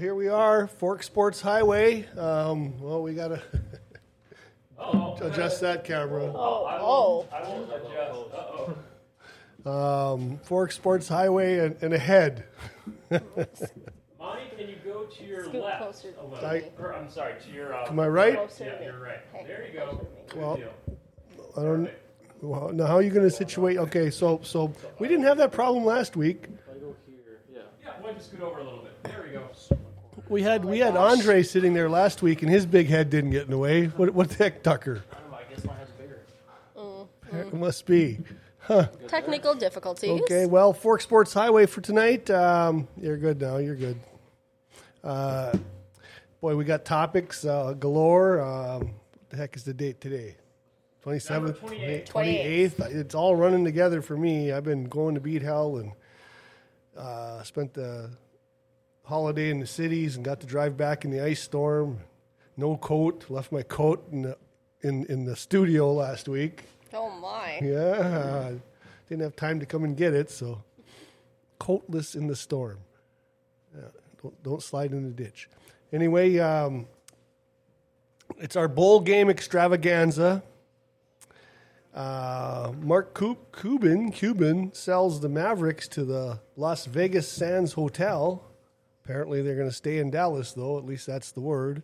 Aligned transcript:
Well, 0.00 0.06
here 0.06 0.14
we 0.14 0.28
are, 0.28 0.66
Forks 0.66 1.04
Sports 1.04 1.42
Highway. 1.42 2.06
Um, 2.16 2.80
well, 2.80 3.02
we 3.02 3.12
got 3.12 3.28
to 3.28 3.42
adjust 5.26 5.60
that 5.60 5.84
camera. 5.84 6.32
Oh, 6.34 6.64
I 6.64 6.80
won't 7.46 7.68
adjust. 7.70 8.32
Uh-oh. 8.32 10.14
Um, 10.14 10.38
Forks 10.38 10.74
Sports 10.74 11.06
Highway 11.06 11.58
and, 11.58 11.76
and 11.82 11.92
ahead. 11.92 12.44
Monty, 13.10 13.20
can 14.56 14.70
you 14.70 14.76
go 14.82 15.02
to 15.04 15.22
your 15.22 15.44
Scoot 15.44 15.62
left 15.62 15.82
closer 15.82 16.12
to 16.12 16.22
a 16.22 16.24
little? 16.24 16.46
I- 16.48 16.70
Or, 16.78 16.94
I'm 16.94 17.10
sorry, 17.10 17.34
to 17.38 17.50
your. 17.50 17.74
Uh, 17.74 17.84
To 17.84 17.92
my 17.92 18.08
right? 18.08 18.36
closer 18.36 18.64
to 18.64 18.70
Yeah, 18.70 18.78
me. 18.78 18.84
you're 18.86 19.00
right. 19.02 19.20
Hey, 19.34 19.44
There 19.46 19.66
you 19.66 19.74
go. 19.74 19.84
closer 19.88 19.98
to 19.98 20.04
me. 20.04 20.20
Good 20.30 20.38
Well, 20.40 20.56
deal. 20.56 20.72
I 21.58 21.62
don't. 21.62 21.90
Well, 22.40 22.70
now, 22.72 22.86
how 22.86 22.94
are 22.94 23.02
you 23.02 23.10
going 23.10 23.28
to 23.28 23.36
situate? 23.36 23.76
Okay, 23.76 24.08
so 24.08 24.40
so 24.42 24.72
we 24.98 25.08
didn't 25.08 25.24
have 25.24 25.36
that 25.36 25.52
problem 25.52 25.84
last 25.84 26.16
week. 26.16 26.44
Pilot 26.64 26.96
here. 27.06 27.38
Yeah, 27.52 27.90
why 28.00 28.06
don't 28.06 28.16
you 28.16 28.22
scoot 28.22 28.40
over 28.40 28.60
a 28.60 28.64
little 28.64 28.78
bit? 28.80 29.04
There 29.04 29.22
we 29.26 29.32
go. 29.34 29.46
We 30.28 30.42
had 30.42 30.64
we 30.64 30.78
had 30.78 30.96
Andre 30.96 31.42
sitting 31.42 31.74
there 31.74 31.88
last 31.88 32.22
week, 32.22 32.42
and 32.42 32.50
his 32.50 32.66
big 32.66 32.88
head 32.88 33.10
didn't 33.10 33.30
get 33.30 33.44
in 33.44 33.50
the 33.50 33.58
way. 33.58 33.86
What 33.86 34.10
what 34.10 34.30
the 34.30 34.36
heck, 34.36 34.62
Tucker? 34.62 35.02
I 35.12 35.42
guess 35.52 35.64
my 35.64 35.74
head's 35.74 35.90
bigger. 35.92 36.20
It 37.32 37.54
must 37.54 37.86
be. 37.86 38.18
Huh. 38.60 38.86
Technical 39.08 39.54
difficulties. 39.54 40.20
Okay, 40.22 40.46
well, 40.46 40.72
Forks 40.72 41.04
Sports 41.04 41.32
Highway 41.32 41.66
for 41.66 41.80
tonight. 41.80 42.30
Um, 42.30 42.86
you're 43.00 43.16
good 43.16 43.40
now. 43.40 43.56
You're 43.56 43.74
good. 43.74 43.98
Uh, 45.02 45.56
boy, 46.40 46.54
we 46.54 46.64
got 46.64 46.84
topics 46.84 47.44
uh, 47.44 47.72
galore. 47.72 48.40
Um, 48.40 48.80
what 48.82 49.30
the 49.30 49.36
heck 49.36 49.56
is 49.56 49.64
the 49.64 49.74
date 49.74 50.00
today? 50.00 50.36
27th, 51.04 51.56
28th. 51.56 52.08
28th. 52.08 52.94
It's 52.94 53.14
all 53.14 53.34
running 53.34 53.64
together 53.64 54.02
for 54.02 54.16
me. 54.16 54.52
I've 54.52 54.64
been 54.64 54.84
going 54.84 55.14
to 55.14 55.20
beat 55.20 55.42
hell 55.42 55.78
and 55.78 55.92
uh, 56.96 57.42
spent 57.42 57.72
the 57.72 58.10
holiday 59.10 59.50
in 59.50 59.58
the 59.58 59.66
cities 59.66 60.14
and 60.14 60.24
got 60.24 60.38
to 60.40 60.46
drive 60.46 60.76
back 60.76 61.04
in 61.04 61.10
the 61.10 61.20
ice 61.20 61.42
storm. 61.42 61.98
No 62.56 62.76
coat. 62.76 63.24
Left 63.28 63.50
my 63.50 63.62
coat 63.62 64.06
in 64.12 64.22
the, 64.22 64.36
in, 64.82 65.04
in 65.06 65.24
the 65.24 65.34
studio 65.34 65.92
last 65.92 66.28
week. 66.28 66.62
Oh 66.94 67.10
my. 67.10 67.58
Yeah, 67.60 68.52
didn't 69.08 69.22
have 69.22 69.34
time 69.34 69.58
to 69.58 69.66
come 69.66 69.82
and 69.82 69.96
get 69.96 70.14
it, 70.14 70.30
so 70.30 70.62
coatless 71.58 72.14
in 72.14 72.28
the 72.28 72.36
storm. 72.36 72.78
Yeah, 73.74 73.88
don't, 74.22 74.42
don't 74.44 74.62
slide 74.62 74.92
in 74.92 75.02
the 75.02 75.10
ditch. 75.10 75.48
Anyway, 75.92 76.38
um, 76.38 76.86
it's 78.38 78.54
our 78.54 78.68
bowl 78.68 79.00
game 79.00 79.28
extravaganza. 79.28 80.44
Uh, 81.92 82.72
Mark 82.80 83.12
Cu- 83.12 83.36
Cuban 83.60 84.12
Cuban 84.12 84.72
sells 84.72 85.20
the 85.20 85.28
Mavericks 85.28 85.88
to 85.88 86.04
the 86.04 86.38
Las 86.56 86.86
Vegas 86.86 87.28
Sands 87.28 87.72
Hotel. 87.72 88.44
Apparently, 89.10 89.42
they're 89.42 89.56
going 89.56 89.68
to 89.68 89.74
stay 89.74 89.98
in 89.98 90.08
Dallas, 90.08 90.52
though. 90.52 90.78
At 90.78 90.86
least 90.86 91.04
that's 91.04 91.32
the 91.32 91.40
word. 91.40 91.82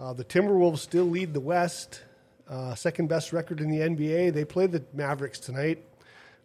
Uh, 0.00 0.12
the 0.14 0.24
Timberwolves 0.24 0.78
still 0.78 1.04
lead 1.04 1.32
the 1.32 1.38
West, 1.38 2.02
uh, 2.48 2.74
second 2.74 3.08
best 3.08 3.32
record 3.32 3.60
in 3.60 3.70
the 3.70 3.78
NBA. 3.78 4.32
They 4.32 4.44
play 4.44 4.66
the 4.66 4.82
Mavericks 4.92 5.38
tonight. 5.38 5.84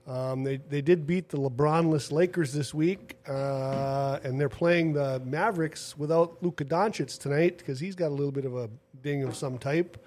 Um, 0.06 0.44
they 0.44 0.58
they 0.58 0.82
did 0.82 1.08
beat 1.08 1.30
the 1.30 1.38
LeBronless 1.38 2.12
Lakers 2.12 2.54
this 2.54 2.72
week, 2.72 3.18
uh, 3.28 4.20
and 4.24 4.40
they're 4.40 4.48
playing 4.48 4.94
the 4.94 5.24
Mavericks 5.26 5.98
without 5.98 6.38
Luka 6.44 6.66
Doncic 6.66 7.18
tonight 7.18 7.58
because 7.58 7.80
he's 7.80 7.96
got 7.96 8.10
a 8.10 8.16
little 8.16 8.32
bit 8.32 8.46
of 8.46 8.56
a 8.56 8.70
ding 9.02 9.24
of 9.24 9.36
some 9.36 9.58
type. 9.58 10.06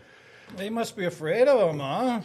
They 0.57 0.71
must 0.71 0.97
be 0.97 1.07
afraid 1.07 1.49
of 1.49 1.71
him, 1.71 1.81
huh? 1.81 2.21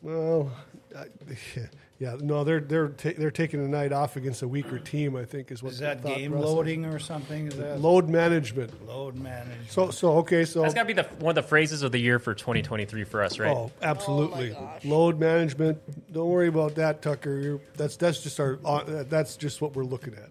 Well, 0.00 0.50
yeah, 2.00 2.16
no, 2.20 2.42
they're 2.42 2.60
they're 2.60 2.88
ta- 2.88 3.12
they're 3.16 3.30
taking 3.30 3.64
a 3.64 3.68
night 3.68 3.92
off 3.92 4.16
against 4.16 4.42
a 4.42 4.48
weaker 4.48 4.78
team. 4.80 5.14
I 5.14 5.24
think 5.24 5.52
is 5.52 5.62
what 5.62 5.72
Is 5.72 5.78
the 5.78 5.84
that 5.86 6.02
thought 6.02 6.16
game 6.16 6.32
process- 6.32 6.48
loading 6.50 6.84
or 6.86 6.98
something? 6.98 7.46
Is 7.46 7.56
that 7.56 7.80
load 7.80 8.08
management. 8.08 8.86
load 8.88 9.14
management? 9.14 9.70
So 9.70 9.90
so 9.90 10.14
okay, 10.18 10.44
so 10.44 10.62
That's 10.62 10.74
got 10.74 10.82
to 10.82 10.86
be 10.86 10.92
the 10.94 11.04
one 11.20 11.30
of 11.30 11.36
the 11.36 11.48
phrases 11.48 11.82
of 11.82 11.92
the 11.92 11.98
year 12.00 12.18
for 12.18 12.34
2023 12.34 13.04
for 13.04 13.22
us, 13.22 13.38
right? 13.38 13.56
Oh, 13.56 13.70
absolutely. 13.80 14.50
gosh. 14.50 14.84
Load 14.84 15.20
management. 15.20 15.78
Don't 16.12 16.28
worry 16.28 16.48
about 16.48 16.74
that, 16.74 17.00
Tucker. 17.00 17.38
You're, 17.40 17.60
that's 17.76 17.96
that's 17.96 18.20
just 18.20 18.40
our. 18.40 18.58
Uh, 18.64 19.04
that's 19.08 19.36
just 19.36 19.60
what 19.62 19.76
we're 19.76 19.84
looking 19.84 20.14
at. 20.14 20.30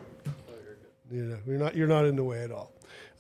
Yeah, 1.09 1.35
you're 1.47 1.57
not 1.57 1.75
you're 1.75 1.87
not 1.87 2.05
in 2.05 2.15
the 2.17 2.23
way 2.23 2.43
at 2.43 2.51
all. 2.51 2.72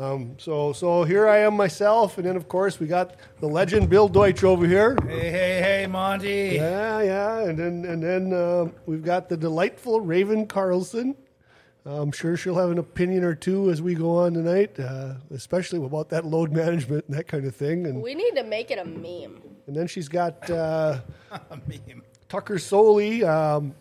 Um, 0.03 0.35
so 0.37 0.73
so 0.73 1.03
here 1.03 1.27
I 1.27 1.39
am 1.39 1.55
myself, 1.55 2.17
and 2.17 2.27
then 2.27 2.35
of 2.35 2.47
course 2.47 2.79
we 2.79 2.87
got 2.87 3.15
the 3.39 3.47
legend 3.47 3.89
Bill 3.89 4.07
Deutsch 4.09 4.43
over 4.43 4.65
here. 4.67 4.97
Hey, 5.07 5.31
hey, 5.31 5.61
hey, 5.61 5.87
Monty. 5.87 6.51
Yeah, 6.55 7.01
yeah, 7.01 7.39
and 7.47 7.57
then 7.57 7.85
and 7.85 8.03
then 8.03 8.33
uh, 8.33 8.65
we've 8.85 9.03
got 9.03 9.29
the 9.29 9.37
delightful 9.37 10.01
Raven 10.01 10.45
Carlson. 10.47 11.15
I'm 11.85 12.13
sure 12.13 12.37
she'll 12.37 12.55
have 12.57 12.69
an 12.71 12.77
opinion 12.77 13.25
or 13.25 13.35
two 13.35 13.69
as 13.69 13.81
we 13.81 13.93
go 13.93 14.17
on 14.17 14.33
tonight, 14.33 14.79
uh, 14.79 15.15
especially 15.31 15.83
about 15.85 16.09
that 16.11 16.23
load 16.25 16.53
management 16.53 17.03
and 17.09 17.17
that 17.17 17.27
kind 17.27 17.45
of 17.45 17.53
thing. 17.55 17.85
And 17.85 18.01
We 18.01 18.15
need 18.15 18.35
to 18.35 18.43
make 18.43 18.71
it 18.71 18.79
a 18.79 18.85
meme. 18.85 19.41
and 19.67 19.75
then 19.75 19.87
she's 19.87 20.07
got. 20.07 20.49
Uh, 20.49 20.99
I 21.31 21.39
mean, 21.67 22.01
Tucker 22.29 22.57
Soley, 22.57 23.23
um, 23.25 23.75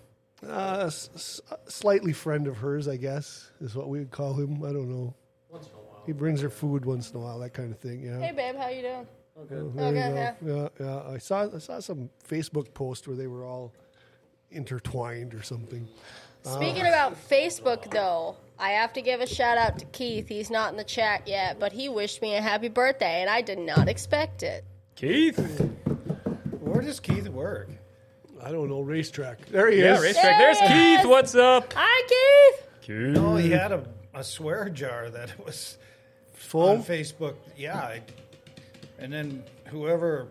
uh, 0.46 0.85
s- 0.87 1.11
s- 1.14 1.41
slightly 1.69 2.12
friend 2.12 2.49
of 2.49 2.56
hers, 2.58 2.88
I 2.88 2.96
guess, 2.96 3.50
is 3.61 3.75
what 3.76 3.88
we 3.88 4.00
would 4.00 4.11
call 4.11 4.35
him. 4.35 4.64
I 4.64 4.73
don't 4.73 4.88
know. 4.91 5.14
once 5.49 5.67
in 5.69 5.73
a 5.73 5.76
while. 5.76 5.82
He 6.06 6.12
brings 6.12 6.40
her 6.40 6.50
food 6.50 6.84
once 6.84 7.10
in 7.10 7.16
a 7.16 7.20
while, 7.20 7.38
that 7.38 7.54
kind 7.54 7.72
of 7.72 7.78
thing. 7.78 8.02
Yeah. 8.02 8.19
Hey 8.19 8.32
babe, 8.32 8.56
how 8.56 8.69
you 8.69 8.82
doing? 8.82 9.06
Okay. 9.40 9.54
Oh, 9.54 9.72
there 9.75 9.93
you 9.94 10.00
okay, 10.00 10.34
go. 10.44 10.70
Yeah, 10.81 10.84
yeah. 10.87 11.12
I 11.14 11.19
saw 11.19 11.49
I 11.54 11.58
saw 11.58 11.81
some 11.81 12.10
Facebook 12.28 12.75
post 12.75 13.06
where 13.08 13.16
they 13.16 13.26
were 13.28 13.44
all 13.44 13.72
intertwined 14.50 15.34
or 15.34 15.43
something. 15.43 15.88
Speaking 16.43 16.84
uh, 16.84 16.88
about 16.88 17.16
Facebook 17.31 17.90
though, 17.90 18.37
I 18.58 18.70
have 18.70 18.93
to 18.94 19.02
give 19.02 19.20
a 19.20 19.26
shout 19.26 19.58
out 19.58 19.78
to 19.78 19.84
Keith. 19.87 20.28
He's 20.28 20.50
not 20.50 20.70
in 20.72 20.76
the 20.76 20.84
chat 20.84 21.26
yet, 21.26 21.58
but 21.58 21.72
he 21.72 21.88
wished 21.88 22.20
me 22.20 22.34
a 22.37 22.43
happy 22.43 22.69
birthday 22.69 23.20
and 23.22 23.31
I 23.31 23.40
did 23.43 23.58
not 23.58 23.88
expect 23.88 24.43
it. 24.43 24.64
Keith. 24.96 25.38
Where 26.60 26.82
does 26.82 27.00
Keith 27.00 27.28
work? 27.28 27.69
I 28.43 28.50
don't 28.50 28.69
know 28.69 28.81
racetrack. 28.81 29.46
There 29.46 29.70
he 29.70 29.81
Yeah, 29.81 29.94
is. 29.94 30.02
racetrack. 30.02 30.38
There's 30.38 30.58
There 30.58 30.69
he 30.69 30.75
Keith. 30.96 31.00
is. 31.00 31.06
What's 31.06 31.34
up? 31.37 31.72
Hi 31.76 32.02
Keith. 32.08 32.69
Keith. 32.82 33.16
Oh, 33.16 33.37
he 33.37 33.50
had 33.50 33.70
a, 33.72 33.84
a 34.12 34.25
swear 34.25 34.69
jar 34.69 35.08
that 35.10 35.44
was 35.46 35.78
Full. 36.43 36.69
on 36.69 36.83
Facebook. 36.83 37.35
Yeah. 37.56 37.79
I- 37.79 38.03
And 38.99 39.12
then 39.12 39.43
whoever 39.69 40.29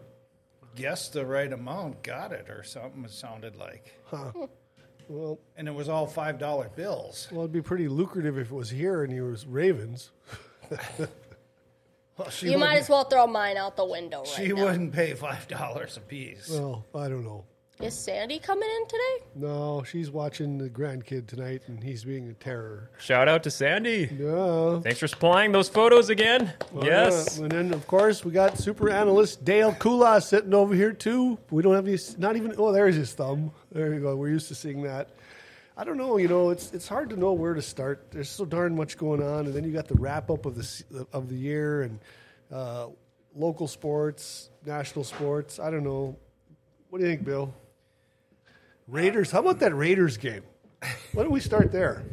guessed 0.76 1.14
the 1.14 1.26
right 1.26 1.52
amount 1.52 2.04
got 2.04 2.32
it 2.32 2.50
or 2.50 2.64
something, 2.64 3.04
it 3.04 3.12
sounded 3.12 3.56
like. 3.58 3.94
Huh. 4.06 4.32
Well, 5.10 5.40
And 5.58 5.68
it 5.68 5.74
was 5.74 5.90
all 5.90 6.08
$5 6.08 6.74
bills. 6.76 7.28
well, 7.32 7.42
it'd 7.42 7.52
be 7.52 7.62
pretty 7.62 7.90
lucrative 7.90 8.38
if 8.38 8.50
it 8.52 8.54
was 8.56 8.70
here 8.70 9.04
and 9.04 9.12
you 9.14 9.26
was 9.26 9.46
Ravens. 9.46 10.12
Well, 12.18 12.30
she 12.30 12.52
You 12.52 12.58
might 12.58 12.78
as 12.78 12.90
well 12.90 13.06
throw 13.06 13.26
mine 13.26 13.58
out 13.58 13.76
the 13.78 13.86
window 13.86 14.20
right 14.20 14.28
She 14.28 14.50
now. 14.50 14.66
wouldn't 14.66 14.94
pay 14.94 15.14
$5 15.14 15.98
a 15.98 16.00
piece. 16.02 16.50
Well, 16.50 16.86
I 16.94 17.08
don't 17.08 17.24
know. 17.24 17.46
Is 17.82 17.96
Sandy 17.96 18.38
coming 18.38 18.70
in 18.70 18.88
today? 18.88 19.26
No, 19.34 19.82
she's 19.82 20.12
watching 20.12 20.60
the 20.60 20.70
grandkid 20.70 21.26
tonight, 21.26 21.64
and 21.66 21.84
he's 21.84 22.04
being 22.04 22.30
a 22.30 22.34
terror. 22.34 22.92
Shout 23.00 23.28
out 23.28 23.42
to 23.44 23.50
Sandy. 23.52 24.08
Yeah. 24.20 24.80
Thanks 24.82 25.00
for 25.00 25.08
supplying 25.08 25.52
those 25.52 25.68
photos 25.68 26.10
again. 26.12 26.54
yes. 26.80 27.38
Yeah, 27.38 27.44
And 27.46 27.52
then, 27.52 27.74
of 27.74 27.88
course, 27.88 28.24
we 28.24 28.32
got 28.34 28.60
super 28.60 28.92
analyst 28.92 29.44
Dale 29.44 29.72
Kula 29.72 30.22
sitting 30.22 30.54
over 30.54 30.76
here, 30.76 30.94
too. 30.94 31.40
We 31.50 31.64
don't 31.64 31.74
have 31.74 31.86
these, 31.86 32.20
not 32.20 32.36
even, 32.36 32.54
oh, 32.60 32.72
there's 32.72 32.96
his 32.96 33.14
thumb. 33.14 33.52
There 33.72 33.92
you 33.92 34.00
go. 34.00 34.16
We're 34.16 34.30
used 34.30 34.50
to 34.50 34.56
seeing 34.56 34.84
that. 34.84 35.10
I 35.76 35.84
don't 35.84 35.98
know, 35.98 36.18
you 36.18 36.28
know, 36.28 36.52
it's 36.52 36.72
it's 36.74 36.88
hard 36.88 37.10
to 37.10 37.16
know 37.16 37.32
where 37.34 37.56
to 37.56 37.62
start. 37.62 38.12
There's 38.12 38.30
so 38.30 38.46
darn 38.46 38.76
much 38.76 38.98
going 38.98 39.24
on, 39.24 39.46
and 39.48 39.54
then 39.56 39.64
you 39.64 39.72
got 39.72 39.88
the 39.88 39.96
wrap 39.96 40.30
up 40.30 40.46
of 40.46 40.54
the 40.54 41.08
of 41.14 41.30
the 41.30 41.36
year 41.36 41.84
and 41.84 42.00
uh, 42.52 42.88
local 43.34 43.68
sports, 43.68 44.50
national 44.66 45.06
sports. 45.06 45.60
I 45.60 45.72
don't 45.72 45.84
know. 45.86 46.18
What 46.90 47.00
do 47.00 47.06
you 47.06 47.12
think, 47.12 47.24
Bill? 47.26 47.52
Raiders. 48.88 49.32
How 49.32 49.40
about 49.40 49.60
that 49.60 49.74
Raiders 49.76 50.18
game? 50.18 50.44
Why 51.14 51.24
don't 51.24 51.32
we 51.32 51.40
start 51.40 51.72
there? 51.72 52.04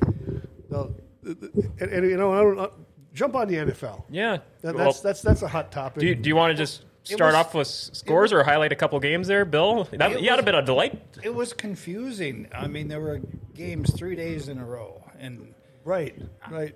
No, 0.71 0.95
and, 1.25 1.81
and, 1.81 2.11
you 2.11 2.17
know, 2.17 2.33
I 2.33 2.41
don't, 2.43 2.59
uh, 2.59 2.69
jump 3.15 3.35
on 3.35 3.49
the 3.49 3.55
NFL. 3.57 4.05
Yeah. 4.11 4.39
That, 4.63 4.75
Well, 4.75 4.85
that's 4.87 5.01
that's 5.01 5.23
that's 5.23 5.43
a 5.43 5.49
hot 5.49 5.73
topic. 5.73 6.01
do 6.01 6.07
you, 6.07 6.15
do 6.15 6.29
you 6.29 6.37
want 6.37 6.51
to 6.51 6.57
just 6.57 6.85
start 7.05 7.33
was- 7.33 7.35
off 7.35 7.55
with 7.55 7.67
s- 7.69 7.91
scores 7.95 8.33
or 8.33 8.43
highlight 8.45 8.73
a 8.73 8.77
couple 8.77 9.01
games 9.01 9.27
there, 9.27 9.45
Bill? 9.45 9.85
That, 9.93 10.13
It 10.13 10.21
you 10.21 10.31
had 10.31 10.39
a 10.39 10.43
bit 10.43 10.55
of 10.55 10.65
delight. 10.67 11.01
It 11.23 11.35
was 11.35 11.53
confusing. 11.55 12.49
I 12.53 12.67
mean, 12.67 12.89
there 12.89 13.01
were 13.01 13.21
games 13.55 13.93
three 13.95 14.15
days 14.15 14.49
in 14.49 14.59
a 14.59 14.65
row, 14.65 15.03
and 15.19 15.55
right, 15.85 16.15
right. 16.51 16.75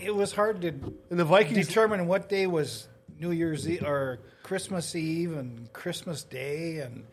it 0.00 0.14
was 0.14 0.32
hard 0.32 0.60
to 0.62 0.68
And 0.68 1.18
the 1.18 1.24
Vikings. 1.24 1.66
determine 1.66 2.06
what 2.06 2.28
day 2.28 2.46
was 2.46 2.88
New 3.18 3.32
Year's 3.32 3.68
Eve 3.68 3.82
or 3.82 4.20
Christmas 4.44 4.94
Eve 4.94 5.36
and 5.36 5.72
Christmas 5.72 6.22
Day, 6.22 6.78
and 6.78 7.04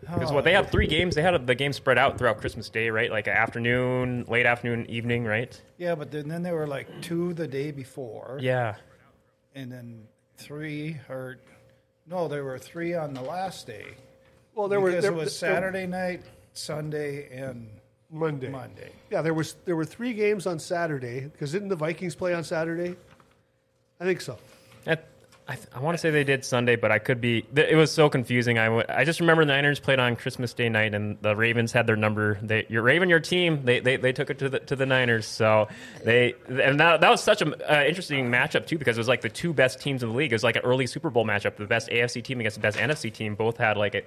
Because 0.00 0.30
what 0.32 0.44
they 0.44 0.52
had 0.52 0.70
three 0.70 0.86
games, 0.86 1.14
they 1.16 1.22
had 1.22 1.46
the 1.46 1.54
game 1.54 1.72
spread 1.72 1.98
out 1.98 2.16
throughout 2.16 2.38
Christmas 2.40 2.68
Day, 2.70 2.90
right? 2.90 3.10
Like 3.10 3.26
afternoon, 3.26 4.24
late 4.28 4.46
afternoon, 4.46 4.88
evening, 4.88 5.24
right? 5.24 5.60
yeah, 5.78 5.94
but 5.96 6.10
then, 6.12 6.28
then 6.28 6.42
there 6.42 6.54
were 6.54 6.66
like 6.68 6.86
two 7.02 7.34
the 7.34 7.48
day 7.48 7.70
before, 7.72 8.38
Yeah. 8.40 8.76
and 9.54 9.70
then 9.72 10.06
three 10.36 10.98
or 11.08 11.38
no, 12.06 12.28
there 12.28 12.44
were 12.44 12.58
three 12.58 12.94
on 12.94 13.14
the 13.14 13.20
last 13.22 13.66
day. 13.66 13.86
well, 14.54 14.68
there 14.68 14.80
were 14.80 14.90
because 14.90 15.02
there, 15.02 15.12
it 15.12 15.16
was 15.16 15.40
there- 15.40 15.52
Saturday 15.54 15.86
night, 15.86 16.22
Sunday, 16.52 17.28
and 17.36 17.68
Monday. 18.10 18.48
Monday. 18.48 18.92
Yeah, 19.10 19.22
there 19.22 19.34
was 19.34 19.56
there 19.64 19.74
were 19.74 19.84
three 19.84 20.12
games 20.14 20.46
on 20.46 20.60
Saturday 20.60 21.20
because 21.22 21.50
didn't 21.50 21.68
the 21.68 21.76
Vikings 21.76 22.14
play 22.14 22.32
on 22.32 22.44
Saturday? 22.44 22.94
I 24.00 24.04
think 24.04 24.20
so. 24.20 24.38
That- 24.84 25.08
I, 25.48 25.54
th- 25.54 25.68
I 25.72 25.78
want 25.78 25.94
to 25.94 25.98
say 25.98 26.10
they 26.10 26.24
did 26.24 26.44
Sunday, 26.44 26.74
but 26.74 26.90
I 26.90 26.98
could 26.98 27.20
be. 27.20 27.42
th- 27.42 27.68
It 27.70 27.76
was 27.76 27.92
so 27.92 28.08
confusing. 28.08 28.58
I, 28.58 28.64
w- 28.64 28.84
I 28.88 29.04
just 29.04 29.20
remember 29.20 29.44
the 29.44 29.52
Niners 29.52 29.78
played 29.78 30.00
on 30.00 30.16
Christmas 30.16 30.52
Day 30.52 30.68
night, 30.68 30.92
and 30.92 31.18
the 31.22 31.36
Ravens 31.36 31.70
had 31.70 31.86
their 31.86 31.94
number. 31.94 32.36
They, 32.42 32.66
your 32.68 32.82
Raven, 32.82 33.08
your 33.08 33.20
team, 33.20 33.64
they, 33.64 33.78
they, 33.78 33.96
they 33.96 34.12
took 34.12 34.28
it 34.30 34.40
to 34.40 34.48
the 34.48 34.58
to 34.58 34.74
the 34.74 34.86
Niners. 34.86 35.24
So 35.24 35.68
they 36.04 36.34
and 36.48 36.80
that, 36.80 37.00
that 37.00 37.10
was 37.10 37.22
such 37.22 37.42
an 37.42 37.54
uh, 37.70 37.84
interesting 37.86 38.28
matchup 38.28 38.66
too 38.66 38.76
because 38.76 38.96
it 38.96 39.00
was 39.00 39.06
like 39.06 39.20
the 39.20 39.28
two 39.28 39.52
best 39.52 39.80
teams 39.80 40.02
in 40.02 40.08
the 40.08 40.14
league. 40.16 40.32
It 40.32 40.34
was 40.34 40.42
like 40.42 40.56
an 40.56 40.62
early 40.62 40.88
Super 40.88 41.10
Bowl 41.10 41.24
matchup. 41.24 41.54
The 41.56 41.66
best 41.66 41.90
AFC 41.90 42.24
team 42.24 42.40
against 42.40 42.56
the 42.56 42.62
best 42.62 42.76
NFC 42.76 43.12
team. 43.12 43.36
Both 43.36 43.56
had 43.56 43.76
like 43.76 43.94
a, 43.94 43.98
I 43.98 44.04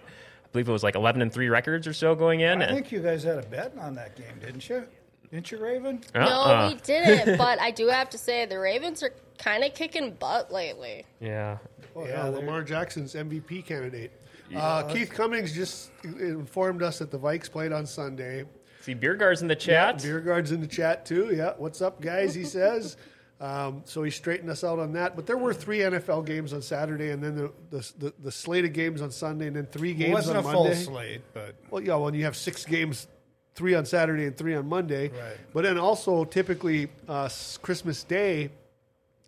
believe 0.52 0.68
it 0.68 0.74
was 0.74 0.84
like 0.84 0.96
eleven 0.96 1.22
and 1.22 1.32
three 1.32 1.48
records 1.48 1.88
or 1.88 1.94
so 1.94 2.16
going 2.16 2.42
in. 2.42 2.62
I 2.62 2.66
and- 2.66 2.76
think 2.76 2.92
you 2.92 3.00
guys 3.00 3.24
had 3.24 3.38
a 3.38 3.44
bet 3.48 3.74
on 3.80 3.96
that 3.96 4.18
game, 4.18 4.40
didn't 4.42 4.68
you? 4.68 4.84
Didn't 5.32 5.52
you, 5.52 5.58
Raven? 5.60 6.02
No, 6.14 6.22
Uh-uh. 6.22 6.70
we 6.74 6.80
didn't. 6.82 7.38
but 7.38 7.62
I 7.62 7.72
do 7.72 7.88
have 7.88 8.10
to 8.10 8.18
say 8.18 8.46
the 8.46 8.60
Ravens 8.60 9.04
are 9.04 9.14
kind 9.40 9.64
of 9.64 9.74
kicking 9.74 10.12
butt 10.12 10.52
lately. 10.52 11.06
yeah. 11.20 11.58
Oh, 11.96 12.06
Yeah, 12.06 12.26
yeah, 12.26 12.30
Lamar 12.30 12.62
Jackson's 12.64 13.16
MVP 13.16 13.66
candidate. 13.66 14.12
Uh, 14.56 14.84
Keith 14.84 15.10
Cummings 15.12 15.54
just 15.54 15.92
informed 16.04 16.82
us 16.84 17.00
that 17.00 17.12
the 17.12 17.18
Vikes 17.20 17.50
played 17.50 17.72
on 17.72 17.86
Sunday. 17.86 18.46
See, 18.82 18.96
Beergard's 18.96 19.42
in 19.42 19.48
the 19.48 19.56
chat. 19.56 19.98
Beergard's 19.98 20.52
in 20.52 20.62
the 20.62 20.68
chat 20.68 21.06
too. 21.06 21.34
Yeah, 21.36 21.54
what's 21.58 21.82
up, 21.82 22.02
guys? 22.02 22.34
He 22.36 22.44
says. 22.46 22.96
Um, 23.42 23.84
so 23.86 24.04
he 24.04 24.12
straightened 24.12 24.50
us 24.50 24.66
out 24.66 24.80
on 24.80 24.92
that. 24.92 25.16
But 25.16 25.26
there 25.26 25.38
were 25.38 25.54
three 25.54 25.78
NFL 25.80 26.26
games 26.26 26.52
on 26.52 26.62
Saturday, 26.62 27.12
and 27.12 27.24
then 27.24 27.38
the 27.38 27.52
the, 27.70 27.92
the, 27.98 28.14
the 28.24 28.32
slate 28.34 28.66
of 28.66 28.74
games 28.74 29.02
on 29.02 29.12
Sunday, 29.12 29.48
and 29.48 29.56
then 29.56 29.66
three 29.66 29.94
games 29.94 30.02
It 30.02 30.04
games 30.08 30.14
wasn't 30.16 30.38
on 30.40 30.46
a 30.46 30.52
full 30.52 30.64
Monday. 30.66 30.78
slate, 30.84 31.22
but 31.34 31.56
Well, 31.72 31.82
yeah, 31.82 31.96
Well, 31.96 32.14
you 32.14 32.26
have 32.26 32.36
six 32.36 32.66
games, 32.66 33.08
three 33.56 33.76
on 33.76 33.86
Saturday 33.86 34.26
and 34.26 34.36
three 34.36 34.56
on 34.56 34.68
Monday. 34.68 35.08
Right. 35.08 35.38
But 35.54 35.64
then 35.64 35.78
also, 35.78 36.26
typically, 36.26 36.90
uh, 37.08 37.30
Christmas 37.62 38.04
Day 38.04 38.50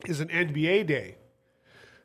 is 0.07 0.19
an 0.19 0.27
NBA 0.30 0.88
day. 0.88 1.15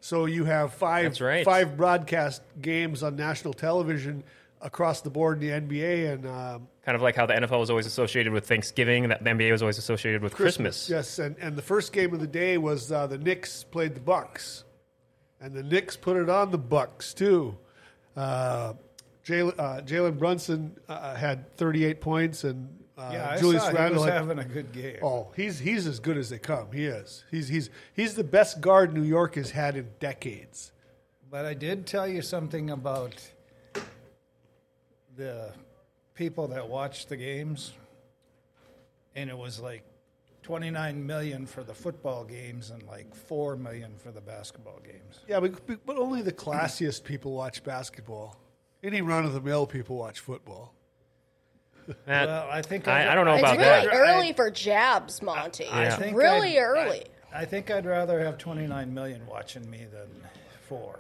So 0.01 0.27
you 0.27 0.45
have 0.45 0.75
five 0.75 1.21
right. 1.21 1.45
five 1.45 1.77
broadcast 1.77 2.43
games 2.61 3.03
on 3.03 3.17
national 3.17 3.55
television 3.55 4.23
across 4.61 5.01
the 5.01 5.11
board 5.11 5.43
in 5.43 5.69
the 5.69 5.77
NBA 5.79 6.13
and 6.13 6.27
um, 6.27 6.69
Kind 6.87 6.95
of 6.95 7.03
like 7.03 7.17
how 7.17 7.27
the 7.27 7.35
NFL 7.35 7.59
was 7.59 7.69
always 7.69 7.87
associated 7.87 8.33
with 8.33 8.47
Thanksgiving, 8.47 9.09
that 9.09 9.25
the 9.25 9.31
NBA 9.31 9.51
was 9.51 9.61
always 9.61 9.77
associated 9.77 10.23
with 10.23 10.35
Christmas. 10.35 10.89
Yes, 10.89 11.19
and, 11.19 11.35
and 11.41 11.57
the 11.57 11.63
first 11.63 11.93
game 11.93 12.15
of 12.15 12.21
the 12.21 12.29
day 12.29 12.59
was 12.59 12.93
uh, 12.93 13.09
the 13.09 13.19
Knicks 13.19 13.65
played 13.65 13.97
the 13.97 14.01
Bucks, 14.01 14.63
and 15.41 15.53
the 15.53 15.65
Knicks 15.65 15.97
put 15.97 16.17
it 16.17 16.31
on 16.31 16.53
the 16.53 16.59
Bucks 16.59 17.13
too. 17.13 17.59
Uh, 18.17 18.75
Jalen 19.25 20.09
uh, 20.09 20.11
Brunson 20.13 20.77
uh, 20.89 21.17
had 21.17 21.57
38 21.57 22.01
points, 22.01 22.45
and 22.45 22.69
uh, 22.99 23.11
yeah, 23.13 23.31
I 23.31 23.39
Julius 23.39 23.63
saw 23.63 23.71
he 23.71 23.77
Randle 23.77 24.03
was 24.03 24.11
had 24.11 24.21
having 24.21 24.39
a 24.39 24.45
good 24.45 24.73
game. 24.73 24.99
Oh, 25.03 25.29
he's 25.37 25.59
he's 25.59 25.87
as 25.87 26.01
good 26.01 26.17
as 26.17 26.31
they 26.31 26.39
come. 26.39 26.73
He 26.73 26.87
is. 26.87 27.25
He's 27.31 27.49
he's 27.49 27.71
he's 27.95 28.15
the 28.15 28.25
best 28.25 28.61
guard 28.61 28.95
New 28.95 29.03
York 29.03 29.35
has 29.35 29.51
had 29.51 29.77
in 29.77 29.89
decades. 30.01 30.73
But 31.31 31.45
I 31.45 31.55
did 31.55 31.87
tell 31.87 32.09
you 32.09 32.23
something 32.23 32.71
about 32.71 33.15
the 35.17 35.53
people 36.15 36.49
that 36.49 36.69
watched 36.69 37.09
the 37.09 37.17
games, 37.17 37.73
and 39.15 39.29
it 39.29 39.37
was 39.37 39.61
like 39.61 39.83
29 40.43 41.05
million 41.05 41.45
for 41.45 41.65
the 41.65 41.75
football 41.75 42.25
games 42.25 42.71
and 42.71 42.81
like 42.85 43.13
4 43.15 43.57
million 43.57 43.97
for 43.99 44.13
the 44.13 44.21
basketball 44.21 44.81
games. 44.85 45.21
Yeah, 45.29 45.41
but 45.41 45.85
but 45.85 45.99
only 45.99 46.23
the 46.23 46.33
classiest 46.33 47.05
people 47.05 47.33
watch 47.33 47.63
basketball. 47.63 48.37
Any 48.83 49.03
run 49.03 49.25
of 49.25 49.33
the 49.35 49.41
mill 49.41 49.67
people 49.67 49.97
watch 49.97 50.21
football. 50.21 50.76
That- 52.07 52.27
Well, 52.29 52.49
I 52.51 52.63
think 52.63 52.89
I, 52.89 53.13
I 53.13 53.15
don't 53.15 53.25
know 53.27 53.35
It's 53.35 53.43
about 53.43 53.59
really 53.59 53.87
that. 53.87 53.95
early 53.95 54.33
for 54.33 54.51
jabs, 54.51 55.23
Monty. 55.23 55.67
I 55.67 55.85
It's 55.87 55.97
think 55.97 56.17
really 56.17 56.51
I'd- 56.51 56.59
early. 56.59 57.05
I, 57.33 57.41
I 57.43 57.45
think 57.45 57.71
I'd 57.71 57.85
rather 57.87 58.19
have 58.21 58.39
29 58.39 58.93
million 58.95 59.27
watching 59.27 59.69
me 59.71 59.87
than 59.93 60.09
4. 60.69 60.99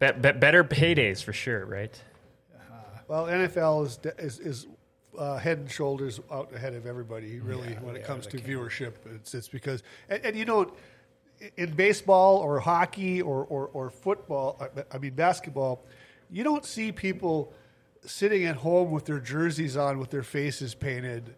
Be- 0.00 0.12
be- 0.12 0.32
better 0.32 0.64
paydays 0.64 1.22
for 1.22 1.32
sure, 1.32 1.64
right? 1.66 2.00
Well, 3.08 3.26
NFL 3.26 3.86
is 3.86 3.98
is, 4.18 4.38
is 4.40 4.66
uh, 5.18 5.36
head 5.36 5.58
and 5.58 5.70
shoulders 5.70 6.18
out 6.30 6.52
ahead 6.54 6.72
of 6.74 6.86
everybody. 6.86 7.40
Really, 7.40 7.70
Yeah, 7.72 7.80
when 7.80 7.94
it 7.96 8.04
comes 8.04 8.26
to 8.28 8.38
king. 8.38 8.46
viewership, 8.56 8.94
it's 9.14 9.34
it's 9.34 9.48
because 9.48 9.82
and, 10.08 10.24
and 10.24 10.36
you 10.36 10.44
know, 10.46 10.72
in 11.56 11.72
baseball 11.74 12.38
or 12.38 12.58
hockey 12.60 13.20
or 13.20 13.44
or, 13.44 13.68
or 13.74 13.90
football, 13.90 14.56
I- 14.60 14.84
I 14.94 14.98
mean 14.98 15.14
basketball, 15.14 15.84
you 16.30 16.42
don't 16.42 16.64
see 16.64 16.90
people 16.90 17.52
sitting 18.04 18.44
at 18.44 18.56
home 18.56 18.90
with 18.90 19.04
their 19.06 19.18
jerseys 19.20 19.76
on 19.76 19.98
with 19.98 20.10
their 20.10 20.22
faces 20.22 20.74
painted. 20.74 21.34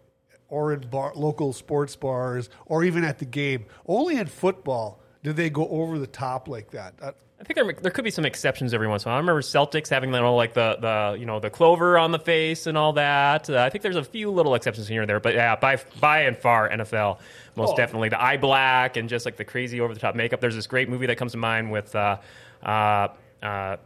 Or 0.48 0.72
in 0.74 0.80
bar, 0.88 1.12
local 1.16 1.52
sports 1.52 1.96
bars, 1.96 2.48
or 2.66 2.84
even 2.84 3.02
at 3.02 3.18
the 3.18 3.24
game. 3.24 3.64
Only 3.86 4.18
in 4.18 4.26
football 4.26 5.00
do 5.22 5.32
they 5.32 5.48
go 5.50 5.66
over 5.68 5.98
the 5.98 6.06
top 6.06 6.48
like 6.48 6.70
that. 6.72 6.94
Uh, 7.00 7.12
I 7.40 7.44
think 7.44 7.56
there, 7.56 7.72
there 7.82 7.90
could 7.90 8.04
be 8.04 8.10
some 8.10 8.24
exceptions 8.26 8.72
every 8.72 8.86
once 8.86 9.04
in 9.04 9.08
a 9.08 9.10
while. 9.10 9.16
I 9.16 9.20
remember 9.20 9.40
Celtics 9.40 9.88
having 9.88 10.12
you 10.12 10.20
know, 10.20 10.36
like 10.36 10.52
the, 10.52 10.76
the 10.80 11.18
you 11.18 11.26
know 11.26 11.40
the 11.40 11.50
clover 11.50 11.98
on 11.98 12.12
the 12.12 12.18
face 12.18 12.66
and 12.66 12.76
all 12.78 12.92
that. 12.92 13.48
Uh, 13.50 13.58
I 13.62 13.70
think 13.70 13.82
there's 13.82 13.96
a 13.96 14.04
few 14.04 14.30
little 14.30 14.54
exceptions 14.54 14.86
here 14.86 15.00
and 15.00 15.08
there, 15.08 15.18
but 15.18 15.34
yeah, 15.34 15.56
by 15.56 15.78
by 15.98 16.20
and 16.20 16.36
far 16.36 16.68
NFL 16.68 17.18
most 17.56 17.72
Oh. 17.72 17.76
definitely 17.76 18.10
the 18.10 18.22
eye 18.22 18.36
black 18.36 18.96
and 18.96 19.08
just 19.08 19.24
like 19.24 19.36
the 19.36 19.44
crazy 19.44 19.80
over 19.80 19.92
the 19.94 20.00
top 20.00 20.14
makeup. 20.14 20.40
There's 20.40 20.54
this 20.54 20.66
great 20.68 20.88
movie 20.88 21.06
that 21.06 21.16
comes 21.16 21.32
to 21.32 21.38
mind 21.38 21.72
with 21.72 21.94
uh, 21.96 22.18
uh, 22.62 23.08
uh, 23.42 23.76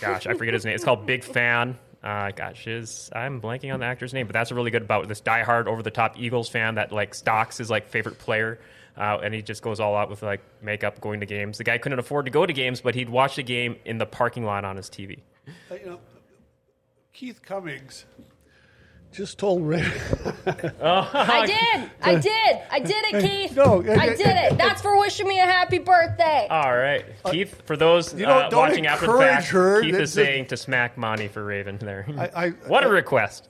gosh 0.00 0.26
I 0.26 0.34
forget 0.34 0.54
his 0.54 0.64
name. 0.64 0.74
It's 0.74 0.84
called 0.84 1.06
Big 1.06 1.22
Fan. 1.22 1.78
Uh, 2.06 2.30
gosh, 2.30 2.66
his 2.66 3.10
I'm 3.12 3.40
blanking 3.40 3.74
on 3.74 3.80
the 3.80 3.86
actor's 3.86 4.14
name, 4.14 4.28
but 4.28 4.32
that's 4.32 4.52
really 4.52 4.70
good 4.70 4.82
about 4.82 5.08
this 5.08 5.20
diehard 5.20 5.66
over 5.66 5.82
the 5.82 5.90
top 5.90 6.16
Eagles 6.16 6.48
fan 6.48 6.76
that 6.76 6.92
like 6.92 7.16
stalks 7.16 7.58
his 7.58 7.68
like 7.68 7.88
favorite 7.88 8.20
player. 8.20 8.60
Uh, 8.96 9.18
and 9.24 9.34
he 9.34 9.42
just 9.42 9.60
goes 9.60 9.80
all 9.80 9.96
out 9.96 10.08
with 10.08 10.22
like 10.22 10.40
makeup 10.62 11.00
going 11.00 11.18
to 11.18 11.26
games. 11.26 11.58
The 11.58 11.64
guy 11.64 11.78
couldn't 11.78 11.98
afford 11.98 12.26
to 12.26 12.30
go 12.30 12.46
to 12.46 12.52
games, 12.52 12.80
but 12.80 12.94
he'd 12.94 13.10
watch 13.10 13.34
the 13.34 13.42
game 13.42 13.74
in 13.84 13.98
the 13.98 14.06
parking 14.06 14.44
lot 14.44 14.64
on 14.64 14.76
his 14.76 14.88
TV. 14.88 15.18
Uh, 15.68 15.74
you 15.74 15.86
know, 15.86 16.00
Keith 17.12 17.42
Cummings 17.42 18.04
just 19.16 19.38
told 19.38 19.62
Ray. 19.66 19.80
I 20.46 21.46
did. 21.46 21.90
I 22.02 22.14
did. 22.16 22.62
I 22.70 22.78
did 22.80 23.04
it, 23.14 23.22
Keith. 23.22 23.56
No, 23.56 23.80
I 23.80 24.08
did 24.14 24.20
it. 24.20 24.58
That's 24.58 24.82
for 24.82 24.98
wishing 24.98 25.26
me 25.26 25.40
a 25.40 25.44
happy 25.44 25.78
birthday. 25.78 26.46
All 26.50 26.76
right, 26.76 27.04
Keith. 27.30 27.62
For 27.66 27.76
those 27.76 28.12
Uh, 28.12 28.16
you 28.18 28.26
know, 28.26 28.38
uh, 28.38 28.48
don't 28.50 28.68
watching 28.68 28.86
after 28.86 29.06
the 29.06 29.12
encourage 29.12 29.34
fact, 29.34 29.46
her. 29.48 29.82
Keith 29.82 29.92
That's 29.92 30.02
is 30.10 30.14
just- 30.14 30.26
saying 30.26 30.46
to 30.46 30.56
smack 30.56 30.96
Monty 30.98 31.28
for 31.28 31.44
Raven 31.44 31.78
there. 31.78 32.06
I- 32.18 32.46
I- 32.46 32.50
what 32.66 32.84
a 32.84 32.88
I- 32.88 32.90
request! 32.90 33.48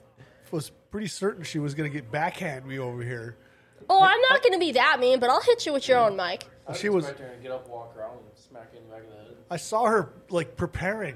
was 0.51 0.69
pretty 0.91 1.07
certain 1.07 1.43
she 1.43 1.59
was 1.59 1.75
going 1.75 1.91
to 1.91 1.93
get 1.93 2.09
backhand 2.09 2.65
me 2.65 2.79
over 2.79 3.01
here. 3.03 3.35
Oh, 3.89 4.01
I'm 4.01 4.21
not 4.29 4.41
going 4.41 4.53
to 4.53 4.59
be 4.59 4.71
that 4.73 4.97
mean, 4.99 5.19
but 5.19 5.29
I'll 5.29 5.41
hit 5.41 5.65
you 5.65 5.73
with 5.73 5.87
your 5.89 5.99
own 5.99 6.15
mic. 6.15 6.45
She 6.75 6.87
was. 6.89 7.03
right 7.05 7.17
there 7.17 7.31
and 7.31 7.41
get 7.43 7.51
up, 7.51 7.67
walk 7.69 7.93
around, 7.97 8.13
and 8.17 8.21
smack 8.35 8.69
you 8.73 8.79
in 8.79 8.85
the 8.87 8.93
back 8.93 9.03
of 9.03 9.09
the 9.09 9.15
head. 9.15 9.35
I 9.51 9.57
saw 9.57 9.85
her 9.85 10.13
like 10.29 10.55
preparing. 10.55 11.15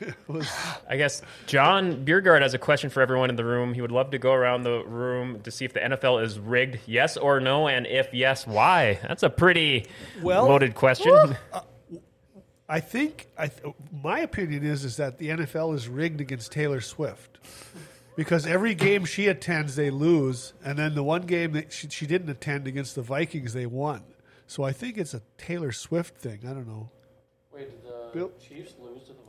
It 0.00 0.14
was 0.28 0.48
I 0.88 0.96
guess 0.96 1.22
John 1.46 2.04
Biergard 2.04 2.42
has 2.42 2.54
a 2.54 2.58
question 2.58 2.90
for 2.90 3.00
everyone 3.02 3.30
in 3.30 3.36
the 3.36 3.44
room. 3.44 3.74
He 3.74 3.80
would 3.80 3.92
love 3.92 4.10
to 4.12 4.18
go 4.18 4.32
around 4.32 4.62
the 4.62 4.84
room 4.84 5.40
to 5.42 5.50
see 5.50 5.64
if 5.64 5.72
the 5.72 5.80
NFL 5.80 6.22
is 6.24 6.38
rigged, 6.38 6.78
yes 6.86 7.16
or 7.16 7.40
no, 7.40 7.68
and 7.68 7.86
if 7.86 8.12
yes, 8.12 8.46
why. 8.46 8.98
That's 9.06 9.22
a 9.22 9.30
pretty 9.30 9.86
Well- 10.22 10.46
loaded 10.48 10.74
question. 10.74 11.12
Uh, 11.52 11.60
I 12.68 12.78
think 12.80 13.26
I 13.36 13.48
th- 13.48 13.74
my 14.02 14.20
opinion 14.20 14.64
is 14.64 14.84
is 14.84 14.96
that 14.98 15.18
the 15.18 15.30
NFL 15.30 15.74
is 15.74 15.88
rigged 15.88 16.20
against 16.20 16.52
Taylor 16.52 16.80
Swift 16.80 17.38
because 18.16 18.46
every 18.46 18.74
game 18.74 19.04
she 19.04 19.26
attends 19.26 19.74
they 19.74 19.90
lose, 19.90 20.52
and 20.64 20.78
then 20.78 20.94
the 20.94 21.02
one 21.02 21.22
game 21.22 21.50
that 21.52 21.72
she, 21.72 21.88
she 21.88 22.06
didn't 22.06 22.28
attend 22.30 22.68
against 22.68 22.94
the 22.94 23.02
Vikings 23.02 23.54
they 23.54 23.66
won. 23.66 24.02
So 24.46 24.62
I 24.62 24.70
think 24.72 24.98
it's 24.98 25.14
a 25.14 25.22
Taylor 25.36 25.72
Swift 25.72 26.16
thing. 26.18 26.40
I 26.44 26.52
don't 26.52 26.66
know. 26.68 26.90
Wait, 27.52 27.70
did 27.70 27.82
the 27.84 28.10
Bill- 28.14 28.32
Chiefs 28.40 28.74
lose 28.80 29.02
to 29.02 29.08
the 29.08 29.12
Vikings? 29.14 29.19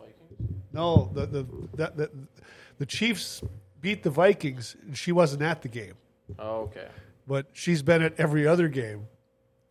No, 0.74 1.10
the 1.14 1.26
the 1.26 1.46
that 1.76 1.98
the, 1.98 2.10
the 2.78 2.86
Chiefs 2.86 3.42
beat 3.82 4.04
the 4.04 4.10
Vikings, 4.10 4.76
and 4.86 4.98
she 4.98 5.12
wasn't 5.12 5.42
at 5.42 5.62
the 5.62 5.68
game, 5.68 5.94
Oh, 6.40 6.62
okay. 6.62 6.88
but 7.28 7.48
she's 7.54 7.82
been 7.82 8.02
at 8.02 8.20
every 8.20 8.48
other 8.48 8.68
game, 8.68 9.08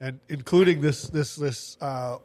and 0.01 0.21
including 0.29 0.81
this 0.81 1.05
this 1.09 1.37
this 1.37 1.77
uh, 1.81 2.19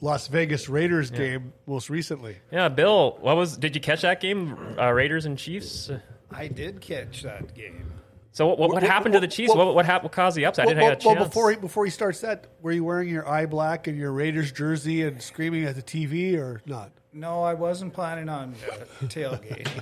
Las 0.00 0.28
Vegas 0.28 0.68
Raiders 0.68 1.10
game 1.10 1.52
most 1.66 1.88
recently. 1.90 2.36
yeah, 2.50 2.68
Bill, 2.68 3.16
what 3.20 3.36
was? 3.36 3.56
Did 3.56 3.74
you 3.74 3.80
catch 3.80 4.02
that 4.02 4.20
game, 4.20 4.76
uh, 4.78 4.90
Raiders 4.92 5.24
and 5.26 5.38
Chiefs? 5.38 5.90
I 6.30 6.48
did 6.48 6.80
catch 6.80 7.22
that 7.22 7.54
game. 7.54 7.92
So 8.32 8.46
what, 8.48 8.58
what, 8.58 8.70
what 8.72 8.82
Well, 8.82 8.90
happened 8.90 9.14
to 9.14 9.20
the 9.20 9.28
Chiefs? 9.28 9.54
well- 9.54 9.64
what, 9.66 9.74
what 9.76 9.86
happened? 9.86 10.04
What 10.10 10.12
caused 10.12 10.36
the 10.36 10.44
upset? 10.44 10.64
I 10.64 10.66
Well, 10.66 10.74
didn't 10.74 11.04
well, 11.04 11.14
have 11.14 11.18
a 11.18 11.20
well, 11.20 11.28
before 11.28 11.50
he 11.52 11.56
before 11.56 11.84
he 11.86 11.90
starts 11.90 12.20
that, 12.20 12.48
were 12.60 12.72
you 12.72 12.84
wearing 12.84 13.08
your 13.08 13.26
eye 13.26 13.46
black 13.46 13.86
and 13.86 13.96
your 13.96 14.12
Raiders 14.12 14.52
jersey 14.52 15.02
and 15.04 15.22
screaming 15.22 15.64
at 15.64 15.74
the 15.76 15.82
TV 15.82 16.36
or 16.36 16.60
not? 16.66 16.90
No, 17.16 17.42
I 17.42 17.54
wasn't 17.54 17.94
planning 17.94 18.28
on 18.28 18.54
tailgating. 19.04 19.80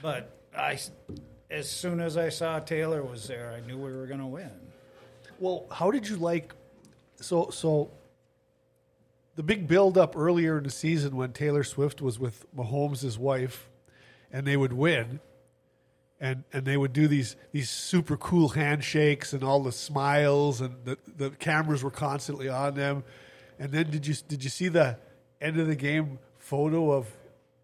but 0.00 0.34
I, 0.56 0.78
as 1.50 1.70
soon 1.70 2.00
as 2.00 2.16
I 2.16 2.30
saw 2.30 2.58
Taylor 2.58 3.02
was 3.02 3.28
there, 3.28 3.52
I 3.54 3.60
knew 3.66 3.76
we 3.76 3.92
were 3.92 4.06
going 4.06 4.20
to 4.20 4.26
win. 4.26 4.50
Well, 5.38 5.66
how 5.70 5.90
did 5.90 6.08
you 6.08 6.16
like? 6.16 6.54
So 7.16 7.50
so. 7.50 7.90
The 9.34 9.42
big 9.42 9.66
build 9.66 9.96
up 9.96 10.14
earlier 10.14 10.58
in 10.58 10.64
the 10.64 10.70
season 10.70 11.16
when 11.16 11.32
Taylor 11.32 11.64
Swift 11.64 12.02
was 12.02 12.18
with 12.18 12.44
Mahomes' 12.54 13.16
wife, 13.16 13.70
and 14.30 14.46
they 14.46 14.58
would 14.58 14.74
win, 14.74 15.20
and 16.20 16.44
and 16.52 16.64
they 16.64 16.78
would 16.78 16.94
do 16.94 17.08
these 17.08 17.36
these 17.50 17.68
super 17.68 18.16
cool 18.16 18.50
handshakes 18.50 19.34
and 19.34 19.42
all 19.42 19.62
the 19.62 19.72
smiles, 19.72 20.62
and 20.62 20.76
the 20.84 20.96
the 21.16 21.30
cameras 21.30 21.82
were 21.82 21.90
constantly 21.90 22.48
on 22.48 22.74
them. 22.74 23.04
And 23.58 23.70
then 23.70 23.90
did 23.90 24.06
you 24.06 24.14
did 24.28 24.44
you 24.44 24.50
see 24.50 24.68
the 24.68 24.98
end 25.42 25.58
of 25.58 25.66
the 25.66 25.76
game 25.76 26.18
photo 26.38 26.92
of 26.92 27.06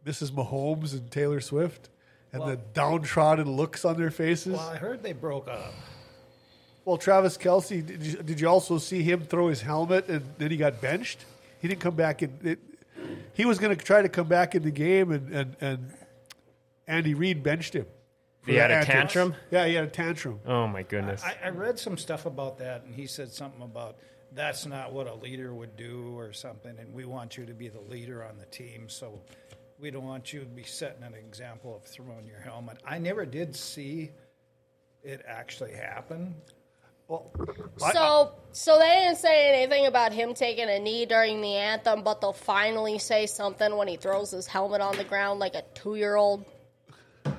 Mrs. 0.04 0.30
Mahomes 0.30 0.92
and 0.92 1.10
Taylor 1.10 1.40
Swift 1.40 1.90
and 2.32 2.42
the 2.42 2.56
downtrodden 2.74 3.50
looks 3.50 3.84
on 3.84 3.96
their 3.96 4.10
faces? 4.10 4.54
Well, 4.54 4.68
I 4.68 4.76
heard 4.76 5.02
they 5.02 5.12
broke 5.12 5.48
up. 5.48 5.74
Well, 6.84 6.96
Travis 6.96 7.36
Kelce, 7.36 7.84
did 7.84 8.02
you, 8.02 8.16
did 8.22 8.40
you 8.40 8.48
also 8.48 8.78
see 8.78 9.02
him 9.02 9.20
throw 9.22 9.48
his 9.48 9.60
helmet 9.60 10.08
and 10.08 10.22
then 10.38 10.50
he 10.50 10.56
got 10.56 10.80
benched? 10.80 11.24
He 11.60 11.68
didn't 11.68 11.80
come 11.80 11.94
back 11.94 12.22
in. 12.22 12.38
It, 12.42 12.58
he 13.34 13.44
was 13.44 13.58
going 13.58 13.76
to 13.76 13.84
try 13.84 14.02
to 14.02 14.08
come 14.08 14.26
back 14.26 14.54
in 14.54 14.62
the 14.62 14.70
game, 14.70 15.12
and, 15.12 15.32
and, 15.32 15.56
and 15.60 15.92
Andy 16.86 17.14
Reid 17.14 17.42
benched 17.42 17.74
him. 17.74 17.86
He 18.46 18.54
had 18.54 18.70
a 18.70 18.76
antics. 18.76 18.92
tantrum? 18.92 19.34
Yeah, 19.50 19.66
he 19.66 19.74
had 19.74 19.84
a 19.84 19.90
tantrum. 19.90 20.40
Oh 20.46 20.66
my 20.66 20.82
goodness. 20.82 21.22
I, 21.22 21.36
I 21.44 21.48
read 21.50 21.78
some 21.78 21.98
stuff 21.98 22.24
about 22.26 22.58
that, 22.58 22.84
and 22.84 22.94
he 22.94 23.06
said 23.06 23.30
something 23.30 23.62
about 23.62 23.96
that's 24.32 24.66
not 24.66 24.92
what 24.92 25.06
a 25.06 25.14
leader 25.14 25.54
would 25.54 25.76
do 25.76 26.14
or 26.16 26.32
something, 26.32 26.76
and 26.78 26.92
we 26.92 27.04
want 27.04 27.36
you 27.36 27.46
to 27.46 27.54
be 27.54 27.68
the 27.68 27.80
leader 27.80 28.24
on 28.24 28.38
the 28.38 28.46
team, 28.46 28.88
so 28.88 29.20
we 29.80 29.90
don't 29.90 30.04
want 30.04 30.32
you 30.32 30.40
to 30.40 30.46
be 30.46 30.62
setting 30.64 31.02
an 31.02 31.14
example 31.14 31.76
of 31.76 31.84
throwing 31.84 32.26
your 32.26 32.40
helmet. 32.40 32.78
I 32.84 32.98
never 32.98 33.24
did 33.24 33.54
see 33.54 34.10
it 35.02 35.22
actually 35.26 35.72
happen. 35.72 36.34
Well, 37.06 37.30
I- 37.82 37.92
So, 37.92 38.32
so 38.52 38.78
they 38.78 38.88
didn't 39.04 39.16
say 39.18 39.62
anything 39.62 39.86
about 39.86 40.12
him 40.12 40.34
taking 40.34 40.68
a 40.68 40.78
knee 40.78 41.06
during 41.06 41.40
the 41.40 41.54
anthem, 41.56 42.02
but 42.02 42.20
they'll 42.20 42.32
finally 42.34 42.98
say 42.98 43.26
something 43.26 43.76
when 43.76 43.88
he 43.88 43.96
throws 43.96 44.30
his 44.32 44.46
helmet 44.46 44.80
on 44.82 44.96
the 44.96 45.04
ground 45.04 45.40
like 45.40 45.54
a 45.54 45.62
two-year-old. 45.74 46.44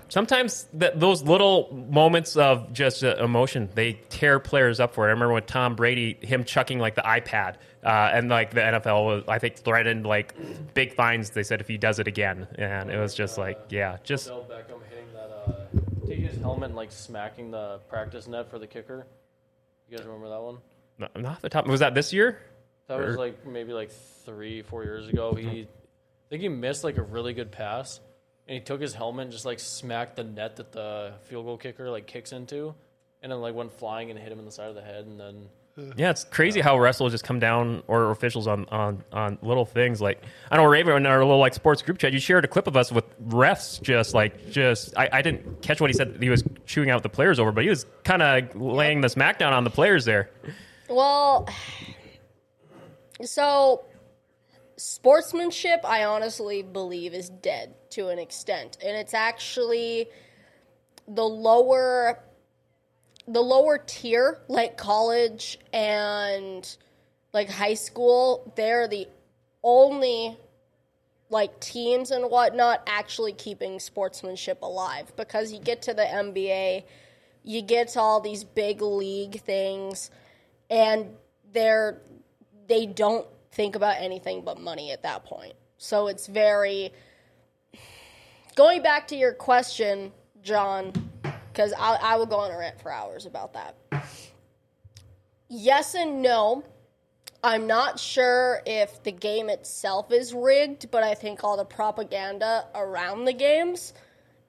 Sometimes 0.10 0.68
th- 0.78 0.94
those 0.96 1.24
little 1.24 1.74
moments 1.90 2.36
of 2.36 2.74
just 2.74 3.04
uh, 3.04 3.16
emotion 3.18 3.70
they 3.76 3.94
tear 4.10 4.40
players 4.40 4.80
up 4.80 4.94
for 4.94 5.06
it. 5.06 5.10
I 5.10 5.12
remember 5.12 5.34
when 5.34 5.44
Tom 5.44 5.76
Brady 5.76 6.18
him 6.22 6.44
chucking 6.44 6.80
like 6.80 6.96
the 6.96 7.02
iPad, 7.02 7.56
uh, 7.84 8.10
and 8.14 8.30
like 8.30 8.52
the 8.52 8.62
NFL 8.62 9.06
was 9.06 9.24
I 9.28 9.40
think 9.40 9.56
threatened 9.58 10.06
like 10.06 10.34
big 10.74 10.96
fines. 10.96 11.30
They 11.30 11.44
said 11.44 11.62
if 11.62 11.68
he 11.68 11.78
does 11.78 12.00
it 12.00 12.08
again, 12.08 12.48
and 12.56 12.90
it 12.90 12.98
was 12.98 13.14
just 13.14 13.38
like 13.38 13.60
yeah, 13.70 13.98
just 14.04 14.30
Odell 14.30 14.46
Beckham 14.50 14.82
hitting 14.90 15.14
that, 15.14 15.32
uh, 15.32 16.08
taking 16.08 16.26
his 16.26 16.42
helmet 16.42 16.70
and 16.70 16.76
like 16.76 16.92
smacking 16.92 17.52
the 17.52 17.80
practice 17.88 18.28
net 18.28 18.50
for 18.50 18.60
the 18.60 18.68
kicker. 18.68 19.06
You 19.88 19.98
guys 19.98 20.06
remember 20.06 20.30
that 20.30 20.42
one? 20.42 20.58
not 21.16 21.42
the 21.42 21.50
top. 21.50 21.68
Was 21.68 21.80
that 21.80 21.96
this 21.96 22.12
year? 22.12 22.40
That 22.88 23.00
was 23.00 23.18
like 23.18 23.46
maybe 23.46 23.72
like 23.74 23.92
three, 24.26 24.64
four 24.64 24.84
years 24.84 25.08
ago. 25.08 25.34
He, 25.34 25.62
I 25.62 25.68
think 26.30 26.42
he 26.42 26.50
missed 26.50 26.84
like 26.84 26.98
a 26.98 27.04
really 27.04 27.34
good 27.34 27.52
pass, 27.52 28.00
and 28.50 28.56
he 28.56 28.60
took 28.62 28.82
his 28.82 28.96
helmet 28.96 29.26
and 29.26 29.32
just 29.32 29.46
like 29.46 29.60
smacked 29.60 30.16
the 30.16 30.24
net 30.24 30.56
that 30.56 30.72
the 30.72 31.14
field 31.26 31.46
goal 31.46 31.56
kicker 31.58 31.90
like 31.90 32.08
kicks 32.08 32.32
into, 32.32 32.74
and 33.22 33.32
then 33.32 33.40
like 33.40 33.54
went 33.54 33.72
flying 33.72 34.10
and 34.10 34.20
hit 34.20 34.32
him 34.32 34.40
in 34.40 34.46
the 34.46 34.52
side 34.52 34.70
of 34.70 34.76
the 34.76 34.82
head, 34.82 35.06
and 35.06 35.20
then 35.20 35.50
Yeah, 35.96 36.10
it's 36.10 36.24
crazy 36.24 36.60
how 36.60 36.78
wrestlers 36.80 37.12
just 37.12 37.24
come 37.24 37.40
down 37.40 37.84
or 37.88 38.12
officials 38.12 38.48
on, 38.48 38.66
on, 38.70 39.04
on 39.14 39.38
little 39.42 39.66
things 39.66 40.02
like 40.02 40.24
I 40.52 40.58
know 40.58 40.66
Raven 40.66 40.96
in 40.96 41.06
our 41.06 41.20
little 41.20 41.38
like 41.38 41.54
sports 41.54 41.82
group 41.82 42.00
chat. 42.00 42.12
You 42.12 42.20
shared 42.20 42.44
a 42.44 42.48
clip 42.48 42.68
of 42.68 42.76
us 42.76 42.92
with 42.92 43.06
refs 43.30 43.82
just 43.82 44.14
like 44.14 44.50
just 44.50 44.98
I, 44.98 45.10
I 45.14 45.22
didn't 45.22 45.62
catch 45.62 45.80
what 45.80 45.90
he 45.90 45.94
said. 45.94 46.18
He 46.20 46.30
was 46.30 46.44
chewing 46.66 46.90
out 46.90 47.04
the 47.04 47.10
players 47.10 47.40
over, 47.40 47.52
but 47.52 47.64
he 47.64 47.70
was 47.70 47.86
kind 48.04 48.22
of 48.22 48.56
laying 48.60 49.02
the 49.02 49.10
smackdown 49.10 49.52
on 49.52 49.64
the 49.64 49.70
players 49.70 50.06
there. 50.06 50.32
Well, 50.90 51.48
so 53.22 53.84
sportsmanship, 54.80 55.82
I 55.84 56.06
honestly 56.06 56.64
believe, 56.64 57.14
is 57.14 57.30
dead 57.30 57.76
to 57.92 58.08
an 58.08 58.18
extent, 58.18 58.78
and 58.84 58.96
it's 58.96 59.14
actually 59.14 60.08
the 61.08 61.24
lower, 61.24 62.20
the 63.28 63.42
lower 63.42 63.78
tier, 63.78 64.40
like 64.48 64.78
college 64.78 65.60
and 65.74 66.78
like 67.34 67.50
high 67.50 67.74
school. 67.74 68.54
They're 68.56 68.88
the 68.88 69.08
only 69.64 70.38
like 71.30 71.60
teams 71.60 72.12
and 72.12 72.32
whatnot 72.32 72.82
actually 72.88 73.34
keeping 73.34 73.80
sportsmanship 73.80 74.62
alive 74.62 75.14
because 75.16 75.52
you 75.52 75.60
get 75.60 75.84
to 75.84 75.94
the 75.94 76.04
NBA, 76.04 76.84
you 77.44 77.62
get 77.62 77.90
to 77.90 78.00
all 78.00 78.20
these 78.22 78.44
big 78.44 78.82
league 78.82 79.42
things, 79.42 80.10
and 80.70 81.16
they're 81.52 82.02
they 82.68 82.86
don't 82.86 83.28
think 83.52 83.76
about 83.76 83.98
anything 84.00 84.44
but 84.44 84.60
money 84.60 84.92
at 84.92 85.04
that 85.04 85.26
point. 85.26 85.54
So 85.78 86.08
it's 86.08 86.28
very 86.28 86.92
going 88.56 88.82
back 88.82 89.08
to 89.10 89.16
your 89.16 89.34
question, 89.34 90.12
John, 90.42 90.92
because 91.52 91.74
I, 91.78 91.98
I 92.02 92.16
will 92.18 92.26
go 92.26 92.38
on 92.38 92.52
a 92.52 92.58
rant 92.58 92.80
for 92.82 92.92
hours 92.92 93.26
about 93.26 93.54
that. 93.54 93.76
Yes 95.48 95.96
and 95.96 96.22
no. 96.22 96.64
I'm 97.42 97.68
not 97.68 97.98
sure 97.98 98.62
if 98.66 99.02
the 99.04 99.14
game 99.14 99.50
itself 99.50 100.12
is 100.12 100.34
rigged, 100.34 100.92
but 100.92 101.04
I 101.04 101.16
think 101.16 101.44
all 101.44 101.56
the 101.56 101.64
propaganda 101.64 102.66
around 102.76 103.24
the 103.24 103.34
games 103.34 103.94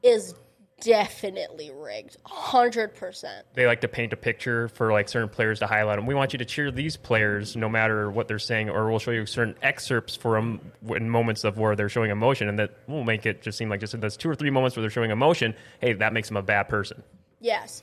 is 0.02 0.34
definitely 0.80 1.70
rigged. 1.70 2.16
100%. 2.26 3.42
They 3.54 3.66
like 3.66 3.80
to 3.82 3.88
paint 3.88 4.12
a 4.12 4.16
picture 4.16 4.68
for 4.68 4.92
like 4.92 5.08
certain 5.08 5.28
players 5.28 5.58
to 5.60 5.66
highlight 5.66 5.96
them. 5.96 6.06
We 6.06 6.14
want 6.14 6.32
you 6.32 6.38
to 6.38 6.44
cheer 6.44 6.70
these 6.70 6.96
players 6.96 7.56
no 7.56 7.68
matter 7.68 8.10
what 8.10 8.28
they're 8.28 8.38
saying, 8.38 8.70
or 8.70 8.90
we'll 8.90 8.98
show 8.98 9.10
you 9.10 9.26
certain 9.26 9.54
excerpts 9.62 10.16
for 10.16 10.34
them 10.36 10.72
in 10.88 11.08
moments 11.08 11.44
of 11.44 11.58
where 11.58 11.76
they're 11.76 11.88
showing 11.88 12.10
emotion, 12.10 12.48
and 12.48 12.58
that 12.58 12.74
will 12.86 13.04
make 13.04 13.26
it 13.26 13.42
just 13.42 13.58
seem 13.58 13.68
like 13.68 13.80
just 13.80 14.00
those 14.00 14.16
two 14.16 14.28
or 14.28 14.34
three 14.34 14.50
moments 14.50 14.76
where 14.76 14.82
they're 14.82 14.90
showing 14.90 15.10
emotion. 15.10 15.54
Hey, 15.80 15.92
that 15.94 16.12
makes 16.12 16.28
them 16.28 16.36
a 16.36 16.42
bad 16.42 16.68
person. 16.68 17.02
Yes. 17.40 17.82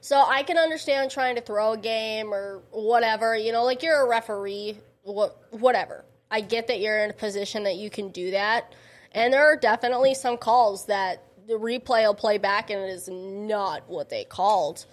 So 0.00 0.22
I 0.24 0.42
can 0.44 0.56
understand 0.56 1.10
trying 1.10 1.34
to 1.34 1.40
throw 1.40 1.72
a 1.72 1.78
game 1.78 2.32
or 2.32 2.62
whatever. 2.70 3.36
You 3.36 3.52
know, 3.52 3.64
like 3.64 3.82
you're 3.82 4.04
a 4.04 4.08
referee, 4.08 4.78
whatever. 5.02 6.04
I 6.30 6.40
get 6.40 6.68
that 6.68 6.80
you're 6.80 6.98
in 7.04 7.10
a 7.10 7.14
position 7.14 7.64
that 7.64 7.76
you 7.76 7.90
can 7.90 8.10
do 8.10 8.30
that. 8.32 8.74
And 9.12 9.32
there 9.32 9.46
are 9.46 9.56
definitely 9.56 10.14
some 10.14 10.36
calls 10.36 10.86
that 10.86 11.22
the 11.46 11.54
replay 11.54 12.04
will 12.04 12.14
play 12.14 12.38
back 12.38 12.70
and 12.70 12.80
it 12.80 12.90
is 12.90 13.08
not 13.08 13.88
what 13.88 14.08
they 14.08 14.24
called. 14.24 14.86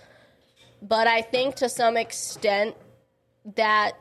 But 0.82 1.08
I 1.08 1.22
think 1.22 1.56
to 1.56 1.70
some 1.70 1.98
extent 1.98 2.76
that, 3.56 3.94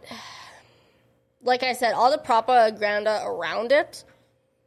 like 1.42 1.62
I 1.62 1.72
said, 1.72 1.94
all 1.94 2.10
the 2.10 2.18
propaganda 2.18 3.22
around 3.24 3.72
it 3.72 4.04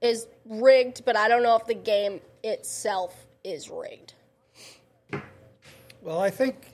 is 0.01 0.27
rigged, 0.45 1.03
but 1.05 1.15
I 1.15 1.27
don't 1.27 1.43
know 1.43 1.55
if 1.55 1.65
the 1.65 1.75
game 1.75 2.21
itself 2.43 3.25
is 3.43 3.69
rigged. 3.69 4.13
Well, 6.01 6.19
I 6.19 6.29
think, 6.29 6.71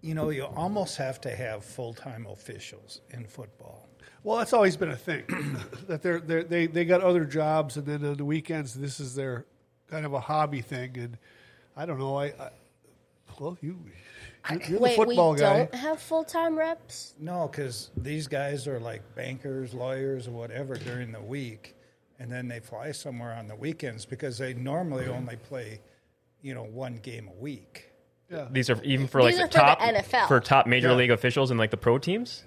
you 0.00 0.14
know, 0.14 0.30
you 0.30 0.44
almost 0.44 0.96
have 0.96 1.20
to 1.22 1.34
have 1.34 1.64
full 1.64 1.92
time 1.92 2.26
officials 2.26 3.00
in 3.10 3.26
football. 3.26 3.88
Well, 4.22 4.38
that's 4.38 4.52
always 4.52 4.76
been 4.76 4.90
a 4.90 4.96
thing 4.96 5.24
that 5.88 6.02
they're, 6.02 6.20
they're, 6.20 6.44
they 6.44 6.66
they 6.66 6.84
got 6.84 7.00
other 7.00 7.24
jobs, 7.24 7.76
and 7.76 7.86
then 7.86 8.04
on 8.04 8.16
the 8.16 8.24
weekends, 8.24 8.74
this 8.74 9.00
is 9.00 9.14
their 9.14 9.46
kind 9.90 10.06
of 10.06 10.12
a 10.12 10.20
hobby 10.20 10.60
thing. 10.60 10.96
And 10.96 11.18
I 11.76 11.86
don't 11.86 11.98
know. 11.98 12.16
I, 12.16 12.26
I 12.26 12.50
well, 13.38 13.56
you 13.60 13.78
you're, 14.50 14.60
you're 14.62 14.80
Wait, 14.80 14.90
the 14.98 15.04
football 15.04 15.32
we 15.32 15.38
guy. 15.40 15.56
don't 15.58 15.74
have 15.74 16.00
full 16.00 16.24
time 16.24 16.58
reps. 16.58 17.14
No, 17.18 17.48
because 17.48 17.90
these 17.96 18.26
guys 18.26 18.66
are 18.66 18.80
like 18.80 19.02
bankers, 19.14 19.74
lawyers, 19.74 20.26
or 20.28 20.32
whatever 20.32 20.74
during 20.76 21.12
the 21.12 21.20
week, 21.20 21.76
and 22.18 22.30
then 22.30 22.48
they 22.48 22.60
fly 22.60 22.92
somewhere 22.92 23.32
on 23.34 23.48
the 23.48 23.54
weekends 23.56 24.04
because 24.06 24.38
they 24.38 24.54
normally 24.54 25.06
only 25.06 25.36
play, 25.36 25.80
you 26.42 26.54
know, 26.54 26.64
one 26.64 26.96
game 26.96 27.28
a 27.28 27.40
week. 27.40 27.90
Yeah. 28.30 28.46
These 28.50 28.70
are 28.70 28.80
even 28.84 29.06
for 29.08 29.22
like 29.22 29.32
These 29.34 29.38
the 29.38 29.44
are 29.44 29.48
for 29.48 29.52
the 29.52 29.58
top 29.58 29.80
NFL. 29.80 30.28
for 30.28 30.40
top 30.40 30.66
major 30.66 30.88
Yeah. 30.88 30.94
league 30.94 31.10
officials 31.10 31.50
and 31.50 31.58
like 31.58 31.70
the 31.70 31.76
pro 31.76 31.98
teams. 31.98 32.44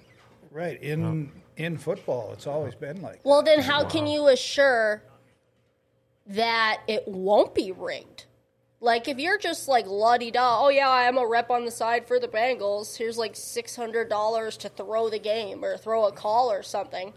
Right 0.52 0.82
in 0.82 1.32
in 1.58 1.78
football, 1.78 2.32
it's 2.34 2.48
always 2.48 2.74
been 2.76 3.02
like. 3.02 3.20
Well, 3.24 3.44
then 3.44 3.60
how 3.60 3.84
can 3.86 4.08
you 4.08 4.28
assure 4.28 5.04
that 6.28 6.82
it 6.88 7.08
won't 7.08 7.54
be 7.54 7.72
rigged? 7.72 8.26
Like 8.80 9.08
if 9.08 9.18
you're 9.18 9.38
just 9.38 9.70
like 9.70 9.86
la 9.88 10.18
di 10.18 10.30
da, 10.30 10.60
oh 10.62 10.70
yeah, 10.70 10.90
I'm 10.90 11.18
a 11.18 11.26
rep 11.26 11.50
on 11.50 11.64
the 11.64 11.72
side 11.72 12.06
for 12.06 12.20
the 12.20 12.28
Bengals. 12.28 12.98
Here's 12.98 13.18
like 13.18 13.34
six 13.34 13.76
hundred 13.78 14.10
dollars 14.10 14.58
to 14.58 14.70
throw 14.70 15.10
the 15.10 15.20
game 15.20 15.64
or 15.64 15.78
throw 15.78 16.06
a 16.06 16.12
call 16.12 16.52
or 16.52 16.64
something. 16.64 17.14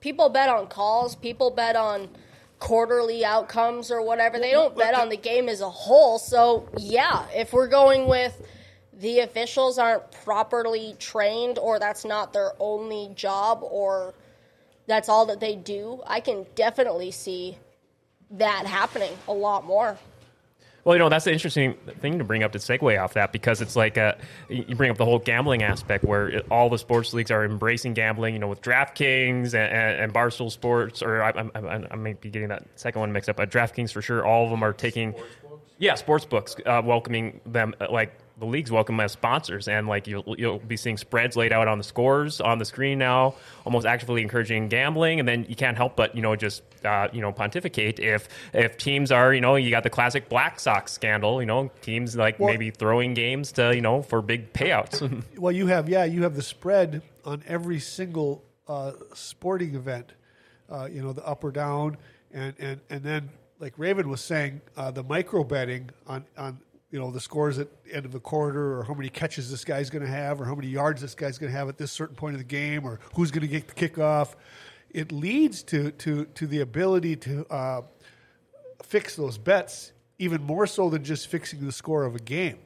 People 0.00 0.30
bet 0.30 0.48
on 0.48 0.66
calls. 0.66 1.14
People 1.14 1.50
bet 1.50 1.76
on 1.76 2.08
quarterly 2.58 3.22
outcomes 3.22 3.90
or 3.90 4.00
whatever. 4.00 4.38
They 4.38 4.52
don't 4.52 4.74
bet 4.76 4.94
on 4.94 5.10
the 5.10 5.16
game 5.18 5.48
as 5.50 5.60
a 5.60 5.68
whole. 5.68 6.18
So 6.18 6.68
yeah, 6.78 7.26
if 7.34 7.52
we're 7.52 7.68
going 7.68 8.08
with 8.08 8.40
the 8.94 9.20
officials 9.20 9.78
aren't 9.78 10.10
properly 10.24 10.94
trained 10.98 11.58
or 11.58 11.78
that's 11.78 12.04
not 12.04 12.32
their 12.32 12.52
only 12.60 13.10
job 13.14 13.60
or 13.62 14.14
that's 14.86 15.08
all 15.08 15.26
that 15.26 15.40
they 15.40 15.56
do, 15.56 16.02
I 16.06 16.20
can 16.20 16.46
definitely 16.54 17.10
see 17.10 17.58
that 18.32 18.66
happening 18.66 19.12
a 19.28 19.32
lot 19.32 19.64
more. 19.64 19.98
Well, 20.84 20.94
you 20.94 20.98
know 20.98 21.10
that's 21.10 21.26
the 21.26 21.32
interesting 21.32 21.74
thing 22.00 22.18
to 22.18 22.24
bring 22.24 22.42
up 22.42 22.52
to 22.52 22.58
segue 22.58 23.02
off 23.02 23.12
that 23.14 23.32
because 23.32 23.60
it's 23.60 23.76
like 23.76 23.98
uh, 23.98 24.14
you 24.48 24.74
bring 24.74 24.90
up 24.90 24.96
the 24.96 25.04
whole 25.04 25.18
gambling 25.18 25.62
aspect 25.62 26.04
where 26.04 26.28
it, 26.28 26.46
all 26.50 26.70
the 26.70 26.78
sports 26.78 27.12
leagues 27.12 27.30
are 27.30 27.44
embracing 27.44 27.92
gambling. 27.92 28.34
You 28.34 28.40
know, 28.40 28.48
with 28.48 28.62
DraftKings 28.62 29.48
and, 29.48 29.56
and, 29.56 30.00
and 30.00 30.14
Barstool 30.14 30.50
Sports, 30.50 31.02
or 31.02 31.22
I, 31.22 31.30
I, 31.30 31.50
I, 31.54 31.86
I 31.90 31.96
might 31.96 32.20
be 32.22 32.30
getting 32.30 32.48
that 32.48 32.64
second 32.76 33.00
one 33.00 33.12
mixed 33.12 33.28
up. 33.28 33.36
But 33.36 33.50
DraftKings 33.50 33.92
for 33.92 34.00
sure, 34.00 34.24
all 34.24 34.44
of 34.44 34.50
them 34.50 34.62
are 34.62 34.72
taking. 34.72 35.14
Yeah, 35.78 35.94
sports 35.94 36.24
books 36.24 36.56
uh, 36.66 36.82
welcoming 36.84 37.40
them 37.46 37.74
uh, 37.80 37.86
like 37.90 38.14
the 38.40 38.46
leagues 38.46 38.70
welcome 38.72 38.98
as 39.00 39.12
sponsors, 39.12 39.68
and 39.68 39.86
like 39.86 40.06
you'll 40.08 40.34
you'll 40.36 40.58
be 40.58 40.76
seeing 40.76 40.96
spreads 40.96 41.36
laid 41.36 41.52
out 41.52 41.68
on 41.68 41.78
the 41.78 41.84
scores 41.84 42.40
on 42.40 42.58
the 42.58 42.64
screen 42.64 42.98
now, 42.98 43.34
almost 43.64 43.86
actively 43.86 44.22
encouraging 44.22 44.68
gambling, 44.68 45.20
and 45.20 45.28
then 45.28 45.46
you 45.48 45.54
can't 45.54 45.76
help 45.76 45.94
but 45.94 46.16
you 46.16 46.22
know 46.22 46.34
just 46.34 46.62
uh, 46.84 47.08
you 47.12 47.20
know 47.20 47.30
pontificate 47.30 48.00
if 48.00 48.28
if 48.52 48.76
teams 48.78 49.12
are 49.12 49.32
you 49.32 49.40
know 49.40 49.54
you 49.56 49.70
got 49.70 49.82
the 49.84 49.90
classic 49.90 50.28
Black 50.28 50.58
Sox 50.58 50.90
scandal, 50.92 51.40
you 51.40 51.46
know 51.46 51.70
teams 51.82 52.16
like 52.16 52.40
Well- 52.40 52.50
maybe 52.50 52.70
throwing 52.70 53.14
games 53.14 53.52
to 53.52 53.74
you 53.74 53.82
know 53.82 54.02
for 54.02 54.22
big 54.22 54.52
payouts. 54.52 55.00
Well, 55.36 55.52
you 55.52 55.66
have 55.68 55.88
yeah, 55.88 56.04
you 56.04 56.22
have 56.24 56.34
the 56.34 56.42
spread 56.42 57.02
on 57.24 57.42
every 57.46 57.78
single 57.78 58.42
uh, 58.66 58.92
sporting 59.14 59.74
event. 59.74 60.12
Uh, 60.68 60.88
you 60.90 61.02
know, 61.02 61.12
the 61.12 61.26
up 61.26 61.42
or 61.44 61.50
down, 61.50 61.96
and 62.32 62.54
and 62.58 62.80
and 62.88 63.02
then 63.02 63.30
like 63.58 63.74
Raven 63.76 64.08
was 64.08 64.20
saying, 64.20 64.60
uh, 64.76 64.90
the 64.90 65.02
micro 65.02 65.44
betting 65.44 65.90
on 66.06 66.24
on 66.38 66.58
you 66.90 66.98
know 66.98 67.10
the 67.10 67.20
scores 67.20 67.58
at 67.58 67.84
the 67.84 67.94
end 67.94 68.04
of 68.04 68.12
the 68.12 68.20
quarter, 68.20 68.78
or 68.78 68.84
how 68.84 68.94
many 68.94 69.08
catches 69.08 69.50
this 69.50 69.64
guy's 69.64 69.90
going 69.90 70.04
to 70.04 70.10
have, 70.10 70.40
or 70.40 70.44
how 70.44 70.54
many 70.54 70.68
yards 70.68 71.00
this 71.00 71.14
guy's 71.14 71.38
going 71.38 71.52
to 71.52 71.56
have 71.56 71.68
at 71.68 71.78
this 71.78 71.92
certain 71.92 72.16
point 72.16 72.34
of 72.34 72.40
the 72.40 72.44
game, 72.44 72.84
or 72.84 72.98
who's 73.14 73.30
going 73.30 73.42
to 73.42 73.48
get 73.48 73.68
the 73.68 73.74
kickoff. 73.74 74.34
It 74.90 75.12
leads 75.12 75.62
to 75.64 75.92
to 75.92 76.24
to 76.24 76.46
the 76.46 76.60
ability 76.60 77.16
to 77.16 77.46
uh, 77.46 77.82
fix 78.82 79.16
those 79.16 79.38
bets 79.38 79.92
even 80.18 80.42
more 80.42 80.66
so 80.66 80.90
than 80.90 81.02
just 81.02 81.28
fixing 81.28 81.64
the 81.64 81.72
score 81.72 82.04
of 82.04 82.14
a 82.14 82.18
game. 82.18 82.58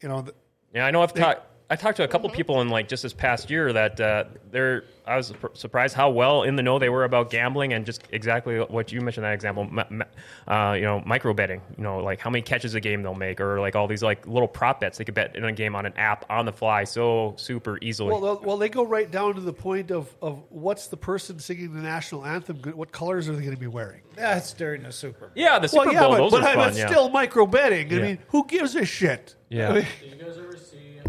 You 0.00 0.08
know, 0.08 0.22
the, 0.22 0.34
Yeah, 0.72 0.86
I 0.86 0.90
know. 0.90 1.02
I've 1.02 1.12
talked. 1.12 1.46
I 1.70 1.76
talked 1.76 1.98
to 1.98 2.02
a 2.04 2.08
couple 2.08 2.30
people 2.30 2.62
in 2.62 2.70
like 2.70 2.88
just 2.88 3.02
this 3.02 3.12
past 3.12 3.50
year 3.50 3.72
that 3.74 4.00
uh, 4.00 4.24
they're. 4.50 4.84
I 5.06 5.16
was 5.16 5.32
surprised 5.54 5.94
how 5.94 6.10
well 6.10 6.42
in 6.42 6.56
the 6.56 6.62
know 6.62 6.78
they 6.78 6.88
were 6.90 7.04
about 7.04 7.30
gambling 7.30 7.72
and 7.72 7.84
just 7.86 8.02
exactly 8.10 8.58
what 8.58 8.90
you 8.92 9.00
mentioned 9.02 9.24
that 9.24 9.32
example. 9.34 9.62
m- 9.64 9.78
m- 9.78 10.04
Uh, 10.46 10.72
you 10.74 10.82
know, 10.82 11.02
micro 11.04 11.34
betting. 11.34 11.60
You 11.76 11.82
know, 11.84 11.98
like 11.98 12.20
how 12.20 12.30
many 12.30 12.40
catches 12.42 12.74
a 12.74 12.80
game 12.80 13.02
they'll 13.02 13.14
make, 13.14 13.38
or 13.40 13.60
like 13.60 13.76
all 13.76 13.86
these 13.86 14.02
like 14.02 14.26
little 14.26 14.48
prop 14.48 14.80
bets 14.80 14.96
they 14.96 15.04
could 15.04 15.14
bet 15.14 15.36
in 15.36 15.44
a 15.44 15.52
game 15.52 15.74
on 15.76 15.84
an 15.84 15.92
app 15.98 16.24
on 16.30 16.46
the 16.46 16.52
fly 16.52 16.84
so 16.84 17.34
super 17.36 17.78
easily. 17.82 18.12
Well, 18.12 18.20
they'll- 18.20 18.40
well, 18.42 18.56
they 18.56 18.68
go 18.70 18.84
right 18.86 19.10
down 19.10 19.34
to 19.34 19.40
the 19.42 19.52
point 19.52 19.90
of, 19.90 20.08
of 20.22 20.42
what's 20.48 20.86
the 20.88 20.96
person 20.96 21.38
singing 21.38 21.74
the 21.74 21.82
national 21.82 22.24
anthem? 22.24 22.56
What 22.74 22.92
colors 22.92 23.28
are 23.28 23.32
they 23.32 23.42
going 23.42 23.54
to 23.54 23.60
be 23.60 23.66
wearing? 23.66 24.00
That's 24.14 24.52
during 24.54 24.82
the 24.84 24.92
Super 24.92 25.26
Bowl. 25.26 25.30
yeah, 25.34 25.58
the 25.58 25.68
Super 25.68 25.84
well, 25.86 25.92
yeah, 25.94 26.00
Bowl. 26.00 26.10
but, 26.10 26.16
those 26.18 26.30
but, 26.32 26.42
are 26.44 26.46
I- 26.48 26.54
fun. 26.54 26.68
but 26.70 26.76
yeah. 26.78 26.86
still 26.86 27.08
micro 27.10 27.46
betting. 27.46 27.92
I 27.92 27.96
Yeah. 27.96 28.02
mean, 28.02 28.18
who 28.28 28.46
gives 28.46 28.74
a 28.74 28.84
shit? 28.86 29.34
Yeah. 29.50 29.70
I 29.70 29.74
mean, 29.74 29.86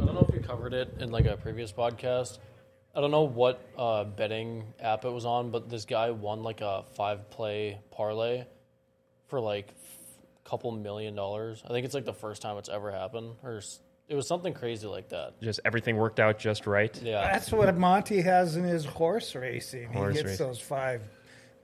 I 0.02 0.06
don't 0.06 0.16
know 0.16 0.26
if 0.28 0.34
you 0.36 0.42
covered 0.42 0.74
it 0.74 0.96
in 1.00 1.12
like 1.12 1.26
a 1.26 1.38
previous 1.38 1.72
podcast. 1.72 2.40
I 2.96 3.02
don't 3.02 3.12
know 3.12 3.24
what 3.24 3.62
uh, 3.78 4.04
betting 4.04 4.74
app 4.80 5.06
it 5.06 5.12
was 5.12 5.26
on, 5.26 5.52
but 5.52 5.70
this 5.70 5.86
guy 5.86 6.10
won 6.12 6.42
like 6.44 6.62
a 6.62 6.84
five 6.96 7.30
play 7.30 7.80
parlay 7.92 8.46
for 9.28 9.40
like 9.40 9.68
a 10.46 10.50
couple 10.50 10.72
million 10.72 11.14
dollars. 11.16 11.62
I 11.66 11.70
think 11.70 11.86
it's 11.86 11.94
like 11.94 12.06
the 12.06 12.14
first 12.14 12.42
time 12.42 12.58
it's 12.58 12.70
ever 12.70 12.92
happened, 12.92 13.36
or 13.44 13.58
s- 13.58 13.80
it 14.08 14.16
was 14.16 14.28
something 14.28 14.54
crazy 14.56 14.88
like 14.88 15.10
that. 15.10 15.40
just 15.40 15.60
everything 15.66 15.98
worked 15.98 16.20
out 16.20 16.40
just 16.40 16.66
right. 16.66 17.00
Yeah, 17.04 17.22
That's 17.32 17.52
what 17.52 17.78
Monty 17.78 18.22
has 18.22 18.56
in 18.56 18.64
his 18.64 18.84
horse 18.86 19.36
racing. 19.36 19.94
Horse 19.94 20.16
he 20.16 20.24
gets 20.24 20.30
racing. 20.32 20.48
those 20.48 20.60
five 20.60 21.02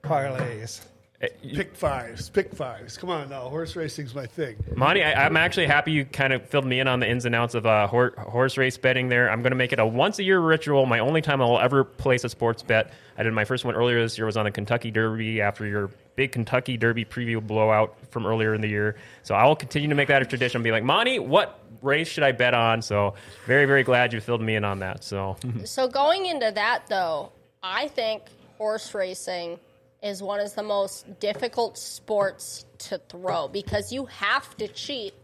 parlays. 0.04 0.82
Eh, 1.26 1.30
you- 1.42 1.56
pick 1.58 1.76
fives, 1.76 2.30
pick 2.30 2.54
fives. 2.54 2.98
Come 2.98 3.10
on 3.10 3.30
now, 3.30 3.42
horse 3.50 3.76
racing's 3.76 4.14
my 4.16 4.26
thing. 4.26 4.56
Monty, 4.76 5.04
I, 5.04 5.26
I'm 5.26 5.38
actually 5.38 5.68
happy 5.68 5.92
you 5.92 6.06
kind 6.06 6.34
of 6.34 6.48
filled 6.48 6.66
me 6.66 6.80
in 6.80 6.88
on 6.88 7.00
the 7.00 7.10
ins 7.10 7.26
and 7.26 7.34
outs 7.36 7.56
of 7.56 7.66
uh, 7.66 7.88
hor- 7.88 8.14
horse 8.18 8.58
race 8.58 8.78
betting 8.78 9.10
there. 9.10 9.30
I'm 9.30 9.42
going 9.42 9.52
to 9.52 9.58
make 9.58 9.74
it 9.74 9.80
a 9.80 9.86
once 9.86 10.20
a 10.20 10.24
year 10.24 10.40
ritual. 10.40 10.86
My 10.86 11.00
only 11.00 11.22
time 11.22 11.42
I'll 11.42 11.60
ever 11.60 11.84
place 11.84 12.24
a 12.24 12.30
sports 12.30 12.64
bet. 12.64 12.92
I 13.18 13.24
did 13.24 13.34
my 13.34 13.46
first 13.46 13.64
one 13.66 13.76
earlier 13.76 14.02
this 14.02 14.18
year 14.18 14.26
was 14.26 14.36
on 14.38 14.46
the 14.46 14.52
Kentucky 14.52 14.92
Derby 14.92 15.42
after 15.42 15.66
your 15.66 15.90
big 16.16 16.32
Kentucky 16.32 16.78
Derby 16.78 17.06
preview 17.06 17.46
blowout 17.46 17.96
from 18.12 18.26
earlier 18.26 18.54
in 18.54 18.62
the 18.62 18.68
year. 18.70 18.96
So 19.24 19.36
I 19.36 19.46
will 19.46 19.56
continue 19.56 19.90
to 19.90 19.96
make 19.96 20.08
that 20.10 20.22
a 20.22 20.26
tradition. 20.26 20.58
and 20.60 20.64
Be 20.64 20.72
like, 20.72 20.84
Monty, 20.84 21.20
what 21.20 21.60
race 21.82 22.08
should 22.08 22.24
I 22.24 22.32
bet 22.34 22.54
on? 22.54 22.82
So 22.82 23.16
very, 23.46 23.66
very 23.66 23.84
glad 23.84 24.12
you 24.14 24.20
filled 24.22 24.42
me 24.42 24.56
in 24.56 24.64
on 24.66 24.80
that. 24.80 25.04
So 25.04 25.38
So 25.64 25.88
going 25.88 26.26
into 26.26 26.52
that 26.52 26.84
though, 26.88 27.32
I 27.64 27.88
think 27.90 28.24
horse 28.58 28.94
racing 28.94 29.60
is 30.06 30.22
one 30.22 30.39
of 30.39 30.54
the 30.54 30.62
most 30.63 31.20
difficult 31.20 31.78
sports 31.80 32.65
to 32.78 33.00
throw 33.10 33.48
because 33.48 33.91
you 33.91 34.06
have 34.06 34.56
to 34.58 34.68
cheat 34.68 35.15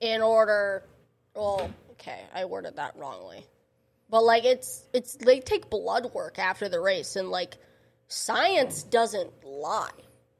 in 0.00 0.20
order 0.20 0.82
well, 1.34 1.68
okay, 1.92 2.20
I 2.32 2.44
worded 2.44 2.76
that 2.76 2.94
wrongly. 2.96 3.44
But 4.10 4.22
like 4.22 4.44
it's 4.44 4.84
it's 4.92 5.16
they 5.16 5.40
take 5.40 5.70
blood 5.70 6.12
work 6.14 6.38
after 6.38 6.68
the 6.68 6.78
race 6.78 7.16
and 7.16 7.30
like 7.30 7.54
science 8.08 8.82
doesn't 8.82 9.30
lie. 9.44 9.88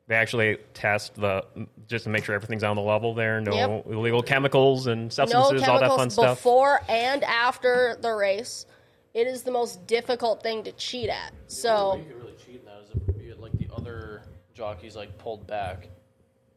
they 0.07 0.15
actually 0.17 0.59
test 0.75 1.15
the 1.15 1.45
just 1.89 2.05
to 2.05 2.11
make 2.11 2.25
sure 2.25 2.35
everything's 2.35 2.63
on 2.63 2.77
the 2.77 2.83
level 2.83 3.15
there. 3.15 3.41
No 3.41 3.55
Yep. 3.55 3.87
illegal 3.87 4.23
chemicals 4.23 4.87
and 4.87 5.05
no 5.05 5.09
substances, 5.09 5.67
all 5.67 5.81
that 5.81 5.97
fun 5.97 6.11
stuff. 6.11 6.37
before 6.39 6.83
and 6.91 7.25
after 7.25 7.97
the 8.03 8.13
race. 8.13 8.67
It 9.15 9.29
is 9.29 9.45
the 9.45 9.53
most 9.53 9.87
difficult 9.87 10.43
thing 10.43 10.65
to 10.65 10.73
cheat 10.73 11.09
at. 11.09 11.33
So 11.47 11.97
you 11.97 12.05
could 12.05 12.17
really 12.21 12.35
cheat 12.45 12.57
in 12.57 12.65
that 12.65 12.81
is 12.83 12.91
if 13.09 13.23
you, 13.25 13.35
like 13.37 13.53
the 13.53 13.69
other 13.73 14.23
jockeys 14.55 14.97
like 14.97 15.19
pulled 15.19 15.47
back 15.47 15.89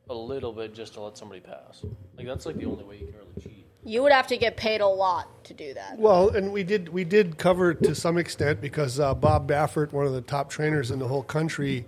a 0.10 0.14
little 0.14 0.54
bit 0.54 0.74
just 0.74 0.94
to 0.94 1.02
let 1.02 1.18
somebody 1.18 1.42
pass. 1.42 1.84
Like 2.18 2.28
that's 2.28 2.46
like 2.46 2.58
the 2.58 2.66
only 2.66 2.84
way 2.84 2.98
you 2.98 3.08
can 3.08 3.16
really 3.16 3.42
cheat. 3.42 3.66
You 3.84 4.04
would 4.04 4.12
have 4.12 4.28
to 4.28 4.38
get 4.38 4.58
paid 4.58 4.82
a 4.82 4.88
lot 4.88 5.44
to 5.46 5.54
do 5.54 5.74
that. 5.74 5.98
Well, 5.98 6.30
and 6.30 6.52
we 6.52 6.64
did 6.64 6.90
we 6.90 7.04
did 7.04 7.38
cover 7.38 7.72
it 7.72 7.84
to 7.84 7.96
some 7.96 8.18
extent 8.18 8.62
because 8.62 9.00
uh, 9.00 9.14
Bob 9.14 9.50
Baffert, 9.50 9.92
one 9.92 10.06
of 10.06 10.14
the 10.14 10.22
top 10.22 10.50
trainers 10.50 10.92
in 10.92 11.00
the 11.00 11.08
whole 11.08 11.24
country, 11.24 11.86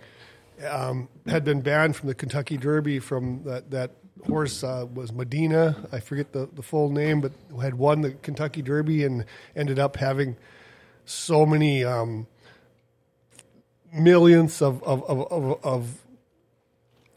um, 0.68 1.08
had 1.28 1.44
been 1.44 1.62
banned 1.62 1.96
from 1.96 2.08
the 2.08 2.16
Kentucky 2.16 2.58
Derby 2.58 3.00
from 3.00 3.44
that 3.44 3.70
that 3.72 3.92
horse 4.28 4.64
uh, 4.64 4.86
was 4.94 5.12
Medina. 5.14 5.88
I 5.92 6.00
forget 6.00 6.32
the, 6.32 6.50
the 6.54 6.62
full 6.62 6.90
name, 6.90 7.22
but 7.22 7.32
had 7.62 7.76
won 7.76 8.02
the 8.02 8.12
Kentucky 8.12 8.62
Derby 8.62 9.04
and 9.04 9.26
ended 9.56 9.80
up 9.80 9.96
having 9.96 10.36
so 11.06 11.46
many 11.46 11.84
um, 11.84 12.28
millionths 13.94 14.62
of 14.62 14.84
of, 14.84 15.04
of, 15.04 15.32
of 15.32 15.66
of 15.66 16.06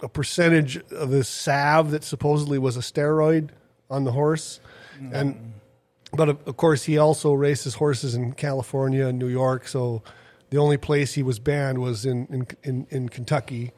a 0.02 0.08
percentage 0.08 0.76
of 0.90 1.11
this 1.11 1.28
salve 1.28 1.92
that 1.92 2.04
supposedly 2.04 2.58
was 2.58 2.76
a 2.76 2.80
steroid 2.80 3.50
on 3.88 4.04
the 4.04 4.12
horse, 4.12 4.61
and 5.12 5.52
but 6.12 6.28
of, 6.28 6.38
of 6.46 6.56
course 6.56 6.85
he 6.85 6.98
also 6.98 7.32
races 7.32 7.74
horses 7.74 8.14
in 8.14 8.32
California 8.32 9.06
and 9.06 9.18
New 9.18 9.28
York. 9.28 9.68
So 9.68 10.02
the 10.50 10.58
only 10.58 10.76
place 10.76 11.14
he 11.14 11.22
was 11.22 11.38
banned 11.38 11.78
was 11.78 12.04
in 12.04 12.26
in, 12.26 12.46
in, 12.62 12.87
in 12.90 13.08
Kentucky, 13.08 13.72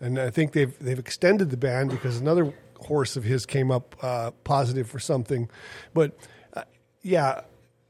and 0.00 0.18
I 0.18 0.30
think 0.30 0.52
they've 0.52 0.76
they've 0.78 0.98
extended 0.98 1.50
the 1.50 1.56
ban 1.56 1.88
because 1.88 2.18
another 2.18 2.52
horse 2.80 3.16
of 3.16 3.24
his 3.24 3.46
came 3.46 3.70
up 3.70 3.96
uh, 4.02 4.30
positive 4.44 4.88
for 4.88 4.98
something. 4.98 5.48
But 5.94 6.16
uh, 6.54 6.62
yeah, 7.02 7.42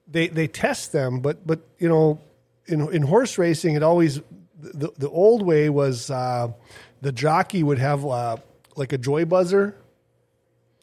they 0.06 0.28
they 0.28 0.46
test 0.46 0.92
them, 0.92 1.20
but 1.20 1.46
but 1.46 1.60
you 1.78 1.88
know, 1.88 2.20
in 2.66 2.92
in 2.92 3.02
horse 3.02 3.38
racing, 3.38 3.74
it 3.74 3.82
always 3.82 4.20
the 4.58 4.90
the 4.98 5.08
old 5.08 5.42
way 5.42 5.68
was 5.70 6.10
uh, 6.10 6.48
the 7.00 7.12
jockey 7.12 7.62
would 7.62 7.78
have 7.78 8.04
uh, 8.04 8.36
like 8.76 8.92
a 8.92 8.98
joy 8.98 9.24
buzzer. 9.24 9.74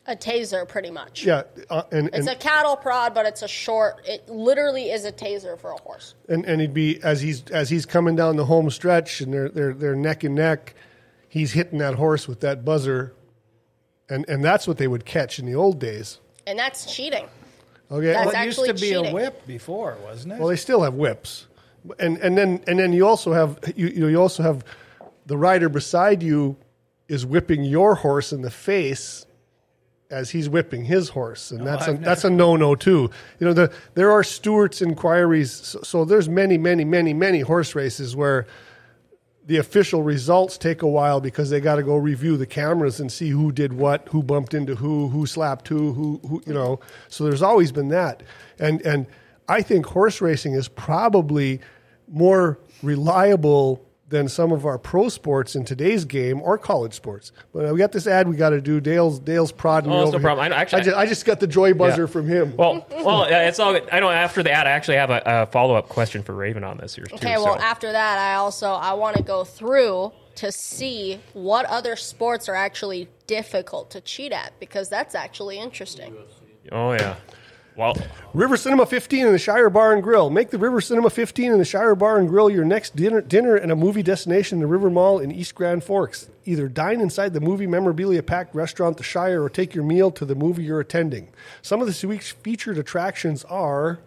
A 0.07 0.15
taser, 0.15 0.67
pretty 0.67 0.91
much. 0.91 1.25
Yeah, 1.25 1.43
uh, 1.67 1.81
and 1.91 2.11
It's 2.13 2.27
a 2.27 2.35
cattle 2.35 2.75
prod, 2.75 3.15
but 3.15 3.25
it's 3.25 3.41
a 3.41 3.47
short. 3.47 4.01
It 4.07 4.29
literally 4.29 4.91
is 4.91 5.03
a 5.03 5.11
taser 5.11 5.59
for 5.59 5.71
a 5.71 5.77
horse. 5.81 6.13
and 6.29 6.45
and 6.45 6.61
he'd 6.61 6.75
be 6.75 7.01
as 7.03 7.21
he's 7.21 7.43
as 7.49 7.69
he's 7.71 7.87
coming 7.87 8.15
down 8.15 8.35
the 8.35 8.45
home 8.45 8.69
stretch, 8.69 9.21
and 9.21 9.33
they're 9.33 9.49
they're 9.49 9.73
they're 9.73 9.95
neck 9.95 10.23
and 10.23 10.35
neck. 10.35 10.75
He's 11.27 11.53
hitting 11.53 11.79
that 11.79 11.95
horse 11.95 12.27
with 12.27 12.41
that 12.41 12.63
buzzer, 12.63 13.13
and 14.07 14.29
and 14.29 14.43
that's 14.43 14.67
what 14.67 14.77
they 14.77 14.87
would 14.87 15.05
catch 15.05 15.39
in 15.39 15.47
the 15.47 15.55
old 15.55 15.79
days. 15.79 16.19
And 16.45 16.57
that's 16.59 16.85
cheating. 16.95 17.25
Okay, 17.91 18.13
That's 18.13 18.25
Well, 18.33 18.41
it 18.43 18.45
used 18.45 18.65
to 18.65 18.73
be 18.73 18.79
cheating. 18.79 19.07
a 19.07 19.13
whip 19.13 19.45
before, 19.47 19.97
wasn't 20.03 20.33
it? 20.33 20.39
Well, 20.39 20.49
they 20.49 20.55
still 20.55 20.81
have 20.83 20.93
whips, 20.93 21.47
and 21.99 22.17
and 22.17 22.37
then 22.37 22.63
and 22.67 22.79
then 22.79 22.93
you 22.93 23.07
also 23.07 23.33
have 23.33 23.59
you 23.75 23.87
you, 23.87 23.99
know, 23.99 24.07
you 24.07 24.21
also 24.21 24.43
have 24.43 24.63
the 25.25 25.37
rider 25.37 25.69
beside 25.69 26.21
you 26.21 26.57
is 27.07 27.25
whipping 27.25 27.63
your 27.63 27.95
horse 27.95 28.33
in 28.33 28.41
the 28.41 28.51
face 28.51 29.25
as 30.11 30.29
he's 30.29 30.47
whipping 30.47 30.85
his 30.85 31.09
horse, 31.09 31.51
and 31.51 31.65
that's 31.65 31.87
a, 31.87 31.91
I've 31.91 32.03
that's 32.03 32.23
a 32.23 32.29
no 32.29 32.55
no 32.55 32.75
too. 32.75 33.09
You 33.39 33.47
know, 33.47 33.53
the, 33.53 33.73
there 33.95 34.11
are 34.11 34.23
stewards' 34.23 34.81
inquiries, 34.81 35.51
so, 35.51 35.79
so 35.81 36.05
there's 36.05 36.29
many 36.29 36.57
many 36.57 36.85
many 36.85 37.13
many 37.13 37.39
horse 37.41 37.75
races 37.75 38.15
where 38.15 38.45
the 39.45 39.57
official 39.57 40.01
results 40.01 40.57
take 40.57 40.81
a 40.81 40.87
while 40.87 41.21
because 41.21 41.49
they 41.49 41.59
got 41.59 41.75
to 41.75 41.83
go 41.83 41.95
review 41.95 42.35
the 42.35 42.47
cameras 42.47 42.99
and 42.99 43.11
see 43.11 43.29
who 43.29 43.51
did 43.51 43.73
what, 43.73 44.07
who 44.09 44.23
bumped 44.23 44.55
into 44.55 44.75
who, 44.75 45.07
who 45.09 45.27
slapped 45.27 45.67
who, 45.67 45.93
who, 45.93 46.19
who 46.27 46.43
you 46.47 46.53
know. 46.53 46.79
So 47.09 47.23
there's 47.23 47.43
always 47.43 47.71
been 47.71 47.89
that, 47.89 48.23
and 48.59 48.81
and 48.81 49.07
I 49.47 49.61
think 49.61 49.85
horse 49.85 50.21
racing 50.21 50.53
is 50.53 50.67
probably 50.67 51.61
more 52.07 52.59
reliable 52.83 53.81
than 54.07 54.29
some 54.29 54.51
of 54.51 54.65
our 54.67 54.77
pro 54.77 55.09
sports 55.09 55.55
in 55.55 55.65
today's 55.65 56.05
game 56.05 56.39
or 56.41 56.59
college 56.59 56.93
sports. 56.93 57.31
But 57.53 57.67
uh, 57.69 57.73
we 57.73 57.79
got 57.79 57.91
this 57.91 58.05
ad 58.05 58.29
we 58.29 58.35
got 58.35 58.51
to 58.51 58.61
do. 58.61 58.79
Dale's 58.79 59.17
Dale's 59.19 59.51
prodding 59.51 59.89
me 59.89 59.95
Oh, 59.97 60.01
it's 60.03 60.09
over 60.09 60.19
no 60.19 60.23
problem. 60.23 60.51
I- 60.53 60.55
actually- 60.55 60.81
I 60.81 60.83
just, 60.83 60.97
I 60.97 61.05
just 61.07 61.25
got 61.25 61.39
the 61.39 61.47
joy 61.47 61.73
buzzer 61.73 62.03
Yeah. 62.03 62.07
from 62.07 62.27
him. 62.27 62.55
Well, 62.55 62.85
well, 62.91 63.23
it's 63.23 63.59
all 63.59 63.73
good. 63.73 63.89
I 63.91 63.99
know. 63.99 64.09
After 64.11 64.43
the 64.43 64.51
ad, 64.51 64.67
I 64.67 64.71
actually 64.71 64.97
have 64.97 65.09
a, 65.09 65.21
a 65.25 65.45
follow 65.47 65.73
up 65.75 65.89
question 65.89 66.21
for 66.21 66.33
Raven 66.33 66.63
on 66.63 66.77
this 66.77 66.95
here 66.95 67.05
too. 67.05 67.15
Okay, 67.15 67.37
well, 67.37 67.57
so. 67.57 67.61
after 67.63 67.91
that, 67.91 68.17
I 68.19 68.35
also 68.35 68.69
I 68.73 68.93
want 68.93 69.17
to 69.17 69.23
go 69.23 69.43
through 69.43 70.11
to 70.35 70.51
see 70.51 71.19
what 71.33 71.65
other 71.65 71.95
sports 71.95 72.47
are 72.47 72.55
actually 72.55 73.07
difficult 73.25 73.89
to 73.91 74.01
cheat 74.01 74.31
at 74.31 74.53
because 74.59 74.87
that's 74.87 75.15
actually 75.15 75.57
interesting. 75.57 76.15
Oh 76.71 76.91
yeah. 76.91 77.15
Well, 77.77 77.97
River 78.33 78.55
Cinema 78.55 78.85
15 78.85 79.25
in 79.25 79.31
the 79.33 79.39
Shire 79.39 79.69
Bar 79.69 79.93
and 79.93 80.01
Grill. 80.01 80.29
Make 80.29 80.49
the 80.49 80.57
River 80.57 80.79
Cinema 80.79 81.09
15 81.09 81.51
in 81.51 81.59
the 81.59 81.65
Shire 81.65 81.93
Bar 81.93 82.17
and 82.17 82.29
Grill 82.29 82.49
your 82.49 82.63
next 82.63 82.95
dinner, 82.95 83.19
dinner 83.19 83.55
and 83.55 83.69
a 83.69 83.75
movie 83.75 84.01
destination 84.01 84.57
in 84.57 84.61
the 84.61 84.67
River 84.67 84.89
Mall 84.89 85.19
in 85.19 85.29
East 85.29 85.55
Grand 85.55 85.83
Forks. 85.83 86.29
Either 86.45 86.69
dine 86.69 87.01
inside 87.01 87.33
the 87.33 87.41
movie 87.41 87.67
memorabilia 87.67 88.23
packed 88.23 88.55
restaurant, 88.55 88.95
the 88.95 89.03
Shire, 89.03 89.43
or 89.43 89.49
take 89.49 89.75
your 89.75 89.83
meal 89.83 90.09
to 90.11 90.23
the 90.23 90.35
movie 90.35 90.63
you're 90.63 90.79
attending. 90.79 91.27
Some 91.61 91.81
of 91.81 91.87
this 91.87 92.01
week's 92.03 92.31
featured 92.31 92.77
attractions 92.77 93.43
are. 93.45 93.99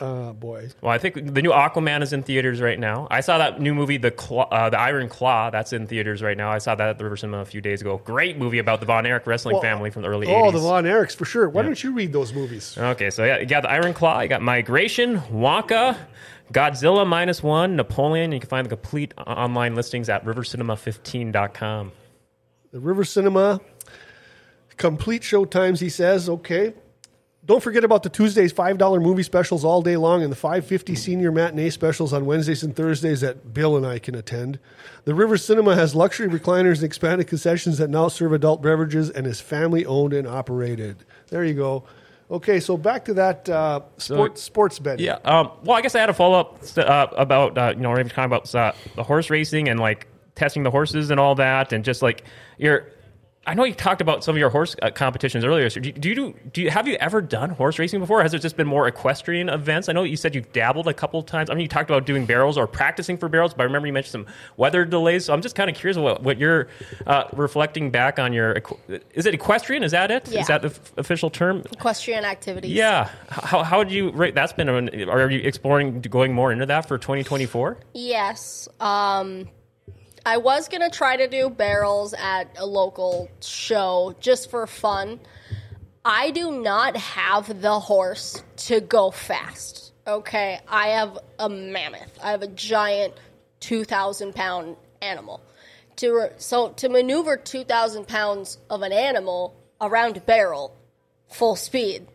Uh, 0.00 0.32
boy. 0.32 0.68
well, 0.80 0.92
I 0.92 0.98
think 0.98 1.34
the 1.34 1.42
new 1.42 1.50
Aquaman 1.50 2.02
is 2.02 2.12
in 2.12 2.22
theaters 2.22 2.60
right 2.60 2.78
now. 2.78 3.06
I 3.10 3.20
saw 3.20 3.38
that 3.38 3.60
new 3.60 3.74
movie, 3.74 3.96
the 3.96 4.10
Claw, 4.10 4.48
uh, 4.50 4.70
the 4.70 4.78
Iron 4.78 5.08
Claw, 5.08 5.50
that's 5.50 5.72
in 5.72 5.86
theaters 5.86 6.22
right 6.22 6.36
now. 6.36 6.50
I 6.50 6.58
saw 6.58 6.74
that 6.74 6.88
at 6.88 6.98
the 6.98 7.04
River 7.04 7.16
Cinema 7.16 7.38
a 7.40 7.44
few 7.44 7.60
days 7.60 7.80
ago. 7.80 7.98
Great 8.04 8.38
movie 8.38 8.58
about 8.58 8.80
the 8.80 8.86
Von 8.86 9.06
Erich 9.06 9.26
wrestling 9.26 9.54
Well, 9.54 9.62
family 9.62 9.90
from 9.90 10.02
the 10.02 10.08
early 10.08 10.26
Oh, 10.26 10.50
80s. 10.50 10.52
the 10.52 10.58
Von 10.60 10.84
Erichs, 10.84 11.14
for 11.16 11.24
sure. 11.24 11.48
Why 11.48 11.62
don't 11.62 11.82
you 11.82 11.92
read 11.92 12.12
those 12.12 12.32
movies? 12.32 12.76
Okay, 12.78 13.10
so 13.10 13.24
yeah, 13.24 13.38
you 13.38 13.46
got 13.46 13.62
the 13.62 13.70
Iron 13.70 13.94
Claw, 13.94 14.20
you 14.20 14.28
got 14.28 14.42
Migration, 14.42 15.18
Wonka, 15.32 15.96
Godzilla 16.52 17.06
minus 17.06 17.42
one, 17.42 17.76
Napoleon. 17.76 18.32
You 18.32 18.40
can 18.40 18.48
find 18.48 18.64
the 18.64 18.70
complete 18.70 19.12
online 19.26 19.74
listings 19.74 20.08
at 20.08 20.24
rivercinema15.com. 20.24 21.92
The 22.72 22.80
River 22.80 23.04
Cinema 23.04 23.60
complete 24.76 25.24
show 25.24 25.44
times, 25.44 25.80
he 25.80 25.88
says. 25.88 26.28
Okay. 26.28 26.72
Don't 27.48 27.62
forget 27.62 27.82
about 27.82 28.02
the 28.02 28.10
Tuesdays 28.10 28.52
$5 28.52 29.02
movie 29.02 29.22
specials 29.22 29.64
all 29.64 29.80
day 29.80 29.96
long 29.96 30.22
and 30.22 30.30
the 30.30 30.36
550 30.36 30.94
senior 30.94 31.32
matinee 31.32 31.70
specials 31.70 32.12
on 32.12 32.26
Wednesdays 32.26 32.62
and 32.62 32.76
Thursdays 32.76 33.22
that 33.22 33.54
Bill 33.54 33.74
and 33.74 33.86
I 33.86 33.98
can 33.98 34.14
attend. 34.14 34.58
The 35.04 35.14
River 35.14 35.38
Cinema 35.38 35.74
has 35.74 35.94
luxury 35.94 36.28
recliners 36.28 36.76
and 36.76 36.84
expanded 36.84 37.26
concessions 37.26 37.78
that 37.78 37.88
now 37.88 38.08
serve 38.08 38.34
adult 38.34 38.60
beverages 38.60 39.08
and 39.08 39.26
is 39.26 39.40
family 39.40 39.86
owned 39.86 40.12
and 40.12 40.28
operated. 40.28 41.06
There 41.28 41.42
you 41.42 41.54
go. 41.54 41.84
Okay, 42.30 42.60
so 42.60 42.76
back 42.76 43.06
to 43.06 43.14
that 43.14 43.48
uh, 43.48 43.80
sports 43.96 44.42
sports 44.42 44.78
betting. 44.78 45.06
Yeah. 45.06 45.14
Um, 45.24 45.50
well, 45.64 45.78
I 45.78 45.80
guess 45.80 45.94
I 45.94 46.00
had 46.00 46.10
a 46.10 46.14
follow 46.14 46.38
up 46.38 46.62
uh, 46.76 47.06
about 47.16 47.56
uh, 47.56 47.72
you 47.74 47.80
know 47.80 47.88
we 47.88 48.02
were 48.02 48.04
talking 48.04 48.24
about 48.24 48.54
uh, 48.54 48.72
the 48.94 49.02
horse 49.02 49.30
racing 49.30 49.70
and 49.70 49.80
like 49.80 50.06
testing 50.34 50.64
the 50.64 50.70
horses 50.70 51.10
and 51.10 51.18
all 51.18 51.34
that, 51.36 51.72
and 51.72 51.82
just 51.82 52.02
like 52.02 52.24
your. 52.58 52.92
I 53.48 53.54
know 53.54 53.64
you 53.64 53.74
talked 53.74 54.00
about 54.02 54.22
some 54.22 54.34
of 54.34 54.38
your 54.38 54.50
horse 54.50 54.76
uh, 54.82 54.90
competitions 54.90 55.44
earlier. 55.44 55.70
So 55.70 55.80
do, 55.80 55.88
you- 55.88 55.92
do 55.94 56.08
you 56.10 56.14
do, 56.14 56.34
do 56.52 56.62
you 56.62 56.70
have 56.70 56.86
you 56.86 56.96
ever 56.96 57.20
done 57.22 57.50
horse 57.50 57.78
racing 57.78 57.98
before? 58.00 58.22
Has 58.22 58.34
it 58.34 58.40
just 58.40 58.56
been 58.56 58.66
more 58.66 58.86
equestrian 58.86 59.48
events? 59.48 59.88
I 59.88 59.92
know 59.92 60.02
you 60.02 60.16
said 60.16 60.34
you've 60.34 60.52
dabbled 60.52 60.86
a 60.86 60.94
couple 60.94 61.22
times. 61.22 61.48
I 61.48 61.54
mean, 61.54 61.62
you 61.62 61.68
talked 61.68 61.88
about 61.90 62.04
doing 62.06 62.26
barrels 62.26 62.58
or 62.58 62.66
practicing 62.66 63.16
for 63.16 63.28
barrels, 63.28 63.54
but 63.54 63.62
I 63.62 63.64
remember 63.64 63.86
you 63.86 63.92
mentioned 63.94 64.12
some 64.26 64.34
weather 64.58 64.84
delays. 64.84 65.24
So 65.24 65.32
I'm 65.32 65.40
just 65.42 65.54
kind 65.54 65.70
of 65.70 65.74
curious 65.76 65.96
what, 65.96 66.22
what 66.22 66.38
you're 66.38 66.68
uh, 67.06 67.24
reflecting 67.32 67.90
back 67.90 68.18
on 68.18 68.32
your. 68.34 68.62
Is 69.14 69.24
it 69.26 69.32
equestrian? 69.34 69.82
Is 69.82 69.92
that 69.92 70.10
it? 70.10 70.28
Is 70.28 70.34
Yeah. 70.34 70.44
that 70.44 70.62
the 70.62 70.68
f- 70.68 70.92
official 70.98 71.30
term? 71.30 71.62
Equestrian 71.72 72.24
activities. 72.24 72.70
Yeah. 72.72 73.08
How 73.30 73.62
how 73.62 73.78
would 73.78 73.90
you 73.90 74.10
rate? 74.10 74.34
That's 74.34 74.52
been. 74.52 74.68
An, 74.68 75.08
are 75.08 75.30
you 75.30 75.40
exploring 75.40 76.00
going 76.02 76.34
more 76.34 76.52
into 76.52 76.66
that 76.66 76.86
for 76.86 76.98
2024? 76.98 77.78
Yes. 77.94 78.68
Um, 78.80 79.48
I 80.28 80.36
was 80.36 80.68
to 80.68 80.90
try 80.90 81.16
to 81.16 81.26
do 81.26 81.48
barrels 81.48 82.12
at 82.12 82.58
a 82.58 82.66
local 82.66 83.30
show 83.40 84.14
just 84.20 84.50
for 84.50 84.66
fun. 84.66 85.20
I 86.04 86.32
do 86.32 86.60
not 86.60 86.98
have 86.98 87.62
the 87.62 87.80
horse 87.80 88.42
to 88.68 88.82
go 88.82 89.10
fast. 89.10 89.94
Okay. 90.06 90.60
I 90.68 90.88
have 90.88 91.16
a 91.38 91.48
mammoth, 91.48 92.18
I 92.22 92.32
have 92.32 92.42
a 92.42 92.46
giant 92.46 93.14
2,000 93.60 94.34
pound 94.34 94.76
animal. 95.00 95.40
To 95.96 96.12
re- 96.12 96.30
so 96.36 96.72
to 96.72 96.90
maneuver 96.90 97.38
2,000 97.38 98.06
pounds 98.06 98.58
of 98.68 98.82
an 98.82 98.92
animal 98.92 99.56
around 99.80 100.18
a 100.18 100.20
barrel 100.20 100.76
full 101.28 101.56
speed, 101.56 102.06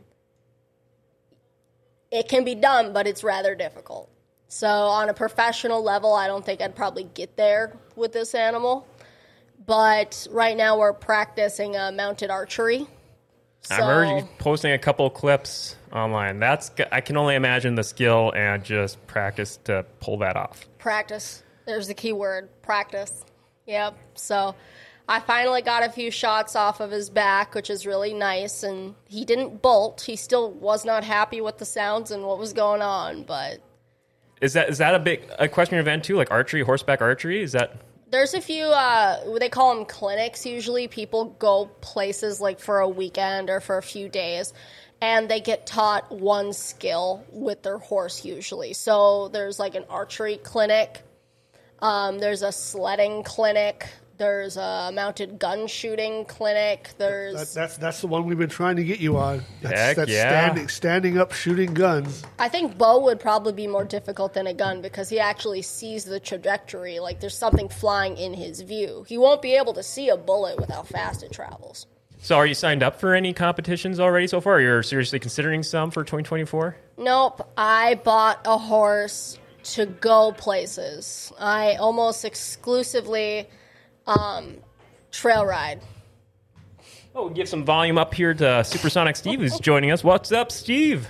it 2.12 2.30
can 2.30 2.44
be 2.44 2.54
done, 2.54 2.94
but 2.94 3.08
it's 3.08 3.24
rather 3.24 3.56
difficult. 3.56 4.13
So 4.54 4.68
on 4.68 5.10
a 5.10 5.16
professional 5.16 5.82
level, 5.82 6.14
I 6.14 6.28
don't 6.28 6.46
think 6.46 6.62
I'd 6.62 6.76
probably 6.76 7.06
get 7.06 7.36
there 7.36 7.76
with 7.96 8.14
this 8.14 8.36
animal. 8.36 8.88
But 9.66 10.28
right 10.30 10.56
now 10.56 10.78
we're 10.78 10.94
practicing 10.94 11.76
uh, 11.76 11.92
mounted 11.92 12.30
archery. 12.30 12.86
So, 13.62 13.76
I've 13.76 13.84
heard 13.84 14.20
you 14.20 14.30
posting 14.38 14.74
a 14.74 14.78
couple 14.78 15.10
clips 15.10 15.76
online. 15.92 16.38
That's 16.38 16.70
I 16.92 17.02
can 17.02 17.18
only 17.18 17.34
imagine 17.34 17.74
the 17.74 17.84
skill 17.84 18.32
and 18.36 18.64
just 18.64 19.04
practice 19.08 19.58
to 19.64 19.88
pull 20.00 20.20
that 20.20 20.36
off. 20.36 20.68
practice. 20.78 21.42
There's 21.66 21.88
the 21.88 21.96
key 21.96 22.14
word, 22.14 22.48
practice. 22.62 23.26
Yep. 23.66 23.98
So 24.14 24.54
I 25.10 25.20
finally 25.20 25.64
got 25.64 25.82
a 25.82 25.90
few 25.90 26.12
shots 26.12 26.56
off 26.56 26.80
of 26.80 26.92
his 26.92 27.10
back, 27.10 27.56
which 27.56 27.72
is 27.72 27.88
really 27.88 28.14
nice. 28.14 28.62
And 28.62 28.94
he 29.10 29.26
didn't 29.26 29.64
bolt. 29.64 30.02
He 30.02 30.16
still 30.16 30.52
was 30.52 30.86
not 30.86 31.04
happy 31.04 31.42
with 31.42 31.58
the 31.58 31.66
sounds 31.66 32.12
and 32.12 32.24
what 32.24 32.38
was 32.38 32.54
going 32.54 32.84
on. 32.84 33.24
But 33.24 33.60
Is 34.44 34.54
that 34.54 34.70
is 34.70 34.78
that 34.80 34.94
a 34.94 35.00
big 35.00 35.24
equestrian 35.40 35.80
event 35.80 36.04
too? 36.04 36.18
Like 36.18 36.30
archery, 36.30 36.64
horseback 36.64 37.02
archery? 37.02 37.42
Is 37.42 37.54
that 37.54 37.78
There's 38.12 38.34
a 38.34 38.42
few, 38.42 38.66
uh, 38.66 39.40
they 39.40 39.48
call 39.48 39.74
them 39.74 39.86
clinics 39.86 40.46
usually. 40.46 40.90
People 40.90 41.36
go 41.40 41.68
places 41.80 42.42
like 42.42 42.60
for 42.60 42.82
a 42.82 42.90
weekend 42.90 43.50
or 43.50 43.62
for 43.62 43.78
a 43.78 43.82
few 43.82 44.10
days, 44.10 44.52
and 45.02 45.30
they 45.30 45.40
get 45.40 45.66
taught 45.66 46.12
one 46.12 46.52
skill 46.52 47.24
with 47.32 47.64
their 47.64 47.78
horse 47.78 48.26
usually. 48.26 48.74
So 48.74 49.30
there's 49.30 49.60
like 49.60 49.76
an 49.76 49.86
archery 49.90 50.38
clinic, 50.38 51.02
um, 51.80 52.20
there's 52.20 52.44
a 52.44 52.52
sledding 52.52 53.24
clinic, 53.24 53.88
there's 54.18 54.58
a 54.58 54.92
mounted 54.94 55.40
gun 55.40 55.68
shooting 55.68 56.26
clinic, 56.26 56.90
there's. 56.98 57.34
That, 57.34 57.60
that's 57.60 57.78
that's 57.78 58.02
the 58.02 58.08
one 58.08 58.26
we've 58.26 58.38
been 58.38 58.50
trying 58.50 58.76
to 58.76 58.84
get 58.84 59.00
you 59.00 59.18
on. 59.18 59.44
That's, 59.62 59.80
Heck 59.80 59.96
that's 59.98 60.12
yeah. 60.12 60.30
standing 60.30 60.68
standing 60.68 61.18
up 61.18 61.32
shooting 61.34 61.74
guns. 61.74 62.24
I 62.40 62.50
think 62.50 62.78
bow 62.78 63.00
would 63.04 63.20
probably 63.20 63.54
be 63.54 63.68
more 63.68 63.86
difficult 63.86 64.34
than 64.34 64.48
a 64.48 64.54
gun 64.54 64.82
because 64.82 65.10
he 65.10 65.20
actually 65.20 65.62
sees 65.62 66.06
the 66.06 66.20
trajectory. 66.20 67.00
Like 67.00 67.20
there's 67.20 67.38
something 67.38 67.70
flying 67.70 68.18
in 68.18 68.34
his 68.34 68.62
view. 68.62 69.06
He 69.08 69.18
won't 69.18 69.42
be 69.42 69.56
able 69.56 69.74
to 69.74 69.84
see 69.84 70.10
a 70.10 70.18
bullet 70.18 70.60
with 70.60 70.70
how 70.70 70.84
fast 70.84 71.24
it 71.24 71.32
travels. 71.32 71.88
so? 72.20 72.36
Are 72.38 72.46
you 72.46 72.54
signed 72.54 72.84
up 72.84 73.00
for 73.00 73.14
any 73.16 73.34
competitions 73.34 74.00
already 74.00 74.28
so 74.28 74.42
far? 74.42 74.56
Are 74.56 74.62
You're 74.62 74.84
seriously 74.84 75.20
considering 75.20 75.64
some 75.64 75.92
for 75.92 76.04
2024? 76.04 76.76
Nope. 76.98 77.50
I 77.58 77.96
bought 77.96 78.42
a 78.46 78.58
horse 78.58 79.40
to 79.64 79.86
go 79.86 80.32
places. 80.34 81.32
I 81.40 81.76
almost 81.76 82.26
exclusively 82.26 83.48
um, 84.08 84.58
trail 85.12 85.46
ride. 85.46 85.82
Oh, 87.16 87.30
give 87.30 87.48
some 87.48 87.64
volume 87.64 87.98
up 87.98 88.14
here 88.14 88.34
to 88.34 88.64
Supersonic 88.64 89.16
Steve, 89.16 89.40
who's 89.40 89.60
joining 89.60 89.92
us. 89.92 90.04
What's 90.04 90.32
up, 90.32 90.52
Steve? 90.52 91.08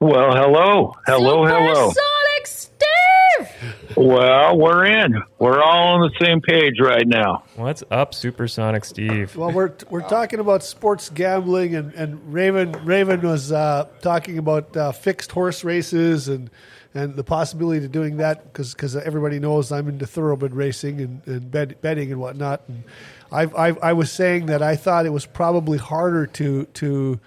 Well, 0.00 0.34
hello. 0.34 0.94
Hello, 1.06 1.44
hello. 1.44 1.90
Supersonic 1.90 2.46
Steve! 2.46 3.96
Well, 3.96 4.56
we're 4.58 4.86
in. 4.86 5.22
We're 5.38 5.60
all 5.62 5.94
on 5.94 6.00
the 6.00 6.24
same 6.24 6.40
page 6.40 6.74
right 6.80 7.06
now. 7.06 7.44
What's 7.56 7.82
up, 7.90 8.14
Supersonic 8.14 8.84
Steve? 8.84 9.34
Well, 9.34 9.50
we're 9.50 9.72
we're 9.90 10.06
talking 10.08 10.40
about 10.40 10.62
sports 10.62 11.10
gambling, 11.10 11.74
and, 11.74 11.92
and 11.94 12.32
Raven 12.32 12.72
Raven 12.84 13.20
was 13.22 13.50
uh, 13.50 13.88
talking 14.02 14.38
about 14.38 14.76
uh, 14.76 14.92
fixed 14.92 15.32
horse 15.32 15.64
races 15.64 16.28
and 16.28 16.50
and 16.94 17.16
the 17.16 17.24
possibility 17.24 17.84
of 17.84 17.90
doing 17.90 18.18
that 18.18 18.52
because 18.52 18.96
everybody 18.96 19.40
knows 19.40 19.72
I'm 19.72 19.88
into 19.88 20.06
thoroughbred 20.06 20.54
racing 20.54 21.00
and, 21.00 21.22
and 21.26 21.50
bet, 21.50 21.82
betting 21.82 22.12
and 22.12 22.20
whatnot. 22.20 22.62
And 22.68 22.84
I've, 23.32 23.54
I've, 23.56 23.78
I 23.82 23.92
was 23.92 24.12
saying 24.12 24.46
that 24.46 24.62
I 24.62 24.76
thought 24.76 25.04
it 25.04 25.10
was 25.10 25.26
probably 25.26 25.78
harder 25.78 26.26
to 26.26 26.64
to 26.66 27.20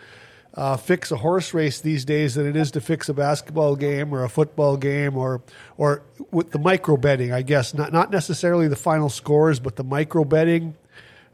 uh, 0.54 0.76
fix 0.76 1.12
a 1.12 1.18
horse 1.18 1.54
race 1.54 1.82
these 1.82 2.04
days 2.06 2.36
than 2.36 2.48
it 2.48 2.56
is 2.56 2.72
to 2.72 2.82
fix 2.82 3.10
a 3.10 3.14
basketball 3.14 3.76
game 3.76 4.14
or 4.14 4.24
a 4.24 4.30
football 4.30 4.78
game 4.78 5.18
or 5.18 5.42
or 5.78 6.02
with 6.32 6.52
the 6.52 6.60
micro 6.60 6.96
betting. 6.96 7.34
I 7.34 7.42
guess 7.42 7.74
not 7.74 7.92
not 7.92 8.10
necessarily 8.10 8.68
the 8.70 8.78
final 8.78 9.10
scores, 9.10 9.60
but 9.60 9.76
the 9.76 9.84
micro 9.84 10.24
betting 10.24 10.76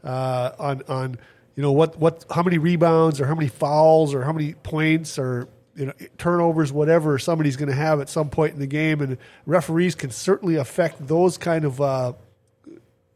uh, 0.02 0.50
on 0.58 0.82
on 0.88 1.18
you 1.54 1.62
know 1.62 1.72
what 1.72 1.96
what 1.98 2.24
how 2.30 2.42
many 2.42 2.58
rebounds 2.58 3.20
or 3.20 3.26
how 3.26 3.34
many 3.34 3.48
fouls 3.48 4.12
or 4.12 4.24
how 4.24 4.32
many 4.32 4.54
points 4.54 5.18
or 5.18 5.48
you 5.76 5.86
know 5.86 5.92
turnovers 6.18 6.72
whatever 6.72 7.18
somebody's 7.18 7.56
going 7.56 7.68
to 7.68 7.74
have 7.74 8.00
at 8.00 8.08
some 8.08 8.28
point 8.30 8.54
in 8.54 8.60
the 8.60 8.66
game 8.66 9.00
and 9.00 9.18
referees 9.46 9.94
can 9.94 10.10
certainly 10.10 10.56
affect 10.56 11.06
those 11.06 11.36
kind 11.36 11.64
of 11.64 11.80
uh, 11.80 12.12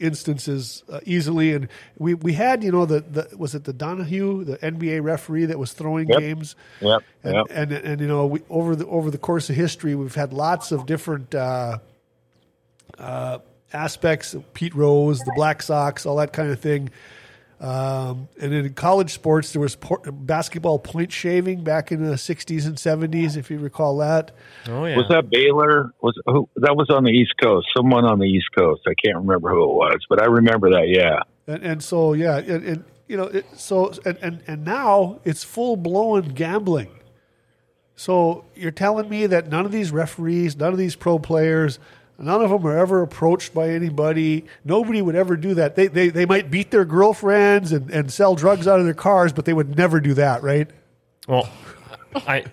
instances 0.00 0.84
uh, 0.92 1.00
easily 1.04 1.52
and 1.52 1.68
we 1.98 2.14
we 2.14 2.32
had 2.32 2.62
you 2.62 2.70
know 2.70 2.86
the, 2.86 3.00
the 3.00 3.28
was 3.36 3.54
it 3.54 3.64
the 3.64 3.72
Donaghy 3.74 4.44
the 4.46 4.56
NBA 4.58 5.02
referee 5.02 5.46
that 5.46 5.58
was 5.58 5.72
throwing 5.72 6.08
Yep. 6.08 6.18
games 6.20 6.56
Yep. 6.80 7.02
and, 7.24 7.34
yep. 7.34 7.46
and 7.50 7.72
and 7.72 8.00
you 8.00 8.06
know 8.06 8.26
we, 8.26 8.40
over 8.48 8.76
the 8.76 8.86
over 8.86 9.10
the 9.10 9.18
course 9.18 9.50
of 9.50 9.56
history 9.56 9.94
we've 9.94 10.14
had 10.14 10.32
lots 10.32 10.70
of 10.70 10.86
different 10.86 11.34
uh, 11.34 11.78
uh, 12.98 13.38
aspects 13.72 14.36
Pete 14.54 14.74
Rose 14.74 15.18
the 15.20 15.32
Black 15.34 15.62
Sox 15.62 16.06
all 16.06 16.16
that 16.16 16.32
kind 16.32 16.50
of 16.50 16.60
thing 16.60 16.90
Um, 17.60 18.28
and 18.40 18.54
in 18.54 18.72
college 18.74 19.12
sports, 19.12 19.52
there 19.52 19.60
was 19.60 19.74
por- 19.74 19.98
basketball 19.98 20.78
point 20.78 21.10
shaving 21.10 21.64
back 21.64 21.90
in 21.90 22.04
the 22.04 22.14
'60s 22.14 22.66
and 22.66 22.76
'70s, 22.76 23.36
if 23.36 23.50
you 23.50 23.58
recall 23.58 23.98
that. 23.98 24.30
Oh 24.68 24.84
yeah. 24.84 24.96
Was 24.96 25.06
that 25.08 25.28
Baylor? 25.28 25.92
Was 26.00 26.14
who, 26.26 26.48
that 26.56 26.76
was 26.76 26.88
on 26.90 27.02
the 27.02 27.10
East 27.10 27.34
Coast? 27.42 27.66
Someone 27.76 28.04
on 28.04 28.20
the 28.20 28.26
East 28.26 28.46
Coast. 28.56 28.82
I 28.86 28.94
can't 29.04 29.16
remember 29.16 29.50
who 29.50 29.64
it 29.64 29.74
was, 29.74 29.98
but 30.08 30.22
I 30.22 30.26
remember 30.26 30.70
that. 30.70 30.88
Yeah. 30.88 31.20
And, 31.52 31.64
and 31.64 31.82
so, 31.82 32.12
yeah, 32.12 32.36
and, 32.36 32.64
and 32.64 32.84
you 33.08 33.16
know, 33.16 33.24
it, 33.24 33.46
so 33.56 33.92
and, 34.04 34.18
and 34.22 34.42
and 34.46 34.64
now 34.64 35.20
it's 35.24 35.42
full 35.42 35.76
blown 35.76 36.28
gambling. 36.28 36.90
So 37.96 38.44
you're 38.54 38.70
telling 38.70 39.08
me 39.08 39.26
that 39.26 39.48
none 39.48 39.66
of 39.66 39.72
these 39.72 39.90
referees, 39.90 40.56
none 40.56 40.70
of 40.72 40.78
these 40.78 40.94
pro 40.94 41.18
players, 41.18 41.80
none 42.18 42.42
of 42.42 42.50
them 42.50 42.66
are 42.66 42.76
ever 42.76 43.02
approached 43.02 43.54
by 43.54 43.70
anybody. 43.70 44.44
Nobody 44.64 45.00
would 45.00 45.16
ever 45.16 45.36
do 45.36 45.54
that. 45.54 45.76
They 45.76 45.86
they, 45.86 46.08
they 46.08 46.26
might 46.26 46.50
beat 46.50 46.70
their 46.70 46.84
girlfriends 46.84 47.72
and, 47.72 47.90
and 47.90 48.12
sell 48.12 48.34
drugs 48.34 48.66
out 48.66 48.78
of 48.80 48.84
their 48.84 48.94
cars, 48.94 49.32
but 49.32 49.44
they 49.44 49.52
would 49.52 49.76
never 49.76 50.00
do 50.00 50.14
that, 50.14 50.42
right? 50.42 50.68
Well, 51.26 51.48
I, 52.14 52.44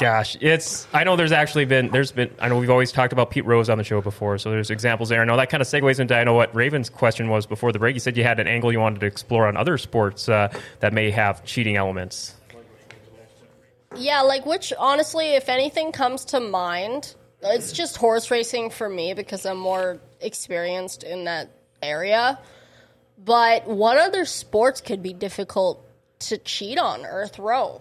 gosh, 0.00 0.36
it's. 0.40 0.86
I 0.92 1.04
know 1.04 1.16
there's 1.16 1.32
actually 1.32 1.64
been. 1.64 1.90
There's 1.90 2.12
been. 2.12 2.30
I 2.38 2.48
know 2.48 2.58
we've 2.58 2.70
always 2.70 2.92
talked 2.92 3.12
about 3.12 3.30
Pete 3.30 3.44
Rose 3.44 3.70
on 3.70 3.78
the 3.78 3.84
show 3.84 4.00
before, 4.00 4.38
so 4.38 4.50
there's 4.50 4.70
examples 4.70 5.08
there. 5.08 5.22
I 5.22 5.24
know 5.24 5.36
that 5.36 5.50
kind 5.50 5.60
of 5.60 5.68
segues 5.68 6.00
into. 6.00 6.14
I 6.16 6.24
know 6.24 6.34
what 6.34 6.54
Raven's 6.54 6.90
question 6.90 7.28
was 7.28 7.46
before 7.46 7.72
the 7.72 7.78
break. 7.78 7.94
You 7.94 8.00
said 8.00 8.16
you 8.16 8.24
had 8.24 8.40
an 8.40 8.46
angle 8.46 8.72
you 8.72 8.80
wanted 8.80 9.00
to 9.00 9.06
explore 9.06 9.46
on 9.46 9.56
other 9.56 9.78
sports 9.78 10.28
uh, 10.28 10.52
that 10.80 10.92
may 10.92 11.10
have 11.10 11.44
cheating 11.44 11.76
elements. 11.76 12.34
Yeah, 13.96 14.20
like 14.20 14.44
which 14.44 14.72
honestly, 14.78 15.28
if 15.34 15.48
anything 15.48 15.92
comes 15.92 16.24
to 16.26 16.40
mind, 16.40 17.14
it's 17.42 17.72
just 17.72 17.96
horse 17.96 18.30
racing 18.30 18.70
for 18.70 18.88
me 18.88 19.14
because 19.14 19.46
I'm 19.46 19.58
more 19.58 19.98
experienced 20.20 21.02
in 21.04 21.24
that 21.24 21.50
area. 21.82 22.38
But 23.24 23.66
what 23.66 23.96
other 23.98 24.24
sports 24.24 24.80
could 24.80 25.02
be 25.02 25.12
difficult 25.12 25.84
to 26.20 26.38
cheat 26.38 26.78
on 26.78 27.04
or 27.04 27.26
throw? 27.26 27.80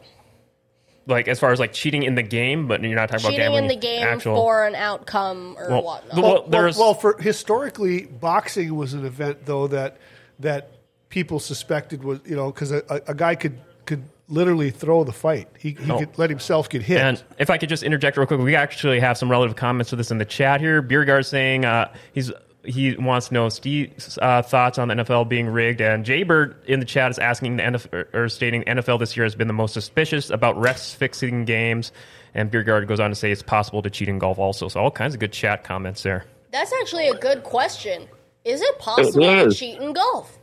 Like 1.05 1.27
as 1.27 1.39
far 1.39 1.51
as 1.51 1.59
like 1.59 1.71
cheating 1.73 2.03
in 2.03 2.15
the 2.15 2.23
game, 2.23 2.67
but 2.67 2.81
you're 2.81 2.93
not 2.95 3.07
talking 3.09 3.29
Cheating 3.29 3.45
about 3.45 3.53
gambling. 3.53 3.63
in 3.63 3.69
the 3.69 3.75
game 3.87 4.03
actual, 4.03 4.35
for 4.35 4.65
an 4.67 4.75
outcome 4.75 5.55
or 5.57 5.69
Well, 5.69 5.83
whatnot. 5.83 6.15
the- 6.15 6.21
Well, 6.21 6.31
Well, 6.33 6.41
well, 6.41 6.49
there's- 6.49 6.77
well, 6.77 6.93
for 6.95 7.17
historically, 7.17 8.05
boxing 8.05 8.75
was 8.75 8.93
an 8.93 9.05
event 9.05 9.45
though 9.45 9.67
that 9.67 9.97
that 10.39 10.69
people 11.09 11.39
suspected 11.39 12.03
was 12.03 12.19
you 12.25 12.35
know 12.35 12.51
because 12.51 12.71
a, 12.71 12.83
a, 12.89 13.01
a 13.07 13.15
guy 13.15 13.35
could 13.35 13.57
could 13.85 14.03
literally 14.29 14.71
throw 14.71 15.03
the 15.03 15.13
fight. 15.13 15.47
He, 15.57 15.71
he 15.71 15.91
Oh. 15.91 15.99
could 15.99 16.17
let 16.17 16.29
himself 16.29 16.69
get 16.69 16.81
hit. 16.81 16.99
And 16.99 17.23
if 17.39 17.49
I 17.49 17.57
could 17.57 17.69
just 17.69 17.83
interject 17.83 18.17
real 18.17 18.27
quick, 18.27 18.39
we 18.39 18.55
actually 18.55 18.99
have 18.99 19.17
some 19.17 19.29
relative 19.31 19.55
comments 19.55 19.89
to 19.91 19.95
this 19.95 20.11
in 20.11 20.17
the 20.17 20.25
chat 20.25 20.59
here. 20.61 20.81
Beergar 20.83 21.25
saying 21.25 21.65
uh, 21.65 21.91
he's 22.13 22.31
he 22.63 22.97
wants 22.97 23.29
to 23.29 23.33
know 23.33 23.47
Steve's 23.47 24.19
uh, 24.21 24.41
thoughts 24.41 24.77
on 24.77 24.89
the 24.89 24.95
NFL 24.95 25.29
being 25.29 25.47
rigged, 25.47 25.79
and 25.79 26.03
Jaybird 26.03 26.65
in 26.67 26.81
the 26.81 26.85
chat 26.85 27.09
is 27.11 27.17
asking 27.17 27.55
the 27.55 27.63
NFL 27.63 28.13
or 28.13 28.27
stating 28.27 28.63
NFL 28.65 28.99
this 28.99 29.15
year 29.15 29.23
has 29.23 29.35
been 29.35 29.47
the 29.47 29.53
most 29.53 29.73
suspicious 29.73 30.29
about 30.29 30.57
refs 30.57 30.93
fixing 30.93 31.45
games. 31.45 31.93
And 32.33 32.51
Beergard 32.51 32.85
goes 32.87 32.99
on 32.99 33.09
to 33.09 33.15
say 33.15 33.31
it's 33.31 33.41
possible 33.41 33.81
to 33.83 33.89
cheat 33.89 34.09
in 34.09 34.19
golf 34.19 34.37
also. 34.37 34.67
So 34.67 34.81
all 34.81 34.91
kinds 34.91 35.13
of 35.13 35.21
good 35.21 35.31
chat 35.31 35.63
comments 35.63 36.03
there. 36.03 36.25
That's 36.51 36.73
actually 36.81 37.07
a 37.07 37.15
good 37.17 37.43
question. 37.43 38.07
Is 38.43 38.61
it 38.61 38.77
possible 38.79 39.21
to 39.21 39.51
cheat 39.51 39.79
in 39.79 39.93
golf? 39.93 40.37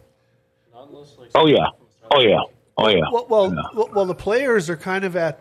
Oh 1.35 1.47
yeah. 1.47 1.66
Oh 2.11 2.20
yeah. 2.20 2.40
Oh 2.76 2.88
yeah. 2.88 3.02
Well, 3.12 3.26
well, 3.28 3.54
well, 3.74 3.90
well, 3.94 4.06
the 4.06 4.14
players 4.14 4.68
are 4.70 4.76
kind 4.76 5.04
of 5.04 5.16
at. 5.16 5.40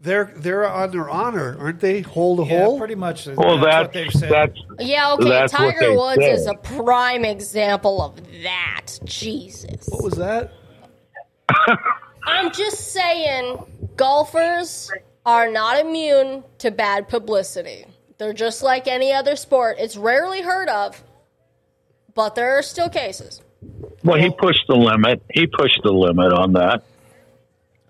They're 0.00 0.30
they're 0.36 0.68
on 0.68 0.90
their 0.90 1.08
honor, 1.08 1.56
aren't 1.58 1.80
they? 1.80 2.02
Hole 2.02 2.36
to 2.36 2.42
Yeah, 2.44 2.64
hole. 2.64 2.78
pretty 2.78 2.94
much. 2.94 3.26
Well, 3.26 3.58
that's, 3.58 3.64
that's 3.64 3.84
what 3.86 3.92
they've 3.94 4.12
said. 4.12 4.30
that's 4.30 4.60
Yeah, 4.78 5.12
okay. 5.14 5.28
That's 5.30 5.52
Tiger 5.52 5.94
Woods 5.96 6.20
say. 6.22 6.30
is 6.32 6.46
a 6.46 6.54
prime 6.54 7.24
example 7.24 8.02
of 8.02 8.20
that. 8.42 8.86
Jesus. 9.04 9.88
What 9.88 10.04
was 10.04 10.14
that? 10.16 10.52
I'm 12.26 12.52
just 12.52 12.92
saying, 12.92 13.56
golfers 13.96 14.90
are 15.24 15.50
not 15.50 15.78
immune 15.80 16.44
to 16.58 16.70
bad 16.70 17.08
publicity. 17.08 17.86
They're 18.18 18.32
just 18.34 18.62
like 18.62 18.86
any 18.86 19.12
other 19.12 19.36
sport. 19.36 19.76
It's 19.78 19.96
rarely 19.96 20.42
heard 20.42 20.68
of, 20.68 21.02
but 22.14 22.34
there 22.34 22.58
are 22.58 22.62
still 22.62 22.88
cases. 22.90 23.40
Well. 24.02 24.18
He 24.18 24.30
pushed 24.30 24.66
the 24.68 24.76
limit. 24.76 25.22
He 25.30 25.46
pushed 25.46 25.80
the 25.82 25.92
limit 25.92 26.32
on 26.32 26.52
that. 26.54 26.84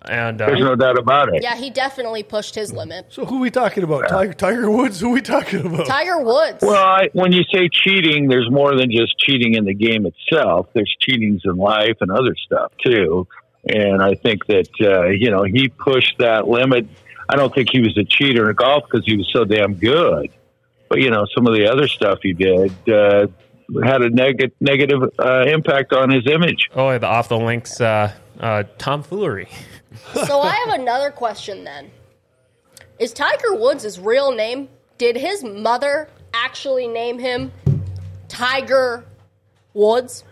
And 0.07 0.39
There's 0.39 0.61
uh, 0.61 0.65
no 0.65 0.77
doubt 0.77 0.99
about 0.99 1.35
it. 1.35 1.43
Yeah, 1.43 1.57
he 1.57 1.71
definitely 1.71 2.23
pushed 2.23 2.55
his 2.55 2.73
limit. 2.73 3.07
So 3.09 3.25
who 3.25 3.39
are 3.39 3.41
we 3.41 3.51
talking 3.51 3.85
about? 3.85 4.09
Tiger, 4.09 4.35
Tiger 4.35 4.71
Woods? 4.71 5.01
Who 5.01 5.11
are 5.11 5.15
we 5.15 5.23
talking 5.23 5.65
about? 5.65 5.87
Tiger 5.87 6.19
Woods. 6.19 6.59
Well, 6.61 6.85
I, 6.85 7.09
when 7.15 7.33
you 7.33 7.43
say 7.45 7.71
cheating, 7.71 8.29
there's 8.29 8.51
more 8.51 8.77
than 8.77 8.91
just 8.91 9.19
cheating 9.19 9.55
in 9.55 9.65
the 9.65 9.73
game 9.73 10.05
itself. 10.05 10.69
There's 10.75 10.95
cheatings 11.01 11.41
in 11.45 11.57
life 11.57 11.97
and 12.01 12.11
other 12.11 12.35
stuff 12.37 12.73
too. 12.85 13.27
And 13.67 14.03
I 14.03 14.15
think 14.15 14.45
that 14.47 14.69
uh, 14.83 15.07
you 15.07 15.31
know 15.31 15.45
he 15.45 15.69
pushed 15.69 16.19
that 16.19 16.47
limit. 16.47 16.87
I 17.27 17.37
don't 17.37 17.55
think 17.55 17.71
he 17.73 17.81
was 17.81 17.97
a 17.97 18.05
cheater 18.05 18.51
in 18.51 18.57
golf 18.57 18.85
because 18.85 19.07
he 19.07 19.17
was 19.17 19.31
so 19.33 19.45
damn 19.45 19.75
good. 19.75 20.31
But 20.91 21.01
you 21.01 21.11
know, 21.11 21.27
some 21.35 21.47
of 21.47 21.55
the 21.55 21.67
other 21.67 21.89
stuff 21.89 22.19
he 22.23 22.35
did 22.35 22.73
uh, 22.91 23.29
had 23.85 24.03
a 24.03 24.11
neg- 24.11 24.53
negative 24.61 25.03
uh, 25.19 25.45
impact 25.47 25.93
on 25.93 26.11
his 26.11 26.27
image. 26.27 26.69
oh, 26.75 26.97
the 26.99 27.07
off 27.07 27.29
the 27.29 27.39
links 27.39 27.81
uh, 27.81 28.13
uh, 28.41 28.65
tomfoolery. 28.79 29.49
So 30.27 30.41
I 30.41 30.51
have 30.67 30.81
another 30.81 31.11
question 31.13 31.63
then. 31.63 31.89
Is 32.99 33.13
Tiger 33.13 33.55
Woods 33.55 33.85
his 33.85 34.01
real 34.01 34.33
name? 34.33 34.69
Did 34.99 35.17
his 35.17 35.45
mother 35.45 36.09
actually 36.33 36.89
name 36.89 37.19
him 37.21 37.53
Tiger 38.29 39.05
Woods? 39.73 40.25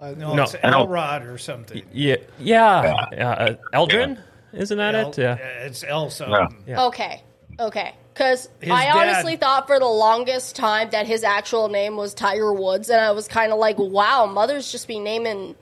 no, 0.00 0.34
No, 0.34 0.42
it's 0.44 0.54
Elrod 0.62 1.26
or 1.26 1.38
something. 1.38 1.82
Yeah, 1.92 2.16
yeah. 2.38 3.04
Uh, 3.28 3.54
Eldrin, 3.74 4.18
isn't 4.52 4.78
that 4.78 4.94
El- 4.94 5.10
it? 5.10 5.18
Yeah. 5.18 5.34
It's 5.36 5.84
El 5.84 6.10
something. 6.10 6.64
Yeah. 6.66 6.86
Okay, 6.86 7.22
okay. 7.60 7.94
Because 8.16 8.48
I 8.62 8.66
dad- 8.86 8.96
honestly 8.96 9.36
thought 9.36 9.66
for 9.66 9.78
the 9.78 9.84
longest 9.84 10.56
time 10.56 10.88
that 10.90 11.06
his 11.06 11.22
actual 11.22 11.68
name 11.68 11.96
was 11.96 12.14
Tiger 12.14 12.50
Woods, 12.50 12.88
and 12.88 12.98
I 12.98 13.10
was 13.10 13.28
kind 13.28 13.52
of 13.52 13.58
like, 13.58 13.76
wow, 13.76 14.24
mothers 14.24 14.72
just 14.72 14.88
be 14.88 14.98
naming 14.98 15.54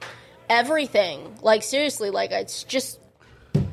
everything. 0.49 1.37
Like, 1.43 1.65
seriously, 1.65 2.11
like, 2.11 2.31
it's 2.31 2.63
just. 2.63 3.01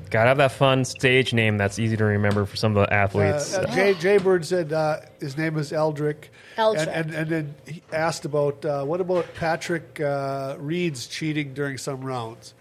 Gotta 0.09 0.29
have 0.29 0.37
that 0.37 0.51
fun 0.51 0.83
stage 0.83 1.31
name 1.31 1.57
that's 1.57 1.77
easy 1.77 1.95
to 1.95 2.03
remember 2.03 2.47
for 2.47 2.55
some 2.55 2.75
of 2.75 2.87
the 2.87 2.91
athletes. 2.91 3.53
Uh, 3.53 3.61
uh, 3.61 3.75
Jay, 3.75 3.93
Jay 3.93 4.17
Bird 4.17 4.43
said 4.43 4.73
uh, 4.73 5.01
his 5.19 5.37
name 5.37 5.59
is 5.59 5.71
Eldrick. 5.71 6.31
Eldrick. 6.57 6.87
And, 6.87 6.89
and, 6.89 7.13
and 7.13 7.29
then 7.29 7.55
he 7.67 7.83
asked 7.93 8.25
about 8.25 8.65
uh, 8.65 8.83
what 8.83 8.99
about 8.99 9.31
Patrick 9.35 10.01
uh, 10.01 10.55
Reed's 10.57 11.05
cheating 11.05 11.53
during 11.53 11.77
some 11.77 12.01
rounds? 12.01 12.55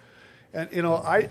And, 0.53 0.69
you 0.71 0.83
know, 0.83 0.97
I 0.97 1.29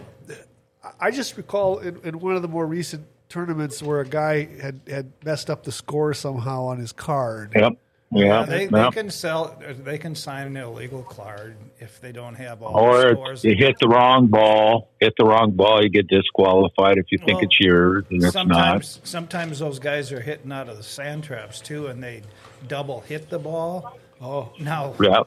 I 1.00 1.12
just 1.12 1.38
recall 1.38 1.78
in, 1.78 2.00
in 2.04 2.20
one 2.20 2.36
of 2.36 2.42
the 2.42 2.48
more 2.50 2.66
recent 2.66 3.06
tournaments 3.40 3.82
where 3.82 4.00
a 4.02 4.06
guy 4.08 4.46
had, 4.62 4.82
had 4.90 5.12
messed 5.24 5.50
up 5.50 5.64
the 5.64 5.72
score 5.72 6.14
somehow 6.14 6.66
on 6.66 6.80
his 6.80 6.92
card. 6.92 7.52
Yep. 7.56 7.74
Yeah. 8.12 8.44
They, 8.44 8.66
they 8.66 8.82
yep. 8.82 8.94
can 8.94 9.12
sell. 9.12 9.56
They 9.84 10.00
can 10.00 10.16
sign 10.16 10.48
an 10.48 10.58
illegal 10.58 11.04
card 11.04 11.56
if 11.80 12.02
they 12.02 12.12
don't 12.12 12.34
have 12.36 12.64
all 12.64 12.76
Or 12.76 13.02
the 13.04 13.12
scores. 13.14 13.44
you 13.44 13.56
hit 13.56 13.78
the 13.80 13.88
wrong 13.88 14.26
ball, 14.28 14.90
hit 15.00 15.14
the 15.18 15.26
wrong 15.26 15.52
ball, 15.52 15.84
you 15.84 15.90
get 15.90 16.08
disqualified 16.08 16.98
if 16.98 17.06
you 17.12 17.20
think 17.20 17.34
Well, 17.38 17.44
it's 17.44 17.60
yours 17.60 18.06
and 18.10 18.24
it's 18.24 18.34
not. 18.34 18.48
sometimes, 18.48 19.00
sometimes 19.04 19.60
those 19.60 19.78
guys 19.78 20.12
are 20.12 20.20
hitting 20.22 20.52
out 20.52 20.68
of 20.70 20.78
the 20.78 20.84
sand 20.84 21.24
traps 21.24 21.62
too, 21.62 21.86
and 21.88 22.02
they 22.04 22.24
double 22.68 23.02
hit 23.02 23.30
the 23.30 23.38
ball. 23.40 23.96
Oh, 24.20 24.50
Now, 24.60 24.96
Yeah. 25.00 25.22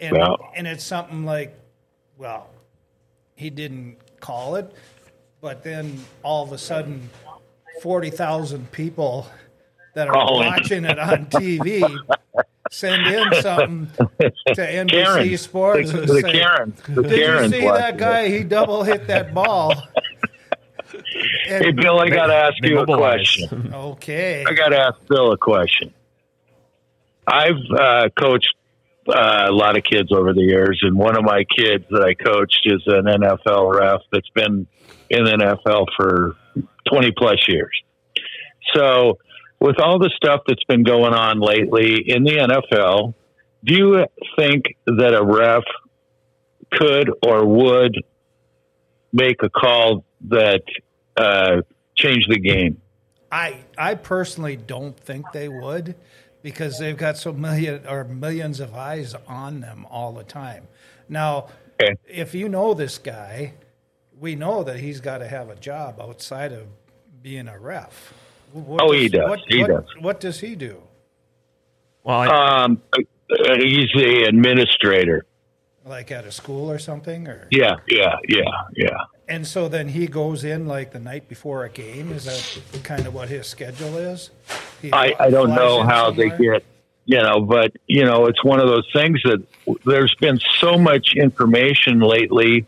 and 0.00 0.16
Yeah. 0.16 0.34
and 0.56 0.66
it's 0.66 0.84
something 0.84 1.24
like, 1.24 1.56
well, 2.18 2.50
he 3.36 3.50
didn't 3.50 3.98
call 4.18 4.56
it, 4.56 4.70
but 5.40 5.62
then 5.62 6.00
all 6.24 6.42
of 6.42 6.50
a 6.50 6.58
sudden, 6.58 7.08
forty 7.82 8.10
thousand 8.10 8.70
people 8.72 9.26
that 9.94 10.08
are 10.08 10.12
Calling. 10.12 10.46
watching 10.48 10.84
it 10.84 10.98
on 10.98 11.26
TV 11.26 11.82
send 12.70 13.06
in 13.06 13.42
something 13.42 13.86
to 13.98 14.56
NBC 14.56 14.90
Karen. 14.90 15.38
Sports 15.38 15.92
The, 15.92 15.98
and 16.00 16.08
the 16.08 16.20
say, 16.20 16.32
Karen. 16.32 16.74
The 16.88 17.02
"Did 17.02 17.12
Karen's 17.18 17.52
you 17.52 17.60
see 17.60 17.64
watching 17.66 17.80
that 17.82 17.94
it. 17.94 17.98
guy? 17.98 18.28
He 18.28 18.44
double 18.44 18.82
hit 18.82 19.06
that 19.06 19.32
ball." 19.34 19.72
And- 19.72 19.82
Hey, 21.46 21.72
Bill, 21.72 21.98
I 21.98 22.08
got 22.08 22.26
to 22.26 22.34
ask 22.34 22.54
you 22.62 22.78
a 22.78 22.86
question. 22.86 23.70
okay. 23.74 24.44
I 24.46 24.52
got 24.54 24.68
to 24.68 24.78
ask 24.78 24.94
Bill 25.08 25.32
a 25.32 25.36
question. 25.36 25.92
I've 27.26 27.56
uh, 27.76 28.08
coached 28.18 28.54
uh, 29.08 29.46
a 29.48 29.52
lot 29.52 29.76
of 29.76 29.84
kids 29.84 30.10
over 30.12 30.32
the 30.32 30.42
years, 30.42 30.80
and 30.82 30.96
one 30.96 31.16
of 31.16 31.24
my 31.24 31.44
kids 31.44 31.84
that 31.90 32.02
I 32.02 32.14
coached 32.14 32.60
is 32.64 32.82
an 32.86 33.04
NFL 33.04 33.78
ref 33.78 34.00
that's 34.12 34.28
been 34.30 34.66
in 35.10 35.24
the 35.24 35.56
NFL 35.64 35.86
for 35.96 36.36
20 36.90 37.12
plus 37.16 37.46
years. 37.48 37.82
So, 38.74 39.18
with 39.60 39.80
all 39.80 39.98
the 39.98 40.10
stuff 40.16 40.42
that's 40.46 40.64
been 40.64 40.82
going 40.82 41.14
on 41.14 41.40
lately 41.40 42.02
in 42.06 42.24
the 42.24 42.32
NFL, 42.32 43.14
do 43.64 43.74
you 43.74 44.06
think 44.36 44.64
that 44.86 45.14
a 45.14 45.24
ref 45.24 45.64
could 46.72 47.10
or 47.24 47.46
would 47.46 47.96
make 49.12 49.42
a 49.42 49.48
call 49.48 50.04
that 50.28 50.62
uh, 51.16 51.62
changed 51.96 52.30
the 52.30 52.38
game? 52.38 52.80
I 53.30 53.64
I 53.76 53.94
personally 53.94 54.56
don't 54.56 54.98
think 54.98 55.26
they 55.32 55.48
would 55.48 55.96
because 56.46 56.78
they've 56.78 56.96
got 56.96 57.16
so 57.16 57.32
million 57.32 57.84
or 57.88 58.04
millions 58.04 58.60
of 58.60 58.72
eyes 58.72 59.16
on 59.26 59.58
them 59.62 59.84
all 59.90 60.12
the 60.12 60.22
time. 60.22 60.68
Now, 61.08 61.48
Okay. 61.80 61.92
if 62.06 62.36
you 62.36 62.48
know 62.48 62.72
this 62.72 62.98
guy, 62.98 63.54
we 64.16 64.36
know 64.36 64.62
that 64.62 64.78
he's 64.78 65.00
got 65.00 65.18
to 65.18 65.26
have 65.26 65.50
a 65.50 65.56
job 65.56 66.00
outside 66.00 66.52
of 66.52 66.68
being 67.20 67.48
a 67.48 67.58
ref. 67.58 68.14
What 68.52 68.80
Oh, 68.80 68.92
he 68.92 69.08
does. 69.08 69.28
What, 69.28 69.40
He 69.48 69.60
what- 69.62 69.68
does. 69.70 69.84
What 70.00 70.20
does 70.20 70.38
he 70.38 70.54
do? 70.54 70.80
Well, 72.04 72.20
I, 72.20 72.26
Um, 72.62 72.80
uh, 72.92 72.98
he's 73.58 73.90
the 73.96 74.26
administrator. 74.28 75.26
Like 75.84 76.12
at 76.12 76.24
a 76.26 76.30
school 76.30 76.70
or 76.70 76.78
something, 76.78 77.26
or 77.26 77.48
Yeah, 77.50 77.74
yeah, 77.88 78.14
yeah, 78.28 78.42
yeah. 78.76 78.98
And 79.28 79.46
so 79.46 79.68
then 79.68 79.88
he 79.88 80.06
goes 80.06 80.44
in 80.44 80.66
like 80.66 80.92
the 80.92 81.00
night 81.00 81.28
before 81.28 81.64
a 81.64 81.68
game. 81.68 82.12
Is 82.12 82.24
that 82.24 82.82
kind 82.84 83.06
of 83.06 83.14
what 83.14 83.28
his 83.28 83.46
schedule 83.46 83.96
is? 83.96 84.30
He 84.80 84.92
I, 84.92 85.14
I 85.18 85.30
don't 85.30 85.54
know 85.54 85.82
how 85.82 86.12
they 86.12 86.28
get, 86.30 86.64
you 87.06 87.20
know, 87.20 87.40
but, 87.40 87.72
you 87.86 88.04
know, 88.04 88.26
it's 88.26 88.42
one 88.44 88.60
of 88.60 88.68
those 88.68 88.88
things 88.92 89.20
that 89.24 89.42
there's 89.84 90.14
been 90.20 90.38
so 90.60 90.78
much 90.78 91.14
information 91.16 92.00
lately. 92.00 92.66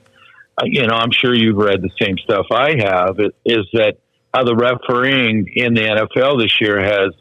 Uh, 0.60 0.64
you 0.66 0.84
know, 0.86 0.94
I'm 0.94 1.12
sure 1.12 1.32
you've 1.32 1.56
read 1.56 1.80
the 1.80 1.90
same 2.00 2.18
stuff 2.18 2.46
I 2.50 2.76
have, 2.78 3.20
it, 3.20 3.36
is 3.44 3.66
that 3.74 3.98
how 4.34 4.42
the 4.42 4.56
refereeing 4.56 5.48
in 5.54 5.74
the 5.74 5.82
NFL 5.82 6.40
this 6.40 6.60
year 6.60 6.80
has 6.80 7.12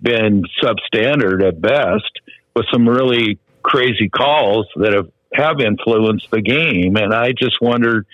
been 0.00 0.44
substandard 0.62 1.46
at 1.46 1.60
best 1.60 2.20
with 2.56 2.66
some 2.72 2.88
really 2.88 3.38
crazy 3.62 4.08
calls 4.08 4.66
that 4.76 4.94
have, 4.94 5.10
have 5.34 5.60
influenced 5.60 6.30
the 6.30 6.40
game. 6.40 6.96
And 6.96 7.14
I 7.14 7.32
just 7.32 7.60
wondered, 7.60 8.06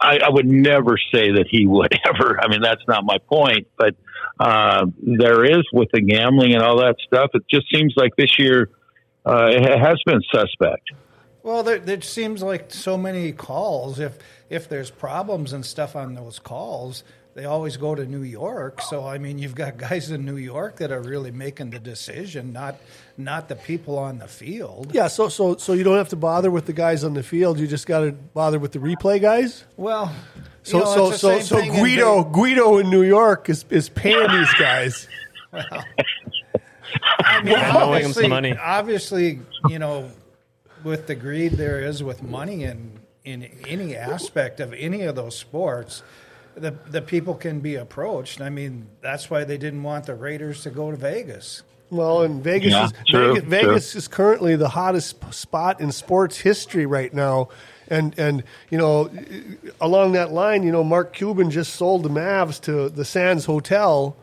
I, 0.00 0.18
I 0.18 0.30
would 0.30 0.46
never 0.46 0.96
say 1.12 1.32
that 1.32 1.46
he 1.48 1.66
would 1.66 1.98
ever. 2.06 2.40
I 2.40 2.48
mean, 2.48 2.60
that's 2.62 2.82
not 2.86 3.04
my 3.04 3.18
point, 3.18 3.68
but 3.76 3.94
uh, 4.38 4.86
there 5.00 5.44
is 5.44 5.64
with 5.72 5.88
the 5.92 6.00
gambling 6.00 6.54
and 6.54 6.62
all 6.62 6.78
that 6.78 6.96
stuff. 7.06 7.30
It 7.34 7.42
just 7.50 7.66
seems 7.72 7.94
like 7.96 8.14
this 8.16 8.38
year 8.38 8.70
uh, 9.26 9.50
it 9.50 9.78
has 9.78 10.00
been 10.06 10.20
suspect. 10.32 10.90
Well, 11.42 11.62
there, 11.62 12.00
seems 12.02 12.42
like 12.42 12.72
so 12.72 12.96
many 12.96 13.32
calls. 13.32 13.98
If 13.98 14.18
if 14.50 14.68
there's 14.68 14.90
problems 14.90 15.52
and 15.52 15.64
stuff 15.64 15.96
on 15.96 16.14
those 16.14 16.38
calls, 16.38 17.02
they 17.40 17.46
always 17.46 17.78
go 17.78 17.94
to 17.94 18.04
New 18.04 18.20
York. 18.22 18.82
So 18.82 19.06
I 19.06 19.16
mean, 19.16 19.38
you've 19.38 19.54
got 19.54 19.78
guys 19.78 20.10
in 20.10 20.26
New 20.26 20.36
York 20.36 20.76
that 20.76 20.92
are 20.92 21.00
really 21.00 21.30
making 21.30 21.70
the 21.70 21.78
decision, 21.78 22.52
not 22.52 22.76
not 23.16 23.48
the 23.48 23.56
people 23.56 23.98
on 23.98 24.18
the 24.18 24.28
field. 24.28 24.90
Yeah, 24.92 25.08
so 25.08 25.30
so 25.30 25.56
so 25.56 25.72
you 25.72 25.82
don't 25.82 25.96
have 25.96 26.10
to 26.10 26.16
bother 26.16 26.50
with 26.50 26.66
the 26.66 26.74
guys 26.74 27.02
on 27.02 27.14
the 27.14 27.22
field. 27.22 27.58
You 27.58 27.66
just 27.66 27.86
got 27.86 28.00
to 28.00 28.12
bother 28.12 28.58
with 28.58 28.72
the 28.72 28.78
replay 28.78 29.22
guys. 29.22 29.64
Well, 29.78 30.14
So 30.64 30.78
you 30.80 30.84
know, 30.84 30.94
so 30.94 31.06
it's 31.12 31.12
the 31.12 31.18
so 31.18 31.38
same 31.38 31.42
so 31.46 31.56
thing 31.60 31.74
in 31.74 31.80
Guido 31.82 32.22
Ve- 32.24 32.30
Guido 32.30 32.76
in 32.76 32.90
New 32.90 33.04
York 33.04 33.48
is 33.48 33.64
is 33.70 33.88
paying 33.88 34.30
these 34.30 34.52
guys. 34.58 35.08
well, 35.52 35.64
I 37.20 37.42
mean, 37.42 37.54
Knowing 37.54 38.02
them 38.02 38.12
some 38.12 38.24
obviously, 38.24 38.28
money. 38.28 38.56
obviously, 38.58 39.40
you 39.70 39.78
know, 39.78 40.10
with 40.84 41.06
the 41.06 41.14
greed 41.14 41.52
there 41.52 41.80
is 41.80 42.02
with 42.02 42.22
money 42.22 42.64
in 42.64 43.00
in 43.24 43.44
any 43.66 43.96
aspect 43.96 44.60
of 44.60 44.74
any 44.74 45.02
of 45.04 45.14
those 45.16 45.38
sports, 45.38 46.02
the 46.54 46.72
the 46.88 47.02
people 47.02 47.34
can 47.34 47.60
be 47.60 47.76
approached. 47.76 48.40
I 48.40 48.50
mean, 48.50 48.88
that's 49.00 49.30
why 49.30 49.44
they 49.44 49.58
didn't 49.58 49.82
want 49.82 50.06
the 50.06 50.14
Raiders 50.14 50.62
to 50.64 50.70
go 50.70 50.90
to 50.90 50.96
Vegas. 50.96 51.62
Well, 51.90 52.22
and 52.22 52.42
Vegas 52.42 52.72
Yeah, 52.72 52.84
is 52.84 52.92
true, 53.08 53.40
Vegas, 53.40 53.44
Vegas 53.44 53.94
is 53.96 54.08
currently 54.08 54.56
the 54.56 54.68
hottest 54.68 55.32
spot 55.34 55.80
in 55.80 55.90
sports 55.92 56.38
history 56.38 56.86
right 56.86 57.12
now. 57.12 57.48
And 57.88 58.16
and 58.18 58.44
you 58.70 58.78
know, 58.78 59.10
along 59.80 60.12
that 60.12 60.32
line, 60.32 60.62
you 60.62 60.70
know, 60.70 60.84
Mark 60.84 61.12
Cuban 61.12 61.50
just 61.50 61.74
sold 61.74 62.04
the 62.04 62.08
Mavs 62.08 62.60
to 62.62 62.88
the 62.88 63.04
Sands 63.04 63.44
Hotel, 63.46 64.16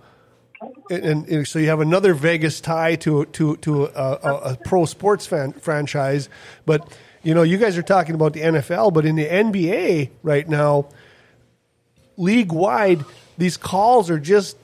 and, 0.89 1.03
and, 1.05 1.27
and 1.27 1.47
so 1.47 1.59
you 1.59 1.67
have 1.67 1.81
another 1.81 2.13
Vegas 2.13 2.61
tie 2.61 2.95
to 2.95 3.25
to 3.25 3.57
to 3.57 3.85
a, 3.85 4.19
a, 4.23 4.35
a 4.53 4.57
pro 4.63 4.85
sports 4.85 5.25
fan, 5.27 5.51
franchise. 5.53 6.29
But 6.65 6.97
you 7.23 7.33
know, 7.33 7.43
you 7.43 7.57
guys 7.57 7.77
are 7.77 7.83
talking 7.83 8.15
about 8.15 8.31
the 8.33 8.41
NFL, 8.41 8.93
but 8.93 9.05
in 9.05 9.17
the 9.17 9.25
NBA 9.25 10.11
right 10.23 10.47
now, 10.47 10.87
league 12.17 12.51
wide, 12.51 13.05
these 13.37 13.57
calls 13.57 14.09
are 14.09 14.19
just 14.19 14.57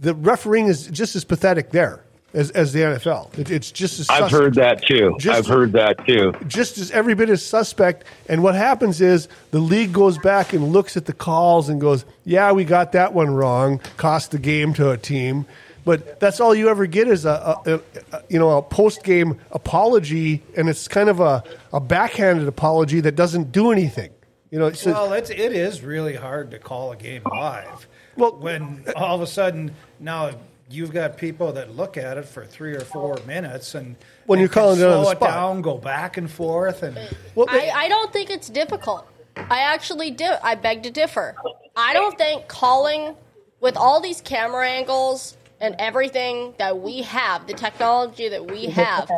the 0.00 0.14
refereeing 0.14 0.66
is 0.66 0.86
just 0.86 1.14
as 1.14 1.24
pathetic 1.24 1.70
there 1.70 2.00
as, 2.32 2.50
as 2.50 2.72
the 2.72 2.80
NFL. 2.80 3.38
It, 3.38 3.50
it's 3.50 3.70
just 3.70 4.00
as 4.00 4.10
I've 4.10 4.30
heard 4.30 4.54
that 4.54 4.82
too. 4.82 5.14
Just- 5.18 5.38
I've 5.38 5.46
heard 5.46 5.72
that 5.72 6.06
too. 6.06 6.32
just 6.46 6.78
as 6.78 6.90
every 6.90 7.14
bit 7.14 7.30
as 7.30 7.44
suspect. 7.44 8.04
And 8.28 8.42
what 8.42 8.54
happens 8.54 9.00
is 9.00 9.28
the 9.50 9.60
league 9.60 9.92
goes 9.92 10.18
back 10.18 10.52
and 10.52 10.72
looks 10.72 10.96
at 10.96 11.04
the 11.06 11.12
calls 11.12 11.68
and 11.68 11.80
goes, 11.80 12.04
"Yeah, 12.24 12.52
we 12.52 12.64
got 12.64 12.92
that 12.92 13.12
one 13.14 13.34
wrong. 13.34 13.80
Cost 13.96 14.30
the 14.32 14.38
game 14.38 14.74
to 14.74 14.90
a 14.90 14.96
team." 14.98 15.46
But 15.84 16.18
that's 16.18 16.40
all 16.40 16.54
you 16.54 16.70
ever 16.70 16.86
get 16.86 17.08
is 17.08 17.26
a, 17.26 17.58
a, 17.66 17.80
a 18.12 18.22
you 18.30 18.38
know 18.38 18.56
a 18.56 18.62
post 18.62 19.04
game 19.04 19.38
apology, 19.50 20.42
and 20.56 20.68
it's 20.68 20.88
kind 20.88 21.10
of 21.10 21.20
a, 21.20 21.44
a 21.74 21.80
backhanded 21.80 22.48
apology 22.48 23.00
that 23.00 23.16
doesn't 23.16 23.52
do 23.52 23.70
anything. 23.70 24.10
You 24.54 24.60
know, 24.60 24.70
so, 24.70 24.92
Well, 24.92 25.12
it's 25.14 25.30
it 25.30 25.52
is 25.52 25.82
really 25.82 26.14
hard 26.14 26.52
to 26.52 26.60
call 26.60 26.92
a 26.92 26.96
game 26.96 27.22
live. 27.28 27.88
Well- 28.14 28.36
when 28.36 28.84
all 28.94 29.16
of 29.16 29.20
a 29.20 29.26
sudden 29.26 29.74
now 29.98 30.30
you've 30.70 30.92
got 30.92 31.16
people 31.16 31.50
that 31.54 31.74
look 31.74 31.96
at 31.96 32.18
it 32.18 32.24
for 32.24 32.46
three 32.46 32.72
or 32.76 32.82
four 32.82 33.18
minutes, 33.26 33.74
and 33.74 33.96
When 34.26 34.38
and 34.38 34.42
you're 34.42 34.48
can 34.48 34.62
calling 34.62 34.78
it 34.78 34.84
on 34.84 34.92
slow 34.92 35.04
the 35.06 35.10
it 35.10 35.16
spot. 35.16 35.28
down, 35.28 35.60
go 35.60 35.76
back 35.76 36.18
and 36.18 36.30
forth, 36.30 36.84
and 36.84 36.96
well, 37.34 37.48
I, 37.50 37.68
I 37.74 37.88
don't 37.88 38.12
think 38.12 38.30
it's 38.30 38.48
difficult. 38.48 39.08
I 39.36 39.58
actually 39.58 40.12
do. 40.12 40.30
I 40.40 40.54
beg 40.54 40.84
to 40.84 40.90
differ. 40.92 41.34
I 41.74 41.92
don't 41.92 42.16
think 42.16 42.46
calling 42.46 43.16
with 43.58 43.76
all 43.76 44.00
these 44.00 44.20
camera 44.20 44.68
angles 44.68 45.36
and 45.60 45.74
everything 45.80 46.54
that 46.58 46.78
we 46.78 47.02
have, 47.02 47.48
the 47.48 47.54
technology 47.54 48.28
that 48.28 48.48
we 48.48 48.66
have, 48.66 49.10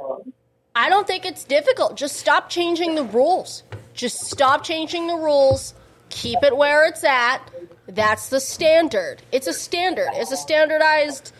I 0.74 0.90
don't 0.90 1.06
think 1.06 1.24
it's 1.24 1.44
difficult. 1.44 1.96
Just 1.96 2.16
stop 2.18 2.50
changing 2.50 2.96
the 2.96 3.04
rules. 3.04 3.62
Just 3.98 4.30
stop 4.30 4.62
changing 4.62 5.08
the 5.08 5.16
rules. 5.16 5.74
Keep 6.08 6.38
it 6.44 6.56
where 6.56 6.86
it's 6.86 7.02
at. 7.02 7.40
That's 7.88 8.28
the 8.28 8.38
standard. 8.38 9.20
It's 9.32 9.48
a 9.48 9.52
standard. 9.52 10.08
It's 10.12 10.30
a 10.30 10.36
standardized 10.36 11.32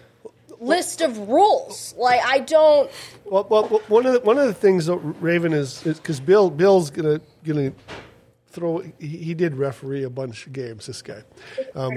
list 0.58 1.00
of 1.00 1.16
rules. 1.28 1.94
Like 1.96 2.20
I 2.24 2.40
don't 2.40 2.90
Well, 3.24 3.46
well, 3.48 3.68
well, 3.70 3.80
one 3.86 4.06
of 4.06 4.12
the, 4.14 4.20
one 4.20 4.38
of 4.38 4.46
the 4.46 4.54
things 4.54 4.86
that 4.86 4.96
Raven 4.96 5.52
is 5.52 5.82
because 5.84 6.18
Bill 6.18 6.50
Bill's 6.50 6.90
gonna 6.90 7.20
gonna 7.44 7.72
throw. 8.48 8.78
He, 8.98 9.06
he 9.06 9.34
did 9.34 9.54
referee 9.54 10.02
a 10.02 10.10
bunch 10.10 10.48
of 10.48 10.52
games. 10.52 10.86
This 10.86 11.00
guy. 11.00 11.22
Um, 11.76 11.92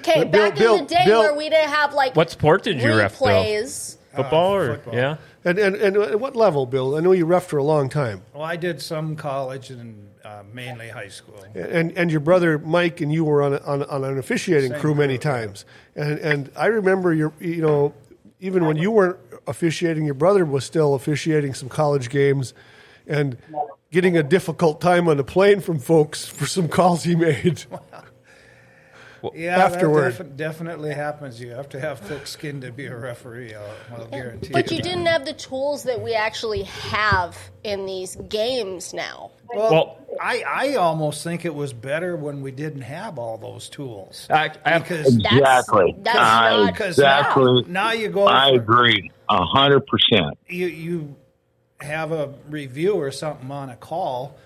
Okay, 0.00 0.20
But 0.24 0.30
Bill- 0.30 0.48
back 0.50 0.56
Bill- 0.58 0.74
in 0.76 0.84
the 0.84 0.88
day 0.94 1.04
Bill- 1.04 1.20
where 1.20 1.34
we 1.34 1.50
didn't 1.50 1.68
have 1.68 1.92
like 1.92 2.16
What 2.16 2.30
sport 2.30 2.62
did 2.62 2.80
you 2.80 2.96
ref, 2.96 3.18
Bill? 3.18 3.28
replays. 3.28 3.96
Football 4.22 4.54
or 4.54 4.74
football. 4.74 4.94
yeah? 4.94 5.16
and, 5.44 5.58
and 5.58 5.76
and 5.76 5.96
at 5.96 6.20
what 6.20 6.36
level, 6.36 6.66
Bill? 6.66 6.96
I 6.96 7.00
know 7.00 7.12
you 7.12 7.26
ref 7.26 7.46
for 7.46 7.58
a 7.58 7.62
long 7.62 7.88
time, 7.88 8.22
well, 8.34 8.44
I 8.44 8.56
did 8.56 8.80
some 8.80 9.16
college 9.16 9.70
and 9.70 10.08
uh, 10.24 10.42
mainly 10.52 10.88
high 10.88 11.08
school. 11.08 11.42
and 11.54 11.92
and 11.96 12.10
your 12.10 12.20
brother 12.20 12.58
Mike 12.58 13.00
and 13.00 13.12
you 13.12 13.24
were 13.24 13.42
on 13.42 13.54
a, 13.54 13.58
on, 13.58 13.82
on 13.84 14.04
an 14.04 14.18
officiating 14.18 14.72
Same 14.72 14.80
crew 14.80 14.94
many 14.94 15.18
times, 15.18 15.64
and 15.94 16.18
and 16.18 16.50
I 16.56 16.66
remember 16.66 17.14
your 17.14 17.32
you 17.40 17.62
know 17.62 17.94
even 18.40 18.66
when 18.66 18.76
you 18.76 18.90
weren't 18.90 19.18
officiating, 19.46 20.04
your 20.04 20.14
brother 20.14 20.44
was 20.44 20.64
still 20.64 20.94
officiating 20.94 21.54
some 21.54 21.68
college 21.68 22.10
games, 22.10 22.54
and 23.06 23.36
getting 23.90 24.16
a 24.16 24.22
difficult 24.22 24.80
time 24.80 25.08
on 25.08 25.16
the 25.16 25.24
plane 25.24 25.60
from 25.60 25.78
folks 25.78 26.26
for 26.26 26.46
some 26.46 26.68
calls 26.68 27.04
he 27.04 27.16
made. 27.16 27.64
Yeah, 29.34 29.58
Afterward. 29.64 30.12
that 30.14 30.18
def- 30.28 30.36
definitely 30.36 30.94
happens. 30.94 31.40
You 31.40 31.50
have 31.50 31.68
to 31.70 31.80
have 31.80 31.98
thick 32.00 32.26
skin 32.26 32.60
to 32.60 32.70
be 32.72 32.86
a 32.86 32.96
referee. 32.96 33.54
I'll, 33.54 33.74
I'll 34.00 34.06
guarantee. 34.06 34.52
But 34.52 34.70
you 34.70 34.76
you. 34.78 34.82
didn't 34.82 35.06
have 35.06 35.24
the 35.24 35.32
tools 35.32 35.82
that 35.84 36.00
we 36.00 36.14
actually 36.14 36.62
have 36.64 37.36
in 37.64 37.86
these 37.86 38.16
games 38.28 38.94
now. 38.94 39.30
Well, 39.54 39.70
Well- 39.72 39.94
I, 40.20 40.42
I 40.46 40.74
almost 40.74 41.22
think 41.22 41.44
it 41.44 41.54
was 41.54 41.72
better 41.72 42.16
when 42.16 42.42
we 42.42 42.50
didn't 42.50 42.82
have 42.82 43.18
all 43.20 43.38
those 43.38 43.68
tools. 43.68 44.26
I, 44.30 44.50
I 44.64 44.78
Because 44.80 45.14
Exactly. 45.14 45.94
that's 46.02 46.18
I 46.18 46.56
not- 46.64 46.80
exactly. 46.80 47.64
now 47.68 47.92
you 47.92 48.08
go. 48.08 48.26
I 48.26 48.50
for- 48.50 48.56
agree. 48.56 49.10
A 49.28 49.44
hundred 49.44 49.86
percent. 49.86 50.38
you 50.48 50.66
you 50.68 51.14
have 51.80 52.10
a 52.12 52.32
review 52.48 52.94
or 52.94 53.10
something 53.12 53.50
on 53.50 53.68
a 53.70 53.76
call, 53.76 54.36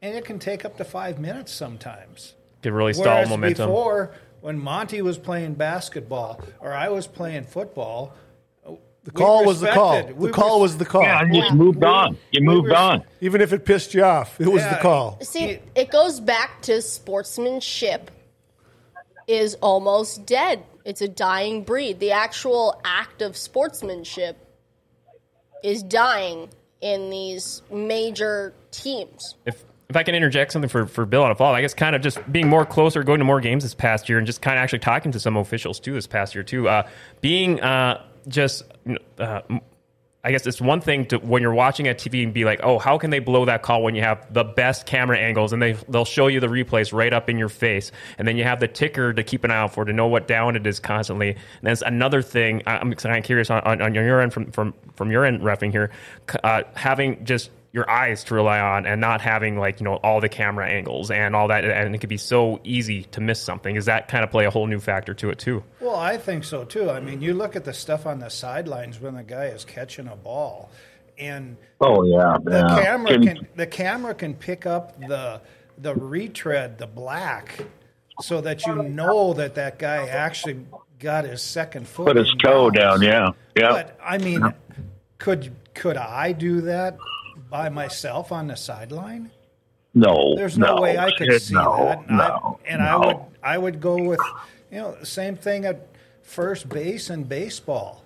and 0.00 0.14
it 0.14 0.24
can 0.24 0.38
take 0.38 0.64
up 0.64 0.76
to 0.78 0.84
five 0.84 1.18
minutes 1.18 1.52
sometimes. 1.52 2.34
Could 2.62 2.72
really 2.72 2.92
stall 2.92 3.04
Whereas 3.06 3.28
momentum. 3.28 3.68
before, 3.68 4.14
when 4.40 4.58
Monty 4.58 5.02
was 5.02 5.18
playing 5.18 5.54
basketball 5.54 6.40
or 6.60 6.72
I 6.72 6.88
was 6.88 7.06
playing 7.06 7.44
football, 7.44 8.14
The 9.04 9.10
call 9.12 9.44
was 9.46 9.60
the 9.60 9.68
call. 9.70 10.06
The 10.06 10.14
We 10.14 10.30
call 10.30 10.60
was 10.60 10.76
the 10.76 10.84
call. 10.84 11.02
Yeah, 11.02 11.20
and 11.22 11.32
just 11.34 11.48
Yeah. 11.50 11.54
moved 11.54 11.82
on. 11.82 12.18
You 12.30 12.40
we 12.42 12.46
moved 12.46 12.68
were- 12.68 12.76
on. 12.76 13.04
Even 13.22 13.40
if 13.40 13.52
it 13.54 13.64
pissed 13.64 13.94
you 13.94 14.04
off, 14.04 14.38
it 14.40 14.48
was 14.48 14.62
the 14.64 14.76
call. 14.82 15.18
See, 15.22 15.60
it 15.74 15.90
goes 15.90 16.20
back 16.20 16.60
to 16.62 16.82
sportsmanship 16.82 18.10
is 19.26 19.54
almost 19.62 20.26
dead. 20.26 20.62
It's 20.84 21.00
a 21.00 21.08
dying 21.08 21.62
breed. 21.62 22.00
The 22.00 22.12
actual 22.12 22.80
act 22.84 23.22
of 23.22 23.36
sportsmanship 23.36 24.36
is 25.62 25.82
dying 25.82 26.48
in 26.80 27.10
these 27.10 27.62
major 27.70 28.52
teams. 28.70 29.34
if 29.46 29.64
if 29.88 29.96
I 29.96 30.02
can 30.02 30.14
interject 30.14 30.52
something 30.52 30.68
for, 30.68 30.86
for 30.86 31.06
Bill 31.06 31.22
on 31.22 31.30
a 31.30 31.34
follow, 31.34 31.54
I 31.54 31.62
guess 31.62 31.72
kind 31.72 31.96
of 31.96 32.02
just 32.02 32.20
being 32.30 32.46
more 32.46 32.66
closer, 32.66 33.02
going 33.02 33.20
to 33.20 33.24
more 33.24 33.40
games 33.40 33.62
this 33.62 33.74
past 33.74 34.08
year, 34.08 34.18
and 34.18 34.26
just 34.26 34.42
kind 34.42 34.58
of 34.58 34.62
actually 34.62 34.80
talking 34.80 35.12
to 35.12 35.20
some 35.20 35.36
officials 35.36 35.80
too 35.80 35.94
this 35.94 36.06
past 36.06 36.34
year 36.34 36.44
too. 36.44 36.68
Uh, 36.68 36.86
being 37.22 37.60
uh, 37.62 38.04
just 38.28 38.64
uh, 39.18 39.40
I 40.22 40.30
guess 40.30 40.46
it's 40.46 40.60
one 40.60 40.82
thing 40.82 41.06
to 41.06 41.18
when 41.18 41.40
you're 41.40 41.54
watching 41.54 41.88
a 41.88 41.94
TV 41.94 42.22
and 42.22 42.34
be 42.34 42.44
like, 42.44 42.60
oh, 42.62 42.78
how 42.78 42.98
can 42.98 43.08
they 43.08 43.18
blow 43.18 43.46
that 43.46 43.62
call 43.62 43.82
when 43.82 43.94
you 43.94 44.02
have 44.02 44.30
the 44.34 44.44
best 44.44 44.84
camera 44.84 45.16
angles 45.16 45.54
and 45.54 45.62
they 45.62 45.72
they'll 45.88 46.04
show 46.04 46.26
you 46.26 46.38
the 46.38 46.48
replays 46.48 46.92
right 46.92 47.14
up 47.14 47.30
in 47.30 47.38
your 47.38 47.48
face, 47.48 47.90
and 48.18 48.28
then 48.28 48.36
you 48.36 48.44
have 48.44 48.60
the 48.60 48.68
ticker 48.68 49.14
to 49.14 49.22
keep 49.22 49.42
an 49.42 49.50
eye 49.50 49.56
out 49.56 49.72
for 49.72 49.86
to 49.86 49.92
know 49.94 50.06
what 50.06 50.28
down 50.28 50.54
it 50.54 50.66
is 50.66 50.80
constantly. 50.80 51.30
And 51.30 51.40
that's 51.62 51.80
another 51.80 52.20
thing. 52.20 52.62
I'm 52.66 52.92
kind 52.92 53.16
of 53.16 53.24
curious 53.24 53.48
on, 53.48 53.62
on, 53.62 53.80
on 53.80 53.94
your 53.94 54.20
end 54.20 54.34
from 54.34 54.50
from 54.50 54.74
from 54.96 55.10
your 55.10 55.24
end 55.24 55.40
refing 55.40 55.70
here, 55.70 55.90
uh, 56.44 56.64
having 56.74 57.24
just 57.24 57.50
your 57.72 57.88
eyes 57.90 58.24
to 58.24 58.34
rely 58.34 58.58
on 58.58 58.86
and 58.86 59.00
not 59.00 59.20
having 59.20 59.58
like 59.58 59.78
you 59.80 59.84
know 59.84 59.96
all 59.96 60.20
the 60.20 60.28
camera 60.28 60.66
angles 60.68 61.10
and 61.10 61.36
all 61.36 61.48
that 61.48 61.64
and 61.64 61.94
it 61.94 61.98
could 61.98 62.08
be 62.08 62.16
so 62.16 62.58
easy 62.64 63.02
to 63.04 63.20
miss 63.20 63.40
something 63.42 63.76
is 63.76 63.84
that 63.84 64.08
kind 64.08 64.24
of 64.24 64.30
play 64.30 64.46
a 64.46 64.50
whole 64.50 64.66
new 64.66 64.80
factor 64.80 65.12
to 65.12 65.28
it 65.28 65.38
too 65.38 65.62
Well, 65.80 65.96
I 65.96 66.16
think 66.16 66.44
so 66.44 66.64
too. 66.64 66.90
I 66.90 67.00
mean, 67.00 67.20
you 67.20 67.34
look 67.34 67.56
at 67.56 67.64
the 67.64 67.74
stuff 67.74 68.06
on 68.06 68.20
the 68.20 68.30
sidelines 68.30 68.98
when 69.00 69.14
the 69.14 69.22
guy 69.22 69.46
is 69.46 69.64
catching 69.66 70.08
a 70.08 70.16
ball, 70.16 70.70
and 71.18 71.56
Oh 71.80 72.04
yeah, 72.04 72.38
the 72.42 72.50
yeah. 72.58 72.82
camera 72.82 73.10
Can- 73.12 73.26
can 73.26 73.48
the 73.56 73.66
camera 73.66 74.14
can 74.14 74.34
pick 74.34 74.64
up 74.66 74.98
the 75.00 75.40
the 75.76 75.94
retread, 75.94 76.78
the 76.78 76.86
black, 76.86 77.64
so 78.22 78.40
that 78.40 78.66
you 78.66 78.82
know 78.82 79.34
that 79.34 79.54
that 79.56 79.78
guy 79.78 80.06
actually 80.08 80.64
got 80.98 81.24
his 81.24 81.40
second 81.42 81.86
foot. 81.86 82.06
put 82.06 82.16
his 82.16 82.34
toe 82.42 82.70
bounds. 82.70 83.02
down. 83.02 83.02
Yeah, 83.02 83.30
yeah. 83.56 83.68
But 83.70 83.98
I 84.02 84.18
mean, 84.18 84.42
could 85.18 85.52
could 85.74 85.96
I 85.96 86.32
do 86.32 86.62
that 86.62 86.98
by 87.50 87.68
myself 87.68 88.32
on 88.32 88.46
the 88.48 88.56
sideline? 88.56 89.30
no, 89.94 90.34
There's 90.36 90.58
no, 90.58 90.76
no, 90.76 90.82
way 90.82 90.98
I 90.98 91.10
could 91.16 91.26
shit, 91.32 91.42
see 91.42 91.54
no, 91.54 91.76
that. 91.86 91.98
And, 92.08 92.18
No, 92.18 92.58
I, 92.66 92.70
and 92.70 92.82
I 92.82 92.96
would 92.96 93.16
I 93.42 93.58
would 93.58 93.80
go 93.80 93.96
with 94.02 94.20
you 94.70 94.78
know 94.78 94.92
the 95.00 95.06
same 95.06 95.34
thing 95.36 95.64
at 95.64 95.88
first 96.22 96.68
base 96.68 97.10
in 97.10 97.24
baseball. 97.24 98.04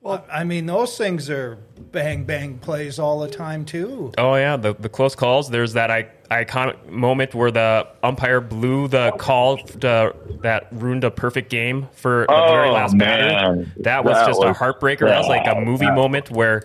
Well, 0.00 0.24
I 0.32 0.44
mean 0.44 0.64
those 0.66 0.96
things 0.96 1.28
are 1.28 1.58
bang 1.92 2.24
bang 2.24 2.58
plays 2.58 2.98
all 2.98 3.20
the 3.20 3.28
time 3.28 3.64
too. 3.66 4.12
Oh 4.16 4.34
yeah, 4.36 4.56
the 4.56 4.74
the 4.74 4.88
close 4.88 5.14
calls. 5.14 5.50
There's 5.50 5.74
that 5.74 5.90
I, 5.90 6.08
iconic 6.30 6.86
moment 6.88 7.34
where 7.34 7.50
the 7.50 7.86
umpire 8.02 8.40
blew 8.40 8.88
the 8.88 9.12
call 9.18 9.58
to, 9.58 10.14
that 10.40 10.68
ruined 10.72 11.04
a 11.04 11.10
perfect 11.10 11.50
game 11.50 11.86
for 11.92 12.24
the 12.28 12.34
very 12.48 12.68
Oh, 12.70 12.72
last 12.72 12.96
batter. 12.96 13.46
Oh, 13.60 13.82
that 13.82 14.04
was 14.04 14.14
That 14.16 14.26
just 14.26 14.42
a 14.42 14.48
was- 14.48 14.56
heartbreaker. 14.56 15.00
That 15.06 15.18
was 15.18 15.28
like 15.28 15.46
a 15.46 15.60
movie 15.60 15.84
that- 15.84 15.94
moment 15.94 16.30
where 16.30 16.62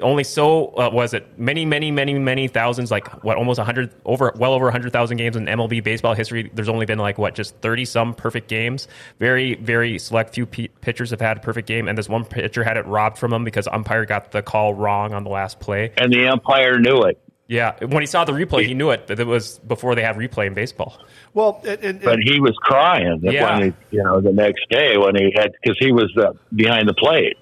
only 0.00 0.24
so 0.24 0.68
uh, 0.76 0.88
was 0.92 1.14
it 1.14 1.38
many 1.38 1.64
many 1.64 1.90
many 1.90 2.14
many 2.18 2.48
thousands 2.48 2.90
like 2.90 3.06
what 3.24 3.36
almost 3.36 3.58
100 3.58 3.90
over 4.04 4.32
well 4.36 4.52
over 4.52 4.66
100,000 4.66 5.16
games 5.16 5.36
in 5.36 5.46
MLB 5.46 5.82
baseball 5.84 6.14
history 6.14 6.50
there's 6.54 6.68
only 6.68 6.86
been 6.86 6.98
like 6.98 7.18
what 7.18 7.34
just 7.34 7.54
30 7.56 7.84
some 7.84 8.14
perfect 8.14 8.48
games 8.48 8.88
very 9.18 9.54
very 9.56 9.98
select 9.98 10.34
few 10.34 10.46
p- 10.46 10.68
pitchers 10.80 11.10
have 11.10 11.20
had 11.20 11.36
a 11.36 11.40
perfect 11.40 11.68
game 11.68 11.88
and 11.88 11.96
this 11.98 12.08
one 12.08 12.24
pitcher 12.24 12.64
had 12.64 12.76
it 12.76 12.86
robbed 12.86 13.18
from 13.18 13.32
him 13.32 13.44
because 13.44 13.68
umpire 13.68 14.04
got 14.04 14.30
the 14.32 14.42
call 14.42 14.74
wrong 14.74 15.12
on 15.12 15.24
the 15.24 15.30
last 15.30 15.60
play 15.60 15.92
and 15.96 16.12
the 16.12 16.26
umpire 16.28 16.78
knew 16.78 17.02
it. 17.02 17.18
yeah, 17.48 17.74
when 17.84 18.00
he 18.02 18.06
saw 18.06 18.24
the 18.24 18.32
replay, 18.32 18.64
he 18.64 18.72
knew 18.72 18.90
it. 18.90 19.08
That 19.08 19.20
it 19.20 19.26
was 19.26 19.58
before 19.60 19.94
they 19.94 20.02
had 20.02 20.16
replay 20.16 20.46
in 20.46 20.54
baseball. 20.54 20.98
Well, 21.34 21.60
and, 21.66 21.78
and, 21.84 22.00
But 22.00 22.20
he 22.20 22.40
was 22.40 22.56
crying 22.62 23.20
Yeah. 23.22 23.58
when 23.58 23.72
he, 23.90 23.96
you 23.96 24.02
know, 24.02 24.20
the 24.22 24.32
next 24.32 24.66
day 24.70 24.96
when 24.96 25.14
he 25.16 25.32
had 25.36 25.52
because 25.62 25.76
he 25.78 25.92
was 25.92 26.10
uh, 26.16 26.32
behind 26.54 26.88
the 26.88 26.94
plate. 26.94 27.36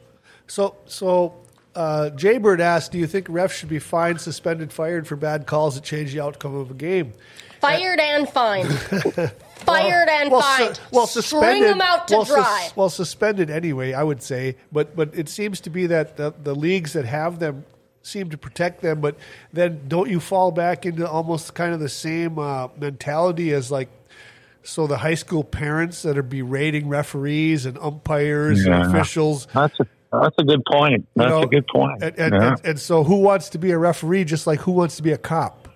so 0.49 0.75
so 0.87 1.35
uh, 1.75 2.11
Jaybird 2.11 2.61
asked, 2.61 2.93
"Do 2.93 2.99
you 2.99 3.07
think 3.07 3.27
refs 3.29 3.53
should 3.53 3.69
be 3.69 3.79
fined, 3.79 4.21
suspended, 4.21 4.73
fired 4.73 5.07
for 5.07 5.17
bad 5.17 5.47
calls 5.47 5.75
that 5.77 5.85
change 5.85 6.13
the 6.13 6.21
outcome 6.21 6.55
of 6.55 6.71
a 6.71 6.75
game?" 6.75 7.13
Fired 7.61 8.01
and 8.01 8.29
fined. 8.29 8.69
Fired 9.61 10.09
and 10.09 10.31
well, 10.31 10.41
fined. 10.41 10.77
su- 10.77 10.83
well, 10.91 11.07
String 11.07 11.23
suspended. 11.23 11.69
them 11.71 11.81
out 11.83 12.09
to 12.09 12.15
well, 12.17 12.25
sus- 12.25 12.77
well, 12.77 12.89
suspended 12.89 13.51
anyway. 13.51 13.93
I 13.93 14.03
would 14.03 14.23
say, 14.23 14.57
but 14.73 14.97
but 14.97 15.11
it 15.15 15.29
seems 15.29 15.61
to 15.61 15.71
be 15.71 15.87
that 15.89 16.17
the, 16.17 16.33
the 16.43 16.55
leagues 16.55 16.95
that 16.95 17.05
have 17.05 17.39
them 17.39 17.67
seem 18.03 18.31
to 18.31 18.39
protect 18.39 18.81
them. 18.81 19.03
But 19.03 19.17
then, 19.53 19.83
don't 19.87 20.09
you 20.09 20.19
fall 20.19 20.51
back 20.51 20.87
into 20.87 21.07
almost 21.07 21.53
kind 21.55 21.75
of 21.75 21.81
the 21.81 21.91
same 21.91 22.39
uh, 22.39 22.69
mentality 22.79 23.53
as 23.53 23.71
like. 23.71 23.91
So 24.63 24.87
the 24.87 24.97
high 24.99 25.15
school 25.15 25.45
parents 25.45 26.03
that 26.03 26.17
are 26.19 26.23
berating 26.23 26.89
referees 26.89 27.65
and 27.67 27.77
umpires 27.79 28.65
Yeah. 28.67 28.83
and 28.85 28.95
officials, 28.95 29.47
That's 29.55 29.79
a 29.81 29.87
that's 30.13 30.37
a 30.39 30.45
good 30.45 30.63
point. 30.65 30.95
you 30.95 31.07
That's 31.17 31.31
know, 31.31 31.43
a 31.43 31.47
good 31.47 31.67
point. 31.69 32.03
And, 32.03 32.19
and, 32.19 32.35
Yeah. 32.35 32.51
and, 32.53 32.67
and 32.67 32.81
so, 32.81 33.05
who 33.05 33.17
wants 33.17 33.49
to 33.51 33.59
be 33.59 33.71
a 33.71 33.79
referee 33.79 34.25
just 34.25 34.47
like 34.47 34.61
who 34.61 34.73
wants 34.73 34.97
to 34.97 35.03
be 35.03 35.13
a 35.13 35.19
cop? 35.19 35.69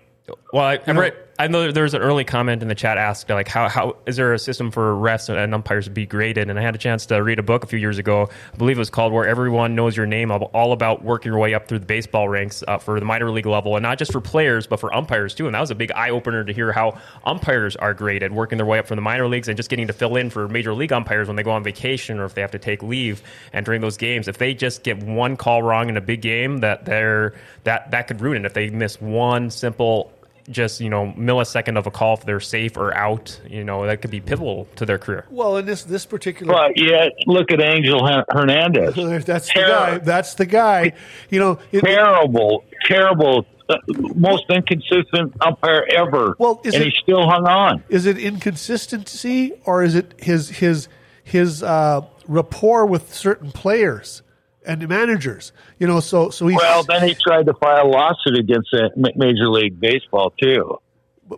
Well, 0.52 0.64
I, 0.64 0.78
I, 0.86 0.92
read, 0.92 1.14
I 1.36 1.48
know 1.48 1.72
there 1.72 1.82
was 1.82 1.94
an 1.94 2.02
early 2.02 2.22
comment 2.22 2.62
in 2.62 2.68
the 2.68 2.76
chat 2.76 2.96
asked 2.96 3.28
like 3.28 3.48
how 3.48 3.68
how 3.68 3.96
is 4.06 4.14
there 4.14 4.32
a 4.34 4.38
system 4.38 4.70
for 4.70 4.94
refs 4.94 5.28
and 5.28 5.52
umpires 5.52 5.86
to 5.86 5.90
be 5.90 6.06
graded? 6.06 6.48
And 6.48 6.56
I 6.56 6.62
had 6.62 6.76
a 6.76 6.78
chance 6.78 7.06
to 7.06 7.16
read 7.16 7.40
a 7.40 7.42
book 7.42 7.64
a 7.64 7.66
few 7.66 7.78
years 7.78 7.98
ago. 7.98 8.28
I 8.52 8.56
believe 8.56 8.76
it 8.76 8.78
was 8.78 8.90
called 8.90 9.12
"Where 9.12 9.26
Everyone 9.26 9.74
Knows 9.74 9.96
Your 9.96 10.06
Name," 10.06 10.30
all 10.30 10.72
about 10.72 11.02
working 11.02 11.32
your 11.32 11.40
way 11.40 11.52
up 11.52 11.66
through 11.66 11.80
the 11.80 11.86
baseball 11.86 12.28
ranks 12.28 12.62
uh, 12.68 12.78
for 12.78 13.00
the 13.00 13.04
minor 13.04 13.32
league 13.32 13.46
level, 13.46 13.74
and 13.74 13.82
not 13.82 13.98
just 13.98 14.12
for 14.12 14.20
players 14.20 14.68
but 14.68 14.78
for 14.78 14.94
umpires 14.94 15.34
too. 15.34 15.46
And 15.46 15.56
that 15.56 15.60
was 15.60 15.72
a 15.72 15.74
big 15.74 15.90
eye 15.92 16.10
opener 16.10 16.44
to 16.44 16.52
hear 16.52 16.70
how 16.70 17.00
umpires 17.24 17.74
are 17.74 17.94
graded, 17.94 18.32
working 18.32 18.56
their 18.56 18.66
way 18.66 18.78
up 18.78 18.86
from 18.86 18.96
the 18.96 19.02
minor 19.02 19.26
leagues 19.26 19.48
and 19.48 19.56
just 19.56 19.70
getting 19.70 19.88
to 19.88 19.92
fill 19.92 20.14
in 20.14 20.30
for 20.30 20.46
major 20.46 20.72
league 20.72 20.92
umpires 20.92 21.26
when 21.26 21.36
they 21.36 21.42
go 21.42 21.50
on 21.50 21.64
vacation 21.64 22.20
or 22.20 22.26
if 22.26 22.34
they 22.34 22.42
have 22.42 22.52
to 22.52 22.60
take 22.60 22.80
leave. 22.80 23.22
And 23.52 23.66
during 23.66 23.80
those 23.80 23.96
games, 23.96 24.28
if 24.28 24.38
they 24.38 24.54
just 24.54 24.84
get 24.84 25.02
one 25.02 25.36
call 25.36 25.64
wrong 25.64 25.88
in 25.88 25.96
a 25.96 26.00
big 26.00 26.22
game, 26.22 26.58
that 26.58 26.84
they're 26.84 27.34
that 27.64 27.90
that 27.90 28.06
could 28.06 28.20
ruin 28.20 28.44
it. 28.44 28.46
If 28.46 28.54
they 28.54 28.70
miss 28.70 29.00
one 29.00 29.50
simple 29.50 30.12
just 30.50 30.80
you 30.80 30.90
know 30.90 31.12
millisecond 31.16 31.78
of 31.78 31.86
a 31.86 31.90
call 31.90 32.14
if 32.14 32.24
they're 32.26 32.38
safe 32.40 32.76
or 32.76 32.94
out 32.94 33.40
you 33.48 33.64
know 33.64 33.86
that 33.86 34.02
could 34.02 34.10
be 34.10 34.20
pivotal 34.20 34.66
to 34.76 34.84
their 34.84 34.98
career 34.98 35.24
Well, 35.30 35.56
in 35.56 35.64
this 35.66 35.84
this 35.84 36.04
particular 36.04 36.52
But 36.52 36.72
yet, 36.78 37.12
look 37.26 37.50
at 37.50 37.60
Angel 37.62 38.06
Hernandez. 38.30 38.94
That's 39.24 39.46
the 39.46 39.52
Terror. 39.54 39.68
guy. 39.68 39.98
That's 39.98 40.34
the 40.34 40.46
guy. 40.46 40.92
You 41.30 41.40
know, 41.40 41.58
it, 41.72 41.80
terrible, 41.82 42.64
terrible, 42.84 43.46
uh, 43.70 43.76
most 44.14 44.44
inconsistent 44.50 45.34
umpire 45.40 45.86
ever. 45.96 46.34
Well, 46.38 46.60
is 46.64 46.74
and 46.74 46.84
it- 46.84 46.92
he 46.92 47.00
still 47.02 47.26
hung 47.28 47.46
on. 47.48 47.82
is 47.88 48.04
it 48.04 48.18
inconsistency 48.18 49.52
or 49.64 49.82
is 49.82 49.94
it 49.94 50.14
his 50.18 50.48
his 50.50 50.88
his 51.22 51.62
uh, 51.62 52.02
rapport 52.28 52.84
with 52.86 53.14
certain 53.14 53.50
players 53.50 54.22
and 54.66 54.80
the 54.82 54.88
managers? 54.88 55.52
You 55.78 55.86
know, 55.86 56.00
so 56.00 56.30
so 56.30 56.46
he's 56.46 56.58
Well, 56.58 56.82
then 56.84 57.06
he 57.06 57.14
tried 57.14 57.46
to 57.46 57.54
file 57.54 57.86
a 57.86 57.88
lawsuit 57.88 58.38
against 58.38 58.68
Major 58.96 59.48
League 59.48 59.78
Baseball 59.80 60.30
too. 60.42 60.78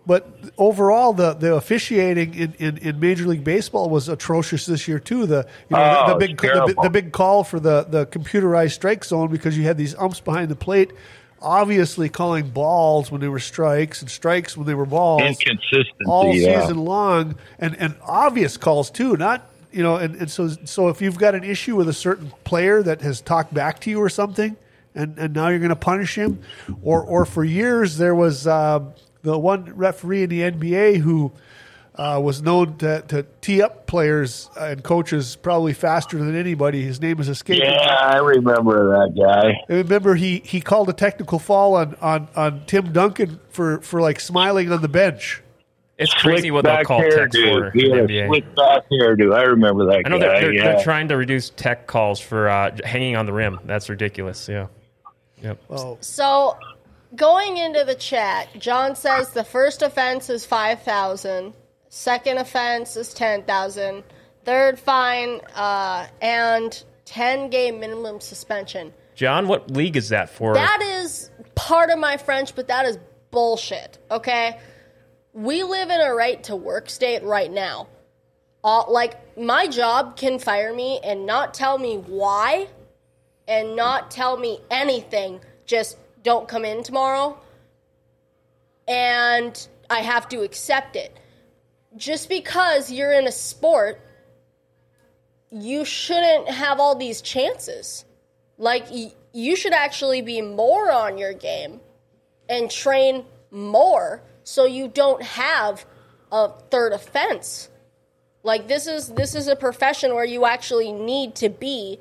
but 0.05 0.27
overall 0.57 1.13
the 1.13 1.33
the 1.33 1.55
officiating 1.55 2.33
in, 2.33 2.53
in, 2.59 2.77
in 2.77 2.99
Major 2.99 3.25
League 3.25 3.43
Baseball 3.43 3.89
was 3.89 4.09
atrocious 4.09 4.65
this 4.65 4.87
year 4.87 4.99
too. 4.99 5.25
The 5.25 5.47
you 5.69 5.77
know 5.77 6.03
Oh, 6.05 6.07
the, 6.07 6.13
the 6.13 6.19
big 6.27 6.41
the, 6.41 6.75
the 6.83 6.89
big 6.89 7.11
call 7.11 7.43
for 7.43 7.59
the 7.59 7.83
the 7.83 8.05
computerized 8.05 8.71
strike 8.73 9.05
zone 9.05 9.29
because 9.31 9.57
you 9.57 9.63
had 9.63 9.77
these 9.77 9.95
umps 9.95 10.19
behind 10.19 10.49
the 10.49 10.55
plate. 10.55 10.91
Obviously, 11.39 12.09
calling 12.09 12.49
balls 12.49 13.11
when 13.11 13.21
they 13.21 13.27
were 13.27 13.39
strikes 13.39 14.01
and 14.01 14.09
strikes 14.09 14.57
when 14.57 14.65
they 14.65 14.73
were 14.73 14.87
balls. 14.87 15.21
Inconsistency. 15.21 16.05
all 16.07 16.33
yeah. 16.33 16.61
season 16.61 16.79
long 16.83 17.35
and, 17.59 17.75
and 17.79 17.95
obvious 18.01 18.57
calls 18.57 18.89
too 18.89 19.15
not 19.15 19.47
you 19.77 19.83
know 19.83 19.95
and, 19.97 20.15
and 20.15 20.31
so 20.31 20.47
so 20.65 20.89
if 20.89 21.01
you've 21.01 21.19
got 21.19 21.35
an 21.35 21.43
issue 21.43 21.75
with 21.75 21.87
a 21.87 21.93
certain 21.93 22.31
player 22.43 22.81
that 22.81 23.01
has 23.01 23.21
talked 23.21 23.53
back 23.53 23.79
to 23.81 23.91
you 23.91 24.01
or 24.01 24.09
something 24.09 24.57
and, 24.95 25.17
and 25.19 25.35
now 25.35 25.49
you're 25.49 25.59
going 25.59 25.69
to 25.69 25.75
punish 25.75 26.17
him 26.17 26.41
or 26.81 27.03
or 27.03 27.25
for 27.25 27.43
years 27.43 27.97
there 27.97 28.15
was 28.15 28.47
um, 28.47 28.91
the 29.21 29.37
one 29.37 29.65
referee 29.75 30.23
in 30.23 30.29
the 30.29 30.41
NBA 30.41 30.97
who 30.97 31.31
uh, 31.93 32.19
was 32.23 32.41
known 32.41 32.77
to, 32.77 33.01
to 33.07 33.25
tee 33.41 33.61
up 33.61 33.87
players 33.87 34.49
and 34.57 34.83
coaches 34.83 35.35
probably 35.35 35.73
faster 35.73 36.17
than 36.17 36.35
anybody. 36.35 36.83
His 36.83 37.01
name 37.01 37.19
is 37.19 37.27
escaping. 37.27 37.63
Yeah, 37.63 37.97
I 37.99 38.17
remember 38.17 38.99
that 38.99 39.19
guy. 39.19 39.59
I 39.67 39.79
remember 39.79 40.13
he, 40.13 40.43
he 40.45 40.61
called 40.61 40.89
a 40.89 40.93
technical 40.93 41.39
foul 41.39 41.73
on, 41.75 41.95
on, 41.99 42.27
on 42.35 42.65
Tim 42.67 42.93
Duncan 42.93 43.39
for, 43.49 43.81
for 43.81 43.99
like 43.99 44.19
smiling 44.19 44.71
on 44.71 44.83
the 44.83 44.87
bench. 44.87 45.41
It's 45.97 46.13
crazy 46.13 46.51
what 46.51 46.63
they'll 46.65 46.83
call 46.83 46.99
text 47.01 47.37
for 47.37 47.71
hairdo. 47.71 47.75
in 47.75 48.07
the 48.07 48.13
NBA. 48.13 48.27
slick 48.27 48.55
back 48.55 48.83
hairdo. 48.91 49.35
I 49.35 49.43
remember 49.43 49.85
that 49.87 50.03
I 50.05 50.09
know 50.09 50.19
guy. 50.19 50.27
they're, 50.27 50.41
they're, 50.41 50.53
yeah. 50.53 50.63
they're 50.63 50.83
trying 50.83 51.07
to 51.07 51.17
reduce 51.17 51.49
tech 51.51 51.87
calls 51.87 52.19
for 52.19 52.49
uh, 52.49 52.75
hanging 52.83 53.15
on 53.15 53.25
the 53.25 53.33
rim. 53.33 53.59
That's 53.65 53.89
ridiculous. 53.89 54.47
Yeah. 54.47 54.67
Yep. 55.41 55.59
Oh, 55.69 55.97
So, 56.01 56.57
going 57.15 57.57
into 57.57 57.83
the 57.83 57.95
chat, 57.95 58.47
John 58.59 58.95
says 58.95 59.31
the 59.31 59.43
first 59.43 59.81
offense 59.81 60.29
is 60.29 60.45
5,000, 60.45 61.53
second 61.89 62.37
offense 62.37 62.95
is 62.95 63.13
10,000, 63.13 64.03
third 64.45 64.79
fine, 64.79 65.41
uh, 65.55 66.07
and 66.21 66.83
10 67.05 67.49
game 67.49 67.79
minimum 67.79 68.19
suspension. 68.19 68.93
John, 69.15 69.47
what 69.47 69.71
league 69.71 69.97
is 69.97 70.09
that 70.09 70.29
for? 70.29 70.53
That 70.53 70.81
is 70.81 71.31
part 71.55 71.89
of 71.89 71.97
my 71.97 72.17
French, 72.17 72.55
but 72.55 72.67
that 72.67 72.85
is 72.85 72.99
bullshit, 73.31 73.97
okay? 74.11 74.59
We 75.33 75.63
live 75.63 75.89
in 75.89 76.01
a 76.01 76.13
right 76.13 76.43
to 76.45 76.55
work 76.55 76.89
state 76.89 77.23
right 77.23 77.51
now. 77.51 77.87
Like, 78.63 79.37
my 79.37 79.67
job 79.67 80.17
can 80.17 80.39
fire 80.39 80.73
me 80.73 80.99
and 81.03 81.25
not 81.25 81.53
tell 81.53 81.77
me 81.77 81.97
why 81.97 82.67
and 83.47 83.75
not 83.75 84.11
tell 84.11 84.37
me 84.37 84.59
anything. 84.69 85.39
Just 85.65 85.97
don't 86.23 86.47
come 86.47 86.65
in 86.65 86.83
tomorrow. 86.83 87.39
And 88.87 89.67
I 89.89 89.99
have 89.99 90.27
to 90.29 90.41
accept 90.41 90.95
it. 90.95 91.17
Just 91.95 92.29
because 92.29 92.91
you're 92.91 93.13
in 93.13 93.27
a 93.27 93.31
sport 93.31 94.01
you 95.51 95.85
shouldn't 95.85 96.49
have 96.49 96.79
all 96.79 96.95
these 96.95 97.21
chances. 97.21 98.05
Like 98.57 98.87
you 99.33 99.55
should 99.55 99.73
actually 99.73 100.21
be 100.21 100.41
more 100.41 100.91
on 100.91 101.17
your 101.17 101.33
game 101.33 101.79
and 102.49 102.69
train 102.69 103.25
more 103.51 104.23
so 104.47 104.63
you 104.63 104.87
don't 104.87 105.21
have 105.21 105.85
a 106.31 106.47
third 106.71 106.93
offense. 106.93 107.69
Like 108.43 108.69
this 108.69 108.87
is 108.87 109.09
this 109.09 109.35
is 109.35 109.49
a 109.49 109.57
profession 109.57 110.15
where 110.15 110.23
you 110.23 110.45
actually 110.45 110.93
need 110.93 111.35
to 111.35 111.49
be 111.49 111.99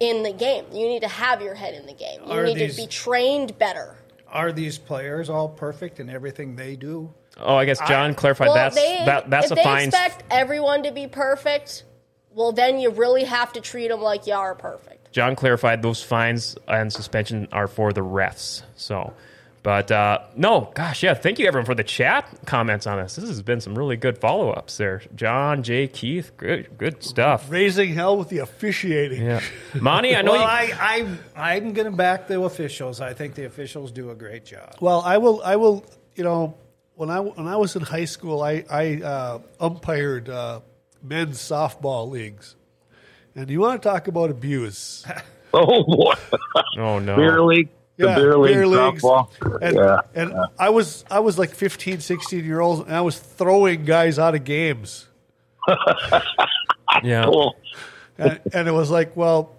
in 0.00 0.24
the 0.24 0.32
game. 0.32 0.64
You 0.72 0.88
need 0.88 1.02
to 1.02 1.08
have 1.08 1.40
your 1.40 1.54
head 1.54 1.74
in 1.74 1.86
the 1.86 1.92
game. 1.92 2.20
You 2.26 2.32
Are 2.32 2.44
need 2.44 2.56
these- 2.56 2.74
to 2.74 2.82
be 2.82 2.88
trained 2.88 3.56
better. 3.56 3.96
Are 4.28 4.50
these 4.50 4.78
players 4.78 5.30
all 5.30 5.48
perfect 5.48 6.00
in 6.00 6.10
everything 6.10 6.56
they 6.56 6.74
do? 6.74 7.14
Oh, 7.38 7.54
I 7.54 7.66
guess 7.66 7.78
John 7.86 8.16
clarified 8.16 8.48
Well, 8.48 8.56
that's 8.56 8.74
they, 8.74 9.04
that, 9.04 9.30
that's 9.30 9.46
if 9.46 9.52
a 9.52 9.54
they 9.54 9.62
fine. 9.62 9.88
expect 9.88 10.24
everyone 10.32 10.82
to 10.82 10.90
be 10.90 11.06
perfect, 11.06 11.84
well, 12.32 12.50
then 12.50 12.80
you 12.80 12.90
really 12.90 13.22
have 13.22 13.52
to 13.52 13.60
treat 13.60 13.88
them 13.88 14.00
like 14.00 14.26
you 14.26 14.34
are 14.34 14.56
perfect. 14.56 15.12
John 15.12 15.36
clarified 15.36 15.82
those 15.82 16.02
fines 16.02 16.56
and 16.66 16.92
suspension 16.92 17.46
are 17.52 17.68
for 17.68 17.92
the 17.92 18.00
refs. 18.00 18.62
So, 18.74 19.12
but 19.64 19.90
uh, 19.90 20.18
no, 20.36 20.70
gosh, 20.74 21.02
yeah. 21.02 21.14
Thank 21.14 21.38
you 21.38 21.46
everyone 21.46 21.64
for 21.64 21.74
the 21.74 21.82
chat 21.82 22.28
comments 22.44 22.86
on 22.86 23.02
this. 23.02 23.16
This 23.16 23.26
has 23.28 23.40
been 23.40 23.62
some 23.62 23.76
really 23.76 23.96
good 23.96 24.18
follow 24.18 24.50
ups 24.50 24.76
there. 24.76 25.00
John, 25.14 25.62
Jay, 25.62 25.88
Keith, 25.88 26.32
good, 26.36 26.76
good 26.76 27.02
stuff. 27.02 27.50
Raising 27.50 27.94
hell 27.94 28.18
with 28.18 28.28
the 28.28 28.40
officiating. 28.40 29.24
Yeah, 29.24 29.40
Monty, 29.80 30.14
I 30.14 30.20
know 30.20 30.32
well, 30.32 30.42
you. 30.42 30.74
I, 30.78 31.18
I, 31.34 31.54
I'm 31.56 31.72
going 31.72 31.90
to 31.90 31.96
back 31.96 32.28
the 32.28 32.42
officials. 32.42 33.00
I 33.00 33.14
think 33.14 33.36
the 33.36 33.46
officials 33.46 33.90
do 33.90 34.10
a 34.10 34.14
great 34.14 34.44
job. 34.44 34.76
Well, 34.82 35.00
I 35.00 35.16
will. 35.16 35.42
I 35.42 35.56
will. 35.56 35.82
You 36.14 36.24
know, 36.24 36.54
when 36.94 37.08
I 37.08 37.20
when 37.20 37.46
I 37.46 37.56
was 37.56 37.74
in 37.74 37.82
high 37.82 38.04
school, 38.04 38.42
I 38.42 38.66
I 38.70 39.00
uh, 39.02 39.38
umpired 39.58 40.28
uh, 40.28 40.60
men's 41.02 41.38
softball 41.38 42.10
leagues, 42.10 42.54
and 43.34 43.48
you 43.48 43.60
want 43.60 43.82
to 43.82 43.88
talk 43.88 44.08
about 44.08 44.30
abuse? 44.30 45.06
Oh 45.56 45.84
boy, 45.84 46.14
oh 46.78 46.98
no, 46.98 47.14
beer 47.14 47.40
league, 47.40 47.68
the 47.96 48.06
Yeah, 48.08 48.14
beer 48.16 48.36
league 48.38 48.54
beer 48.54 48.66
leagues. 48.66 49.02
softball. 49.02 49.28
And, 49.62 49.76
yeah, 49.76 50.00
and 50.14 50.34
I 50.58 50.70
was 50.70 51.04
I 51.10 51.20
was 51.20 51.38
like 51.38 51.50
15, 51.54 52.00
16 52.00 52.44
year 52.44 52.60
olds, 52.60 52.80
and 52.86 52.94
I 52.94 53.00
was 53.02 53.18
throwing 53.18 53.84
guys 53.84 54.18
out 54.18 54.34
of 54.34 54.44
games, 54.44 55.06
yeah. 57.02 57.24
cool. 57.24 57.56
and, 58.18 58.40
and 58.52 58.68
it 58.68 58.72
was 58.72 58.90
like, 58.90 59.16
well, 59.16 59.52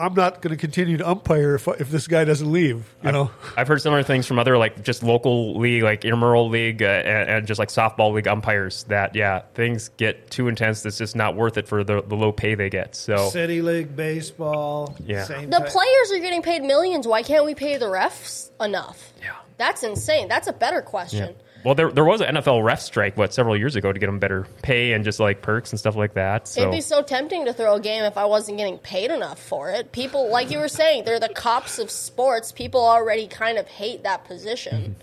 I'm 0.00 0.14
not 0.14 0.40
going 0.40 0.50
to 0.50 0.56
continue 0.56 0.96
to 0.96 1.08
umpire 1.08 1.54
if 1.56 1.68
if 1.68 1.90
this 1.90 2.06
guy 2.08 2.24
doesn't 2.24 2.50
leave. 2.50 2.94
You 3.04 3.12
know, 3.12 3.30
I've 3.56 3.68
heard 3.68 3.82
similar 3.82 4.02
things 4.02 4.26
from 4.26 4.38
other 4.38 4.56
like 4.56 4.82
just 4.82 5.02
local 5.02 5.58
league, 5.58 5.82
like 5.82 6.04
intramural 6.04 6.48
league, 6.48 6.82
uh, 6.82 6.86
and, 6.86 7.30
and 7.30 7.46
just 7.46 7.58
like 7.58 7.68
softball 7.68 8.12
league 8.14 8.26
umpires. 8.26 8.84
That 8.84 9.14
yeah, 9.14 9.42
things 9.54 9.90
get 9.96 10.30
too 10.30 10.48
intense. 10.48 10.84
It's 10.86 10.98
just 10.98 11.14
not 11.14 11.36
worth 11.36 11.58
it 11.58 11.68
for 11.68 11.84
the, 11.84 12.02
the 12.02 12.16
low 12.16 12.32
pay 12.32 12.54
they 12.54 12.70
get. 12.70 12.96
So 12.96 13.28
City 13.28 13.60
League 13.62 13.94
baseball. 13.94 14.96
Yeah. 15.04 15.24
Same 15.24 15.50
The 15.50 15.58
type- 15.58 15.68
players 15.68 16.12
are 16.12 16.18
getting 16.18 16.42
paid 16.42 16.62
millions. 16.62 17.06
Why 17.06 17.22
can't 17.22 17.44
we 17.44 17.54
pay 17.54 17.76
the 17.76 17.86
refs 17.86 18.50
enough? 18.60 19.12
yeah. 19.22 19.36
That's 19.58 19.82
insane. 19.82 20.26
That's 20.28 20.48
a 20.48 20.54
better 20.54 20.80
question. 20.80 21.34
Well, 21.64 21.74
there 21.74 21.90
there 21.90 22.04
was 22.04 22.20
an 22.20 22.36
NFL 22.36 22.64
ref 22.64 22.80
strike 22.80 23.16
what 23.16 23.34
several 23.34 23.56
years 23.56 23.76
ago 23.76 23.92
to 23.92 23.98
get 23.98 24.06
them 24.06 24.18
better 24.18 24.46
pay 24.62 24.92
and 24.92 25.04
just 25.04 25.20
like 25.20 25.42
perks 25.42 25.70
and 25.72 25.78
stuff 25.78 25.94
like 25.96 26.14
that. 26.14 26.48
So 26.48 26.60
It'd 26.62 26.72
be 26.72 26.80
so 26.80 27.02
tempting 27.02 27.44
to 27.44 27.52
throw 27.52 27.74
a 27.74 27.80
game 27.80 28.02
if 28.04 28.16
I 28.16 28.24
wasn't 28.24 28.58
getting 28.58 28.78
paid 28.78 29.10
enough 29.10 29.38
for 29.42 29.70
it. 29.70 29.92
People, 29.92 30.30
like 30.30 30.50
you 30.50 30.58
were 30.58 30.68
saying, 30.68 31.04
they're 31.04 31.20
the 31.20 31.28
cops 31.28 31.78
of 31.78 31.90
sports. 31.90 32.50
People 32.52 32.80
already 32.84 33.26
kind 33.26 33.58
of 33.58 33.66
hate 33.68 34.04
that 34.04 34.24
position. 34.24 34.96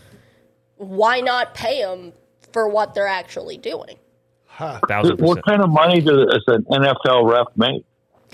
Mm-hmm. 0.79 0.95
Why 0.95 1.21
not 1.21 1.53
pay 1.53 1.81
them 1.81 2.13
for 2.51 2.67
what 2.67 2.93
they're 2.93 3.07
actually 3.07 3.57
doing? 3.57 3.97
thousand 4.87 5.19
What 5.19 5.45
kind 5.45 5.61
of 5.61 5.69
money 5.69 6.01
does 6.01 6.43
an 6.47 6.63
NFL 6.63 7.31
ref 7.31 7.47
make? 7.55 7.83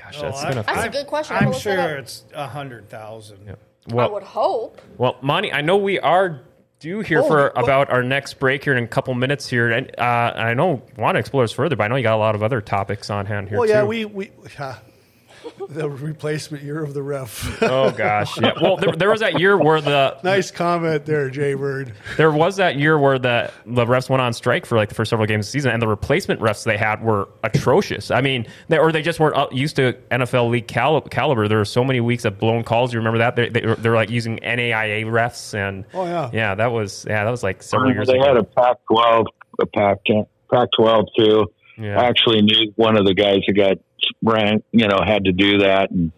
Gosh, 0.01 0.17
Oh, 0.19 0.21
that's 0.23 0.43
I- 0.43 0.53
That's 0.53 0.85
a 0.85 0.89
good 0.89 1.07
question. 1.07 1.35
I'm 1.35 1.43
I'm 1.43 1.51
gonna 1.51 1.55
look 1.55 1.63
that 1.65 1.87
sure 1.89 1.97
it's 1.97 2.23
a 2.33 2.47
hundred 2.47 2.89
thousand. 2.89 3.49
I 3.49 3.93
Well, 3.93 4.11
would 4.13 4.23
hope. 4.23 4.79
well, 4.97 5.17
Monty, 5.21 5.51
I 5.51 5.59
know 5.61 5.75
we 5.75 5.99
are 5.99 6.41
due 6.83 6.99
here 6.99 7.19
Oh, 7.19 7.27
for 7.27 7.43
what- 7.55 7.63
about 7.63 7.89
our 7.89 8.03
next 8.03 8.35
break 8.39 8.63
here 8.65 8.75
in 8.75 8.83
a 8.83 8.87
couple 8.87 9.13
minutes 9.13 9.47
here, 9.47 9.71
and 9.71 9.89
uh, 9.97 10.03
I 10.35 10.53
know 10.53 10.81
want 10.97 11.15
to 11.15 11.19
explore 11.19 11.43
this 11.45 11.53
further, 11.53 11.77
but 11.77 11.85
I 11.85 11.87
know 11.87 11.95
you 11.95 12.03
got 12.03 12.15
a 12.15 12.17
lot 12.17 12.35
of 12.35 12.43
other 12.43 12.59
topics 12.59 13.09
on 13.09 13.25
hand 13.25 13.47
here. 13.47 13.57
well, 13.57 13.67
yeah, 13.67 13.81
too. 13.81 13.87
we 13.87 14.05
we 14.05 14.31
yeah, 14.59 14.75
the 15.69 15.89
replacement 15.89 16.63
year 16.63 16.83
of 16.83 16.93
the 16.93 17.01
ref. 17.03 17.61
Oh 17.61 17.91
gosh, 17.91 18.39
yeah. 18.39 18.53
Well, 18.61 18.77
there, 18.77 18.91
there 18.93 19.09
was 19.09 19.19
that 19.21 19.39
year 19.39 19.57
where 19.57 19.81
the 19.81 20.17
nice 20.23 20.51
comment 20.51 21.05
there, 21.05 21.29
Jay 21.29 21.53
Bird. 21.53 21.93
there 22.17 22.31
was 22.31 22.57
that 22.57 22.75
year 22.77 22.97
where 22.97 23.17
the 23.19 23.51
the 23.65 23.85
refs 23.85 24.09
went 24.09 24.21
on 24.21 24.33
strike 24.33 24.65
for 24.65 24.75
like 24.77 24.89
the 24.89 24.95
first 24.95 25.09
several 25.09 25.25
games 25.27 25.45
of 25.47 25.49
the 25.49 25.51
season, 25.51 25.71
and 25.71 25.81
the 25.81 25.87
replacement 25.87 26.39
refs 26.41 26.63
they 26.63 26.77
had 26.77 27.03
were 27.03 27.27
atrocious. 27.43 28.11
I 28.11 28.21
mean, 28.21 28.45
they, 28.69 28.77
or 28.77 28.91
they 28.91 29.01
just 29.01 29.19
weren't 29.19 29.35
up, 29.35 29.53
used 29.53 29.75
to 29.77 29.93
NFL 30.11 30.49
league 30.49 30.67
cal- 30.67 31.01
caliber. 31.01 31.47
There 31.47 31.57
were 31.59 31.65
so 31.65 31.83
many 31.83 31.99
weeks 32.01 32.25
of 32.25 32.39
blown 32.39 32.63
calls. 32.63 32.93
You 32.93 32.99
remember 32.99 33.19
that? 33.19 33.35
They, 33.35 33.49
they, 33.49 33.61
they're 33.79 33.95
like 33.95 34.09
using 34.09 34.37
NAIA 34.39 35.05
refs, 35.05 35.53
and 35.53 35.85
Oh, 35.93 36.05
yeah. 36.05 36.29
yeah, 36.33 36.55
that 36.55 36.71
was 36.71 37.05
yeah, 37.09 37.23
that 37.23 37.31
was 37.31 37.43
like 37.43 37.63
several 37.63 37.91
years 37.93 38.09
ago. 38.09 38.17
They 38.17 38.29
ago. 38.29 38.35
had 38.35 38.37
a 38.37 38.43
Pac-12, 38.43 39.25
a 39.61 39.65
Pac, 39.67 39.97
Pac-12 40.51 41.05
too. 41.17 41.45
Yeah. 41.77 41.99
I 41.99 42.05
actually 42.05 42.41
knew 42.41 42.71
one 42.75 42.97
of 42.97 43.05
the 43.05 43.13
guys 43.13 43.39
who 43.47 43.53
got 43.53 43.77
ranked, 44.21 44.65
you 44.71 44.87
know, 44.87 44.99
had 45.05 45.25
to 45.25 45.31
do 45.31 45.59
that 45.59 45.91
and 45.91 46.11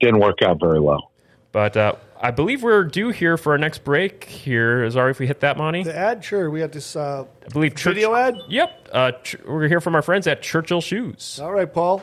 didn't 0.00 0.20
work 0.20 0.42
out 0.42 0.58
very 0.60 0.80
well. 0.80 1.10
But 1.52 1.76
uh, 1.76 1.94
I 2.20 2.30
believe 2.30 2.62
we're 2.62 2.84
due 2.84 3.10
here 3.10 3.36
for 3.36 3.52
our 3.52 3.58
next 3.58 3.84
break. 3.84 4.24
Here, 4.24 4.88
sorry 4.90 5.10
if 5.10 5.18
we 5.18 5.26
hit 5.26 5.40
that, 5.40 5.58
Monty. 5.58 5.82
The 5.82 5.96
ad, 5.96 6.24
sure. 6.24 6.50
We 6.50 6.60
had 6.60 6.72
this. 6.72 6.96
Uh, 6.96 7.26
I 7.44 7.48
believe 7.48 7.74
Church- 7.74 7.94
Video 7.94 8.14
ad? 8.14 8.36
Yep, 8.48 8.88
uh, 8.92 9.12
ch- 9.22 9.36
we're 9.46 9.68
here 9.68 9.80
from 9.80 9.94
our 9.94 10.02
friends 10.02 10.26
at 10.26 10.40
Churchill 10.42 10.80
Shoes. 10.80 11.38
all 11.42 11.52
right, 11.52 11.70
Paul. 11.72 12.02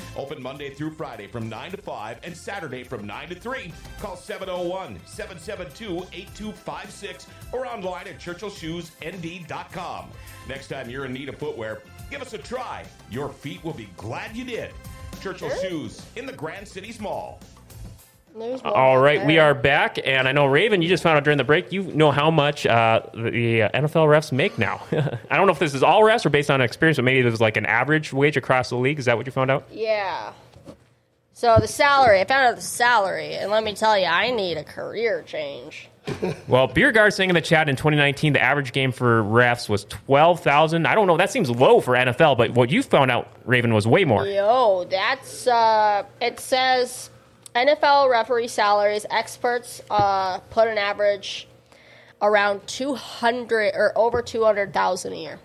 Open 0.15 0.41
Monday 0.41 0.69
through 0.69 0.91
Friday 0.91 1.27
from 1.27 1.49
9 1.49 1.71
to 1.71 1.77
5 1.77 2.19
and 2.23 2.35
Saturday 2.35 2.83
from 2.83 3.05
9 3.05 3.29
to 3.29 3.35
3. 3.35 3.73
Call 3.99 4.15
701 4.15 4.99
772 5.05 6.07
8256 6.13 7.27
or 7.51 7.65
online 7.65 8.07
at 8.07 8.19
churchillshoesnd.com. 8.19 10.05
Next 10.47 10.67
time 10.67 10.89
you're 10.89 11.05
in 11.05 11.13
need 11.13 11.29
of 11.29 11.37
footwear, 11.37 11.81
give 12.09 12.21
us 12.21 12.33
a 12.33 12.37
try. 12.37 12.83
Your 13.09 13.29
feet 13.29 13.63
will 13.63 13.73
be 13.73 13.89
glad 13.97 14.35
you 14.35 14.43
did. 14.43 14.71
Churchill 15.21 15.51
Shoes 15.61 16.01
in 16.15 16.25
the 16.25 16.33
Grand 16.33 16.67
Cities 16.67 16.99
Mall. 16.99 17.39
There's 18.37 18.61
All 18.63 18.97
right, 18.97 19.19
there. 19.19 19.27
we 19.27 19.39
are 19.39 19.53
back, 19.53 19.99
and 20.05 20.27
I 20.27 20.31
know 20.31 20.45
Raven. 20.45 20.81
You 20.81 20.87
just 20.87 21.03
found 21.03 21.17
out 21.17 21.23
during 21.23 21.37
the 21.37 21.43
break. 21.43 21.71
You 21.71 21.83
know 21.83 22.11
how 22.11 22.31
much 22.31 22.65
uh, 22.65 23.01
the 23.13 23.63
uh, 23.63 23.69
NFL 23.81 24.07
refs 24.07 24.31
make 24.31 24.57
now. 24.57 24.81
I 25.29 25.35
don't 25.35 25.47
know 25.47 25.53
if 25.53 25.59
this 25.59 25.73
is 25.73 25.83
all 25.83 26.01
refs 26.01 26.25
or 26.25 26.29
based 26.29 26.49
on 26.49 26.61
experience, 26.61 26.97
but 26.97 27.03
maybe 27.03 27.19
it 27.19 27.29
was 27.29 27.41
like 27.41 27.57
an 27.57 27.65
average 27.65 28.13
wage 28.13 28.37
across 28.37 28.69
the 28.69 28.77
league. 28.77 28.99
Is 28.99 29.05
that 29.05 29.17
what 29.17 29.25
you 29.25 29.31
found 29.33 29.51
out? 29.51 29.67
Yeah. 29.71 30.31
So 31.33 31.57
the 31.59 31.67
salary, 31.67 32.21
I 32.21 32.25
found 32.25 32.47
out 32.47 32.55
the 32.55 32.61
salary, 32.61 33.33
and 33.35 33.51
let 33.51 33.63
me 33.63 33.73
tell 33.75 33.97
you, 33.97 34.05
I 34.05 34.31
need 34.31 34.57
a 34.57 34.63
career 34.63 35.23
change. 35.25 35.89
Well, 36.47 36.67
Beergard 36.67 37.13
saying 37.13 37.29
in 37.29 37.35
the 37.35 37.41
chat 37.41 37.69
in 37.69 37.75
2019, 37.75 38.33
the 38.33 38.41
average 38.41 38.73
game 38.73 38.91
for 38.91 39.23
refs 39.23 39.69
was 39.69 39.85
twelve 39.85 40.41
thousand. 40.41 40.87
I 40.87 40.95
don't 40.95 41.05
know. 41.07 41.15
That 41.15 41.31
seems 41.31 41.49
low 41.49 41.79
for 41.79 41.93
NFL, 41.93 42.37
but 42.37 42.51
what 42.51 42.71
you 42.71 42.81
found 42.83 43.11
out, 43.11 43.31
Raven, 43.45 43.73
was 43.73 43.87
way 43.87 44.03
more. 44.03 44.25
Yo, 44.25 44.85
that's 44.89 45.45
uh 45.47 46.03
it 46.19 46.39
says 46.39 47.10
NFL 47.55 48.09
referee 48.09 48.47
salaries 48.47 49.05
experts 49.09 49.81
uh 49.89 50.39
put 50.49 50.67
an 50.67 50.77
average 50.77 51.47
around 52.21 52.65
200 52.67 53.71
or 53.75 53.97
over 53.97 54.21
200,000 54.21 55.13
a 55.13 55.15
year. 55.15 55.39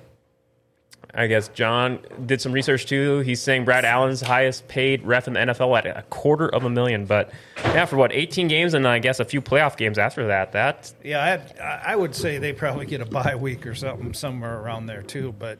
I 1.14 1.26
guess 1.28 1.48
John 1.48 2.00
did 2.26 2.42
some 2.42 2.52
research 2.52 2.84
too. 2.84 3.20
He's 3.20 3.40
saying 3.40 3.64
Brad 3.64 3.86
Allen's 3.86 4.20
highest 4.20 4.68
paid 4.68 5.02
ref 5.04 5.26
in 5.26 5.32
the 5.32 5.40
NFL 5.40 5.78
at 5.78 5.86
a 5.86 6.02
quarter 6.10 6.46
of 6.54 6.64
a 6.64 6.70
million. 6.70 7.06
But 7.06 7.30
yeah, 7.64 7.86
for 7.86 7.96
what 7.96 8.12
18 8.12 8.48
games 8.48 8.74
and 8.74 8.86
I 8.86 8.98
guess 8.98 9.18
a 9.18 9.24
few 9.24 9.40
playoff 9.40 9.78
games 9.78 9.96
after 9.96 10.26
that. 10.26 10.52
That 10.52 10.92
Yeah, 11.02 11.40
I, 11.62 11.92
I 11.92 11.96
would 11.96 12.14
say 12.14 12.36
they 12.38 12.52
probably 12.52 12.84
get 12.84 13.00
a 13.00 13.06
bye 13.06 13.34
week 13.36 13.66
or 13.66 13.74
something 13.74 14.12
somewhere 14.12 14.58
around 14.60 14.86
there 14.86 15.02
too. 15.02 15.32
But 15.38 15.58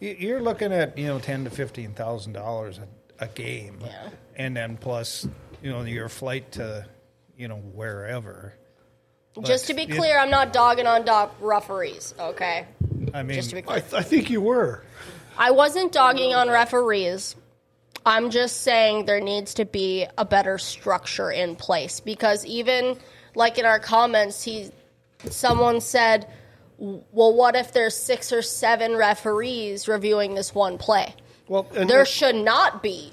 you- 0.00 0.16
you're 0.18 0.40
looking 0.42 0.72
at 0.72 0.98
you 0.98 1.06
know 1.06 1.20
ten 1.20 1.44
to 1.44 1.50
fifteen 1.50 1.92
thousand 1.92 2.32
dollars 2.32 2.80
a 3.20 3.28
game, 3.28 3.78
Yeah. 3.84 4.08
and 4.36 4.56
then 4.56 4.76
plus 4.78 5.28
you 5.62 5.70
know 5.70 5.82
your 5.82 6.08
flight 6.08 6.52
to 6.52 6.86
you 7.36 7.48
know 7.48 7.56
wherever. 7.56 8.54
Just 9.42 9.68
to 9.68 9.74
be 9.74 9.84
yeah. 9.84 9.96
clear, 9.96 10.18
I'm 10.18 10.30
not 10.30 10.52
dogging 10.52 10.86
on 10.86 11.04
dog 11.04 11.30
referees, 11.40 12.12
okay? 12.18 12.66
I 13.14 13.22
mean, 13.22 13.36
Just 13.36 13.50
to 13.50 13.56
be 13.56 13.62
I, 13.68 13.80
clear. 13.80 14.00
I 14.00 14.02
think 14.02 14.30
you 14.30 14.40
were. 14.40 14.82
I 15.36 15.52
wasn't 15.52 15.92
dogging 15.92 16.34
on 16.34 16.48
referees. 16.48 17.36
I'm 18.04 18.30
just 18.30 18.62
saying 18.62 19.06
there 19.06 19.20
needs 19.20 19.54
to 19.54 19.64
be 19.64 20.06
a 20.16 20.24
better 20.24 20.58
structure 20.58 21.30
in 21.30 21.56
place 21.56 22.00
because 22.00 22.44
even 22.46 22.98
like 23.34 23.58
in 23.58 23.64
our 23.64 23.78
comments, 23.78 24.42
he 24.42 24.70
someone 25.30 25.80
said, 25.80 26.26
"Well, 26.78 27.34
what 27.34 27.54
if 27.54 27.72
there's 27.72 27.96
six 27.96 28.32
or 28.32 28.42
seven 28.42 28.96
referees 28.96 29.88
reviewing 29.88 30.34
this 30.34 30.54
one 30.54 30.78
play?" 30.78 31.14
Well, 31.48 31.66
and 31.74 31.88
There 31.88 32.04
should 32.04 32.36
not 32.36 32.82
be 32.82 33.12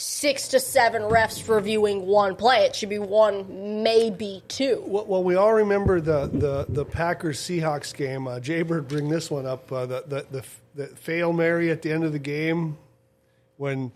six 0.00 0.48
to 0.48 0.58
seven 0.58 1.02
refs 1.02 1.40
for 1.40 1.56
reviewing 1.56 2.06
one 2.06 2.34
play. 2.34 2.64
It 2.64 2.74
should 2.74 2.88
be 2.88 2.98
one, 2.98 3.82
maybe 3.82 4.42
two. 4.48 4.82
Well, 4.86 5.04
well, 5.04 5.22
we 5.22 5.34
all 5.36 5.52
remember 5.52 6.00
the 6.00 6.26
the, 6.26 6.66
the 6.68 6.84
Packers 6.84 7.38
Seahawks 7.38 7.94
game. 7.94 8.26
Uh, 8.26 8.40
Jaybird 8.40 8.88
bring 8.88 9.08
this 9.10 9.30
one 9.30 9.46
up. 9.46 9.70
Uh, 9.70 9.86
the, 9.86 10.04
the 10.06 10.26
the 10.30 10.44
the 10.74 10.86
fail 10.96 11.32
Mary 11.32 11.70
at 11.70 11.82
the 11.82 11.92
end 11.92 12.04
of 12.04 12.12
the 12.12 12.18
game 12.18 12.78
when 13.58 13.92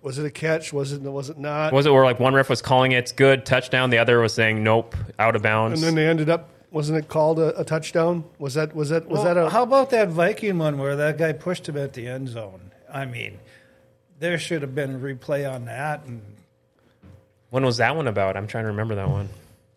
was 0.00 0.18
it 0.18 0.24
a 0.24 0.30
catch? 0.30 0.72
Was 0.72 0.92
it 0.92 1.02
was 1.02 1.28
it 1.28 1.38
not? 1.38 1.72
Was 1.72 1.84
it 1.84 1.92
where 1.92 2.04
like 2.04 2.18
one 2.18 2.34
ref 2.34 2.48
was 2.48 2.62
calling 2.62 2.92
it 2.92 3.12
good 3.16 3.44
touchdown, 3.44 3.90
the 3.90 3.98
other 3.98 4.20
was 4.20 4.32
saying 4.32 4.62
nope, 4.64 4.96
out 5.18 5.36
of 5.36 5.42
bounds? 5.42 5.82
and 5.82 5.86
then 5.86 5.94
they 5.94 6.08
ended 6.08 6.30
up 6.30 6.48
wasn't 6.70 6.98
it 6.98 7.08
called 7.08 7.38
a, 7.38 7.58
a 7.60 7.64
touchdown? 7.64 8.24
Was 8.38 8.54
that 8.54 8.74
was 8.74 8.88
that 8.88 9.06
was 9.06 9.18
Well, 9.18 9.34
that 9.34 9.36
a 9.36 9.50
how 9.50 9.62
about 9.62 9.90
that 9.90 10.08
Viking 10.08 10.56
one 10.56 10.78
where 10.78 10.96
that 10.96 11.18
guy 11.18 11.32
pushed 11.32 11.68
him 11.68 11.76
at 11.76 11.92
the 11.92 12.06
end 12.06 12.28
zone? 12.28 12.70
I 12.90 13.04
mean, 13.04 13.38
there 14.18 14.38
should 14.38 14.62
have 14.62 14.74
been 14.74 14.94
a 14.94 14.98
replay 14.98 15.50
on 15.50 15.66
that. 15.66 16.04
And 16.04 16.22
when 17.50 17.64
was 17.64 17.78
that 17.78 17.96
one 17.96 18.08
about? 18.08 18.36
I'm 18.36 18.46
trying 18.46 18.64
to 18.64 18.70
remember 18.70 18.96
that 18.96 19.08
one. 19.08 19.28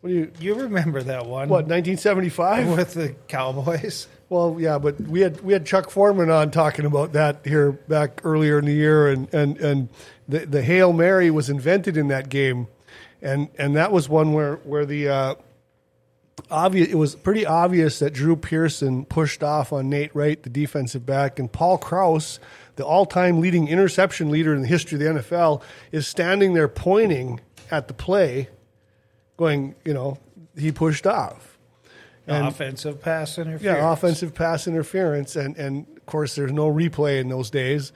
what 0.01 0.09
do 0.09 0.15
you 0.15 0.31
you 0.39 0.55
remember 0.55 1.01
that 1.03 1.25
one? 1.25 1.49
what 1.49 1.67
1975? 1.67 2.69
with 2.77 2.93
the 2.93 3.15
Cowboys? 3.27 4.07
Well, 4.29 4.57
yeah, 4.59 4.79
but 4.79 4.99
we 4.99 5.19
had 5.21 5.41
we 5.41 5.51
had 5.53 5.65
Chuck 5.65 5.89
Foreman 5.89 6.29
on 6.29 6.51
talking 6.51 6.85
about 6.85 7.13
that 7.13 7.41
here 7.43 7.73
back 7.73 8.21
earlier 8.23 8.59
in 8.59 8.65
the 8.65 8.73
year, 8.73 9.09
and 9.09 9.31
and 9.33 9.57
and 9.57 9.89
the 10.27 10.45
the 10.45 10.61
hail 10.61 10.93
mary 10.93 11.29
was 11.29 11.49
invented 11.49 11.97
in 11.97 12.07
that 12.07 12.29
game, 12.29 12.67
and 13.21 13.49
and 13.57 13.75
that 13.75 13.91
was 13.91 14.07
one 14.07 14.31
where 14.31 14.55
where 14.57 14.85
the 14.85 15.09
uh, 15.09 15.35
obvious 16.49 16.87
it 16.89 16.95
was 16.95 17.13
pretty 17.15 17.45
obvious 17.45 17.99
that 17.99 18.13
Drew 18.13 18.37
Pearson 18.37 19.03
pushed 19.03 19.43
off 19.43 19.73
on 19.73 19.89
Nate 19.89 20.15
Wright, 20.15 20.41
the 20.41 20.49
defensive 20.49 21.05
back, 21.05 21.37
and 21.37 21.51
Paul 21.51 21.77
Krause, 21.77 22.39
the 22.75 22.85
all 22.85 23.05
time 23.05 23.39
leading 23.39 23.67
interception 23.67 24.29
leader 24.29 24.53
in 24.53 24.61
the 24.61 24.67
history 24.67 24.95
of 24.95 25.15
the 25.15 25.21
NFL, 25.21 25.61
is 25.91 26.07
standing 26.07 26.53
there 26.53 26.67
pointing 26.67 27.39
at 27.69 27.87
the 27.87 27.93
play, 27.93 28.49
going, 29.37 29.75
you 29.85 29.93
know, 29.93 30.17
he 30.57 30.71
pushed 30.71 31.07
off. 31.07 31.57
offensive 32.47 33.01
pass 33.01 33.37
interference. 33.37 33.63
Yeah, 33.63 33.91
offensive 33.91 34.33
pass 34.33 34.67
interference, 34.67 35.35
and 35.35 35.57
and 35.57 35.85
of 35.97 36.05
course 36.05 36.35
there's 36.35 36.51
no 36.51 36.71
replay 36.71 37.19
in 37.19 37.29
those 37.29 37.49
days, 37.49 37.91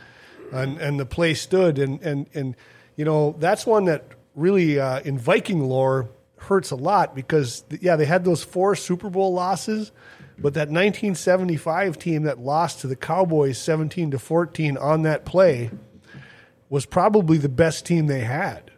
and 0.52 0.80
and 0.80 1.00
the 1.00 1.06
play 1.06 1.34
stood, 1.34 1.78
and 1.78 2.02
and 2.02 2.28
and 2.34 2.56
you 2.96 3.06
know 3.06 3.36
that's 3.40 3.66
one 3.66 3.86
that 3.86 4.06
really 4.34 4.80
uh, 4.80 5.00
in 5.02 5.18
Viking 5.18 5.62
lore 5.62 6.10
hurts 6.38 6.72
a 6.72 6.76
lot 6.76 7.16
because 7.16 7.64
yeah 7.82 7.96
they 7.96 8.06
had 8.06 8.26
those 8.26 8.44
four 8.44 8.76
Super 8.76 9.10
Bowl 9.10 9.34
losses, 9.34 9.92
but 10.38 10.54
that 10.54 10.70
1975 10.70 11.98
team 11.98 12.24
that 12.24 12.40
lost 12.40 12.82
to 12.82 12.88
the 12.88 12.96
Cowboys 12.96 13.58
17 13.58 14.12
to 14.12 14.20
14 14.20 14.78
on 14.78 15.04
that 15.04 15.26
play 15.26 15.72
was 16.70 16.86
probably 16.86 17.38
the 17.38 17.50
best 17.50 17.86
team 17.86 18.08
they 18.08 18.22
had. 18.22 18.72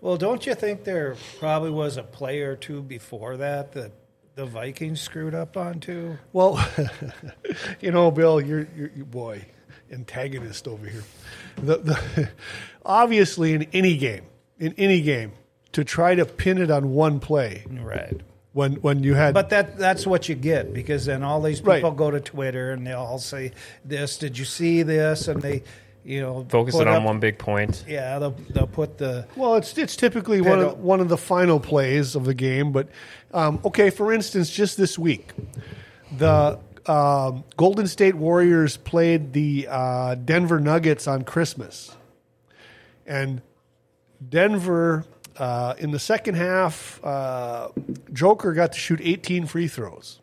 Well, 0.00 0.16
don't 0.16 0.46
you 0.46 0.54
think 0.54 0.84
there 0.84 1.16
probably 1.38 1.70
was 1.70 1.96
a 1.98 2.02
play 2.02 2.40
or 2.40 2.56
two 2.56 2.82
before 2.82 3.36
that 3.36 3.72
that 3.72 3.92
the 4.34 4.46
Vikings 4.46 5.00
screwed 5.00 5.34
up 5.34 5.56
on 5.56 5.80
too? 5.80 6.16
Well, 6.32 6.66
you 7.80 7.90
know, 7.90 8.10
Bill, 8.10 8.40
you're, 8.40 8.66
you're 8.74 8.90
you 8.96 9.04
boy, 9.04 9.44
antagonist 9.92 10.66
over 10.66 10.86
here. 10.86 11.04
The, 11.56 11.76
the, 11.76 12.30
obviously, 12.86 13.52
in 13.52 13.64
any 13.74 13.98
game, 13.98 14.24
in 14.58 14.74
any 14.78 15.02
game, 15.02 15.32
to 15.72 15.84
try 15.84 16.14
to 16.14 16.24
pin 16.24 16.58
it 16.58 16.70
on 16.70 16.92
one 16.92 17.20
play 17.20 17.64
Right. 17.70 18.20
When 18.52 18.74
when 18.76 19.02
you 19.02 19.14
had 19.14 19.34
But 19.34 19.50
that 19.50 19.78
that's 19.78 20.06
what 20.06 20.28
you 20.28 20.34
get 20.34 20.72
because 20.74 21.04
then 21.06 21.22
all 21.22 21.40
these 21.40 21.62
Right. 21.62 21.76
people 21.76 21.92
go 21.92 22.10
to 22.10 22.20
Twitter 22.20 22.72
and 22.72 22.86
they'll 22.86 22.98
all 22.98 23.18
say 23.18 23.52
this. 23.84 24.18
Did 24.18 24.36
you 24.38 24.44
see 24.44 24.82
this? 24.82 25.28
And 25.28 25.40
they, 25.40 25.62
you 26.04 26.20
know, 26.20 26.44
Focus 26.48 26.74
it 26.74 26.88
on 26.88 26.96
up- 26.96 27.02
one 27.04 27.20
big 27.20 27.38
point. 27.38 27.84
Yeah, 27.86 28.18
they'll 28.18 28.34
they'll 28.50 28.66
put 28.66 28.98
the 28.98 29.26
Well, 29.36 29.54
it's 29.56 29.76
it's 29.78 29.94
typically 29.96 30.40
one 30.40 30.58
of 30.60 30.78
one 30.80 31.00
of 31.00 31.08
the 31.08 31.16
final 31.18 31.60
plays 31.60 32.16
of 32.16 32.24
the 32.24 32.34
game. 32.34 32.72
But 32.72 32.88
um, 33.32 33.60
okay, 33.64 33.90
for 33.90 34.12
instance, 34.12 34.50
just 34.50 34.76
this 34.76 34.98
week, 34.98 35.30
the 36.18 36.58
um, 36.86 37.44
Golden 37.56 37.86
State 37.86 38.16
Warriors 38.16 38.76
played 38.78 39.32
the 39.32 39.68
uh, 39.70 40.14
Denver 40.16 40.58
Nuggets 40.58 41.06
on 41.06 41.22
Christmas, 41.22 41.94
and 43.06 43.42
Denver 44.26 45.04
uh, 45.40 45.74
in 45.78 45.90
the 45.90 45.98
second 45.98 46.34
half, 46.34 47.00
uh, 47.02 47.68
Joker 48.12 48.52
got 48.52 48.72
to 48.72 48.78
shoot 48.78 49.00
18 49.02 49.46
free 49.46 49.68
throws 49.68 50.20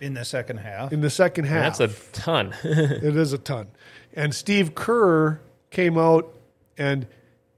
in 0.00 0.14
the 0.14 0.24
second 0.24 0.56
half. 0.56 0.92
in 0.92 1.02
the 1.02 1.10
second 1.10 1.44
half. 1.44 1.78
That's 1.78 1.92
a 1.92 2.10
ton. 2.12 2.54
It 2.64 3.16
is 3.16 3.32
a 3.32 3.38
ton. 3.38 3.68
And 4.14 4.34
Steve 4.34 4.74
Kerr 4.74 5.40
came 5.70 5.98
out 5.98 6.34
and 6.78 7.06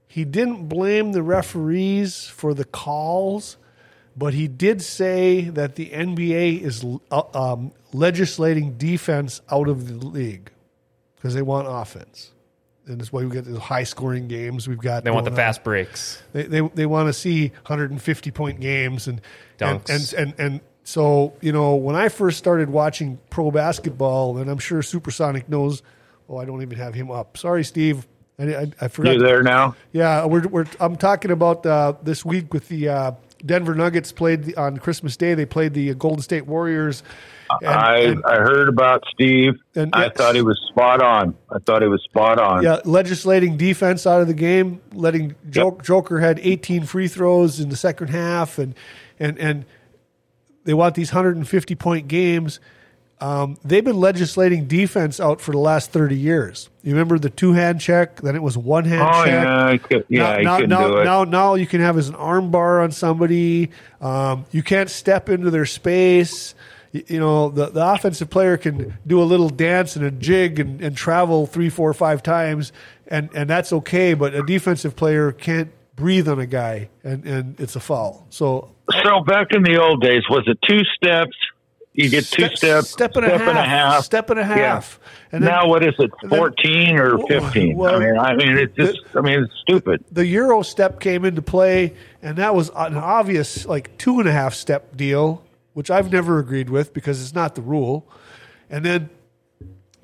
he 0.07 0.25
didn't 0.25 0.67
blame 0.67 1.13
the 1.13 1.23
referees 1.23 2.27
for 2.27 2.53
the 2.53 2.65
calls, 2.65 3.57
but 4.15 4.33
he 4.33 4.47
did 4.47 4.81
say 4.81 5.41
that 5.41 5.75
the 5.75 5.89
NBA 5.89 6.61
is 6.61 6.85
uh, 7.11 7.23
um, 7.33 7.71
legislating 7.93 8.77
defense 8.77 9.41
out 9.49 9.67
of 9.67 9.87
the 9.87 10.05
league 10.05 10.51
because 11.15 11.33
they 11.33 11.41
want 11.41 11.67
offense. 11.69 12.31
And 12.87 12.99
that's 12.99 13.11
why 13.11 13.23
we 13.23 13.31
get 13.31 13.45
the 13.45 13.59
high 13.59 13.83
scoring 13.83 14.27
games. 14.27 14.67
We've 14.67 14.77
got 14.77 15.03
they 15.03 15.11
want 15.11 15.25
the 15.25 15.31
on. 15.31 15.37
fast 15.37 15.63
breaks. 15.63 16.21
They 16.33 16.43
they, 16.43 16.61
they 16.61 16.85
want 16.85 17.07
to 17.07 17.13
see 17.13 17.49
150 17.49 18.31
point 18.31 18.59
games 18.59 19.07
and 19.07 19.21
and, 19.59 19.83
Dunks. 19.83 20.13
and 20.13 20.29
and 20.29 20.39
and 20.39 20.61
so 20.83 21.33
you 21.41 21.51
know 21.51 21.75
when 21.75 21.95
I 21.95 22.09
first 22.09 22.37
started 22.37 22.69
watching 22.69 23.19
pro 23.29 23.51
basketball, 23.51 24.37
and 24.37 24.49
I'm 24.49 24.59
sure 24.59 24.81
Supersonic 24.81 25.49
knows. 25.49 25.81
Oh, 26.27 26.37
I 26.37 26.45
don't 26.45 26.63
even 26.63 26.79
have 26.79 26.95
him 26.95 27.11
up. 27.11 27.37
Sorry, 27.37 27.63
Steve. 27.63 28.07
I, 28.39 28.43
I, 28.43 28.71
I 28.81 28.87
forgot. 28.87 29.13
You 29.13 29.19
there 29.19 29.43
now? 29.43 29.75
Yeah, 29.91 30.25
we're, 30.25 30.47
we're 30.47 30.65
I'm 30.79 30.95
talking 30.95 31.31
about 31.31 31.65
uh, 31.65 31.93
this 32.01 32.25
week 32.25 32.53
with 32.53 32.67
the 32.67 32.89
uh, 32.89 33.11
Denver 33.45 33.75
Nuggets 33.75 34.11
played 34.11 34.43
the, 34.43 34.55
on 34.57 34.77
Christmas 34.77 35.15
Day. 35.17 35.33
They 35.33 35.45
played 35.45 35.73
the 35.73 35.93
Golden 35.95 36.21
State 36.21 36.47
Warriors. 36.47 37.03
And- 37.61 37.69
I 37.69 37.97
and- 37.99 38.23
I 38.25 38.35
heard 38.35 38.67
about 38.69 39.03
Steve. 39.11 39.53
And- 39.75 39.91
I 39.93 40.09
thought 40.09 40.35
he 40.35 40.41
was 40.41 40.59
spot 40.69 41.01
on. 41.01 41.35
I 41.51 41.59
thought 41.59 41.81
he 41.81 41.87
was 41.87 42.01
spot 42.03 42.39
on. 42.39 42.63
Yeah, 42.63 42.79
legislating 42.85 43.57
defense 43.57 44.07
out 44.07 44.21
of 44.21 44.27
the 44.27 44.33
game, 44.33 44.81
letting 44.93 45.35
Joker, 45.49 45.81
Joker 45.83 46.19
had 46.19 46.39
18 46.41 46.83
free 46.83 47.07
throws 47.07 47.59
in 47.59 47.69
the 47.69 47.75
second 47.77 48.07
half, 48.09 48.57
and 48.57 48.73
and 49.19 49.37
and 49.37 49.65
they 50.63 50.73
want 50.73 50.95
these 50.95 51.11
150 51.11 51.75
point 51.75 52.07
games. 52.07 52.59
Um, 53.21 53.55
they've 53.63 53.83
been 53.83 53.97
legislating 53.99 54.65
defense 54.67 55.21
out 55.21 55.39
for 55.39 55.53
the 55.53 55.57
last 55.57 55.91
30 55.91 56.17
years. 56.17 56.69
You 56.83 56.91
remember 56.91 57.17
the 57.17 57.29
two 57.29 57.53
hand 57.53 57.79
check? 57.79 58.19
Then 58.19 58.35
it 58.35 58.43
was 58.43 58.57
one 58.57 58.83
hand 58.83 59.03
Oh 59.09 59.23
check. 59.23 59.31
yeah, 59.45 59.77
could, 59.77 60.05
yeah, 60.09 60.37
now, 60.41 60.57
now, 60.57 60.65
now, 60.65 60.87
do 60.89 60.97
it. 60.97 61.03
now, 61.05 61.23
now 61.23 61.53
you 61.55 61.65
can 61.65 61.79
have 61.79 61.97
as 61.97 62.09
an 62.09 62.15
arm 62.15 62.51
bar 62.51 62.81
on 62.81 62.91
somebody. 62.91 63.69
Um, 64.01 64.45
you 64.51 64.61
can't 64.63 64.89
step 64.89 65.29
into 65.29 65.49
their 65.49 65.65
space. 65.65 66.55
You, 67.07 67.19
know, 67.19 67.49
the, 67.49 67.67
the 67.67 67.85
offensive 67.93 68.29
player 68.29 68.57
can 68.57 68.97
do 69.05 69.21
a 69.21 69.25
little 69.25 69.49
dance 69.49 69.95
and 69.95 70.05
a 70.05 70.11
jig 70.11 70.59
and, 70.59 70.81
and 70.81 70.95
travel 70.95 71.45
three, 71.45 71.69
four, 71.69 71.93
five 71.93 72.23
times, 72.23 72.71
and, 73.07 73.29
and 73.33 73.49
that's 73.49 73.73
okay. 73.73 74.13
But 74.13 74.33
a 74.33 74.43
defensive 74.43 74.95
player 74.95 75.31
can't 75.31 75.71
breathe 75.95 76.27
on 76.27 76.39
a 76.39 76.45
guy, 76.45 76.89
and, 77.03 77.25
and 77.25 77.59
it's 77.59 77.75
a 77.75 77.79
foul. 77.79 78.25
So 78.29 78.71
so 79.03 79.21
back 79.21 79.47
in 79.51 79.63
the 79.63 79.77
old 79.81 80.01
days, 80.01 80.23
was 80.29 80.43
it 80.47 80.57
two 80.67 80.81
steps? 80.95 81.35
You 81.93 82.09
get 82.09 82.25
two 82.25 82.43
step- 82.47 82.57
steps, 82.57 82.89
step 82.89 83.15
and 83.15 83.25
a 83.25 83.63
half, 83.63 84.03
step 84.03 84.29
and 84.29 84.37
a 84.37 84.43
half. 84.43 84.99
Yeah. 85.01 85.07
And 85.31 85.43
then- 85.43 85.49
now 85.49 85.67
what 85.69 85.81
is 85.81 85.93
it? 85.97 86.11
and 86.21 86.29
then- 86.29 86.39
Fourteen 86.39 86.99
or 86.99 87.17
fifteen? 87.27 87.77
well, 87.77 87.95
I 87.95 87.99
mean, 87.99 88.17
I 88.17 88.35
mean, 88.35 88.57
it's 88.57 88.75
just. 88.75 88.99
I 89.15 89.21
mean, 89.21 89.43
it's 89.43 89.53
stupid. 89.61 90.03
the 90.11 90.25
Euro 90.27 90.61
step 90.61 90.99
came 90.99 91.23
into 91.23 91.41
play, 91.41 91.93
and 92.21 92.37
that 92.37 92.53
was 92.53 92.69
an 92.75 92.97
obvious 92.97 93.65
like 93.65 93.97
two 93.97 94.19
and 94.19 94.27
a 94.27 94.33
half 94.33 94.53
step 94.53 94.97
deal, 94.97 95.41
which 95.75 95.91
I've 95.91 96.11
never 96.11 96.39
agreed 96.39 96.69
with 96.69 96.93
because 96.93 97.21
it's 97.21 97.35
not 97.35 97.53
the 97.53 97.61
rule. 97.61 98.09
And 98.69 98.83
then 98.83 99.09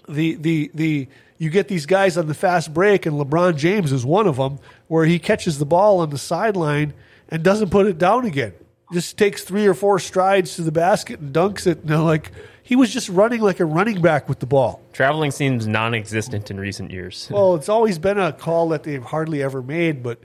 the 0.07 0.36
the 0.36 0.69
the 0.76 1.07
you 1.39 1.49
get 1.49 1.69
these 1.69 1.88
guys 1.88 2.17
on 2.17 2.28
the 2.28 2.36
fast 2.36 2.72
break, 2.72 3.07
and 3.07 3.19
LeBron 3.19 3.55
James 3.55 3.91
is 3.91 4.05
one 4.05 4.28
of 4.28 4.36
them, 4.36 4.59
where 4.88 5.05
he 5.05 5.17
catches 5.17 5.57
the 5.57 5.65
ball 5.65 5.99
on 5.99 6.11
the 6.11 6.17
sideline 6.19 6.93
and 7.30 7.41
doesn't 7.41 7.72
put 7.72 7.88
it 7.88 7.97
down 7.97 8.26
again. 8.26 8.53
Just 8.93 9.17
takes 9.17 9.43
three 9.43 9.65
or 9.65 9.74
four 9.74 9.97
strides 9.97 10.57
to 10.57 10.61
the 10.61 10.72
basket 10.72 11.22
and 11.22 11.34
dunks 11.34 11.65
it. 11.65 11.80
And 11.80 11.89
they're 11.89 11.97
like 11.97 12.32
he 12.61 12.76
was 12.76 12.93
just 12.93 13.07
running 13.07 13.41
like 13.41 13.61
a 13.61 13.65
running 13.65 14.01
back 14.01 14.28
with 14.28 14.39
the 14.39 14.45
ball. 14.45 14.82
Traveling 14.91 15.32
seems 15.32 15.65
non-existent 15.65 16.51
in 16.51 16.59
recent 16.59 16.91
years. 16.91 17.30
Well, 17.32 17.55
it's 17.55 17.69
always 17.69 17.97
been 17.97 18.19
a 18.19 18.34
call 18.34 18.69
that 18.69 18.84
they've 18.84 19.01
hardly 19.01 19.41
ever 19.41 19.61
made, 19.61 20.03
but 20.03 20.19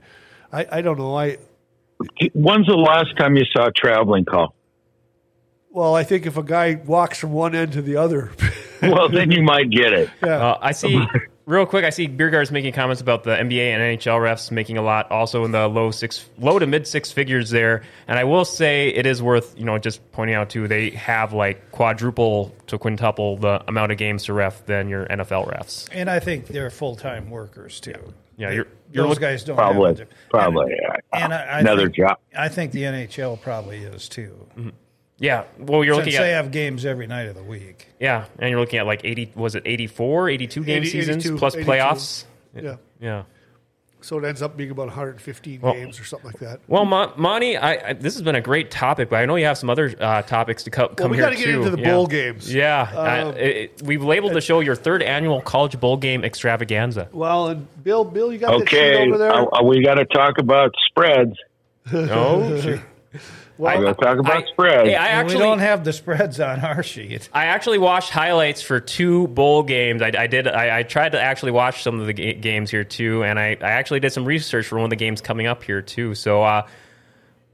I, 0.51 0.67
I 0.69 0.81
don't 0.81 0.97
know. 0.97 1.17
I 1.17 1.37
When's 2.33 2.67
the 2.67 2.75
last 2.75 3.17
time 3.17 3.37
you 3.37 3.45
saw 3.45 3.67
a 3.67 3.71
traveling 3.71 4.25
call? 4.25 4.53
Well, 5.77 5.93
I 5.93 6.03
think 6.03 6.25
if 6.25 6.37
a 6.37 6.41
guy 6.43 6.73
walks 6.87 7.19
from 7.19 7.33
one 7.33 7.53
end 7.53 7.73
to 7.73 7.83
the 7.83 7.97
other, 7.97 8.31
well, 8.81 9.09
then 9.09 9.29
you 9.29 9.43
might 9.43 9.69
get 9.69 9.93
it. 9.93 10.09
Uh, 10.23 10.57
I 10.59 10.71
see, 10.71 10.99
real 11.45 11.67
quick, 11.67 11.85
I 11.85 11.91
see 11.91 12.07
Beergard's 12.07 12.49
making 12.49 12.73
comments 12.73 12.99
about 12.99 13.23
the 13.23 13.35
NBA 13.35 13.69
and 13.75 13.99
NHL 13.99 14.19
refs 14.19 14.49
making 14.49 14.79
a 14.79 14.81
lot, 14.81 15.11
also 15.11 15.45
in 15.45 15.51
the 15.51 15.67
low 15.67 15.91
six, 15.91 16.27
low 16.39 16.57
to 16.57 16.65
mid 16.65 16.87
six 16.87 17.11
figures 17.11 17.51
there. 17.51 17.83
And 18.07 18.17
I 18.17 18.23
will 18.23 18.43
say 18.43 18.87
it 18.87 19.05
is 19.05 19.21
worth, 19.21 19.53
you 19.55 19.65
know, 19.65 19.77
just 19.77 20.01
pointing 20.13 20.35
out 20.35 20.49
too, 20.49 20.67
they 20.67 20.89
have 20.89 21.31
like 21.31 21.71
quadruple 21.71 22.55
to 22.65 22.79
quintuple 22.79 23.37
the 23.37 23.63
amount 23.67 23.91
of 23.91 23.99
games 23.99 24.23
to 24.23 24.33
ref 24.33 24.65
than 24.65 24.89
your 24.89 25.05
NFL 25.05 25.47
refs. 25.55 25.87
And 25.91 26.09
I 26.09 26.19
think 26.19 26.47
they're 26.47 26.71
full 26.71 26.95
time 26.95 27.29
workers 27.29 27.79
too. 27.79 28.15
Yeah, 28.35 28.49
you're, 28.49 28.65
you're 28.91 29.03
Those 29.03 29.09
look- 29.11 29.19
guys 29.19 29.43
don't 29.43 29.57
Probably, 29.57 29.95
have 29.95 30.09
probably 30.31 30.71
And, 30.71 30.81
yeah. 31.13 31.23
and 31.23 31.33
I, 31.35 31.37
I 31.43 31.59
another 31.59 31.83
think, 31.83 31.97
job. 31.97 32.17
I 32.35 32.49
think 32.49 32.71
the 32.71 32.81
NHL 32.81 33.39
probably 33.41 33.77
is 33.83 34.09
too. 34.09 34.47
Yeah. 35.19 35.43
Well, 35.57 35.83
you're 35.83 35.95
Since 35.95 36.05
looking 36.07 36.19
they 36.21 36.33
at 36.33 36.43
have 36.43 36.51
games 36.51 36.85
every 36.85 37.07
night 37.07 37.27
of 37.27 37.35
the 37.35 37.43
week. 37.43 37.87
yeah, 37.99 38.25
and 38.39 38.49
you're 38.49 38.59
looking 38.59 38.79
at 38.79 38.85
like 38.85 39.01
80. 39.03 39.31
Was 39.35 39.55
it 39.55 39.63
84, 39.65 40.29
82 40.29 40.63
game 40.63 40.77
80, 40.83 40.89
seasons 40.89 41.25
82, 41.25 41.37
plus 41.37 41.55
82. 41.55 41.69
playoffs? 41.71 42.25
Yeah. 42.55 42.75
Yeah. 42.99 43.23
So 43.99 44.19
it 44.19 44.25
ends 44.25 44.43
up 44.43 44.55
being 44.55 44.69
about 44.69 44.85
115 44.87 45.59
Well- 45.59 45.73
games 45.73 45.99
or 45.99 46.03
something 46.05 46.27
like 46.31 46.39
that. 46.39 46.59
Well, 46.67 46.85
Mon- 46.85 47.11
Monty, 47.17 47.57
I, 47.57 47.89
I, 47.89 47.93
this 47.93 48.13
has 48.13 48.21
been 48.21 48.35
a 48.35 48.41
great 48.41 48.69
topic, 48.69 49.09
but 49.09 49.15
I 49.17 49.25
know 49.25 49.35
you 49.35 49.45
have 49.45 49.57
some 49.57 49.71
other 49.71 49.93
uh, 49.99 50.21
topics 50.21 50.63
to 50.63 50.69
co- 50.69 50.89
come 50.89 51.09
we 51.11 51.17
here 51.17 51.25
gotta 51.25 51.35
get 51.35 51.45
too. 51.45 51.57
into 51.63 51.71
the 51.71 51.79
Yeah. 51.81 51.91
bowl 51.91 52.05
games. 52.07 52.53
Yeah, 52.53 52.81
Um, 52.95 53.27
uh, 53.29 53.31
it, 53.31 53.55
it- 53.57 53.81
we've 53.83 54.03
labeled 54.03 54.33
the 54.33 54.39
show 54.41 54.59
your 54.59 54.75
third 54.75 55.01
annual 55.01 55.41
college 55.41 55.79
bowl 55.79 55.97
game 55.97 56.23
extravaganza. 56.23 57.09
Well, 57.11 57.47
and 57.47 57.83
Bill, 57.83 58.05
Bill, 58.05 58.31
you 58.31 58.37
got 58.37 58.59
that 58.59 58.69
sheet 58.69 58.77
Okay, 58.77 59.07
over 59.09 59.17
there? 59.17 59.31
uh, 59.33 59.63
we 59.63 59.83
got 59.83 59.95
to 59.95 60.05
talk 60.05 60.37
about 60.37 60.73
spreads. 60.89 61.33
Oh, 61.91 62.79
sure. 63.57 63.79
We 63.79 63.85
got 63.85 63.97
to 63.97 64.05
talk 64.05 64.17
about 64.19 64.43
I- 64.43 64.47
spreads. 64.47 64.89
Hey, 64.89 64.95
I 64.95 65.05
we 65.05 65.09
actually, 65.09 65.39
don't 65.39 65.59
have 65.59 65.83
the 65.83 65.93
spreads 65.93 66.39
on 66.39 66.59
our 66.61 66.83
sheet. 66.83 67.29
I 67.33 67.45
actually 67.45 67.77
watched 67.77 68.09
highlights 68.11 68.61
for 68.61 68.79
two 68.79 69.27
bowl 69.27 69.63
games. 69.63 70.01
I, 70.01 70.11
I 70.17 70.27
did. 70.27 70.47
I, 70.47 70.79
I 70.79 70.83
tried 70.83 71.13
to 71.13 71.21
actually 71.21 71.51
watch 71.51 71.83
some 71.83 71.99
of 71.99 72.05
the 72.07 72.13
ga- 72.13 72.33
games 72.35 72.71
here 72.71 72.83
too, 72.83 73.23
and 73.23 73.39
I, 73.39 73.57
I 73.59 73.71
actually 73.71 73.99
did 73.99 74.11
some 74.13 74.25
research 74.25 74.67
for 74.67 74.75
one 74.75 74.85
of 74.85 74.89
the 74.91 74.95
games 74.95 75.21
coming 75.21 75.47
up 75.47 75.63
here 75.63 75.81
too. 75.81 76.15
So, 76.15 76.43
uh, 76.43 76.67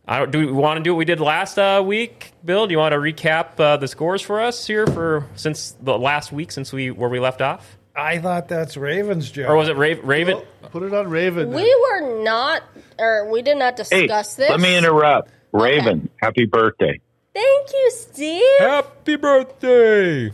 I 0.05 0.19
don't, 0.19 0.31
do 0.31 0.39
we 0.39 0.51
want 0.51 0.77
to 0.79 0.83
do 0.83 0.93
what 0.93 0.97
we 0.97 1.05
did 1.05 1.21
last 1.21 1.57
uh, 1.57 1.81
week, 1.85 2.33
Bill? 2.43 2.67
Do 2.67 2.73
you 2.73 2.77
want 2.77 2.91
to 2.91 2.97
recap 2.99 3.57
uh, 3.57 3.77
the 3.77 3.87
scores 3.87 4.21
for 4.21 4.41
us 4.41 4.67
here 4.67 4.85
for 4.85 5.25
since 5.35 5.75
the 5.81 5.97
last 5.97 6.31
week 6.33 6.51
since 6.51 6.73
we 6.73 6.91
where 6.91 7.09
we 7.09 7.21
left 7.21 7.41
off, 7.41 7.77
I 7.95 8.17
thought 8.19 8.49
that's 8.49 8.75
Raven's 8.75 9.31
job. 9.31 9.49
or 9.49 9.55
was 9.55 9.69
it 9.69 9.77
Ra- 9.77 9.95
Raven? 10.03 10.41
Put 10.71 10.83
it 10.83 10.93
on 10.93 11.07
Raven. 11.07 11.51
then. 11.51 11.55
We 11.55 11.73
were 11.91 12.21
not, 12.23 12.63
or 12.99 13.31
we 13.31 13.41
did 13.43 13.57
not 13.57 13.77
hey, 13.77 14.01
discuss 14.01 14.35
this. 14.35 14.49
let 14.49 14.59
me 14.59 14.75
interrupt. 14.75 15.29
Raven, 15.53 16.09
happy 16.21 16.45
birthday. 16.45 16.99
Thank 17.33 17.71
you, 17.73 17.91
Steve. 17.91 18.43
Happy 18.59 19.15
birthday! 19.15 20.31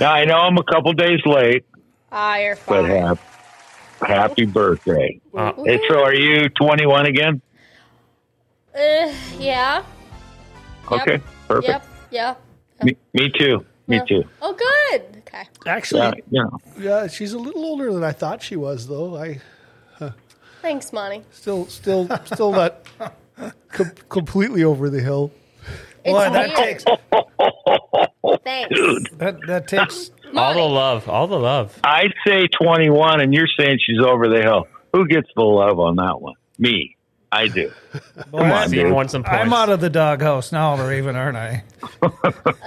Now, 0.00 0.12
I 0.12 0.24
know 0.24 0.36
I'm 0.38 0.56
a 0.58 0.64
couple 0.64 0.92
days 0.94 1.20
late, 1.24 1.64
Ah, 2.10 2.36
you're 2.38 2.56
but 2.66 2.82
fine. 2.82 2.90
hap- 2.90 3.18
happy 4.00 4.44
birthday. 4.46 5.20
Uh, 5.36 5.52
Hey, 5.64 5.78
so 5.88 6.02
are 6.02 6.14
you 6.14 6.48
21 6.48 7.06
again? 7.06 7.40
Uh, 8.74 9.12
yeah. 9.38 9.82
Yep. 10.90 11.00
Okay, 11.00 11.20
perfect. 11.48 11.68
Yep. 11.68 11.86
Yep. 12.10 12.40
Me, 12.82 12.96
me 13.12 13.30
too. 13.38 13.64
Me 13.86 13.96
Yeah. 13.96 14.04
too. 14.04 14.24
Oh, 14.42 14.52
good. 14.54 15.22
Okay. 15.28 15.44
Actually, 15.66 16.22
Yeah, 16.30 16.44
you 16.76 16.84
yeah, 16.84 17.06
she's 17.06 17.32
a 17.34 17.38
little 17.38 17.64
older 17.64 17.92
than 17.92 18.02
I 18.02 18.12
thought 18.12 18.42
she 18.42 18.56
was, 18.56 18.88
though. 18.88 19.16
I 19.16 19.40
Thanks, 20.62 20.92
Monty. 20.94 21.22
still, 21.30 21.66
still, 21.66 22.08
still 22.24 22.50
not 22.52 22.86
com- 23.70 23.92
completely 24.08 24.64
over 24.64 24.88
the 24.90 25.00
hill. 25.00 25.30
It's 26.04 26.12
Boy, 26.12 26.30
that 26.30 26.56
takes 26.56 26.84
Thanks. 28.44 29.10
that, 29.16 29.38
that 29.46 29.68
takes 29.68 30.10
all 30.36 30.54
the 30.54 30.60
love, 30.60 31.08
all 31.08 31.26
the 31.26 31.38
love. 31.38 31.78
I'd 31.82 32.12
say 32.26 32.46
21, 32.48 33.20
and 33.20 33.32
you're 33.32 33.46
saying 33.58 33.78
she's 33.84 34.00
over 34.00 34.28
the 34.28 34.42
hill. 34.42 34.66
Who 34.92 35.06
gets 35.06 35.28
the 35.34 35.42
love 35.42 35.78
on 35.80 35.96
that 35.96 36.20
one? 36.20 36.34
Me. 36.58 36.96
I 37.32 37.48
do. 37.48 37.72
boy, 38.30 38.38
Come 38.38 38.40
on, 38.42 38.52
I'm- 38.52 38.68
See, 38.68 38.76
dude. 38.76 38.92
won 38.92 39.08
some 39.08 39.24
points. 39.24 39.40
I'm 39.40 39.52
out 39.52 39.68
of 39.70 39.80
the 39.80 39.90
doghouse 39.90 40.52
now, 40.52 40.76
Raven, 40.86 41.16
aren't 41.16 41.36
I? 41.36 41.64
Uh, 42.02 42.10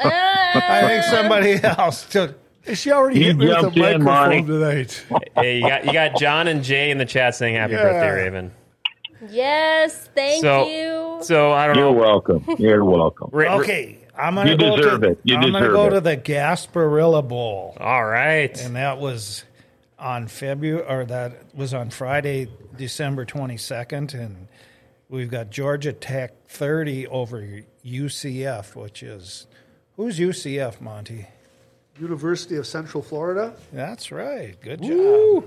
I 0.03 0.81
think 0.87 1.03
somebody 1.05 1.63
else 1.63 2.05
took. 2.09 2.37
Is 2.65 2.79
she 2.81 2.91
already 2.91 3.19
You 3.19 3.25
hit 3.27 3.37
me 3.37 3.47
with 3.47 3.57
a 3.57 3.61
jumped 3.61 3.77
in, 3.77 3.83
microphone 4.03 4.05
Monty. 4.05 4.41
tonight. 4.43 5.05
hey, 5.35 5.57
you 5.59 5.67
got 5.69 5.85
you 5.85 5.93
got 5.93 6.17
John 6.19 6.47
and 6.49 6.63
Jay 6.63 6.91
in 6.91 6.97
the 6.97 7.05
chat 7.05 7.33
saying 7.35 7.55
happy 7.55 7.73
Yeah. 7.73 7.83
birthday, 7.83 8.09
Raven. 8.23 8.51
Yes. 9.29 10.09
Thank 10.15 10.41
So- 10.43 10.67
you. 10.67 11.17
So 11.23 11.51
I 11.51 11.67
don't 11.67 11.75
You're 11.77 11.85
know. 11.93 11.99
welcome. 11.99 12.45
You're 12.57 12.83
welcome. 12.85 13.29
Ra- 13.31 13.55
ra- 13.55 13.59
Okay, 13.61 13.97
I'm 14.17 14.35
gonna 14.35 14.51
You 14.51 14.57
go 14.57 14.75
deserve 14.77 15.01
to. 15.01 15.09
it. 15.11 15.19
You 15.23 15.35
I'm 15.37 15.51
gonna 15.51 15.69
go 15.69 15.87
it. 15.87 15.91
to 15.91 16.01
the 16.01 16.15
Gasparilla 16.17 17.27
Bowl, 17.27 17.75
All 17.79 18.05
right. 18.05 18.55
and 18.63 18.75
that 18.75 18.99
was 18.99 19.43
on 19.99 20.27
February, 20.27 20.85
or 20.87 21.05
that 21.05 21.55
was 21.55 21.73
on 21.73 21.89
Friday, 21.89 22.47
December 22.77 23.25
22nd, 23.25 24.13
and 24.13 24.47
we've 25.09 25.31
got 25.31 25.49
Georgia 25.49 25.91
Tech 25.93 26.33
30 26.47 27.07
over 27.07 27.61
UCF, 27.83 28.75
which 28.75 29.01
is 29.01 29.47
who's 29.95 30.19
UCF, 30.19 30.79
Monty? 30.79 31.27
University 31.99 32.55
of 32.57 32.67
Central 32.67 33.01
Florida. 33.01 33.55
That's 33.73 34.11
right. 34.11 34.55
Good 34.61 34.83
job. 34.83 35.45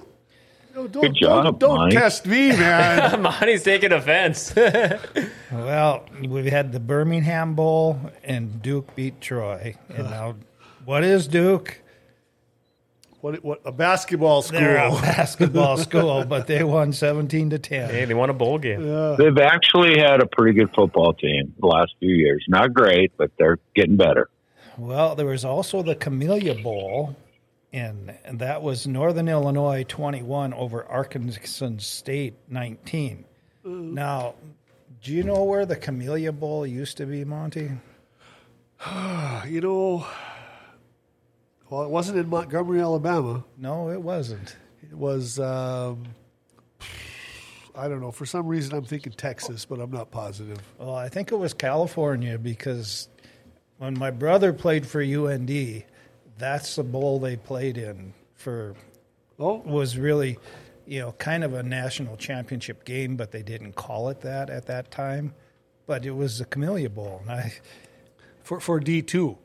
No, 0.74 0.86
don't, 0.86 1.02
Good 1.02 1.14
job, 1.16 1.44
don't, 1.44 1.58
don't 1.58 1.76
Monty. 1.76 1.96
test 1.96 2.26
me, 2.26 2.48
man. 2.50 3.22
Monty's 3.22 3.62
taking 3.62 3.92
offense. 3.92 4.54
Well, 5.52 6.06
we've 6.22 6.44
had 6.44 6.70
the 6.70 6.78
Birmingham 6.78 7.56
Bowl, 7.56 7.98
and 8.22 8.62
Duke 8.62 8.94
beat 8.94 9.20
Troy. 9.20 9.74
And 9.88 10.08
now, 10.08 10.36
what 10.84 11.02
is 11.02 11.26
Duke? 11.26 11.82
what, 13.20 13.44
what 13.44 13.60
a 13.64 13.72
basketball 13.72 14.42
school. 14.42 14.60
They're 14.60 14.76
a 14.76 14.90
basketball 15.02 15.76
school, 15.76 16.24
but 16.24 16.46
they 16.46 16.64
won 16.64 16.92
17 16.92 17.50
to 17.50 17.58
10. 17.58 17.90
hey, 17.90 18.04
they 18.04 18.14
won 18.14 18.30
a 18.30 18.34
bowl 18.34 18.58
game. 18.58 18.82
They've 19.16 19.38
actually 19.38 19.98
had 19.98 20.22
a 20.22 20.26
pretty 20.26 20.58
good 20.58 20.70
football 20.74 21.12
team 21.12 21.54
the 21.60 21.66
last 21.66 21.94
few 21.98 22.14
years. 22.14 22.44
Not 22.48 22.72
great, 22.72 23.12
but 23.16 23.30
they're 23.38 23.58
getting 23.74 23.96
better. 23.96 24.28
Well, 24.78 25.14
there 25.14 25.26
was 25.26 25.44
also 25.44 25.82
the 25.82 25.94
Camellia 25.94 26.54
Bowl, 26.54 27.14
and, 27.72 28.14
and 28.24 28.38
that 28.40 28.62
was 28.62 28.86
Northern 28.86 29.28
Illinois 29.28 29.84
21 29.86 30.52
over 30.54 30.84
Arkansas 30.84 31.68
State 31.78 32.34
19. 32.48 33.24
Now, 33.94 34.34
do 35.02 35.12
you 35.12 35.22
know 35.22 35.44
where 35.44 35.66
the 35.66 35.76
Camellia 35.76 36.32
Bowl 36.32 36.66
used 36.66 36.96
to 36.98 37.06
be, 37.06 37.24
Monty? 37.24 37.70
You 39.46 39.60
know, 39.60 40.06
well, 41.68 41.84
it 41.84 41.90
wasn't 41.90 42.18
in 42.18 42.28
Montgomery, 42.28 42.80
Alabama. 42.80 43.44
No, 43.56 43.90
it 43.90 44.00
wasn't. 44.02 44.56
It 44.82 44.92
was, 44.92 45.38
um, 45.38 46.04
I 47.76 47.88
don't 47.88 48.00
know. 48.00 48.10
For 48.10 48.26
some 48.26 48.46
reason, 48.46 48.74
I'm 48.74 48.84
thinking 48.84 49.12
Texas, 49.12 49.64
but 49.64 49.80
I'm 49.80 49.90
not 49.90 50.10
positive. 50.10 50.58
Well, 50.78 50.94
I 50.94 51.08
think 51.08 51.30
it 51.30 51.36
was 51.36 51.54
California 51.54 52.38
because 52.38 53.08
when 53.78 53.98
my 53.98 54.10
brother 54.10 54.52
played 54.52 54.86
for 54.86 55.00
UND, 55.00 55.84
that's 56.40 56.76
the 56.76 56.82
bowl 56.82 57.20
they 57.20 57.36
played 57.36 57.78
in 57.78 58.14
for 58.34 58.74
Oh, 59.38 59.62
was 59.64 59.96
really, 59.96 60.38
you 60.86 61.00
know, 61.00 61.12
kind 61.12 61.44
of 61.44 61.54
a 61.54 61.62
national 61.62 62.16
championship 62.18 62.84
game, 62.84 63.16
but 63.16 63.30
they 63.30 63.42
didn't 63.42 63.72
call 63.74 64.08
it 64.10 64.20
that 64.22 64.50
at 64.50 64.66
that 64.66 64.90
time. 64.90 65.32
But 65.86 66.04
it 66.04 66.10
was 66.10 66.38
the 66.38 66.44
Camellia 66.44 66.90
Bowl, 66.90 67.20
and 67.22 67.30
I, 67.30 67.54
for 68.42 68.60
for 68.60 68.80
D 68.80 69.00
two. 69.02 69.38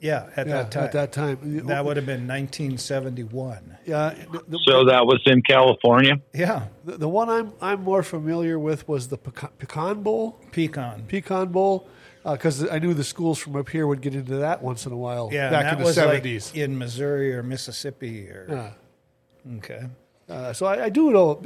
yeah, 0.00 0.28
at 0.36 0.46
Yeah, 0.46 0.62
that 0.62 0.70
time, 0.70 0.84
at 0.84 0.92
that 0.92 1.12
time. 1.12 1.66
that 1.66 1.84
would 1.84 1.96
have 1.96 2.06
been 2.06 2.28
1971. 2.28 3.76
Yeah, 3.86 4.14
the, 4.30 4.44
the, 4.48 4.58
So 4.66 4.84
that 4.86 5.04
was 5.06 5.20
in 5.26 5.42
California. 5.42 6.20
Yeah, 6.32 6.66
the, 6.84 6.96
the 6.98 7.08
one 7.08 7.28
I'm 7.28 7.52
I'm 7.60 7.82
more 7.82 8.02
familiar 8.02 8.58
with 8.58 8.86
was 8.88 9.08
the 9.08 9.18
Pecan, 9.18 9.50
Pecan 9.58 10.02
Bowl. 10.02 10.38
pecan. 10.52 11.04
Pecan 11.08 11.48
Bowl, 11.48 11.88
because 12.24 12.68
I 12.68 12.78
knew 12.78 12.94
the 12.94 13.04
schools 13.04 13.38
from 13.38 13.56
up 13.56 13.68
here 13.68 13.86
would 13.86 14.00
get 14.00 14.14
into 14.14 14.36
that 14.36 14.62
once 14.62 14.86
in 14.86 14.92
a 14.92 14.96
while. 14.96 15.28
Yeah, 15.32 15.50
back 15.50 15.64
and 15.64 15.72
in 15.74 15.78
the 15.80 15.84
was 15.84 15.96
like 15.96 16.06
seventies. 16.06 16.52
in 16.54 16.78
Missouri 16.78 17.34
or 17.34 17.42
Mississippi 17.42 18.28
or 18.28 18.46
Yeah. 18.48 19.56
okay. 19.58 19.82
Uh, 20.28 20.52
so 20.54 20.64
I, 20.66 20.84
I 20.84 20.88
do 20.88 21.10
know. 21.10 21.42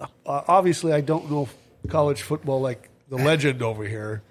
Uh, 0.00 0.06
obviously, 0.24 0.92
I 0.92 1.02
don't 1.02 1.30
know 1.30 1.48
college 1.88 2.22
football 2.22 2.60
like 2.60 2.88
the 3.08 3.16
legend 3.22 3.62
over 3.62 3.84
here, 3.84 4.22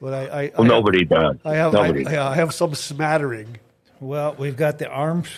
but 0.00 0.12
I, 0.12 0.20
I, 0.20 0.52
Well, 0.56 0.64
I 0.64 0.68
nobody 0.68 1.04
does. 1.06 1.36
I 1.44 1.54
have 1.54 1.74
I, 1.74 1.86
nobody. 1.88 2.06
I 2.16 2.34
have 2.34 2.52
some 2.52 2.74
smattering. 2.74 3.56
Well, 4.00 4.36
we've 4.38 4.56
got 4.56 4.78
the 4.78 4.88
Armed 4.88 5.28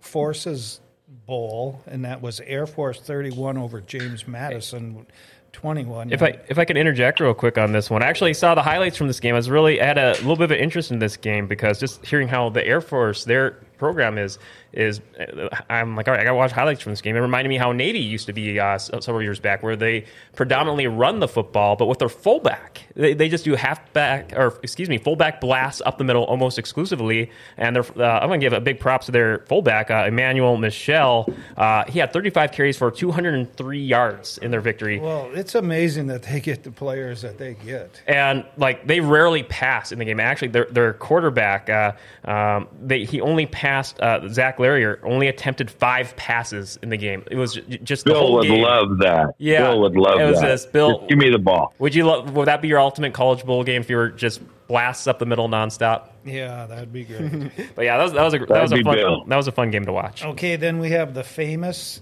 Forces 0.00 0.80
Bowl, 1.26 1.80
and 1.86 2.04
that 2.04 2.20
was 2.20 2.40
Air 2.40 2.66
Force 2.66 3.00
31 3.00 3.56
over 3.58 3.80
James 3.80 4.26
Madison 4.26 5.06
21. 5.52 6.12
If 6.12 6.22
I 6.22 6.38
if 6.48 6.58
I 6.58 6.64
can 6.64 6.76
interject 6.76 7.20
real 7.20 7.34
quick 7.34 7.58
on 7.58 7.72
this 7.72 7.90
one, 7.90 8.02
I 8.02 8.06
actually 8.06 8.34
saw 8.34 8.54
the 8.54 8.62
highlights 8.62 8.96
from 8.96 9.06
this 9.06 9.20
game. 9.20 9.34
I 9.34 9.38
was 9.38 9.50
really 9.50 9.80
I 9.80 9.86
had 9.86 9.98
a 9.98 10.12
little 10.12 10.36
bit 10.36 10.44
of 10.44 10.50
an 10.52 10.58
interest 10.58 10.90
in 10.90 10.98
this 10.98 11.16
game 11.16 11.46
because 11.46 11.78
just 11.78 12.04
hearing 12.04 12.28
how 12.28 12.48
the 12.48 12.66
Air 12.66 12.80
Force 12.80 13.24
their 13.24 13.58
program 13.82 14.16
is 14.16 14.38
is 14.72 15.00
uh, 15.20 15.48
I'm 15.68 15.96
like, 15.96 16.08
all 16.08 16.14
right, 16.14 16.20
I 16.20 16.24
got 16.24 16.30
to 16.30 16.36
watch 16.36 16.52
highlights 16.52 16.80
from 16.82 16.92
this 16.92 17.02
game. 17.02 17.16
It 17.16 17.20
reminded 17.20 17.48
me 17.48 17.58
how 17.58 17.72
Navy 17.72 17.98
used 17.98 18.26
to 18.26 18.32
be 18.32 18.58
uh, 18.58 18.78
several 18.78 19.20
years 19.22 19.40
back, 19.40 19.62
where 19.62 19.76
they 19.76 20.04
predominantly 20.34 20.86
run 20.86 21.18
the 21.20 21.28
football, 21.28 21.76
but 21.76 21.86
with 21.86 21.98
their 21.98 22.08
fullback, 22.08 22.80
they, 22.94 23.12
they 23.12 23.28
just 23.28 23.44
do 23.44 23.54
halfback 23.54 24.32
or 24.36 24.58
excuse 24.62 24.88
me, 24.88 24.98
fullback 24.98 25.40
blasts 25.40 25.82
up 25.84 25.98
the 25.98 26.04
middle 26.04 26.22
almost 26.24 26.58
exclusively. 26.58 27.30
And 27.56 27.76
they're, 27.76 27.84
uh, 28.02 28.20
I'm 28.20 28.28
going 28.28 28.40
to 28.40 28.44
give 28.46 28.52
a 28.54 28.60
big 28.60 28.78
props 28.80 29.06
to 29.06 29.12
their 29.12 29.40
fullback, 29.48 29.90
uh, 29.90 30.04
Emmanuel 30.06 30.56
Michel. 30.56 31.28
Uh, 31.56 31.84
he 31.88 31.98
had 31.98 32.12
35 32.12 32.52
carries 32.52 32.76
for 32.78 32.90
203 32.90 33.78
yards 33.78 34.38
in 34.38 34.50
their 34.52 34.60
victory. 34.60 35.00
Well, 35.00 35.28
it's 35.34 35.54
amazing 35.54 36.06
that 36.06 36.22
they 36.22 36.40
get 36.40 36.62
the 36.62 36.70
players 36.70 37.22
that 37.22 37.36
they 37.36 37.54
get. 37.54 38.00
and 38.06 38.44
like 38.56 38.86
they 38.86 39.00
rarely 39.00 39.42
pass 39.42 39.90
in 39.92 39.98
the 39.98 40.04
game. 40.04 40.20
Actually, 40.20 40.48
their 40.48 40.66
their 40.70 40.92
quarterback, 40.94 41.68
uh, 41.68 41.92
um, 42.24 42.68
they, 42.80 43.04
he 43.04 43.20
only 43.20 43.46
passed 43.46 43.71
uh, 44.00 44.28
Zac 44.28 44.58
Larrier 44.58 44.98
only 45.02 45.28
attempted 45.28 45.70
five 45.70 46.14
passes 46.16 46.78
in 46.82 46.88
the 46.90 46.96
game. 46.96 47.24
It 47.30 47.36
was 47.36 47.54
j- 47.54 47.78
just 47.82 48.04
the 48.04 48.10
Bill 48.12 48.20
whole 48.20 48.32
would 48.34 48.48
game. 48.48 48.62
love 48.62 48.98
that. 48.98 49.34
Yeah, 49.38 49.62
Bill 49.70 49.80
would 49.82 49.96
love 49.96 50.20
it 50.20 50.24
was 50.30 50.40
that. 50.40 50.46
this, 50.48 50.66
Bill- 50.66 50.98
Just 50.98 51.08
give 51.10 51.18
me 51.18 51.30
the 51.30 51.38
ball. 51.38 51.74
Would 51.78 51.94
you 51.94 52.04
lo- 52.06 52.22
would 52.24 52.48
that 52.48 52.62
be 52.62 52.68
your 52.68 52.78
ultimate 52.80 53.12
college 53.14 53.44
bowl 53.44 53.64
game 53.64 53.80
if 53.82 53.90
you 53.90 53.96
were 53.96 54.10
just 54.10 54.40
blasts 54.68 55.06
up 55.06 55.18
the 55.18 55.26
middle 55.26 55.48
nonstop? 55.48 56.08
Yeah, 56.24 56.66
that'd 56.66 56.92
be 56.92 57.04
great. 57.04 57.50
But 57.74 57.84
yeah, 57.84 57.96
that 57.98 58.04
was 58.04 58.12
that 58.12 58.22
was 58.22 58.34
a 58.34 58.38
that 58.38 58.48
That'd 58.48 58.62
was 58.70 58.72
a 58.80 58.82
fun 58.84 58.94
Bill. 58.96 59.24
that 59.26 59.36
was 59.36 59.48
a 59.48 59.52
fun 59.52 59.70
game 59.70 59.84
to 59.86 59.92
watch. 59.92 60.24
okay, 60.24 60.56
then 60.56 60.78
we 60.78 60.90
have 60.90 61.14
the 61.14 61.24
famous 61.24 62.00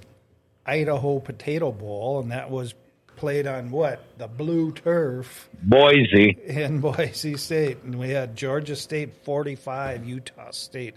Idaho 0.66 1.20
Potato 1.20 1.72
Bowl, 1.72 2.20
and 2.20 2.30
that 2.32 2.50
was 2.50 2.74
played 3.16 3.46
on 3.46 3.70
what? 3.70 4.02
The 4.18 4.28
blue 4.28 4.72
turf 4.72 5.48
Boise. 5.62 6.38
in 6.46 6.80
Boise 6.82 7.36
State. 7.36 7.82
And 7.84 7.96
we 7.98 8.10
had 8.10 8.34
Georgia 8.36 8.74
State 8.76 9.12
45, 9.24 10.06
Utah 10.06 10.50
State 10.52 10.96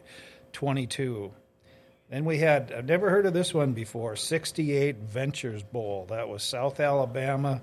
22. 0.53 1.31
Then 2.09 2.25
we 2.25 2.37
had, 2.37 2.71
I've 2.71 2.85
never 2.85 3.09
heard 3.09 3.25
of 3.25 3.33
this 3.33 3.53
one 3.53 3.73
before, 3.73 4.15
68 4.15 4.97
Ventures 4.97 5.63
Bowl. 5.63 6.05
That 6.09 6.29
was 6.29 6.43
South 6.43 6.79
Alabama 6.79 7.61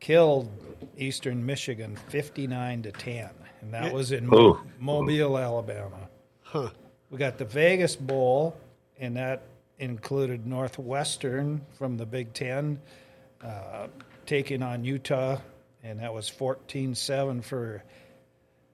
killed 0.00 0.50
Eastern 0.98 1.46
Michigan 1.46 1.96
59 2.08 2.82
to 2.82 2.92
10. 2.92 3.30
And 3.62 3.74
that 3.74 3.92
was 3.92 4.12
in 4.12 4.26
Mo- 4.26 4.60
Mobile, 4.78 5.38
Alabama. 5.38 6.08
We 7.10 7.18
got 7.18 7.38
the 7.38 7.44
Vegas 7.44 7.96
Bowl, 7.96 8.56
and 8.98 9.16
that 9.16 9.42
included 9.78 10.46
Northwestern 10.46 11.62
from 11.78 11.96
the 11.96 12.06
Big 12.06 12.32
Ten 12.34 12.80
uh, 13.42 13.88
taking 14.26 14.62
on 14.62 14.84
Utah, 14.84 15.38
and 15.82 16.00
that 16.00 16.12
was 16.12 16.28
14 16.28 16.94
7 16.94 17.42
for 17.42 17.82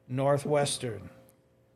Northwestern. 0.08 1.08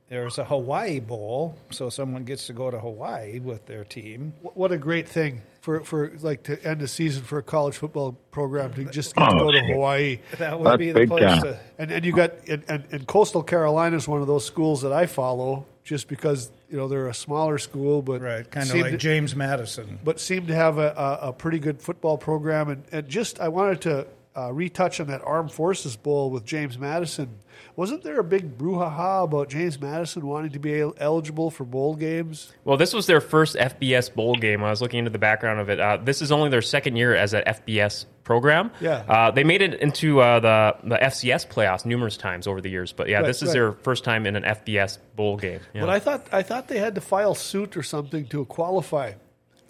There's 0.08 0.38
a 0.38 0.44
Hawaii 0.44 1.00
Bowl, 1.00 1.58
so 1.70 1.90
someone 1.90 2.22
gets 2.22 2.46
to 2.46 2.52
go 2.52 2.70
to 2.70 2.78
Hawaii 2.78 3.40
with 3.40 3.66
their 3.66 3.82
team. 3.82 4.34
What 4.40 4.70
a 4.70 4.78
great 4.78 5.08
thing 5.08 5.42
for, 5.62 5.80
for 5.80 6.12
like 6.20 6.44
to 6.44 6.62
end 6.64 6.80
a 6.82 6.86
season 6.86 7.24
for 7.24 7.38
a 7.38 7.42
college 7.42 7.76
football 7.76 8.12
program 8.30 8.72
to 8.74 8.84
just 8.84 9.16
get 9.16 9.28
to 9.28 9.34
Oh, 9.34 9.38
go 9.40 9.50
to. 9.50 9.58
Oh, 9.58 9.72
Hawaii. 9.72 10.18
That 10.38 10.60
would 10.60 10.66
That's 10.66 10.78
be 10.78 10.92
the 10.92 11.06
place 11.08 11.24
time. 11.24 11.42
to. 11.42 11.60
And 11.78 11.90
and 11.90 12.04
you 12.04 12.12
got 12.12 12.34
and, 12.48 12.62
and, 12.68 12.84
and 12.92 13.06
coastal 13.08 13.42
Carolina 13.42 13.96
is 13.96 14.06
one 14.06 14.20
of 14.20 14.28
those 14.28 14.44
schools 14.44 14.82
that 14.82 14.92
I 14.92 15.06
follow 15.06 15.66
just 15.82 16.06
because 16.06 16.52
you 16.70 16.76
know 16.76 16.86
they're 16.86 17.08
a 17.08 17.14
smaller 17.14 17.58
school, 17.58 18.00
but 18.00 18.20
Right, 18.20 18.48
kind 18.48 18.70
of 18.70 18.76
like 18.76 18.92
to- 18.92 18.96
James 18.98 19.34
Madison. 19.34 19.98
but 20.04 20.20
seem 20.20 20.46
to 20.46 20.54
have 20.54 20.78
a, 20.78 21.18
a, 21.22 21.28
a 21.28 21.32
pretty 21.32 21.58
good 21.58 21.82
football 21.82 22.16
program. 22.16 22.68
And, 22.68 22.84
and 22.92 23.08
just 23.08 23.40
I 23.40 23.48
wanted 23.48 23.80
to 23.82 24.06
uh, 24.36 24.52
retouch 24.52 25.00
on 25.00 25.06
that 25.06 25.22
Armed 25.24 25.50
Forces 25.52 25.96
Bowl 25.96 26.30
with 26.30 26.44
James 26.44 26.78
Madison. 26.78 27.38
Wasn't 27.74 28.02
there 28.02 28.18
a 28.20 28.24
big 28.24 28.58
brouhaha 28.58 29.24
about 29.24 29.48
James 29.48 29.80
Madison 29.80 30.26
wanting 30.26 30.50
to 30.52 30.58
be 30.58 30.78
el- 30.80 30.94
eligible 30.98 31.50
for 31.50 31.64
bowl 31.64 31.94
games? 31.94 32.52
Well, 32.64 32.76
this 32.76 32.92
was 32.92 33.06
their 33.06 33.20
first 33.20 33.56
FBS 33.56 34.14
bowl 34.14 34.34
game. 34.34 34.62
I 34.62 34.70
was 34.70 34.82
looking 34.82 34.98
into 34.98 35.10
the 35.10 35.18
background 35.18 35.60
of 35.60 35.70
it. 35.70 35.80
Uh, 35.80 35.96
this 35.96 36.20
is 36.20 36.30
only 36.30 36.50
their 36.50 36.60
second 36.62 36.96
year 36.96 37.14
as 37.14 37.32
an 37.32 37.44
FBS 37.46 38.04
program. 38.24 38.70
Yeah. 38.80 39.04
Uh, 39.08 39.30
they 39.30 39.44
made 39.44 39.62
it 39.62 39.74
into 39.80 40.20
uh, 40.20 40.40
the 40.40 40.76
the 40.88 40.96
FCS 40.96 41.46
playoffs 41.48 41.86
numerous 41.86 42.16
times 42.18 42.46
over 42.46 42.60
the 42.60 42.68
years, 42.70 42.92
but 42.92 43.08
yeah, 43.08 43.18
Right, 43.18 43.26
this 43.26 43.40
is 43.42 43.48
right. 43.48 43.52
their 43.54 43.72
first 43.72 44.04
time 44.04 44.26
in 44.26 44.36
an 44.36 44.42
FBS 44.42 44.98
bowl 45.14 45.36
game. 45.38 45.60
Yeah. 45.72 45.80
But 45.82 45.90
I 45.90 45.98
thought 45.98 46.26
I 46.32 46.42
thought 46.42 46.68
they 46.68 46.78
had 46.78 46.94
to 46.96 47.00
file 47.00 47.34
suit 47.34 47.76
or 47.76 47.82
something 47.82 48.26
to 48.28 48.44
qualify 48.46 49.12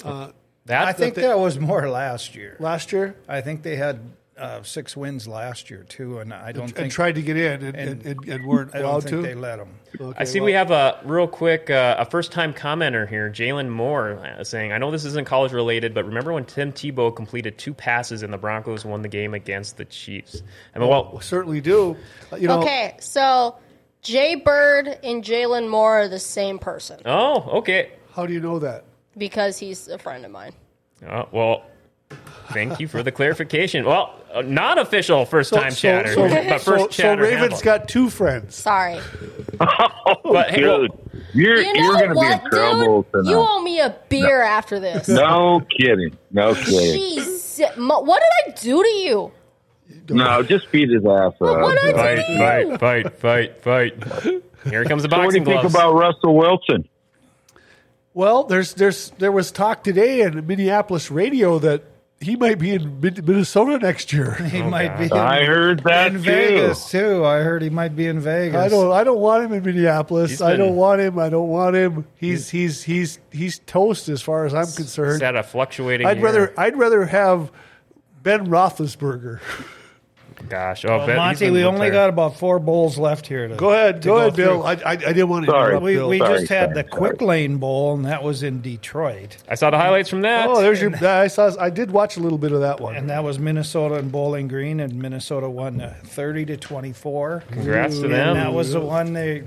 uh, 0.05 0.31
that 0.67 0.89
I 0.89 0.93
think 0.93 1.15
they- 1.15 1.23
that 1.23 1.39
was 1.39 1.59
more 1.61 1.89
last 1.89 2.35
year. 2.35 2.57
last 2.59 2.91
year 2.93 3.15
I 3.29 3.41
think 3.43 3.63
they 3.63 3.77
had 3.77 4.01
uh, 4.39 4.63
six 4.63 4.97
wins 4.97 5.27
last 5.27 5.71
year 5.71 5.85
too, 5.89 6.19
and 6.19 6.33
I 6.35 6.53
don't 6.53 6.65
and 6.65 6.75
think 6.75 6.93
tried 6.93 7.15
to 7.15 7.23
get 7.23 7.37
in 7.37 7.65
and, 7.65 7.77
and, 7.77 7.77
and- 7.77 8.07
and, 8.07 8.29
and 8.29 8.47
weren't 8.47 8.75
I 8.75 8.79
allowed 8.81 9.03
don't 9.05 9.11
think 9.11 9.23
to. 9.23 9.23
they 9.29 9.35
let 9.35 9.57
them. 9.57 9.71
Okay, 9.99 10.15
I 10.19 10.25
see 10.25 10.41
well, 10.41 10.47
we 10.47 10.53
have 10.53 10.71
a 10.71 11.01
real 11.05 11.27
quick 11.27 11.71
uh, 11.71 11.97
a 11.99 12.05
first 12.05 12.33
time 12.33 12.53
commenter 12.53 13.09
here, 13.09 13.31
Jalen 13.31 13.69
Moore, 13.71 14.19
uh, 14.19 14.45
saying, 14.45 14.73
"I 14.73 14.79
know 14.79 14.91
this 14.91 15.05
isn't 15.07 15.27
college 15.27 15.53
related, 15.53 15.95
but 15.95 16.05
remember 16.05 16.33
when 16.35 16.45
Tim 16.45 16.71
Tebow 16.73 17.15
completed 17.17 17.57
two 17.57 17.73
passes 17.73 18.23
and 18.23 18.31
the 18.33 18.37
Broncos 18.39 18.85
won 18.85 19.01
the 19.03 19.09
game 19.09 19.33
against 19.33 19.79
the 19.79 19.87
Chiefs?" 19.87 20.43
I 20.75 20.79
mean, 20.81 20.89
well, 20.89 21.13
we 21.15 21.23
certainly 21.23 21.61
do. 21.63 21.97
Uh, 22.33 22.37
You 22.37 22.49
know, 22.49 22.61
Okay, 22.61 22.97
so 23.01 23.57
Jay 24.03 24.35
Bird 24.35 24.99
and 25.03 25.25
Jalen 25.25 25.69
Moore 25.71 26.01
are 26.03 26.09
the 26.09 26.19
same 26.21 26.59
person 26.59 27.01
oh, 27.07 27.59
okay. 27.59 27.93
how 28.15 28.27
do 28.27 28.33
you 28.35 28.41
know 28.41 28.59
that? 28.59 28.85
because 29.17 29.57
he's 29.57 29.89
a 29.89 29.97
friend 29.97 30.27
of 30.27 30.31
mine. 30.31 30.53
Uh, 31.07 31.25
well, 31.33 31.63
thank 32.57 32.81
you 32.81 32.89
for 32.89 33.03
the 33.03 33.13
clarification. 33.13 33.85
Well, 33.85 34.15
uh, 34.35 34.43
not 34.43 34.79
official 34.79 35.25
first 35.27 35.53
time 35.53 35.73
chatter, 35.73 36.15
so, 36.15 36.29
but 36.29 36.61
so, 36.61 36.73
first 36.73 36.85
so 36.85 36.89
chatter. 36.89 37.23
Raven's 37.23 37.41
handle. 37.41 37.61
got 37.63 37.89
two 37.89 38.11
friends. 38.11 38.55
Sorry. 38.55 39.01
But 40.23 40.51
hey, 40.51 40.63
well- 40.65 40.83
Dude, 40.83 40.93
you're, 41.35 41.57
You 41.61 41.73
you're 41.75 41.93
going 41.95 42.09
to 42.11 42.15
be 42.15 42.27
in 42.27 42.51
trouble 42.51 43.03
dude? 43.03 43.13
tonight. 43.13 43.31
You 43.31 43.37
owe 43.39 43.63
me 43.63 43.81
a 43.81 43.97
beer 44.09 44.43
after 44.43 44.79
this. 44.81 45.09
no 45.09 45.61
kidding. 45.79 46.17
No 46.31 46.55
kidding. 46.55 47.01
Jeez, 47.19 47.77
what 47.79 48.23
did 48.23 48.53
I 48.53 48.57
do 48.61 48.83
to 48.83 48.89
you? 48.89 49.33
No, 50.11 50.43
just 50.43 50.71
beat 50.73 50.91
his 50.91 51.05
ass 51.05 51.33
up. 51.33 51.41
what 51.41 51.81
did 51.81 51.95
I 51.95 52.17
do 52.17 52.23
Fight, 52.23 52.69
you? 52.69 52.79
fight, 52.79 53.11
fight, 53.21 53.61
fight, 53.63 54.03
fight. 54.03 54.43
Here 54.71 54.85
comes 54.85 55.03
the 55.05 55.09
So 55.11 55.19
what 55.19 55.31
do 55.31 55.39
you 55.39 55.45
boxing 55.45 55.45
think 55.45 55.65
about 55.65 55.95
Russell 55.95 56.37
Wilson? 56.37 56.89
Well, 58.15 58.45
there's 58.45 58.75
there's 58.75 59.11
there 59.19 59.33
was 59.33 59.51
talk 59.51 59.85
today 59.85 60.23
in 60.23 60.47
Minneapolis 60.47 61.11
radio 61.11 61.59
that 61.61 61.83
he 62.21 62.35
might 62.35 62.59
be 62.59 62.73
in 62.73 63.01
Minnesota 63.01 63.79
next 63.79 64.13
year. 64.13 64.35
He 64.47 64.63
oh, 64.63 64.71
might 64.71 64.97
be 64.97 65.05
in, 65.05 65.13
I 65.13 65.45
heard 65.45 65.83
that 65.85 66.15
in 66.15 66.23
too. 66.23 66.31
Vegas 66.31 66.91
too. 66.91 67.25
I 67.25 67.41
heard 67.41 67.63
he 67.63 67.69
might 67.69 67.95
be 67.95 68.07
in 68.07 68.21
Vegas. 68.21 68.57
I 68.57 68.69
don't 68.69 68.91
I 68.93 69.05
don't 69.05 69.19
want 69.19 69.45
him 69.45 69.53
in 69.53 69.63
Minneapolis. 69.63 70.31
He's 70.31 70.43
I 70.43 70.57
don't 70.57 70.77
want 70.77 71.01
him. 71.01 71.19
I 71.19 71.29
don't 71.29 71.49
want 71.49 71.77
him. 71.77 72.07
He's 72.17 72.49
he's 72.49 72.83
he's 72.83 73.19
he's 73.31 73.59
toast 73.61 74.09
as 74.09 74.23
far 74.23 74.47
as 74.47 74.55
I'm 74.55 74.67
concerned. 74.67 75.15
It's 75.15 75.23
at 75.23 75.37
a 75.37 75.43
fluctuating. 75.43 76.07
I'd 76.07 76.19
year. 76.19 76.27
rather 76.27 76.55
I'd 76.57 76.77
rather 76.77 77.05
have 77.05 77.51
Ben 78.23 78.47
Roethlisberger. 78.47 79.41
Gosh, 80.49 80.85
oh, 80.85 80.99
Well, 81.07 81.17
Monty, 81.17 81.51
we 81.51 81.65
only 81.65 81.81
retired. 81.87 81.93
got 81.93 82.09
about 82.11 82.37
four 82.39 82.59
bowls 82.59 82.99
left 82.99 83.27
here. 83.27 83.49
To, 83.49 83.57
Go 83.57 83.71
ahead, 83.73 84.03
to 84.03 84.09
go 84.09 84.17
ahead, 84.19 84.35
through. 84.35 84.45
Bill. 84.45 84.63
I, 84.65 84.73
I 84.73 84.91
I 84.91 84.97
didn't 84.97 85.29
want 85.29 85.45
to 85.47 85.51
Sorry. 85.51 85.67
interrupt 85.69 85.85
We, 85.85 85.95
Bill. 85.95 86.09
we 86.09 86.19
Sorry, 86.19 86.39
just 86.39 86.49
had 86.53 86.71
sorry, 86.71 86.75
the 86.83 86.85
Quick 86.85 87.21
Lane 87.21 87.57
Bowl, 87.59 87.95
and 87.95 88.05
that 88.05 88.23
was 88.23 88.43
in 88.43 88.61
Detroit. 88.61 89.37
I 89.49 89.55
saw 89.57 89.71
the 89.71 89.79
highlights 89.79 90.09
from 90.09 90.23
that. 90.23 90.49
oh, 90.49 90.61
there's 90.61 90.81
your. 90.81 90.95
I 91.07 91.27
saw. 91.27 91.51
I 91.61 91.71
did 91.71 91.91
watch 91.91 92.17
a 92.17 92.21
little 92.21 92.39
bit 92.39 92.53
of 92.53 92.61
that 92.61 92.81
one. 92.81 92.95
And 92.97 93.11
that 93.11 93.25
was 93.25 93.39
Minnesota 93.39 93.97
and 93.97 94.11
Bowling 94.13 94.49
Green, 94.49 94.81
and 94.81 94.95
Minnesota 94.95 95.49
won 95.51 95.81
uh, 95.81 95.95
30 96.05 96.47
to 96.47 96.57
24. 96.57 97.45
Congrats 97.51 97.99
to 97.99 98.05
And 98.05 98.13
them. 98.13 98.35
that 98.37 98.53
was 98.53 98.73
the 98.73 98.81
one 98.81 99.13
they 99.13 99.45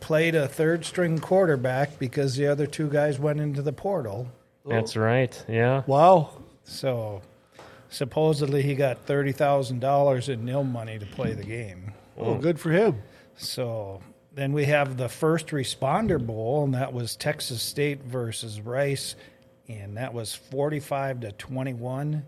played 0.00 0.34
a 0.34 0.46
third 0.46 0.84
string 0.84 1.18
quarterback 1.18 1.98
because 1.98 2.36
the 2.36 2.46
other 2.46 2.66
two 2.66 2.88
guys 2.88 3.18
went 3.18 3.40
into 3.40 3.62
the 3.62 3.72
portal. 3.72 4.28
That's 4.66 4.96
right. 4.96 5.44
Yeah. 5.48 5.82
wow. 5.86 6.30
So 6.64 7.20
supposedly 7.94 8.62
he 8.62 8.74
got 8.74 9.06
$30,000 9.06 10.28
in 10.28 10.44
nil 10.44 10.64
money 10.64 10.98
to 10.98 11.06
play 11.06 11.32
the 11.32 11.44
game. 11.44 11.92
Oh, 12.18 12.34
good 12.34 12.58
for 12.58 12.70
him. 12.70 13.02
So 13.36 14.02
then 14.32 14.52
we 14.52 14.64
have 14.64 14.96
the 14.96 15.08
first 15.08 15.48
responder 15.48 16.24
bowl, 16.24 16.64
and 16.64 16.74
that 16.74 16.92
was 16.92 17.16
Texas 17.16 17.62
State 17.62 18.02
versus 18.02 18.60
Rice, 18.60 19.14
and 19.68 19.96
that 19.96 20.12
was 20.12 20.34
45 20.34 21.20
to 21.20 21.32
21. 21.32 22.24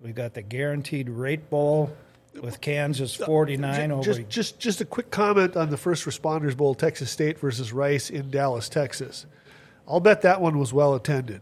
We 0.00 0.12
got 0.12 0.34
the 0.34 0.42
guaranteed 0.42 1.08
rate 1.08 1.48
bowl 1.48 1.90
with 2.42 2.60
Kansas 2.60 3.18
uh, 3.18 3.24
49 3.24 3.92
over. 3.92 4.02
Just, 4.02 4.28
just, 4.28 4.58
just 4.60 4.80
a 4.82 4.84
quick 4.84 5.10
comment 5.10 5.56
on 5.56 5.70
the 5.70 5.78
First 5.78 6.04
Responders 6.04 6.56
Bowl, 6.56 6.74
Texas 6.74 7.10
State 7.10 7.38
versus 7.38 7.72
Rice 7.72 8.10
in 8.10 8.30
Dallas, 8.30 8.68
Texas. 8.68 9.24
I'll 9.88 10.00
bet 10.00 10.22
that 10.22 10.40
one 10.42 10.58
was 10.58 10.72
well 10.74 10.94
attended. 10.94 11.40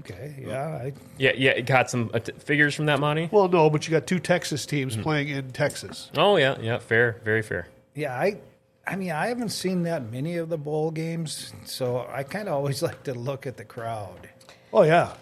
Okay, 0.00 0.34
yeah, 0.46 0.66
I, 0.66 0.92
Yeah, 1.18 1.32
yeah. 1.36 1.50
it 1.52 1.66
Got 1.66 1.90
some 1.90 2.10
uh, 2.14 2.18
t- 2.20 2.32
figures 2.38 2.74
from 2.74 2.86
that, 2.86 3.00
Monty. 3.00 3.28
Well, 3.32 3.48
no, 3.48 3.68
but 3.70 3.86
you 3.86 3.90
got 3.92 4.06
two 4.06 4.18
Texas 4.18 4.66
teams 4.66 4.94
Hmm. 4.94 5.02
playing 5.02 5.28
in 5.28 5.50
Texas. 5.52 6.10
Oh 6.16 6.36
yeah, 6.36 6.56
yeah. 6.60 6.78
Fair, 6.78 7.20
very 7.24 7.42
fair. 7.42 7.68
yeah, 7.94 8.14
I. 8.18 8.38
I 8.86 8.96
mean, 8.96 9.10
I 9.10 9.26
haven't 9.26 9.50
seen 9.50 9.82
that 9.82 10.10
many 10.10 10.36
of 10.38 10.48
the 10.48 10.56
bowl 10.56 10.90
games, 10.90 11.52
so 11.66 12.06
I 12.10 12.22
kind 12.22 12.48
of 12.48 12.54
always 12.54 12.82
like 12.88 13.02
to 13.02 13.12
look 13.12 13.46
at 13.46 13.56
the 13.58 13.64
crowd. 13.64 14.30
Oh 14.72 14.82
yeah, 14.82 15.12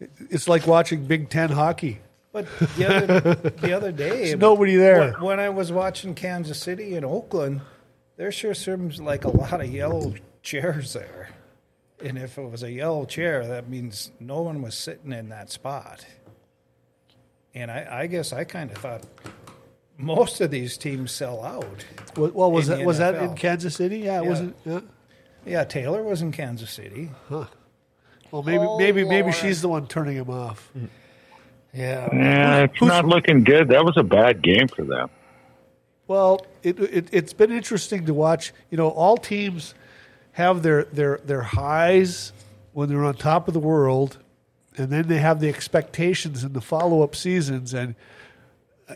It- 0.00 0.10
it's 0.30 0.48
like 0.48 0.66
watching 0.66 1.04
Big 1.06 1.30
Ten 1.30 1.50
hockey. 1.50 2.00
But 2.30 2.46
the 2.76 2.86
other, 2.86 3.20
the 3.62 3.72
other 3.72 3.90
day, 3.90 4.26
There's 4.28 4.36
nobody 4.40 4.76
there. 4.76 5.12
When, 5.12 5.22
when 5.22 5.40
I 5.40 5.48
was 5.48 5.72
watching 5.72 6.14
Kansas 6.14 6.58
City 6.60 6.94
and 6.94 7.06
Oakland, 7.06 7.62
there 8.18 8.30
sure 8.30 8.52
seems 8.52 9.00
like 9.00 9.24
a 9.24 9.30
lot 9.30 9.62
of 9.62 9.70
yellow 9.72 10.12
chairs 10.42 10.92
there. 10.92 11.30
And 12.04 12.16
if 12.16 12.38
it 12.38 12.48
was 12.50 12.62
a 12.62 12.70
yellow 12.70 13.04
chair, 13.04 13.46
that 13.46 13.68
means 13.68 14.12
no 14.20 14.40
one 14.42 14.62
was 14.62 14.76
sitting 14.76 15.12
in 15.12 15.28
that 15.30 15.50
spot. 15.50 16.04
And 17.54 17.70
I, 17.70 17.86
I 18.02 18.06
guess 18.06 18.32
I 18.32 18.44
kind 18.44 18.70
of 18.70 18.78
thought 18.78 19.02
most 19.96 20.40
of 20.40 20.50
these 20.50 20.76
teams 20.76 21.10
sell 21.10 21.42
out. 21.44 21.84
Well, 22.16 22.30
well, 22.32 22.52
was 22.52 22.68
that 22.68 22.78
the 22.78 22.84
was 22.84 22.98
that 22.98 23.16
in 23.16 23.34
Kansas 23.34 23.74
City? 23.74 23.98
Yeah, 23.98 24.20
it 24.20 24.24
Yeah. 24.24 24.28
wasn't. 24.28 24.56
Yeah. 24.64 24.80
Yeah, 25.44 25.64
Taylor 25.64 26.02
was 26.02 26.22
in 26.22 26.30
Kansas 26.30 26.70
City. 26.70 27.10
Huh. 27.28 27.46
Well, 28.30 28.42
maybe 28.42 28.64
Oh, 28.64 28.78
maybe 28.78 29.04
maybe 29.04 29.32
she's 29.32 29.60
the 29.62 29.68
one 29.68 29.86
turning 29.88 30.16
him 30.16 30.30
off. 30.30 30.70
Mm. 30.78 30.88
Yeah. 31.72 32.08
Yeah, 32.12 32.58
it's 32.64 32.80
not 32.80 33.06
looking 33.06 33.42
good. 33.44 33.68
That 33.68 33.84
was 33.84 33.96
a 33.96 34.02
bad 34.02 34.42
game 34.42 34.68
for 34.68 34.84
them. 34.84 35.10
Well, 36.06 36.46
it, 36.62 36.78
it 36.78 37.08
it's 37.12 37.32
been 37.32 37.50
interesting 37.50 38.06
to 38.06 38.14
watch. 38.14 38.52
You 38.70 38.76
know, 38.76 38.88
all 38.88 39.16
teams 39.16 39.74
have 40.38 40.62
their 40.62 40.84
their 40.84 41.18
their 41.24 41.42
highs 41.42 42.32
when 42.72 42.88
they're 42.88 43.04
on 43.04 43.14
top 43.14 43.48
of 43.48 43.54
the 43.54 43.60
world, 43.60 44.18
and 44.76 44.88
then 44.88 45.08
they 45.08 45.18
have 45.18 45.40
the 45.40 45.48
expectations 45.48 46.44
in 46.44 46.52
the 46.52 46.60
follow 46.60 47.02
up 47.02 47.16
seasons. 47.16 47.74
And 47.74 47.96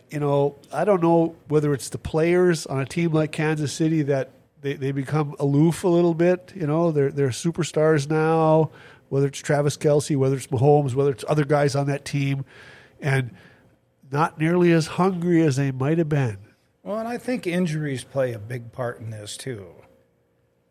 you 0.09 0.21
know, 0.21 0.55
I 0.73 0.85
don't 0.85 1.03
know 1.03 1.35
whether 1.49 1.75
it's 1.75 1.89
the 1.89 1.99
players 1.99 2.65
on 2.65 2.79
a 2.79 2.87
team 2.87 3.13
like 3.13 3.33
Kansas 3.33 3.73
City 3.73 4.03
that 4.03 4.31
they, 4.61 4.75
they 4.75 4.93
become 4.93 5.35
aloof 5.41 5.83
a 5.83 5.89
little 5.89 6.15
bit. 6.15 6.53
You 6.55 6.69
know, 6.69 6.93
they're 6.93 7.11
they're 7.11 7.31
superstars 7.31 8.09
now. 8.09 8.71
Whether 9.09 9.27
it's 9.27 9.41
Travis 9.41 9.77
Kelce, 9.77 10.17
whether 10.17 10.37
it's 10.37 10.47
Mahomes, 10.47 10.95
whether 10.95 11.11
it's 11.11 11.25
other 11.29 11.45
guys 11.45 11.75
on 11.75 11.87
that 11.89 12.05
team, 12.05 12.45
and 13.01 13.35
not 14.13 14.39
nearly 14.39 14.71
as 14.71 14.87
hungry 14.87 15.43
as 15.43 15.57
they 15.57 15.73
might 15.73 15.99
have 15.99 16.09
been. 16.09 16.39
Well, 16.85 16.99
and 16.99 17.09
I 17.09 17.19
think 17.19 17.49
injuries 17.49 18.05
play 18.05 18.33
a 18.33 18.39
big 18.39 18.71
part 18.71 19.01
in 19.01 19.11
this 19.11 19.37
too. 19.37 19.67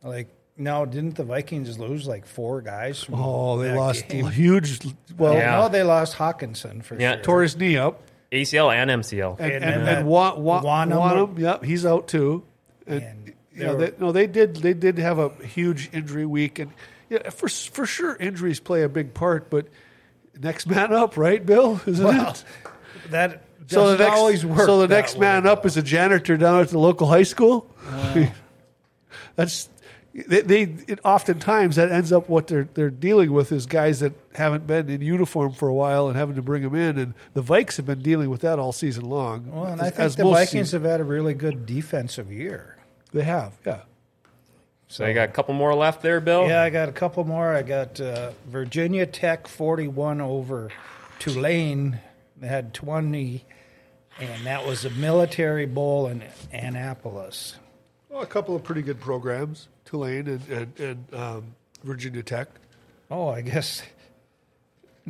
Like 0.01 0.30
now, 0.62 0.86
didn't 0.86 1.16
the 1.16 1.24
Vikings 1.24 1.78
lose 1.80 2.07
like 2.07 2.26
four 2.26 2.62
guys? 2.62 3.03
From 3.03 3.16
Oh, 3.16 3.57
they 3.59 3.74
lost 3.74 4.07
game? 4.07 4.26
huge. 4.28 4.80
Well, 5.18 5.34
Yeah. 5.34 5.57
No, 5.59 5.70
they 5.70 5.84
lost 5.84 6.16
Hockenson 6.18 6.84
for 6.84 6.99
Yeah, 6.99 7.14
sure. 7.16 7.24
tore 7.24 7.41
his 7.43 7.57
knee 7.57 7.78
up, 7.78 8.01
ACL 8.32 8.72
and 8.72 8.89
MCL. 8.89 9.38
and 9.39 9.51
And 9.51 9.64
and, 9.64 9.64
then 9.64 9.74
and, 9.80 9.88
that 9.88 10.05
Wa- 10.05 10.36
Wa- 10.36 10.62
Wanham- 10.62 10.91
Wanham, 11.34 11.39
yep, 11.39 11.64
he's 11.64 11.86
out 11.86 12.07
too. 12.07 12.43
And, 12.88 13.03
And 13.03 13.34
you 13.53 13.64
know, 13.66 13.76
they 13.76 13.86
they, 13.91 13.97
no, 13.99 14.12
they 14.12 14.28
did. 14.28 14.55
They 14.57 14.74
did 14.74 14.97
have 14.97 15.20
a 15.20 15.30
huge 15.45 15.89
injury 15.91 16.26
week, 16.26 16.57
and 16.59 16.72
yeah, 17.09 17.30
for 17.30 17.49
for 17.49 17.86
sure, 17.86 18.16
injuries 18.20 18.59
play 18.62 18.84
a 18.84 18.89
big 18.89 19.14
part. 19.14 19.49
But 19.49 19.68
next 20.39 20.68
man 20.68 20.93
up, 20.93 21.18
right, 21.18 21.45
Bill? 21.45 21.82
Isn't 21.88 22.05
Well, 22.05 22.32
it? 22.32 22.43
that 23.12 23.41
So 23.68 23.91
the 23.95 24.03
next, 24.03 24.16
always 24.18 24.45
work. 24.45 24.66
so 24.66 24.80
the 24.80 24.88
that 24.88 24.95
next 24.95 25.16
way, 25.16 25.22
man 25.22 25.45
up 25.45 25.64
though. 25.64 25.68
is 25.68 25.78
a 25.78 25.82
janitor 25.84 26.38
down 26.38 26.62
at 26.62 26.70
the 26.70 26.80
local 26.80 27.07
high 27.07 27.24
school. 27.24 27.68
That's 29.36 29.70
they, 30.14 30.41
they 30.41 30.62
it, 30.88 30.99
oftentimes 31.05 31.78
that 31.78 31.91
ends 31.91 32.12
up 32.12 32.28
what 32.28 32.47
they're 32.47 32.68
they're 32.74 32.89
dealing 32.89 33.32
with 33.32 33.51
is 33.51 33.66
guys 33.66 34.01
that 34.01 34.14
haven't 34.36 34.68
been 34.68 34.89
in 34.89 35.01
uniform 35.01 35.53
for 35.53 35.68
a 35.70 35.74
while 35.74 36.07
and 36.07 36.18
having 36.18 36.36
to 36.36 36.41
bring 36.41 36.64
them 36.64 36.76
in, 36.76 36.97
and 36.97 37.14
the 37.34 37.41
Vikes 37.43 37.78
have 37.78 37.86
been 37.86 38.01
dealing 38.01 38.30
with 38.30 38.41
that 38.41 38.59
all 38.59 38.72
season 38.74 39.05
long. 39.09 39.49
Well, 39.51 39.66
and 39.66 39.82
as- 39.82 39.88
I 39.88 39.89
think 39.91 40.16
the 40.16 40.24
Vikings 40.26 40.49
seasons- 40.49 40.72
have 40.72 40.84
had 40.84 40.99
a 40.99 41.05
really 41.05 41.34
good 41.34 41.66
defensive 41.66 42.32
year. 42.32 42.78
they 43.14 43.24
have, 43.24 43.53
yeah. 43.66 43.82
So 44.88 45.05
you 45.05 45.14
got 45.14 45.30
a 45.30 45.32
couple 45.32 45.53
more 45.53 45.74
left 45.74 46.01
there, 46.01 46.20
Bill. 46.20 46.45
Yeah, 46.49 46.62
I 46.64 46.70
got 46.70 46.89
a 46.89 46.91
couple 46.91 47.24
more. 47.24 47.55
I 47.55 47.62
got 47.62 48.01
uh, 48.01 48.32
Virginia 48.47 49.05
Tech 49.05 49.47
41 49.47 50.20
over 50.20 50.70
Tulane. 51.18 51.99
They 52.36 52.47
had 52.47 52.74
20, 52.74 53.45
and 54.20 54.45
that 54.45 54.66
was 54.66 54.84
a 54.84 54.89
military 54.89 55.66
bowl 55.66 56.07
in 56.07 56.22
Annapolis. 56.51 57.55
Well, 58.09 58.22
a 58.22 58.26
couple 58.26 58.53
of 58.53 58.64
pretty 58.64 58.82
good 58.82 58.99
programs, 58.99 59.70
Tulane 59.92 60.28
and 60.28 60.48
and, 60.50 60.80
and 60.80 61.14
um, 61.14 61.56
Virginia 61.84 62.24
Tech. 62.24 62.48
Oh, 63.12 63.28
I 63.28 63.42
guess 63.42 63.84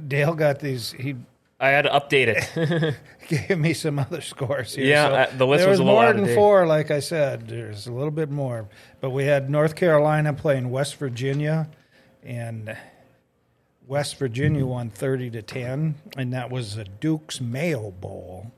Dale 0.07 0.33
got 0.33 0.59
these. 0.59 0.91
He 0.93 1.15
I 1.59 1.69
had 1.69 1.83
to 1.83 1.89
update 1.91 2.27
it. 2.27 2.95
gave 3.27 3.59
me 3.59 3.73
some 3.73 3.99
other 3.99 4.21
scores 4.21 4.73
here. 4.73 4.85
Yeah, 4.85 5.07
So 5.07 5.13
uh, 5.13 5.37
the 5.37 5.45
list 5.45 5.61
there 5.61 5.69
was 5.69 5.79
was, 5.79 5.87
a 5.87 5.91
more 5.91 6.11
than 6.11 6.33
four. 6.33 6.65
Like 6.65 6.89
I 6.89 6.99
said, 6.99 7.47
there's 7.47 7.85
a 7.85 7.91
little 7.91 8.11
bit 8.11 8.31
more. 8.31 8.67
But 8.99 9.11
we 9.11 9.25
had 9.25 9.51
North 9.51 9.75
Carolina 9.75 10.33
playing 10.33 10.71
West 10.71 10.95
Virginia, 10.95 11.69
and 12.23 12.75
West 13.87 14.17
Virginia 14.17 14.65
won 14.65 14.89
thirty 14.89 15.29
to 15.31 15.41
ten, 15.41 15.95
and 16.17 16.33
that 16.33 16.49
was 16.49 16.75
the 16.75 16.85
Duke's 16.85 17.41
Mayo 17.41 17.91
Bowl. 17.91 18.51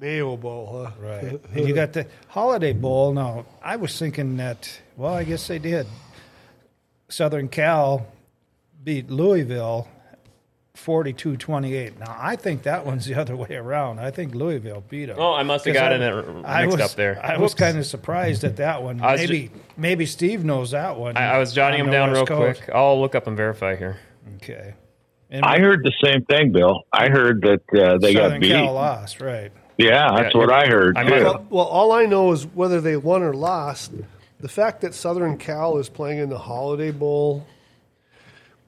Mayo 0.00 0.36
Bowl, 0.36 0.84
huh? 0.84 0.90
Right. 1.00 1.40
and 1.54 1.68
you 1.68 1.74
got 1.74 1.92
the 1.92 2.06
Holiday 2.28 2.72
Bowl. 2.72 3.12
Now, 3.12 3.46
I 3.62 3.76
was 3.76 3.98
thinking 3.98 4.36
that, 4.38 4.80
well, 4.96 5.14
I 5.14 5.24
guess 5.24 5.46
they 5.46 5.58
did. 5.58 5.86
Southern 7.08 7.48
Cal 7.48 8.06
beat 8.82 9.10
Louisville 9.10 9.88
42 10.74 11.36
28. 11.36 11.98
Now, 11.98 12.16
I 12.18 12.36
think 12.36 12.64
that 12.64 12.84
one's 12.84 13.06
the 13.06 13.14
other 13.14 13.36
way 13.36 13.54
around. 13.56 13.98
I 14.00 14.10
think 14.10 14.34
Louisville 14.34 14.84
beat 14.88 15.06
them. 15.06 15.16
Oh, 15.18 15.32
I 15.32 15.42
must 15.42 15.64
have 15.64 15.74
gotten 15.74 16.02
it 16.02 16.66
mixed 16.66 16.80
up 16.80 16.90
there. 16.96 17.18
I 17.24 17.38
was 17.38 17.54
kind 17.54 17.78
of 17.78 17.86
surprised 17.86 18.44
at 18.44 18.56
that 18.56 18.82
one. 18.82 19.00
I 19.00 19.12
was 19.12 19.20
Maybe 19.22 19.50
maybe 19.76 20.06
Steve 20.06 20.44
knows 20.44 20.72
that 20.72 20.96
one. 20.98 21.16
I, 21.16 21.34
I 21.34 21.38
was 21.38 21.52
jotting 21.52 21.80
on 21.80 21.86
them 21.86 21.92
the 21.92 21.98
down 21.98 22.10
real 22.10 22.20
West 22.22 22.28
Coast. 22.28 22.62
quick. 22.64 22.74
I'll 22.74 23.00
look 23.00 23.14
up 23.14 23.26
and 23.26 23.36
verify 23.36 23.76
here. 23.76 23.98
Okay. 24.36 24.74
And 25.30 25.44
I 25.44 25.58
heard 25.58 25.82
the 25.84 25.92
same 26.04 26.24
thing, 26.24 26.52
Bill. 26.52 26.82
I 26.92 27.08
heard 27.08 27.42
that 27.42 27.60
uh, 27.80 27.98
they 27.98 28.14
Southern 28.14 28.32
got 28.32 28.40
beat. 28.40 28.50
Southern 28.50 28.66
Cal 28.66 28.74
lost, 28.74 29.20
right. 29.20 29.52
Yeah, 29.78 30.12
that's 30.16 30.34
Yeah, 30.34 30.40
what 30.40 30.52
I 30.52 30.66
heard 30.66 30.96
I 30.96 31.04
too. 31.04 31.24
Well, 31.24 31.46
well, 31.50 31.64
all 31.66 31.92
I 31.92 32.06
know 32.06 32.32
is 32.32 32.46
whether 32.46 32.80
they 32.80 32.96
won 32.96 33.22
or 33.22 33.34
lost. 33.34 33.92
The 34.40 34.48
fact 34.48 34.82
that 34.82 34.94
Southern 34.94 35.36
Cal 35.38 35.78
is 35.78 35.88
playing 35.88 36.18
in 36.18 36.28
the 36.28 36.38
Holiday 36.38 36.90
Bowl. 36.92 37.44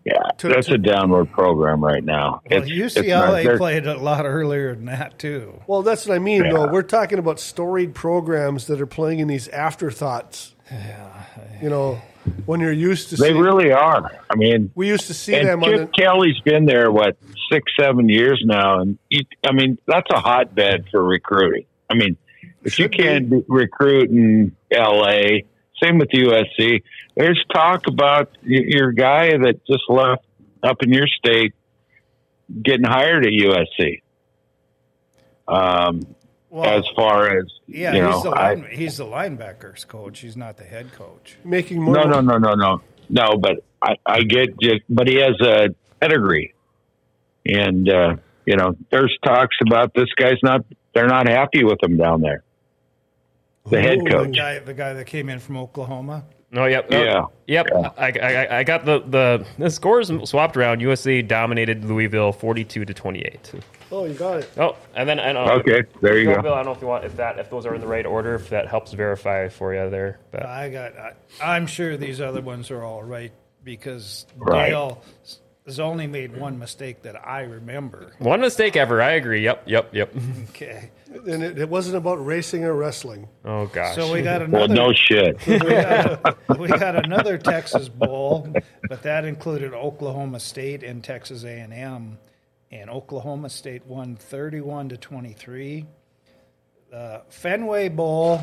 yeah, 0.04 0.14
to- 0.38 0.48
that's 0.48 0.68
to- 0.68 0.74
a 0.74 0.78
downward 0.78 1.30
program 1.30 1.84
right 1.84 2.02
now. 2.02 2.40
Well, 2.50 2.62
It's- 2.62 2.96
it's 2.96 3.09
not- 3.09 3.30
UCLA 3.34 3.56
played 3.59 3.86
a 3.86 3.96
lot 3.98 4.24
earlier 4.24 4.74
than 4.74 4.86
that, 4.86 5.18
too. 5.18 5.61
Well, 5.66 5.82
that's 5.82 6.06
what 6.06 6.14
I 6.14 6.18
mean, 6.18 6.48
though. 6.48 6.66
We're 6.66 6.82
talking 6.82 7.18
about 7.18 7.38
storied 7.38 7.94
programs 7.94 8.66
that 8.68 8.80
are 8.80 8.86
playing 8.86 9.18
in 9.20 9.28
these 9.28 9.48
afterthoughts. 9.48 10.54
Yeah, 10.70 11.24
you 11.62 11.68
know, 11.70 12.00
when 12.47 12.61
you're 12.61 12.72
used 12.72 13.11
to 13.11 13.16
They 13.16 13.29
seeing, 13.29 13.41
really 13.41 13.72
are. 13.72 14.11
I 14.31 14.37
mean, 14.37 14.70
we 14.74 14.89
used 14.89 15.07
to 15.07 15.14
see 15.14 15.35
and 15.35 15.49
them 15.49 15.62
Chip 15.62 15.93
the, 15.93 16.03
Kelly's 16.03 16.41
been 16.41 16.66
there 16.66 16.91
what 16.91 17.16
six, 17.53 17.72
seven 17.79 18.09
years 18.09 18.43
now, 18.45 18.81
and 18.81 18.99
he, 19.09 19.26
I 19.47 19.53
mean 19.53 19.79
that's 19.87 20.09
a 20.11 20.20
hotbed 20.20 20.87
for 20.91 21.03
recruiting. 21.03 21.66
I 21.91 21.95
mean, 21.95 22.16
if 22.64 22.79
you 22.79 22.89
can't 22.89 23.31
be- 23.31 23.45
recruit 23.49 24.11
in 24.11 24.57
L.A., 24.70 25.45
same 25.83 25.99
with 25.99 26.11
USC. 26.11 26.83
There's 27.16 27.45
talk 27.53 27.87
about 27.87 28.31
your 28.43 28.93
guy 28.93 29.31
that 29.39 29.61
just 29.66 29.85
left 29.89 30.24
up 30.62 30.83
in 30.83 30.93
your 30.93 31.07
state 31.07 31.55
getting 32.62 32.85
hired 32.85 33.26
at 33.26 33.33
USC. 33.33 34.03
Um, 35.47 36.03
Well, 36.51 36.78
as 36.78 36.84
far 36.96 37.36
as 37.38 37.44
Yeah, 37.66 37.92
you 37.94 38.07
he's, 38.07 38.24
know, 38.24 38.30
the 38.30 38.30
I, 38.30 38.57
he's 38.70 38.96
the 38.96 39.05
linebackers 39.05 39.86
coach. 39.86 40.20
He's 40.20 40.36
not 40.36 40.57
the 40.57 40.64
head 40.64 40.92
coach. 40.92 41.36
making 41.44 41.82
more. 41.82 41.94
no, 41.94 42.05
no, 42.05 42.20
no, 42.20 42.38
no, 42.38 42.55
no, 42.55 42.80
no. 43.11 43.36
But 43.36 43.62
I, 43.82 43.96
I 44.07 44.22
get, 44.22 44.55
you, 44.61 44.80
but 44.88 45.07
he 45.09 45.16
has 45.16 45.38
a 45.42 45.68
pedigree, 46.01 46.55
and 47.46 47.88
uh, 47.88 48.16
you 48.46 48.57
know, 48.57 48.74
there's 48.90 49.16
talks 49.22 49.57
about 49.66 49.92
this 49.94 50.09
guy's 50.16 50.38
not. 50.42 50.64
They're 50.94 51.07
not 51.07 51.28
happy 51.28 51.64
with 51.64 51.78
him 51.82 51.96
down 51.99 52.22
there. 52.22 52.42
The 53.70 53.80
head 53.80 53.99
Ooh. 53.99 54.05
The 54.05 54.11
coach. 54.11 54.36
guy, 54.36 54.59
the 54.59 54.74
guy 54.74 54.94
that 54.94 55.07
came 55.07 55.28
in 55.28 55.38
from 55.38 55.59
Oklahoma. 55.59 56.24
Oh, 56.55 56.64
yep. 56.64 56.88
oh, 56.90 57.03
Yeah. 57.03 57.24
Yep. 57.46 57.66
I, 57.99 58.12
I, 58.22 58.59
I 58.59 58.64
got 58.64 58.84
the, 58.84 59.01
the 59.01 59.46
the 59.59 59.70
scores 59.70 60.11
swapped 60.24 60.57
around. 60.57 60.80
USC 60.80 61.26
dominated 61.26 61.84
Louisville 61.84 62.32
forty 62.32 62.64
two 62.64 62.84
to 62.84 62.94
twenty 62.94 63.20
eight. 63.20 63.53
Oh, 63.90 64.05
you 64.05 64.14
got 64.14 64.40
it. 64.40 64.51
Oh, 64.59 64.76
and 64.94 65.09
then 65.09 65.18
I 65.18 65.32
know. 65.32 65.44
Uh, 65.44 65.59
okay, 65.59 65.82
there 66.01 66.18
you 66.18 66.28
Bill, 66.28 66.42
go. 66.42 66.55
I 66.55 66.57
don't 66.57 66.66
know 66.66 66.72
if 66.72 66.80
you 66.80 66.86
want 66.86 67.05
if 67.05 67.16
that 67.16 67.38
if 67.38 67.51
those 67.51 67.64
are 67.66 67.74
in 67.74 67.80
the 67.80 67.86
right 67.86 68.05
order. 68.05 68.34
If 68.34 68.51
that 68.51 68.68
helps 68.68 68.92
verify 68.92 69.49
for 69.49 69.74
you 69.74 69.88
there. 69.90 70.20
But 70.30 70.46
I 70.46 70.68
got. 70.68 70.96
I, 70.96 71.12
I'm 71.42 71.66
sure 71.66 71.96
these 71.96 72.20
other 72.20 72.40
ones 72.42 72.70
are 72.70 72.82
all 72.82 73.03
right 73.03 73.32
because 73.64 74.26
Right. 74.36 74.70
Dale 74.70 75.03
has 75.68 75.78
only 75.80 76.06
made 76.06 76.36
one 76.36 76.58
mistake 76.58 77.02
that 77.02 77.14
I 77.26 77.42
remember. 77.42 78.12
one 78.18 78.40
mistake 78.40 78.76
ever. 78.76 79.00
I 79.02 79.12
agree. 79.12 79.44
Yep. 79.44 79.64
Yep. 79.66 79.94
Yep. 79.94 80.14
Okay, 80.50 80.90
And 81.26 81.42
it, 81.42 81.58
it 81.58 81.68
wasn't 81.68 81.96
about 81.96 82.24
racing 82.24 82.64
or 82.64 82.74
wrestling. 82.74 83.28
Oh 83.44 83.66
gosh. 83.66 83.94
so 83.94 84.12
we 84.12 84.22
got 84.22 84.42
another. 84.42 84.52
Well, 84.52 84.64
another. 84.64 84.88
no 84.88 84.92
shit. 84.92 85.46
we, 85.46 85.58
got 85.58 86.20
a, 86.48 86.54
we 86.58 86.68
got 86.68 87.04
another 87.04 87.38
Texas 87.38 87.88
bowl, 87.88 88.48
but 88.88 89.02
that 89.02 89.24
included 89.24 89.74
Oklahoma 89.74 90.40
State 90.40 90.82
and 90.82 91.04
Texas 91.04 91.44
A&M, 91.44 92.18
and 92.70 92.90
Oklahoma 92.90 93.50
State 93.50 93.86
won 93.86 94.16
31 94.16 94.90
to 94.90 94.96
23. 94.96 95.86
The 96.90 97.22
Fenway 97.28 97.90
Bowl, 97.90 98.42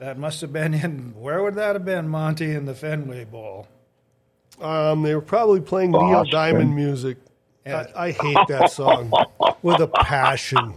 that 0.00 0.18
must 0.18 0.40
have 0.40 0.52
been 0.52 0.74
in 0.74 1.14
where 1.14 1.42
would 1.42 1.54
that 1.54 1.76
have 1.76 1.84
been, 1.84 2.08
Monty, 2.08 2.50
in 2.52 2.64
the 2.64 2.74
Fenway 2.74 3.24
Bowl? 3.24 3.68
Um, 4.60 5.02
they 5.02 5.14
were 5.14 5.20
probably 5.20 5.60
playing 5.60 5.92
Neil 5.92 6.24
Diamond 6.24 6.74
music. 6.74 7.18
Yeah. 7.66 7.86
I, 7.96 8.06
I 8.06 8.10
hate 8.12 8.38
that 8.48 8.70
song 8.70 9.12
with 9.62 9.80
a 9.80 9.88
passion. 9.88 10.74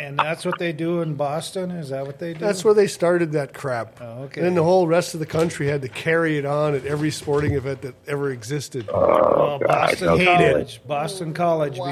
And 0.00 0.18
that's 0.18 0.44
what 0.44 0.58
they 0.58 0.72
do 0.72 1.02
in 1.02 1.14
Boston. 1.14 1.70
Is 1.70 1.90
that 1.90 2.06
what 2.06 2.18
they 2.18 2.32
do? 2.32 2.40
That's 2.40 2.64
where 2.64 2.74
they 2.74 2.86
started 2.86 3.32
that 3.32 3.52
crap. 3.54 3.98
Oh, 4.00 4.22
okay. 4.24 4.40
And 4.40 4.46
then 4.48 4.54
the 4.54 4.64
whole 4.64 4.86
rest 4.86 5.14
of 5.14 5.20
the 5.20 5.26
country 5.26 5.68
had 5.68 5.82
to 5.82 5.88
carry 5.88 6.38
it 6.38 6.44
on 6.44 6.74
at 6.74 6.84
every 6.86 7.10
sporting 7.10 7.52
event 7.52 7.82
that 7.82 7.94
ever 8.08 8.30
existed. 8.30 8.88
Well, 8.90 9.60
Boston 9.60 10.08
okay. 10.08 10.24
Hate 10.24 10.40
it. 10.40 10.52
College. 10.52 10.80
Boston 10.86 11.34
College 11.34 11.78
What? 11.78 11.86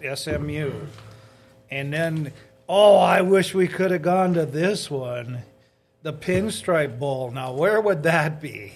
beat 0.00 0.06
S- 0.06 0.22
SMU. 0.22 0.72
And 1.70 1.92
then, 1.92 2.32
oh, 2.68 2.96
I 2.98 3.22
wish 3.22 3.54
we 3.54 3.66
could 3.68 3.90
have 3.90 4.02
gone 4.02 4.34
to 4.34 4.46
this 4.46 4.90
one, 4.90 5.42
the 6.02 6.12
Pinstripe 6.12 6.98
Bowl. 6.98 7.30
Now, 7.30 7.52
where 7.54 7.80
would 7.80 8.02
that 8.04 8.40
be? 8.40 8.72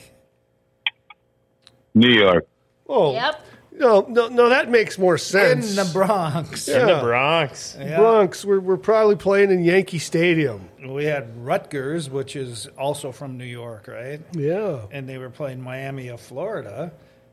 New 1.94 2.08
York. 2.10 2.46
oh, 2.88 3.12
Yep. 3.12 3.46
no, 3.72 4.00
no, 4.08 4.28
no, 4.28 4.48
that 4.48 4.68
makes 4.70 4.98
more 4.98 5.16
sense. 5.18 5.68
In 5.68 5.74
sense. 5.74 5.92
the 5.92 5.98
Bronx. 5.98 6.68
In 6.68 6.86
the 6.86 6.92
Yeah. 6.94 7.00
Bronx. 7.02 7.76
Yeah. 7.78 7.98
Bronx, 7.98 8.44
we're, 8.44 8.60
we're 8.60 8.76
probably 8.76 9.16
playing 9.16 9.50
in 9.50 9.62
Yankee 9.62 9.98
Stadium. 9.98 10.68
We 10.86 11.04
had 11.04 11.44
Rutgers, 11.44 12.10
which 12.10 12.36
is 12.36 12.66
also 12.78 13.12
from 13.12 13.36
New 13.38 13.44
York, 13.44 13.86
right? 13.88 14.20
Yeah. 14.32 14.86
And 14.90 15.08
they 15.08 15.18
were 15.18 15.30
playing 15.30 15.60
Miami 15.62 16.08
of 16.08 16.20
Florida. 16.20 16.92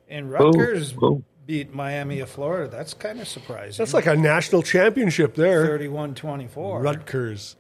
And 0.10 0.32
Rutgers 0.32 0.94
oh. 1.02 1.24
beat 1.46 1.74
Miami 1.74 2.20
of 2.20 2.30
Florida. 2.30 2.70
That's 2.70 2.94
kind 2.94 3.20
of 3.20 3.28
surprising. 3.28 3.78
That's 3.78 3.94
like 3.94 4.06
a 4.06 4.16
national 4.16 4.64
championship 4.64 5.36
there. 5.36 5.66
31 5.66 6.14
24. 6.16 6.82
Rutgers. 6.82 7.56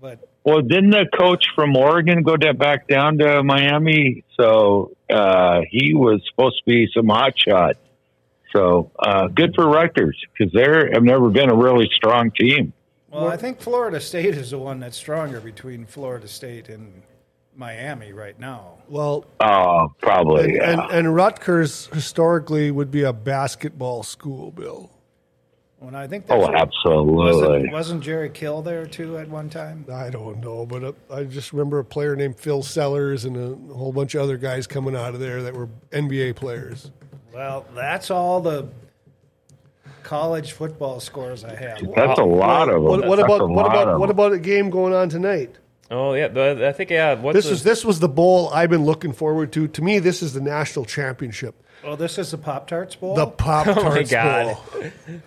But 0.00 0.28
Well, 0.44 0.60
didn't 0.60 0.90
the 0.90 1.06
coach 1.16 1.44
from 1.54 1.76
Oregon 1.76 2.22
go 2.22 2.36
da- 2.36 2.52
back 2.52 2.88
down 2.88 3.18
to 3.18 3.42
Miami? 3.44 4.24
So 4.38 4.92
uh, 5.08 5.60
he 5.70 5.94
was 5.94 6.20
supposed 6.30 6.58
to 6.58 6.64
be 6.70 6.88
some 6.94 7.08
hot 7.08 7.34
shot. 7.38 7.76
So 8.52 8.90
uh, 8.98 9.28
good 9.28 9.54
for 9.54 9.66
Rutgers 9.68 10.18
because 10.36 10.52
they 10.52 10.62
have 10.92 11.02
never 11.04 11.30
been 11.30 11.48
a 11.48 11.54
really 11.54 11.88
strong 11.94 12.30
team. 12.32 12.72
Well, 13.10 13.28
I 13.28 13.36
think 13.36 13.60
Florida 13.60 14.00
State 14.00 14.34
is 14.34 14.50
the 14.50 14.58
one 14.58 14.80
that's 14.80 14.96
stronger 14.96 15.40
between 15.40 15.86
Florida 15.86 16.26
State 16.26 16.68
and 16.68 17.02
Miami 17.54 18.12
right 18.12 18.38
now. 18.40 18.78
Well, 18.88 19.26
Oh, 19.40 19.92
probably. 20.00 20.44
and, 20.44 20.54
yeah. 20.54 20.70
and, 20.84 20.90
and 20.92 21.14
Rutgers 21.14 21.86
historically 21.92 22.70
would 22.70 22.90
be 22.90 23.02
a 23.02 23.12
basketball 23.12 24.02
school, 24.02 24.50
Bill. 24.50 24.90
When 25.82 25.96
I 25.96 26.06
think 26.06 26.26
oh, 26.28 26.46
absolutely. 26.46 27.12
wasn't, 27.12 27.72
wasn't 27.72 28.02
Jerry 28.04 28.30
Kill 28.30 28.62
there 28.62 28.86
too 28.86 29.18
at 29.18 29.28
one 29.28 29.50
time? 29.50 29.84
I 29.92 30.10
don't 30.10 30.38
know, 30.38 30.64
but 30.64 30.84
uh, 30.84 30.92
I 31.12 31.24
just 31.24 31.52
remember 31.52 31.80
a 31.80 31.84
player 31.84 32.14
named 32.14 32.38
Phil 32.38 32.62
Sellers 32.62 33.24
and 33.24 33.36
a 33.36 33.74
whole 33.74 33.92
bunch 33.92 34.14
of 34.14 34.22
other 34.22 34.36
guys 34.36 34.68
coming 34.68 34.94
out 34.94 35.14
of 35.14 35.18
there 35.18 35.42
that 35.42 35.54
were 35.54 35.68
NBA 35.90 36.36
players. 36.36 36.92
Well, 37.34 37.66
that's 37.74 38.12
all 38.12 38.40
the 38.40 38.68
college 40.04 40.52
football 40.52 41.00
scores 41.00 41.44
I 41.44 41.56
have. 41.56 41.78
That's 41.94 42.18
a 42.20 42.24
lot 42.24 42.68
of 42.68 42.74
them. 42.74 42.84
What, 42.84 43.06
what 43.06 43.18
about 43.18 43.48
what 43.48 43.66
about 43.66 43.98
what 43.98 44.10
about 44.10 44.32
a 44.32 44.38
game 44.38 44.70
going 44.70 44.94
on 44.94 45.08
tonight? 45.08 45.56
Oh 45.90 46.14
yeah, 46.14 46.28
the, 46.28 46.68
I 46.68 46.72
think 46.72 46.90
yeah. 46.90 47.14
What's 47.14 47.34
This 47.34 47.46
the- 47.46 47.52
is 47.52 47.64
this 47.64 47.84
was 47.84 47.98
the 48.00 48.08
bowl 48.08 48.50
I've 48.50 48.70
been 48.70 48.84
looking 48.84 49.12
forward 49.12 49.52
to. 49.52 49.68
To 49.68 49.82
me, 49.82 49.98
this 49.98 50.22
is 50.22 50.32
the 50.32 50.40
national 50.40 50.84
championship, 50.84 51.61
Oh, 51.84 51.96
this 51.96 52.18
is 52.18 52.30
the 52.30 52.38
Pop 52.38 52.68
Tarts 52.68 52.94
Bowl. 52.94 53.14
the 53.16 53.26
Pop 53.26 53.64
Tarts 53.66 54.12
oh 54.12 54.16
God. 54.16 54.56
Bowl. 54.72 55.20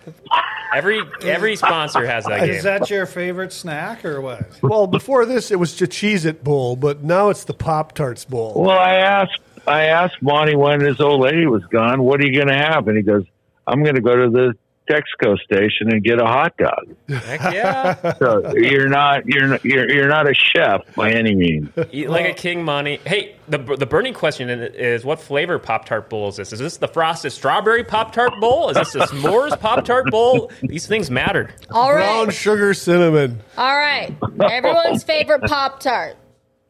every 0.74 1.02
every 1.22 1.56
sponsor 1.56 2.06
has 2.06 2.24
that 2.24 2.40
game. 2.40 2.50
is 2.50 2.62
that 2.62 2.88
your 2.90 3.06
favorite 3.06 3.52
snack 3.52 4.04
or 4.04 4.20
what? 4.20 4.58
Well, 4.62 4.86
before 4.86 5.26
this, 5.26 5.50
it 5.50 5.58
was 5.58 5.76
the 5.78 5.86
Cheez 5.86 6.24
It 6.24 6.42
Bowl, 6.42 6.76
but 6.76 7.02
now 7.02 7.28
it's 7.28 7.44
the 7.44 7.54
Pop 7.54 7.92
Tarts 7.92 8.24
Bowl. 8.24 8.54
Well, 8.56 8.78
I 8.78 8.94
asked 8.94 9.38
I 9.66 9.84
asked 9.84 10.22
Monty 10.22 10.56
when 10.56 10.80
his 10.80 11.00
old 11.00 11.20
lady 11.20 11.46
was 11.46 11.64
gone, 11.66 12.02
what 12.02 12.20
are 12.20 12.26
you 12.26 12.32
going 12.34 12.48
to 12.48 12.54
have? 12.56 12.86
And 12.88 12.96
he 12.96 13.02
goes, 13.02 13.24
I'm 13.66 13.82
going 13.82 13.96
to 13.96 14.00
go 14.00 14.14
to 14.16 14.30
the 14.30 14.54
Texaco 14.88 15.38
station 15.38 15.90
and 15.90 16.02
get 16.02 16.20
a 16.20 16.24
hot 16.24 16.56
dog. 16.56 16.96
Heck 17.08 17.40
yeah, 17.52 18.14
So 18.18 18.54
you're 18.54 18.88
not 18.88 19.26
you're 19.26 19.48
not, 19.48 19.64
you're 19.64 19.90
you're 19.90 20.08
not 20.08 20.28
a 20.28 20.34
chef 20.34 20.82
by 20.94 21.12
any 21.12 21.34
means. 21.34 21.68
eat 21.92 22.08
like 22.08 22.26
a 22.26 22.34
king, 22.34 22.64
money. 22.64 23.00
Hey, 23.04 23.36
the 23.48 23.58
the 23.58 23.86
burning 23.86 24.14
question 24.14 24.48
is, 24.48 25.04
what 25.04 25.20
flavor 25.20 25.58
Pop 25.58 25.84
Tart 25.84 26.08
bowl 26.08 26.28
is 26.28 26.36
this? 26.36 26.52
Is 26.52 26.58
this 26.58 26.76
the 26.76 26.88
frosted 26.88 27.32
strawberry 27.32 27.84
Pop 27.84 28.12
Tart 28.12 28.32
bowl? 28.40 28.70
Is 28.70 28.76
this 28.76 28.92
the 28.92 28.98
s'mores 29.06 29.58
Pop 29.58 29.84
Tart 29.84 30.10
bowl? 30.10 30.50
These 30.62 30.86
things 30.86 31.10
matter. 31.10 31.50
All 31.70 31.92
right, 31.92 32.04
Brown 32.04 32.30
sugar 32.30 32.74
cinnamon. 32.74 33.40
All 33.56 33.76
right. 33.76 34.14
Everyone's 34.40 35.02
favorite 35.02 35.42
Pop 35.42 35.80
Tart. 35.80 36.16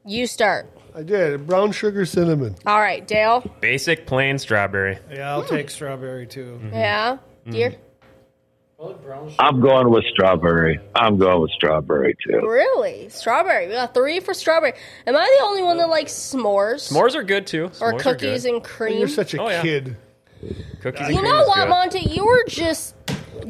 You 0.05 0.27
start. 0.27 0.71
I 0.97 1.03
did 1.03 1.47
brown 1.47 1.73
sugar 1.73 2.07
cinnamon. 2.07 2.57
All 2.65 2.81
right, 2.81 3.07
Dale. 3.07 3.45
Basic 3.61 4.07
plain 4.07 4.39
strawberry. 4.39 4.99
Yeah, 5.11 5.33
I'll 5.33 5.43
hmm. 5.43 5.55
take 5.55 5.69
strawberry 5.69 6.27
too. 6.27 6.59
Yeah. 6.73 7.19
Mm-hmm. 7.43 7.51
Dear. 7.51 7.75
I'm 9.39 9.61
going 9.61 9.89
with 9.91 10.05
strawberry. 10.13 10.79
I'm 10.95 11.17
going 11.19 11.41
with 11.41 11.51
strawberry 11.53 12.15
too. 12.27 12.41
Really? 12.47 13.09
Strawberry. 13.09 13.69
We 13.69 13.73
got 13.73 13.95
three 13.95 14.21
for 14.21 14.35
strawberry. 14.35 14.75
Am 15.07 15.17
I 15.17 15.37
the 15.39 15.45
only 15.47 15.63
one 15.63 15.79
that 15.79 15.89
likes 15.89 16.13
s'mores? 16.13 16.93
S'mores 16.93 17.15
are 17.15 17.23
good 17.23 17.47
too. 17.47 17.65
or 17.65 17.69
S'mores 17.71 17.95
are 17.95 17.99
cookies 18.01 18.43
good. 18.45 18.53
and 18.55 18.65
cream? 18.65 18.99
You're 18.99 19.09
such 19.09 19.33
a 19.35 19.41
Oh, 19.43 19.49
yeah. 19.49 19.63
kid. 19.63 19.97
cookies. 20.83 21.07
and 21.07 21.15
you 21.15 21.21
cream 21.21 21.33
know 21.33 21.41
is 21.41 21.49
what, 21.49 21.57
good. 21.57 21.69
Monty? 21.71 22.01
You 22.01 22.27
were 22.27 22.45
just 22.49 22.95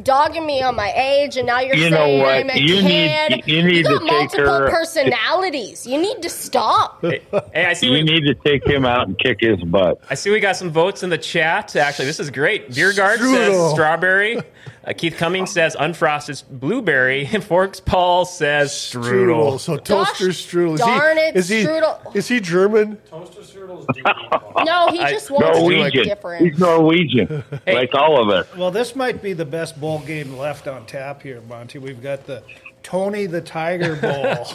dogging 0.04 0.46
me 0.46 0.62
on 0.62 0.76
my 0.76 0.92
age, 0.96 1.36
and 1.36 1.46
now 1.46 1.58
you're 1.60 1.74
You 1.76 1.90
know 1.90 1.96
saying 1.96 2.22
what? 2.22 2.28
I'm 2.36 2.50
a 2.50 2.54
You 2.58 2.80
kid. 2.82 3.30
need- 3.30 3.42
you 3.46 3.62
need 3.62 3.84
got 3.84 3.90
to 3.92 3.98
take 3.98 4.12
multiple 4.12 4.46
her- 4.46 4.70
personalities. 4.70 5.86
You 5.86 5.98
need 6.00 6.22
to 6.22 6.28
stop. 6.30 7.02
Hey, 7.02 7.22
I 7.66 7.72
see. 7.72 7.86
You 7.86 7.92
We, 7.92 8.02
need 8.02 8.24
to 8.26 8.34
take 8.34 8.64
him 8.66 8.84
out 8.84 9.08
and 9.08 9.18
kick 9.18 9.38
his 9.40 9.60
butt. 9.64 10.00
I 10.08 10.14
see 10.14 10.30
we 10.30 10.38
got 10.40 10.56
some 10.56 10.70
votes 10.70 11.02
in 11.02 11.10
the 11.10 11.18
chat. 11.18 11.74
Actually, 11.74 12.06
this 12.06 12.20
is 12.20 12.30
great. 12.30 12.70
Beergard 12.70 13.16
Strudel. 13.16 13.34
says 13.34 13.70
strawberry. 13.72 14.40
Uh, 14.86 14.92
Keith 14.96 15.16
Cummings 15.16 15.50
says 15.50 15.74
unfrosted 15.74 16.44
blueberry. 16.48 17.28
And 17.32 17.42
Forks 17.44 17.80
Paul 17.80 18.24
says 18.24 18.70
strudel. 18.70 19.54
Strudel. 19.54 19.60
So 19.60 19.76
Gosh 19.78 19.84
toaster 19.84 20.28
strudel. 20.28 20.74
Is 20.74 20.80
darn 20.80 21.16
he, 21.16 21.22
it, 21.24 21.36
is 21.36 21.48
he, 21.48 21.64
strudel. 21.64 22.16
Is 22.16 22.28
he 22.28 22.40
German? 22.40 22.96
Toaster 23.10 23.40
strudel 23.40 23.80
is 23.80 23.86
No, 24.64 24.88
he 24.92 25.00
I- 25.00 25.10
just 25.10 25.30
wants 25.30 25.58
to 25.58 25.90
be 25.90 26.04
different. 26.04 26.46
He's 26.46 26.58
Norwegian, 26.58 27.42
like 27.66 27.94
all 27.94 28.20
of 28.22 28.28
us. 28.28 28.46
Well, 28.56 28.70
this 28.70 28.94
might 28.94 29.20
be 29.22 29.32
the 29.32 29.44
best 29.44 29.80
bowl 29.80 29.98
game 30.00 30.36
left 30.36 30.68
on 30.68 30.86
tap 30.86 31.22
here, 31.22 31.40
Monty. 31.48 31.78
We've 31.78 32.02
got 32.02 32.24
the 32.26 32.42
Tony 32.82 33.26
the 33.26 33.40
Tiger 33.40 33.96
Bowl. 34.00 34.46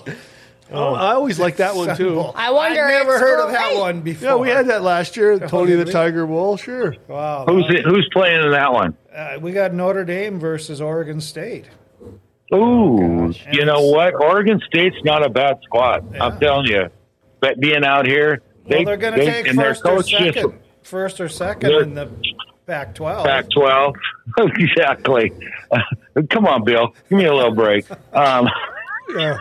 Oh, 0.72 0.94
I 0.94 1.14
always 1.14 1.38
like 1.38 1.58
that 1.58 1.76
one 1.76 1.98
too. 1.98 2.16
Bowl. 2.16 2.34
I 2.38 2.49
wonder 2.52 2.82
I've 2.82 2.91
never 3.06 3.20
heard 3.20 3.45
of 3.45 3.52
that 3.52 3.72
great. 3.72 3.80
one 3.80 4.02
before. 4.02 4.30
Yeah, 4.30 4.36
we 4.38 4.48
had 4.48 4.68
that 4.68 4.82
last 4.84 5.18
year. 5.18 5.38
Tony 5.38 5.74
the? 5.74 5.84
Tiger 5.84 6.26
Bowl. 6.26 6.56
Sure. 6.56 6.95
Wow. 7.10 7.45
Who's 7.45 7.66
who's 7.84 8.08
playing 8.14 8.45
in 8.45 8.52
that 8.52 8.72
one? 8.72 8.95
Uh, 9.14 9.38
we 9.42 9.52
got 9.52 9.74
Notre 9.74 10.06
Dame 10.06 10.40
versus 10.40 10.82
Oregon 10.82 11.20
State. 11.20 11.66
Ooh, 12.54 13.34
you 13.52 13.66
know 13.66 13.88
what? 13.88 14.14
Oregon 14.16 14.62
State's 14.68 14.98
not 15.04 15.26
a 15.26 15.30
bad 15.30 15.60
squad. 15.64 16.16
I'm 16.18 16.40
telling 16.40 16.66
you. 16.66 16.90
But 17.40 17.60
being 17.60 17.84
out 17.86 18.06
here, 18.06 18.42
they, 18.68 18.78
well, 18.78 18.86
they're 18.86 18.98
going 18.98 19.14
to 19.14 19.20
they- 19.20 19.44
take 19.44 19.56
first 19.56 19.82
or 19.86 19.98
coach 19.98 20.10
just 20.10 20.36
second. 20.36 20.60
First 20.84 21.22
or 21.22 21.30
second 21.30 21.72
in 21.72 21.94
the 21.94 22.10
Pac-12. 22.68 23.24
Pac-12. 23.24 23.94
exactly. 24.60 25.32
come 26.30 26.46
on, 26.46 26.64
Bill. 26.64 26.94
Give 27.10 27.18
me 27.20 27.26
a 27.26 27.34
little 27.34 27.54
break. 27.56 27.86
Um, 28.14 28.48
Yeah. 29.16 29.40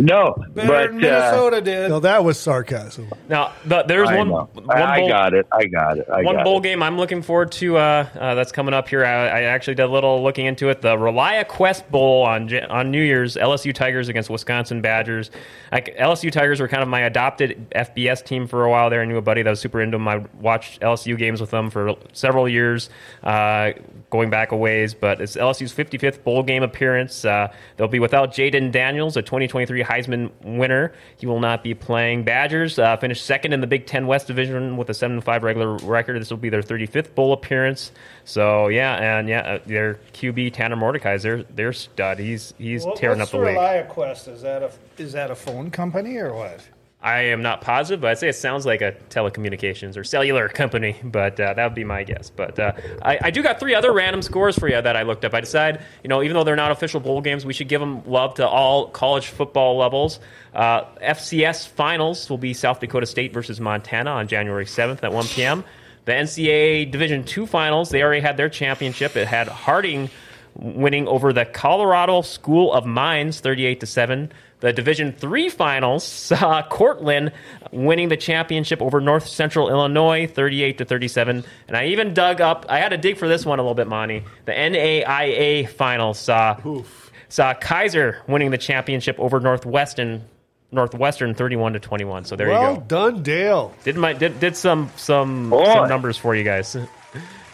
No, 0.00 0.34
Better 0.54 0.68
but 0.68 0.86
than 0.92 0.96
uh, 0.96 1.00
Minnesota 1.00 1.60
did. 1.60 1.88
No, 1.90 2.00
that 2.00 2.24
was 2.24 2.38
sarcasm. 2.38 3.08
Now, 3.28 3.52
the, 3.64 3.82
there's 3.82 4.08
I 4.08 4.16
one. 4.16 4.28
know. 4.28 4.48
one 4.54 4.70
I, 4.70 4.82
I 4.94 4.98
bowl- 5.00 5.08
got 5.08 5.34
it. 5.34 5.46
I 5.52 5.66
got 5.66 5.98
it. 5.98 6.08
I 6.08 6.22
One 6.22 6.36
got 6.36 6.44
bowl 6.44 6.58
it. 6.58 6.62
game 6.62 6.82
I'm 6.82 6.96
looking 6.96 7.22
forward 7.22 7.52
to 7.52 7.76
uh, 7.76 8.08
uh, 8.18 8.34
that's 8.34 8.52
coming 8.52 8.74
up 8.74 8.88
here. 8.88 9.04
I, 9.04 9.28
I 9.28 9.42
actually 9.42 9.74
did 9.74 9.82
a 9.84 9.88
little 9.88 10.22
looking 10.22 10.46
into 10.46 10.68
it. 10.70 10.80
The 10.82 10.96
ReliaQuest 10.96 11.90
Bowl 11.90 12.22
on 12.22 12.52
on 12.66 12.90
New 12.90 13.02
Year's. 13.02 13.36
LSU 13.36 13.74
Tigers 13.74 14.08
against 14.08 14.30
Wisconsin 14.30 14.80
Badgers. 14.80 15.30
I, 15.72 15.80
LSU 15.82 16.32
Tigers 16.32 16.60
were 16.60 16.68
kind 16.68 16.82
of 16.82 16.88
my 16.88 17.00
adopted 17.00 17.68
FBS 17.76 18.24
team 18.24 18.46
for 18.46 18.64
a 18.64 18.70
while 18.70 18.90
there. 18.90 19.02
I 19.02 19.04
knew 19.04 19.16
a 19.18 19.22
buddy 19.22 19.42
that 19.42 19.50
was 19.50 19.60
super 19.60 19.80
into 19.80 19.96
them. 19.96 20.08
I 20.08 20.24
watched 20.40 20.80
LSU 20.80 21.16
games 21.18 21.40
with 21.40 21.50
them 21.50 21.70
for 21.70 21.94
several 22.12 22.48
years, 22.48 22.90
uh, 23.22 23.72
going 24.10 24.28
back 24.30 24.52
a 24.52 24.56
ways. 24.56 24.92
But 24.94 25.20
it's 25.20 25.36
LSU's 25.36 25.72
55th 25.72 26.22
bowl 26.22 26.42
game 26.42 26.62
appearance. 26.62 27.24
Uh, 27.24 27.52
they'll 27.76 27.88
be 27.88 27.98
without 28.00 28.32
Jayden 28.32 28.70
Daniels, 28.72 29.16
a 29.16 29.22
2023 29.22 29.82
Heisman 29.82 30.30
winner. 30.42 30.92
He 31.16 31.26
will 31.26 31.40
not 31.40 31.62
be 31.62 31.74
playing. 31.74 32.24
Badgers 32.24 32.78
uh, 32.78 32.96
finished 32.96 33.24
second 33.24 33.52
in 33.52 33.60
the 33.60 33.66
Big 33.66 33.86
Ten 33.86 34.06
West 34.06 34.26
Division 34.26 34.76
with 34.76 34.90
a 34.90 34.94
7 34.94 35.20
5 35.20 35.42
regular 35.42 35.76
record. 35.76 36.20
This 36.20 36.30
will 36.30 36.36
be 36.36 36.48
their 36.50 36.62
35th 36.62 37.14
bowl 37.14 37.32
appearance. 37.32 37.92
So, 38.24 38.68
yeah, 38.68 39.18
and 39.18 39.28
yeah, 39.28 39.40
uh, 39.40 39.58
their 39.66 40.00
QB, 40.12 40.52
Tanner 40.52 40.76
Mordecai, 40.76 41.14
is 41.14 41.22
their, 41.22 41.42
their 41.44 41.72
stud. 41.72 42.18
He's, 42.18 42.52
he's 42.58 42.84
What- 42.84 42.96
tearing 42.96 43.20
up 43.20 43.30
the 43.30 43.38
league. 43.38 43.56
What's 43.56 43.94
ReliaQuest? 43.94 44.28
Is 44.34 44.42
that 44.42 44.62
a 44.62 44.70
is 44.98 45.12
that 45.12 45.30
a 45.30 45.34
phone 45.34 45.70
company 45.70 46.16
or 46.16 46.34
what? 46.34 46.60
I 47.02 47.20
am 47.20 47.40
not 47.40 47.62
positive, 47.62 48.02
but 48.02 48.10
I'd 48.10 48.18
say 48.18 48.28
it 48.28 48.34
sounds 48.34 48.66
like 48.66 48.82
a 48.82 48.92
telecommunications 49.08 49.96
or 49.96 50.04
cellular 50.04 50.48
company, 50.50 50.96
but 51.02 51.40
uh, 51.40 51.54
that 51.54 51.64
would 51.64 51.74
be 51.74 51.84
my 51.84 52.04
guess. 52.04 52.28
But 52.28 52.58
uh, 52.58 52.72
I, 53.00 53.18
I 53.22 53.30
do 53.30 53.42
got 53.42 53.58
three 53.58 53.74
other 53.74 53.90
random 53.90 54.20
scores 54.20 54.58
for 54.58 54.68
you 54.68 54.80
that 54.80 54.96
I 54.96 55.02
looked 55.02 55.24
up. 55.24 55.32
I 55.32 55.40
decided, 55.40 55.80
you 56.02 56.08
know, 56.08 56.22
even 56.22 56.34
though 56.34 56.44
they're 56.44 56.56
not 56.56 56.72
official 56.72 57.00
bowl 57.00 57.22
games, 57.22 57.46
we 57.46 57.54
should 57.54 57.68
give 57.68 57.80
them 57.80 58.02
love 58.04 58.34
to 58.34 58.46
all 58.46 58.88
college 58.88 59.28
football 59.28 59.78
levels. 59.78 60.20
Uh, 60.54 60.84
FCS 60.96 61.68
finals 61.68 62.28
will 62.28 62.38
be 62.38 62.52
South 62.52 62.80
Dakota 62.80 63.06
State 63.06 63.32
versus 63.32 63.60
Montana 63.60 64.10
on 64.10 64.28
January 64.28 64.66
7th 64.66 65.02
at 65.02 65.10
1 65.10 65.26
p.m. 65.28 65.64
The 66.04 66.12
NCAA 66.12 66.90
Division 66.90 67.24
II 67.26 67.46
finals, 67.46 67.88
they 67.88 68.02
already 68.02 68.20
had 68.20 68.36
their 68.36 68.50
championship. 68.50 69.16
It 69.16 69.26
had 69.26 69.48
Harding 69.48 70.10
winning 70.54 71.08
over 71.08 71.32
the 71.32 71.46
Colorado 71.46 72.20
School 72.22 72.72
of 72.72 72.84
Mines 72.84 73.40
38 73.40 73.80
to 73.80 73.86
7. 73.86 74.32
The 74.60 74.72
Division 74.72 75.12
Three 75.12 75.48
finals 75.48 76.04
saw 76.04 76.36
uh, 76.58 76.68
Cortland 76.68 77.32
winning 77.72 78.08
the 78.10 78.16
championship 78.16 78.82
over 78.82 79.00
North 79.00 79.26
Central 79.26 79.68
Illinois, 79.70 80.26
38 80.26 80.78
to 80.78 80.84
37. 80.84 81.44
And 81.68 81.76
I 81.76 81.86
even 81.86 82.12
dug 82.14 82.40
up. 82.40 82.66
I 82.68 82.78
had 82.78 82.90
to 82.90 82.98
dig 82.98 83.16
for 83.16 83.26
this 83.26 83.46
one 83.46 83.58
a 83.58 83.62
little 83.62 83.74
bit, 83.74 83.86
Monty. 83.88 84.22
The 84.44 84.52
NAIA 84.52 85.68
finals 85.68 86.28
uh, 86.28 86.56
saw 86.62 86.84
saw 87.28 87.54
Keiser 87.54 88.16
winning 88.28 88.50
the 88.50 88.58
championship 88.58 89.18
over 89.18 89.40
Northwestern, 89.40 90.24
Northwestern, 90.72 91.34
31 91.34 91.72
to 91.74 91.80
21. 91.80 92.24
So 92.26 92.36
there 92.36 92.48
well 92.48 92.60
you 92.60 92.66
go. 92.66 92.72
Well 92.74 92.80
done, 93.12 93.22
Dale. 93.22 93.74
Did 93.84 93.96
my 93.96 94.12
did, 94.12 94.40
did 94.40 94.56
some 94.56 94.90
some 94.96 95.48
Boy. 95.50 95.64
some 95.64 95.88
numbers 95.88 96.16
for 96.16 96.34
you 96.34 96.44
guys. 96.44 96.76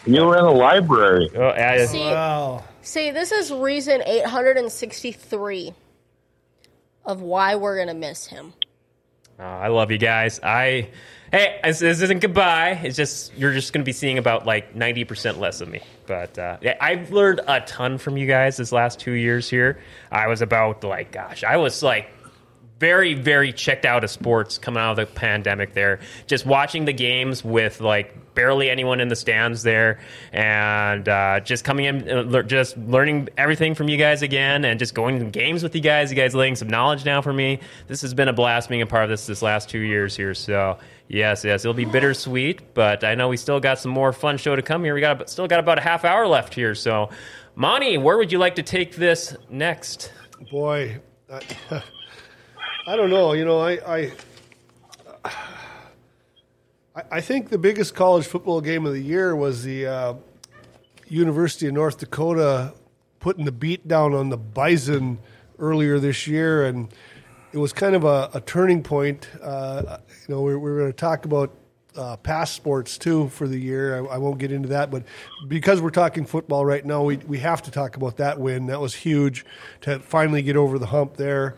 You 0.08 0.24
were 0.24 0.38
in 0.38 0.44
the 0.44 0.52
library. 0.52 1.28
Oh, 1.34 1.48
I- 1.48 1.84
See, 1.86 1.98
Wow. 1.98 2.62
see, 2.80 3.10
this 3.10 3.32
is 3.32 3.50
reason 3.50 4.02
863 4.06 5.74
of 7.06 7.22
why 7.22 7.54
we're 7.54 7.78
gonna 7.78 7.94
miss 7.94 8.26
him. 8.26 8.52
Oh, 9.38 9.44
I 9.44 9.68
love 9.68 9.90
you 9.90 9.98
guys. 9.98 10.40
I 10.42 10.88
hey, 11.30 11.60
this, 11.62 11.82
isn't 11.82 12.20
goodbye. 12.20 12.80
It's 12.82 12.96
just 12.96 13.36
you're 13.36 13.52
just 13.52 13.72
going 13.72 13.82
to 13.82 13.84
be 13.84 13.92
seeing 13.92 14.16
about 14.16 14.46
like 14.46 14.74
ninety 14.74 15.04
percent 15.04 15.38
less 15.38 15.60
of 15.60 15.68
me. 15.68 15.82
But 16.06 16.38
uh, 16.38 16.56
yeah, 16.62 16.76
I've 16.80 17.12
learned 17.12 17.42
a 17.46 17.60
ton 17.60 17.98
from 17.98 18.16
you 18.16 18.26
guys 18.26 18.56
this 18.56 18.72
last 18.72 18.98
two 18.98 19.12
years 19.12 19.50
here. 19.50 19.78
I 20.10 20.28
was 20.28 20.40
about 20.40 20.84
like, 20.84 21.12
gosh, 21.12 21.44
I 21.44 21.58
was 21.58 21.82
like 21.82 22.10
very 22.78 23.14
very 23.14 23.52
checked 23.52 23.86
out 23.86 24.04
of 24.04 24.10
sports 24.10 24.58
coming 24.58 24.82
out 24.82 24.90
of 24.92 24.96
the 24.96 25.06
pandemic 25.06 25.72
there. 25.72 26.00
Just 26.26 26.44
watching 26.44 26.84
the 26.84 26.92
games 26.92 27.44
with 27.44 27.80
like 27.80 28.34
barely 28.34 28.68
anyone 28.68 29.00
in 29.00 29.08
the 29.08 29.16
stands 29.16 29.62
there 29.62 29.98
and 30.32 31.08
uh, 31.08 31.40
just 31.40 31.64
coming 31.64 31.86
in 31.86 32.34
uh, 32.34 32.42
just 32.42 32.76
learning 32.76 33.28
everything 33.38 33.74
from 33.74 33.88
you 33.88 33.96
guys 33.96 34.20
again 34.20 34.64
and 34.64 34.78
just 34.78 34.94
going 34.94 35.18
to 35.18 35.24
games 35.24 35.62
with 35.62 35.74
you 35.74 35.80
guys. 35.80 36.10
You 36.10 36.16
guys 36.16 36.34
laying 36.34 36.54
some 36.54 36.68
knowledge 36.68 37.02
down 37.02 37.22
for 37.22 37.32
me. 37.32 37.60
This 37.86 38.02
has 38.02 38.12
been 38.12 38.28
a 38.28 38.34
blast 38.34 38.68
being 38.68 38.82
a 38.82 38.86
part 38.86 39.04
of 39.04 39.10
this 39.10 39.26
this 39.26 39.40
last 39.40 39.70
two 39.70 39.80
years 39.80 40.14
here. 40.14 40.34
So 40.34 40.78
yes 41.08 41.44
yes 41.44 41.64
it'll 41.64 41.72
be 41.72 41.84
bittersweet 41.84 42.74
but 42.74 43.04
i 43.04 43.14
know 43.14 43.28
we 43.28 43.36
still 43.36 43.60
got 43.60 43.78
some 43.78 43.92
more 43.92 44.12
fun 44.12 44.36
show 44.36 44.54
to 44.54 44.62
come 44.62 44.84
here. 44.84 44.94
We 44.94 45.00
got 45.00 45.30
still 45.30 45.46
got 45.46 45.60
about 45.60 45.78
a 45.78 45.82
half 45.82 46.04
hour 46.04 46.26
left 46.26 46.52
here. 46.52 46.74
So 46.74 47.08
monty 47.54 47.96
where 47.96 48.18
would 48.18 48.30
you 48.30 48.38
like 48.38 48.56
to 48.56 48.62
take 48.62 48.96
this 48.96 49.34
next? 49.48 50.12
Boy, 50.50 51.00
I 52.88 52.94
don't 52.94 53.10
know. 53.10 53.32
You 53.32 53.44
know, 53.44 53.58
I, 53.58 53.96
I 53.96 54.12
I 57.10 57.20
think 57.20 57.48
the 57.48 57.58
biggest 57.58 57.96
college 57.96 58.26
football 58.26 58.60
game 58.60 58.86
of 58.86 58.92
the 58.92 59.00
year 59.00 59.34
was 59.34 59.64
the 59.64 59.86
uh, 59.86 60.14
University 61.08 61.66
of 61.66 61.74
North 61.74 61.98
Dakota 61.98 62.74
putting 63.18 63.44
the 63.44 63.50
beat 63.50 63.88
down 63.88 64.14
on 64.14 64.28
the 64.28 64.36
Bison 64.36 65.18
earlier 65.58 65.98
this 65.98 66.28
year, 66.28 66.64
and 66.64 66.88
it 67.52 67.58
was 67.58 67.72
kind 67.72 67.96
of 67.96 68.04
a, 68.04 68.30
a 68.34 68.40
turning 68.40 68.84
point. 68.84 69.28
Uh, 69.42 69.98
you 70.28 70.34
know, 70.34 70.42
we're, 70.42 70.58
we're 70.58 70.78
going 70.78 70.92
to 70.92 70.96
talk 70.96 71.24
about 71.24 71.52
uh, 71.96 72.44
sports 72.44 72.98
too 72.98 73.28
for 73.30 73.48
the 73.48 73.58
year. 73.58 73.96
I, 74.06 74.14
I 74.14 74.18
won't 74.18 74.38
get 74.38 74.52
into 74.52 74.68
that, 74.68 74.92
but 74.92 75.02
because 75.48 75.80
we're 75.80 75.90
talking 75.90 76.24
football 76.24 76.64
right 76.64 76.84
now, 76.84 77.02
we 77.02 77.16
we 77.16 77.38
have 77.38 77.62
to 77.62 77.72
talk 77.72 77.96
about 77.96 78.18
that 78.18 78.38
win. 78.38 78.66
That 78.66 78.80
was 78.80 78.94
huge 78.94 79.44
to 79.80 79.98
finally 79.98 80.42
get 80.42 80.54
over 80.54 80.78
the 80.78 80.86
hump 80.86 81.16
there. 81.16 81.56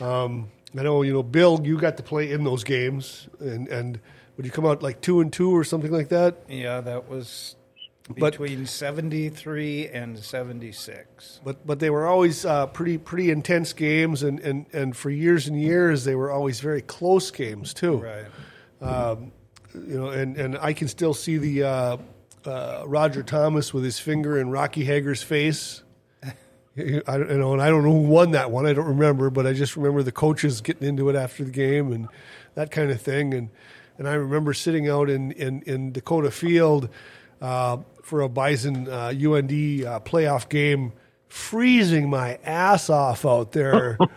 Um, 0.00 0.50
I 0.76 0.82
know, 0.82 1.02
you 1.02 1.12
know, 1.12 1.22
Bill, 1.22 1.60
you 1.64 1.78
got 1.78 1.96
to 1.96 2.02
play 2.02 2.30
in 2.30 2.44
those 2.44 2.64
games, 2.64 3.28
and 3.40 3.68
and 3.68 4.00
would 4.36 4.44
you 4.46 4.52
come 4.52 4.66
out 4.66 4.82
like 4.82 5.00
two 5.00 5.20
and 5.20 5.32
two 5.32 5.50
or 5.56 5.64
something 5.64 5.90
like 5.92 6.08
that? 6.10 6.44
Yeah, 6.48 6.80
that 6.82 7.08
was 7.08 7.56
But- 8.08 8.32
between 8.32 8.66
73 8.66 9.88
and 9.88 10.18
76. 10.18 11.40
But 11.44 11.66
but 11.66 11.78
they 11.80 11.90
were 11.90 12.06
always 12.06 12.44
uh, 12.44 12.66
pretty 12.66 12.98
pretty 12.98 13.30
intense 13.30 13.72
games, 13.72 14.22
and, 14.22 14.40
and, 14.40 14.66
and 14.72 14.96
for 14.96 15.10
years 15.10 15.46
and 15.48 15.60
years 15.60 16.04
they 16.04 16.14
were 16.14 16.30
always 16.30 16.60
very 16.60 16.82
close 16.82 17.30
games 17.30 17.72
too. 17.74 17.96
Right. 17.96 18.26
You 19.74 19.98
know, 19.98 20.08
and, 20.08 20.36
and 20.36 20.58
I 20.58 20.72
can 20.72 20.88
still 20.88 21.12
see 21.14 21.36
the 21.36 21.62
uh, 21.62 21.96
uh, 22.44 22.84
Roger 22.86 23.22
Thomas 23.22 23.72
with 23.74 23.84
his 23.84 23.98
finger 23.98 24.38
in 24.38 24.50
Rocky 24.50 24.82
Hager's 24.84 25.22
face. 25.22 25.82
I 27.06 27.16
you 27.16 27.38
know, 27.38 27.52
and 27.52 27.62
I 27.62 27.68
don't 27.68 27.84
know 27.84 27.92
who 27.92 28.08
won 28.08 28.32
that 28.32 28.50
one. 28.50 28.66
I 28.66 28.72
don't 28.72 28.86
remember, 28.86 29.30
but 29.30 29.46
I 29.46 29.52
just 29.52 29.76
remember 29.76 30.02
the 30.02 30.12
coaches 30.12 30.60
getting 30.60 30.88
into 30.88 31.08
it 31.08 31.16
after 31.16 31.44
the 31.44 31.50
game 31.50 31.92
and 31.92 32.08
that 32.54 32.70
kind 32.70 32.90
of 32.90 33.00
thing. 33.00 33.34
And 33.34 33.50
and 33.98 34.08
I 34.08 34.14
remember 34.14 34.54
sitting 34.54 34.88
out 34.88 35.10
in 35.10 35.32
in, 35.32 35.62
in 35.62 35.92
Dakota 35.92 36.30
Field 36.30 36.88
uh, 37.40 37.78
for 38.02 38.20
a 38.20 38.28
Bison 38.28 38.88
uh, 38.88 39.08
UND 39.08 39.50
uh, 39.50 40.00
playoff 40.00 40.48
game, 40.48 40.92
freezing 41.28 42.08
my 42.08 42.38
ass 42.44 42.90
off 42.90 43.26
out 43.26 43.52
there. 43.52 43.98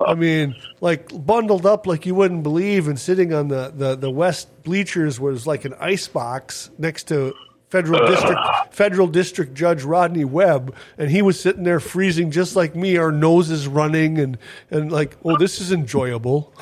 I 0.00 0.14
mean, 0.14 0.54
like 0.80 1.10
bundled 1.26 1.66
up 1.66 1.86
like 1.86 2.06
you 2.06 2.14
wouldn't 2.14 2.42
believe, 2.42 2.88
and 2.88 2.98
sitting 2.98 3.34
on 3.34 3.48
the, 3.48 3.72
the, 3.74 3.96
the 3.96 4.10
west 4.10 4.62
bleachers 4.62 5.20
was 5.20 5.46
like 5.46 5.64
an 5.64 5.74
ice 5.78 6.08
box 6.08 6.70
next 6.78 7.08
to 7.08 7.34
federal 7.74 8.06
district 8.06 8.40
federal 8.70 9.06
district 9.08 9.54
judge 9.54 9.82
Rodney 9.82 10.24
Webb, 10.24 10.76
and 10.96 11.10
he 11.10 11.22
was 11.22 11.40
sitting 11.40 11.64
there 11.64 11.80
freezing 11.80 12.30
just 12.30 12.54
like 12.54 12.76
me, 12.76 12.96
our 12.96 13.10
noses 13.10 13.66
running, 13.66 14.18
and 14.18 14.38
and 14.70 14.92
like, 14.92 15.16
oh, 15.24 15.36
this 15.36 15.60
is 15.60 15.72
enjoyable. 15.72 16.52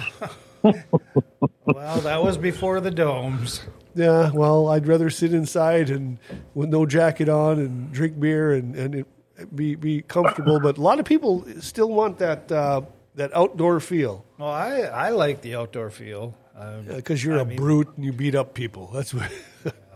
Well, 0.63 2.01
that 2.01 2.23
was 2.23 2.39
before 2.39 2.81
the 2.81 2.91
domes. 2.91 3.63
Yeah, 3.95 4.31
well, 4.33 4.69
I'd 4.69 4.87
rather 4.87 5.11
sit 5.11 5.35
inside 5.35 5.91
and 5.91 6.19
with 6.55 6.71
no 6.71 6.87
jacket 6.87 7.29
on 7.29 7.59
and 7.59 7.93
drink 7.93 8.19
beer 8.19 8.53
and 8.53 8.75
and 8.75 8.95
it, 8.95 9.07
be 9.55 9.75
be 9.75 10.01
comfortable. 10.01 10.61
But 10.61 10.79
a 10.79 10.81
lot 10.81 10.99
of 10.99 11.05
people 11.05 11.45
still 11.61 11.91
want 11.91 12.19
that 12.21 12.51
uh, 12.51 12.83
that 13.17 13.37
outdoor 13.37 13.81
feel 13.81 14.25
Well, 14.39 14.49
I, 14.49 14.81
I 14.81 15.11
like 15.11 15.43
the 15.43 15.57
outdoor 15.57 15.91
feel. 15.91 16.35
Um, 16.57 16.85
because 16.85 17.25
you're 17.25 17.39
I 17.39 17.43
a 17.43 17.45
mean, 17.45 17.57
brute 17.57 17.89
and 17.97 18.05
you 18.05 18.13
beat 18.13 18.35
up 18.35 18.55
people. 18.55 18.91
That's 18.95 19.13
what. 19.13 19.31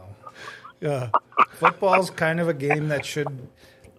yeah, 0.81 1.11
Football's 1.53 2.11
kind 2.11 2.41
of 2.41 2.49
a 2.49 2.55
game 2.55 2.89
that 2.89 3.05
should 3.05 3.49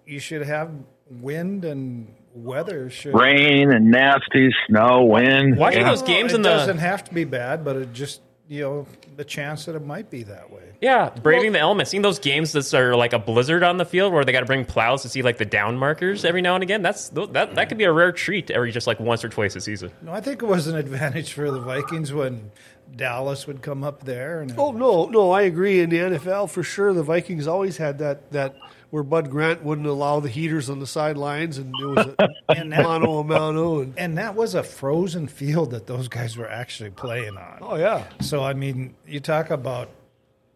you 0.06 0.20
should 0.20 0.46
have 0.46 0.72
wind 1.10 1.66
and 1.66 2.14
weather 2.34 2.90
should 2.90 3.14
Rain 3.14 3.72
and 3.72 3.90
nasty 3.92 4.50
snow, 4.68 5.04
wind. 5.06 5.58
Watching 5.58 5.82
Yeah. 5.82 5.90
those 5.90 6.04
games 6.04 6.34
it 6.34 6.38
in 6.38 6.42
the 6.44 6.50
doesn't 6.50 6.78
have 6.78 7.04
to 7.06 7.14
be 7.14 7.24
bad, 7.24 7.66
but 7.66 7.76
it 7.76 7.94
just 7.94 8.22
you 8.50 8.62
know 8.62 8.88
the 9.18 9.26
chance 9.26 9.66
that 9.66 9.76
it 9.76 9.86
might 9.86 10.10
be 10.10 10.24
that 10.24 10.52
way. 10.52 10.62
Yeah, 10.80 11.10
braving 11.10 11.52
the 11.54 11.60
elements. 11.60 11.90
Seeing 11.92 12.04
those 12.04 12.20
games 12.20 12.52
that 12.54 12.72
are 12.74 12.96
like 12.96 13.12
a 13.12 13.20
blizzard 13.20 13.64
on 13.64 13.78
the 13.78 13.84
field 13.86 14.14
where 14.14 14.24
they 14.24 14.32
got 14.32 14.42
to 14.42 14.46
bring 14.46 14.64
plows 14.64 15.02
to 15.02 15.10
see 15.10 15.24
like 15.24 15.38
the 15.38 15.46
down 15.46 15.76
markers 15.76 16.24
every 16.24 16.42
now 16.42 16.54
and 16.54 16.62
again. 16.64 16.82
That's 16.84 17.10
that 17.10 17.56
that 17.56 17.68
could 17.70 17.78
be 17.80 17.84
a 17.86 17.92
rare 17.92 18.12
treat 18.12 18.52
every 18.52 18.72
just 18.72 18.86
like 18.88 19.00
once 19.00 19.26
or 19.26 19.30
twice 19.30 19.56
a 19.56 19.62
season. 19.62 19.92
No, 20.04 20.14
I 20.14 20.22
think 20.22 20.44
it 20.44 20.46
was 20.46 20.68
an 20.68 20.76
advantage 20.78 21.34
for 21.34 21.50
the 21.52 21.60
Vikings 21.60 22.14
when 22.14 22.52
Dallas 22.96 23.46
would 23.48 23.62
come 23.62 23.84
up 23.84 24.04
there 24.06 24.42
and 24.42 24.54
Oh 24.58 24.72
no, 24.72 25.06
no, 25.06 25.32
I 25.32 25.44
agree. 25.44 25.80
In 25.82 25.90
the 25.90 25.98
NFL, 25.98 26.50
for 26.50 26.64
sure, 26.64 26.94
the 26.94 27.04
Vikings 27.04 27.48
always 27.48 27.78
had 27.78 28.00
that 28.00 28.32
that 28.32 28.56
where 28.90 29.04
Bud 29.04 29.30
Grant 29.30 29.64
wouldn't 29.64 29.86
allow 29.86 30.20
the 30.22 30.30
heaters 30.30 30.70
on 30.70 30.80
the 30.80 30.88
sidelines, 30.88 31.58
and 31.58 31.74
it 31.80 31.86
was 31.86 32.08
a 32.18 32.28
And 32.56 32.72
that- 32.72 32.84
mano 32.84 33.20
a 33.20 33.24
mano, 33.24 33.82
and 33.82 33.94
and 33.98 34.18
that 34.18 34.36
was 34.36 34.56
a 34.56 34.64
frozen 34.64 35.28
field 35.28 35.72
that 35.72 35.88
those 35.88 36.08
guys 36.08 36.38
were 36.38 36.50
actually 36.50 36.90
playing 36.92 37.38
on. 37.38 37.60
oh 37.62 37.76
yeah, 37.76 38.06
So 38.22 38.44
I 38.44 38.54
mean, 38.54 38.96
you 39.06 39.20
talk 39.20 39.50
about 39.52 39.90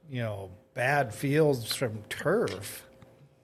you 0.09 0.21
know 0.21 0.49
bad 0.73 1.13
fields 1.13 1.75
from 1.75 2.01
turf, 2.09 2.87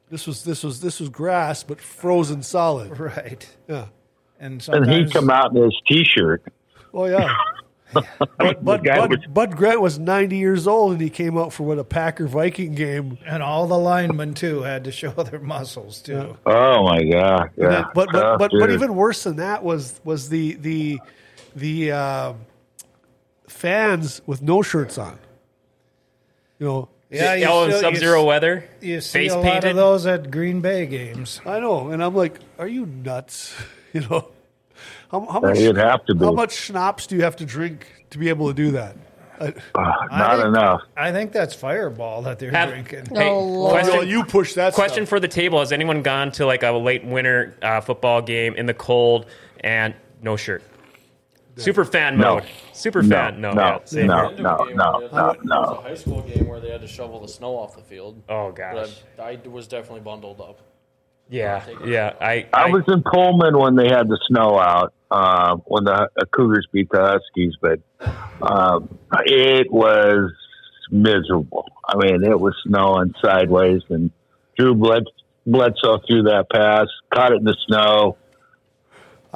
this 0.09 0.25
was 0.25 0.43
this 0.43 0.63
was 0.63 0.79
this 0.81 0.99
was 0.99 1.09
grass, 1.09 1.63
but 1.63 1.79
frozen 1.81 2.41
solid. 2.41 2.97
right? 2.99 3.47
Yeah. 3.67 3.87
And 4.39 4.65
And 4.71 4.89
he'd 4.89 5.11
come 5.11 5.29
out 5.29 5.55
in 5.55 5.61
his 5.63 5.75
T-shirt. 5.87 6.43
Oh 6.93 7.05
yeah. 7.05 7.27
But 7.93 8.63
Bud, 8.63 8.83
guy 8.83 8.97
Bud, 8.97 9.09
was- 9.11 9.25
Bud 9.27 9.55
Grant 9.55 9.79
was 9.81 9.97
90 9.97 10.37
years 10.37 10.67
old, 10.67 10.91
and 10.93 11.01
he 11.01 11.09
came 11.09 11.37
out 11.37 11.53
for 11.53 11.63
what 11.63 11.79
a 11.79 11.83
Packer 11.83 12.27
Viking 12.27 12.75
game. 12.75 13.17
and 13.25 13.41
all 13.41 13.65
the 13.67 13.77
linemen 13.77 14.33
too 14.33 14.61
had 14.63 14.83
to 14.83 14.91
show 14.91 15.11
their 15.23 15.39
muscles 15.39 16.01
too. 16.01 16.37
Oh 16.45 16.83
my 16.83 17.03
god! 17.03 17.51
Yeah, 17.57 17.69
then- 17.69 17.85
but 17.95 18.09
but 18.11 18.21
Tough 18.21 18.39
but, 18.39 18.51
but 18.59 18.71
even 18.71 18.95
worse 18.95 19.23
than 19.23 19.37
that 19.37 19.63
was 19.63 19.99
was 20.03 20.29
the 20.29 20.53
the 20.55 20.99
the 21.55 21.91
uh, 21.91 22.33
fans 23.47 24.21
with 24.25 24.41
no 24.41 24.61
shirts 24.61 24.97
on. 24.97 25.17
You 26.59 26.65
know, 26.67 26.89
Yeah, 27.09 27.35
you 27.35 27.45
oh, 27.47 27.67
still- 27.69 27.79
sub 27.81 27.95
zero 27.95 28.21
you, 28.21 28.25
weather. 28.27 28.63
You 28.81 29.01
see 29.01 29.19
face 29.19 29.31
a 29.31 29.37
lot 29.39 29.63
of 29.63 29.75
those 29.75 30.05
at 30.05 30.29
Green 30.31 30.59
Bay 30.61 30.85
games. 30.87 31.39
I 31.45 31.59
know, 31.59 31.89
and 31.89 32.03
I'm 32.03 32.15
like, 32.15 32.39
are 32.59 32.67
you 32.67 32.85
nuts? 32.85 33.53
You 33.93 34.01
know, 34.01 34.27
how, 35.11 35.25
how 35.25 35.39
much 35.39 35.59
you'd 35.59 35.77
have 35.77 36.05
to 36.05 36.15
be. 36.15 36.25
how 36.25 36.31
much 36.31 36.53
schnapps 36.55 37.07
do 37.07 37.15
you 37.15 37.23
have 37.23 37.35
to 37.37 37.45
drink 37.45 37.87
to 38.11 38.17
be 38.17 38.29
able 38.29 38.47
to 38.47 38.53
do 38.53 38.71
that? 38.71 38.95
I, 39.39 39.53
Ah, 39.75 40.05
not 40.11 40.35
think- 40.37 40.47
enough. 40.47 40.81
I 40.97 41.11
think 41.11 41.31
that's 41.31 41.53
Fireball 41.53 42.23
that 42.23 42.39
they're 42.39 42.49
Have- 42.51 42.69
drinking. 42.69 43.05
Hey, 43.15 43.29
Oh, 43.29 43.39
Lord. 43.43 43.71
question, 43.71 43.93
well, 43.97 44.07
you 44.07 44.23
push 44.25 44.53
that 44.55 44.73
question 44.73 45.05
stuff. 45.05 45.09
for 45.09 45.19
the 45.19 45.27
table: 45.27 45.59
Has 45.59 45.71
anyone 45.71 46.01
gone 46.01 46.31
to 46.33 46.45
like 46.47 46.63
a 46.63 46.71
late 46.71 47.05
winter 47.05 47.55
uh, 47.61 47.79
football 47.81 48.21
game 48.21 48.55
in 48.55 48.65
the 48.65 48.73
cold 48.73 49.27
and 49.59 49.93
no 50.23 50.35
shirt? 50.37 50.63
Super 51.55 51.85
fan 51.85 52.17
No. 52.17 52.35
mode. 52.35 52.43
Super 52.73 53.01
No, 53.01 53.15
fan. 53.15 53.41
No. 53.41 53.51
no, 53.51 53.61
yeah, 53.61 53.79
same 53.85 54.07
no. 54.07 54.29
here. 54.29 54.37
There 54.37 54.43
was 54.45 54.61
a 54.61 54.65
game 54.67 54.77
no, 54.77 54.91
where 54.91 55.01
no, 55.11 55.33
there 55.33 55.41
no. 55.43 55.61
was 55.61 55.69
a 55.71 55.81
high 55.81 55.95
school 55.95 56.21
game 56.21 56.47
where 56.47 56.59
they 56.59 56.69
had 56.69 56.81
to 56.81 56.87
shovel 56.87 57.19
the 57.19 57.27
snow 57.27 57.55
off 57.57 57.75
the 57.75 57.81
field. 57.81 58.21
Oh 58.29 58.51
gosh. 58.51 59.01
But 59.17 59.23
I, 59.23 59.29
I 59.43 59.47
was 59.47 59.67
definitely 59.67 60.01
bundled 60.01 60.39
up. 60.41 60.61
Yeah, 61.29 61.65
yeah. 61.85 62.13
I, 62.21 62.47
I 62.53 62.69
was 62.69 62.83
in 62.87 63.03
Pullman 63.03 63.57
when 63.57 63.75
they 63.75 63.87
had 63.89 64.07
the 64.07 64.19
snow 64.27 64.57
out, 64.57 64.93
uh, 65.11 65.57
when 65.65 65.83
the 65.83 65.93
uh, 65.93 66.25
Cougars 66.33 66.67
beat 66.71 66.89
the 66.89 67.01
Huskies, 67.01 67.55
but 67.61 67.79
um, 68.41 68.97
it 69.25 69.71
was 69.71 70.31
miserable. 70.89 71.65
I 71.87 71.97
mean, 71.97 72.23
it 72.23 72.39
was 72.39 72.55
snowing 72.65 73.13
sideways, 73.21 73.81
and 73.89 74.11
Drew 74.57 74.73
Bled- 74.73 75.03
Bledsoe 75.45 75.99
threw 76.07 76.23
that 76.23 76.45
pass, 76.51 76.87
caught 77.13 77.33
it 77.33 77.39
in 77.39 77.43
the 77.43 77.57
snow. 77.67 78.17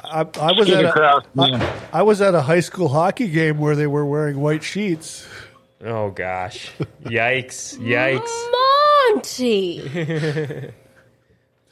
I, 0.02 0.26
I 0.40 0.52
was 0.52 0.70
at 0.70 0.84
a, 0.84 0.88
across, 0.88 1.24
I, 1.38 1.50
man. 1.50 1.78
I 1.92 2.02
was 2.02 2.20
at 2.22 2.34
a 2.34 2.42
high 2.42 2.60
school 2.60 2.88
hockey 2.88 3.28
game 3.28 3.58
where 3.58 3.76
they 3.76 3.86
were 3.86 4.06
wearing 4.06 4.40
white 4.40 4.62
sheets. 4.62 5.26
oh 5.84 6.10
gosh, 6.10 6.70
yikes, 7.04 7.78
yikes. 7.78 8.30
Monty. 9.14 10.72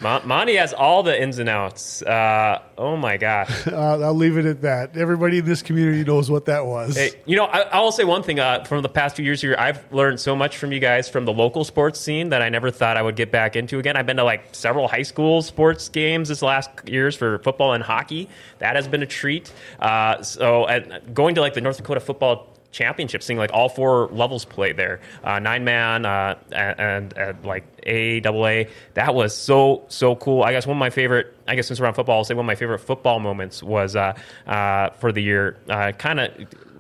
Mon- 0.01 0.27
Monty 0.27 0.57
has 0.57 0.73
all 0.73 1.03
the 1.03 1.21
ins 1.21 1.39
and 1.39 1.49
outs. 1.49 2.01
Uh, 2.03 2.63
oh 2.79 2.97
my 2.97 3.17
gosh. 3.17 3.51
Uh, 3.71 3.99
I'll 4.01 4.15
leave 4.15 4.37
it 4.37 4.45
at 4.47 4.63
that. 4.63 4.97
Everybody 4.97 5.39
in 5.39 5.45
this 5.45 5.63
community 5.63 6.03
knows 6.03 6.31
what 6.31 6.47
that 6.47 6.67
was. 6.67 6.97
Hey, 6.97 7.13
you 7.25 7.37
know, 7.37 7.45
I, 7.45 7.61
I 7.61 7.81
will 7.81 7.93
say 7.93 8.05
one 8.05 8.23
thing. 8.23 8.41
Uh, 8.41 8.65
from 8.65 8.83
the 8.83 8.89
past 8.89 9.17
few 9.17 9.25
years 9.25 9.41
here, 9.41 9.55
I've 9.59 9.91
learned 9.93 10.19
so 10.21 10.35
much 10.35 10.57
from 10.59 10.73
you 10.73 10.81
guys 10.81 11.09
from 11.09 11.25
the 11.25 11.33
local 11.33 11.65
sports 11.65 12.01
scene 12.01 12.31
that 12.31 12.43
I 12.43 12.49
never 12.49 12.71
thought 12.71 12.97
I 12.97 13.03
would 13.03 13.17
get 13.17 13.31
back 13.31 13.55
into 13.57 13.79
again. 13.79 13.97
I've 13.97 14.07
been 14.07 14.17
to 14.17 14.25
like 14.25 14.55
several 14.55 14.89
high 14.89 15.03
school 15.03 15.41
sports 15.43 15.89
games 15.89 16.29
this 16.29 16.43
last 16.43 16.71
years 16.87 17.15
for 17.15 17.39
football 17.39 17.73
and 17.73 17.83
hockey. 17.83 18.29
That 18.59 18.77
has 18.77 18.89
been 18.89 19.03
a 19.03 19.07
treat. 19.07 19.53
Uh, 19.79 20.23
so 20.23 20.67
going 21.15 21.37
to 21.37 21.41
like 21.41 21.55
the 21.55 21.61
North 21.61 21.77
Dakota 21.77 22.01
football 22.01 22.50
championship, 22.73 23.23
seeing 23.23 23.39
like 23.39 23.51
all 23.53 23.69
four 23.69 24.09
levels 24.09 24.45
play 24.45 24.73
there, 24.73 25.01
uh, 25.25 25.39
nine 25.39 25.65
man 25.65 26.07
uh, 26.07 26.37
and, 26.53 27.13
and, 27.17 27.45
like 27.45 27.65
A, 27.85 28.21
double 28.21 28.47
A. 28.47 28.69
That 28.95 29.15
was 29.15 29.37
so 29.37 29.85
so 29.89 30.17
cool. 30.17 30.43
I 30.43 30.53
guess 30.53 30.67
one 30.67 30.77
of 30.77 30.81
my 30.81 30.91
favorite. 30.91 31.37
I 31.47 31.57
guess 31.57 31.67
since 31.67 31.81
we're 31.81 31.87
on 31.87 31.95
football, 31.95 32.19
I'll 32.19 32.25
say 32.25 32.35
one 32.35 32.45
of 32.45 32.47
my 32.47 32.55
favorite 32.55 32.79
football 32.79 33.19
moments 33.19 33.63
was 33.63 33.97
uh, 33.97 34.15
uh, 34.47 34.91
for 34.91 35.13
the 35.13 35.23
year. 35.23 35.57
Uh, 35.69 35.93
kind 35.93 36.21
of 36.21 36.31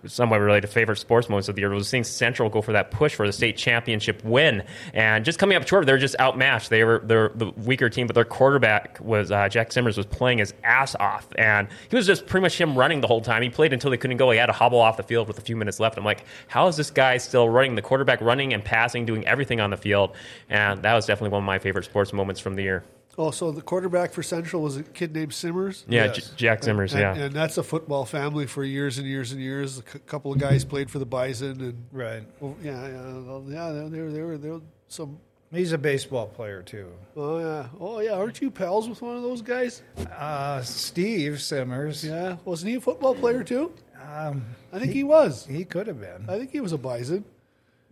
somewhat 0.06 0.40
related 0.40 0.62
to 0.62 0.68
favorite 0.68 0.96
sports 0.96 1.28
moments 1.28 1.48
of 1.48 1.54
the 1.54 1.62
year 1.62 1.70
was 1.70 1.88
seeing 1.88 2.04
Central 2.04 2.48
go 2.48 2.62
for 2.62 2.72
that 2.72 2.90
push 2.90 3.14
for 3.14 3.26
the 3.26 3.32
state 3.32 3.56
championship 3.56 4.24
win, 4.24 4.62
and 4.94 5.24
just 5.24 5.38
coming 5.38 5.56
up 5.56 5.66
short. 5.66 5.86
They're 5.86 5.98
just 5.98 6.18
outmatched. 6.20 6.70
They 6.70 6.84
were 6.84 7.00
they're 7.04 7.30
the 7.30 7.50
weaker 7.50 7.88
team, 7.88 8.06
but 8.06 8.14
their 8.14 8.24
quarterback 8.24 8.98
was 9.00 9.30
uh, 9.30 9.48
Jack 9.48 9.72
Simmers 9.72 9.96
was 9.96 10.06
playing 10.06 10.38
his 10.38 10.54
ass 10.64 10.94
off, 10.96 11.26
and 11.36 11.68
he 11.88 11.96
was 11.96 12.06
just 12.06 12.26
pretty 12.26 12.42
much 12.42 12.60
him 12.60 12.76
running 12.76 13.00
the 13.00 13.06
whole 13.06 13.20
time. 13.20 13.42
He 13.42 13.50
played 13.50 13.72
until 13.72 13.90
they 13.90 13.96
couldn't 13.96 14.16
go. 14.16 14.30
He 14.30 14.38
had 14.38 14.46
to 14.46 14.52
hobble 14.52 14.80
off 14.80 14.96
the 14.96 15.02
field 15.02 15.28
with 15.28 15.38
a 15.38 15.42
few 15.42 15.56
minutes 15.56 15.80
left. 15.80 15.98
I'm 15.98 16.04
like, 16.04 16.24
how 16.48 16.66
is 16.68 16.76
this 16.76 16.90
guy 16.90 17.18
still 17.18 17.48
running? 17.48 17.74
The 17.74 17.82
quarterback 17.82 18.20
running 18.20 18.52
and 18.54 18.64
passing, 18.64 19.06
doing 19.06 19.26
everything 19.26 19.60
on 19.60 19.70
the 19.70 19.76
field, 19.76 20.14
and 20.48 20.82
that 20.82 20.94
was 20.94 21.06
definitely 21.06 21.30
one 21.30 21.42
of 21.42 21.46
my 21.46 21.58
favorite 21.58 21.84
sports 21.84 22.12
moments 22.12 22.40
from 22.40 22.54
the 22.54 22.62
year. 22.62 22.84
Oh, 23.20 23.30
so 23.30 23.50
the 23.52 23.60
quarterback 23.62 24.12
for 24.12 24.22
Central 24.22 24.62
was 24.62 24.76
a 24.76 24.82
kid 24.82 25.14
named 25.14 25.32
Simmers? 25.34 25.84
Yeah, 25.88 26.06
Yes. 26.06 26.16
J- 26.16 26.22
Jack 26.36 26.62
Simmers. 26.64 26.92
And, 26.92 27.00
yeah. 27.02 27.14
and 27.24 27.34
that's 27.34 27.58
a 27.58 27.62
football 27.62 28.04
family 28.04 28.46
for 28.46 28.64
years 28.64 28.98
and 28.98 29.06
years 29.06 29.32
and 29.32 29.40
years. 29.40 29.78
A 29.78 29.82
c- 29.82 29.98
couple 30.06 30.32
of 30.32 30.38
guys 30.38 30.64
played 30.64 30.90
for 30.90 30.98
the 30.98 31.06
Bison, 31.06 31.60
and 31.60 31.84
Right. 31.92 32.22
well, 32.40 32.56
yeah, 32.62 32.86
yeah, 32.88 33.12
well, 33.18 33.44
yeah. 33.48 33.70
They 33.88 34.00
were, 34.00 34.10
they 34.10 34.22
were, 34.22 34.38
they 34.38 34.50
were 34.50 34.60
some. 34.88 35.18
He's 35.52 35.72
a 35.72 35.78
baseball 35.78 36.28
player 36.28 36.62
too. 36.62 36.92
Oh 37.16 37.38
yeah, 37.40 37.66
oh 37.80 37.98
yeah. 38.00 38.12
Aren't 38.12 38.40
you 38.40 38.52
pals 38.52 38.88
with 38.88 39.02
one 39.02 39.16
of 39.16 39.22
those 39.22 39.42
guys? 39.42 39.82
Uh, 40.16 40.62
Steve 40.62 41.42
Simmers. 41.42 42.04
Yeah, 42.04 42.36
wasn't 42.44 42.70
he 42.70 42.76
a 42.76 42.80
football 42.80 43.16
player 43.16 43.42
too? 43.42 43.72
Um, 44.14 44.44
I 44.72 44.78
think 44.78 44.92
he 44.92 45.02
was. 45.04 45.44
he 45.46 45.64
could 45.64 45.86
have 45.88 46.00
been. 46.00 46.24
I 46.28 46.38
think 46.38 46.52
he 46.52 46.60
was 46.60 46.72
a 46.72 46.78
Bison. 46.78 47.24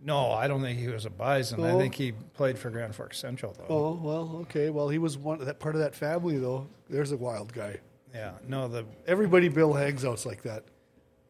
No, 0.03 0.31
I 0.31 0.47
don't 0.47 0.61
think 0.61 0.79
he 0.79 0.87
was 0.87 1.05
a 1.05 1.09
Bison. 1.09 1.61
I 1.63 1.71
Oh. 1.71 1.77
think 1.79 1.93
he 1.95 2.13
played 2.33 2.57
for 2.57 2.69
Grand 2.69 2.95
Forks 2.95 3.17
Central 3.19 3.53
though. 3.57 3.65
Oh 3.69 3.99
well, 4.01 4.37
okay. 4.43 4.69
Well, 4.69 4.89
he 4.89 4.97
was 4.97 5.17
one 5.17 5.43
that 5.43 5.59
part 5.59 5.75
of 5.75 5.81
that 5.81 5.93
family 5.95 6.37
though. 6.37 6.67
There's 6.89 7.11
a 7.11 7.17
wild 7.17 7.51
guy. 7.53 7.77
Yeah. 8.13 8.31
No, 8.47 8.67
the 8.67 8.85
Everybody 9.07 9.49
Bill 9.49 9.73
hangs 9.73 10.05
out's 10.05 10.25
like 10.25 10.41
that. 10.43 10.63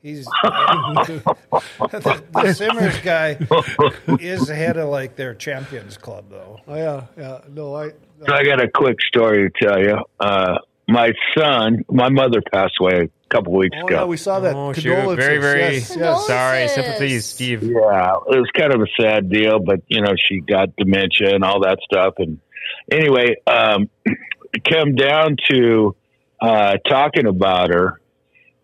He's 0.02 0.26
the, 0.44 2.24
the 2.34 2.54
Simmers 2.54 2.98
guy 3.00 3.38
is 4.20 4.48
head 4.48 4.78
of 4.78 4.90
like 4.90 5.16
their 5.16 5.34
champions 5.34 5.98
club 5.98 6.26
though. 6.30 6.60
Oh 6.68 6.76
yeah, 6.76 7.06
yeah. 7.18 7.40
No, 7.50 7.76
I. 7.76 7.90
So 8.26 8.34
I 8.34 8.44
got 8.44 8.62
a 8.62 8.70
quick 8.70 8.98
story 9.02 9.50
to 9.50 9.68
tell 9.68 9.80
you. 9.80 9.98
Uh, 10.20 10.58
my 10.88 11.12
son, 11.38 11.84
my 11.90 12.10
mother 12.10 12.42
passed 12.54 12.74
away 12.80 13.02
a 13.04 13.19
couple 13.30 13.54
weeks 13.54 13.76
Oh 13.80 13.86
ago. 13.88 13.96
yeah, 13.96 14.06
we 14.06 14.18
saw 14.18 14.40
that. 14.40 14.56
Oh 14.56 14.74
shoot! 14.74 14.84
Condolences. 14.94 15.26
Very, 15.26 15.38
very 15.40 15.60
Yes, 15.76 15.96
yes. 15.98 16.28
sorry. 16.28 16.68
Condolences. 16.68 16.76
Sympathies, 16.76 17.26
Steve. 17.26 17.64
Yeah, 17.64 18.14
it 18.28 18.40
was 18.40 18.50
kind 18.58 18.74
of 18.74 18.82
a 18.82 18.88
sad 19.02 19.30
deal, 19.30 19.60
but 19.60 19.82
you 19.88 20.02
know, 20.02 20.14
she 20.28 20.40
got 20.42 20.76
dementia 20.76 21.34
and 21.36 21.44
all 21.44 21.62
that 21.62 21.80
stuff. 21.84 22.16
And 22.18 22.40
anyway, 22.92 23.36
um, 23.48 23.90
it 24.54 24.64
came 24.64 24.96
down 24.96 25.38
to 25.52 25.96
uh, 26.42 26.78
talking 26.90 27.28
about 27.28 27.70
her, 27.74 28.00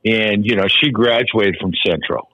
and 0.04 0.46
you 0.46 0.56
know, 0.56 0.68
she 0.68 0.92
graduated 0.92 1.58
from 1.62 1.72
Central, 1.86 2.30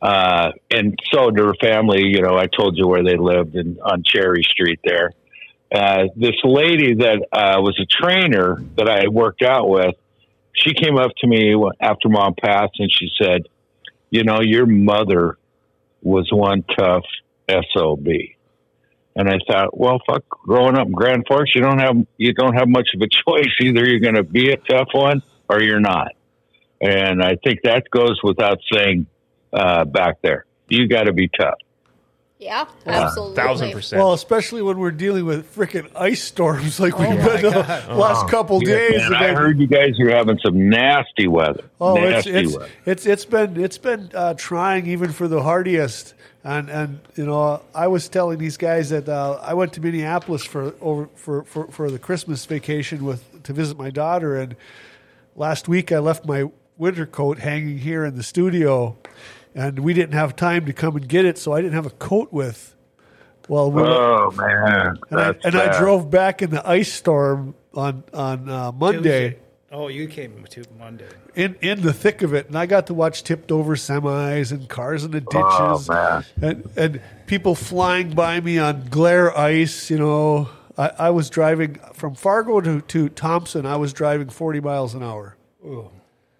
uh, 0.00 0.52
and 0.70 0.98
so 1.12 1.30
to 1.30 1.44
her 1.46 1.54
family. 1.60 2.02
You 2.04 2.22
know, 2.22 2.36
I 2.36 2.46
told 2.46 2.76
you 2.76 2.86
where 2.86 3.02
they 3.02 3.16
lived 3.16 3.56
in 3.56 3.78
on 3.82 4.02
Cherry 4.04 4.42
Street 4.44 4.80
there. 4.84 5.12
Uh, 5.74 6.04
this 6.16 6.36
lady 6.44 6.94
that 6.94 7.26
uh, 7.30 7.60
was 7.60 7.78
a 7.78 7.84
trainer 7.84 8.62
that 8.76 8.88
I 8.88 9.08
worked 9.08 9.42
out 9.42 9.68
with, 9.68 9.96
she 10.52 10.74
came 10.74 10.96
up 10.96 11.12
to 11.18 11.26
me 11.26 11.54
after 11.80 12.08
mom 12.08 12.34
passed, 12.34 12.78
and 12.78 12.90
she 12.92 13.10
said, 13.20 13.48
"You 14.10 14.24
know, 14.24 14.40
your 14.40 14.66
mother." 14.66 15.38
was 16.02 16.28
one 16.32 16.64
tough 16.78 17.04
sob 17.72 18.06
and 19.16 19.28
i 19.28 19.38
thought 19.48 19.76
well 19.76 20.00
fuck 20.06 20.22
growing 20.28 20.76
up 20.76 20.86
in 20.86 20.92
grand 20.92 21.24
forks 21.26 21.54
you 21.54 21.60
don't 21.60 21.78
have 21.78 21.96
you 22.18 22.32
don't 22.32 22.54
have 22.54 22.68
much 22.68 22.90
of 22.94 23.00
a 23.00 23.08
choice. 23.08 23.52
Either 23.60 23.86
you're 23.86 24.00
going 24.00 24.14
to 24.14 24.22
be 24.22 24.50
a 24.50 24.56
tough 24.56 24.88
one 24.92 25.22
or 25.48 25.62
you're 25.62 25.80
not. 25.80 26.12
And 26.80 27.22
i 27.22 27.36
think 27.36 27.62
that 27.64 27.90
goes 27.90 28.20
without 28.22 28.58
saying 28.72 29.06
uh, 29.52 29.84
back 29.84 30.20
there. 30.22 30.44
You 30.68 30.86
got 30.86 31.04
to 31.04 31.12
be 31.12 31.28
tough 31.28 31.58
Yeah, 32.38 32.66
absolutely. 32.86 33.36
Thousand 33.36 33.72
percent. 33.72 34.00
Well, 34.00 34.12
especially 34.12 34.62
when 34.62 34.78
we're 34.78 34.92
dealing 34.92 35.24
with 35.24 35.52
freaking 35.56 35.90
ice 35.96 36.22
storms 36.22 36.78
like 36.78 36.96
we've 36.96 37.08
my 37.08 37.16
been 37.16 37.42
the 37.42 37.50
God. 37.50 37.96
last 37.98 38.28
couple 38.28 38.62
Yeah, 38.62 38.76
days. 38.76 38.96
man, 38.98 39.06
and 39.06 39.16
I 39.16 39.34
heard 39.34 39.58
you 39.58 39.66
guys 39.66 39.98
are 40.00 40.10
having 40.10 40.38
some 40.44 40.68
nasty 40.68 41.26
weather 41.26 41.64
Oh, 41.80 41.96
it's 42.04 42.26
it's, 42.28 42.56
weather 42.56 42.70
it's 42.86 43.06
it's 43.06 43.24
been 43.24 43.60
it's 43.60 43.78
been 43.78 44.10
uh, 44.14 44.34
trying 44.34 44.86
even 44.86 45.10
for 45.12 45.26
the 45.26 45.42
hardiest. 45.42 46.14
And 46.44 46.68
and 46.70 47.00
you 47.16 47.26
know, 47.26 47.60
I 47.74 47.88
was 47.88 48.08
telling 48.08 48.38
these 48.38 48.56
guys 48.56 48.90
that 48.90 49.08
uh, 49.08 49.40
I 49.42 49.54
went 49.54 49.72
to 49.72 49.80
Minneapolis 49.80 50.44
for 50.44 50.72
over 50.80 51.08
for, 51.16 51.42
for, 51.42 51.66
for 51.66 51.90
the 51.90 51.98
Christmas 51.98 52.46
vacation 52.46 53.04
with 53.04 53.42
to 53.42 53.52
visit 53.52 53.76
my 53.76 53.90
daughter, 53.90 54.36
and 54.36 54.54
last 55.34 55.66
week 55.66 55.90
I 55.90 55.98
left 55.98 56.24
my 56.24 56.44
winter 56.76 57.04
coat 57.06 57.40
hanging 57.40 57.78
here 57.78 58.04
in 58.04 58.14
the 58.14 58.22
studio, 58.22 58.96
and 59.54 59.80
we 59.80 59.94
didn't 59.94 60.14
have 60.14 60.36
time 60.36 60.66
to 60.66 60.72
come 60.72 60.96
and 60.96 61.08
get 61.08 61.24
it, 61.24 61.38
so 61.38 61.52
I 61.52 61.60
didn't 61.60 61.74
have 61.74 61.86
a 61.86 61.90
coat 61.90 62.32
with. 62.32 62.74
Well, 63.48 63.72
we 63.72 63.82
oh 63.82 64.30
man 64.32 64.98
and, 65.10 65.20
I, 65.20 65.34
and 65.42 65.54
I 65.56 65.78
drove 65.78 66.10
back 66.10 66.42
in 66.42 66.50
the 66.50 66.68
ice 66.68 66.92
storm 66.92 67.54
on 67.74 68.04
on 68.12 68.48
uh, 68.48 68.72
Monday 68.72 69.38
Oh, 69.70 69.88
you 69.88 70.06
came 70.08 70.44
to 70.50 70.64
Monday. 70.78 71.08
in 71.34 71.54
in 71.60 71.82
the 71.82 71.92
thick 71.92 72.22
of 72.22 72.32
it, 72.32 72.46
and 72.48 72.56
I 72.56 72.64
got 72.66 72.86
to 72.86 72.94
watch 72.94 73.22
tipped 73.22 73.52
over 73.52 73.76
semis 73.76 74.50
and 74.50 74.66
cars 74.68 75.04
in 75.04 75.10
the 75.10 75.22
Oh, 75.34 75.76
ditches, 75.76 75.88
man. 75.88 76.24
and 76.40 76.70
and 76.76 77.00
people 77.26 77.54
flying 77.54 78.10
by 78.14 78.40
me 78.40 78.58
on 78.58 78.86
glare 78.88 79.36
ice. 79.36 79.90
You 79.90 79.98
know, 79.98 80.48
I, 80.78 80.90
I 80.98 81.10
was 81.10 81.28
driving 81.28 81.74
from 81.92 82.14
Fargo 82.14 82.60
to 82.62 82.80
to 82.80 83.08
Thompson. 83.10 83.66
I 83.66 83.76
was 83.76 83.92
driving 83.92 84.30
forty 84.30 84.60
miles 84.60 84.94
an 84.94 85.02
hour. 85.02 85.36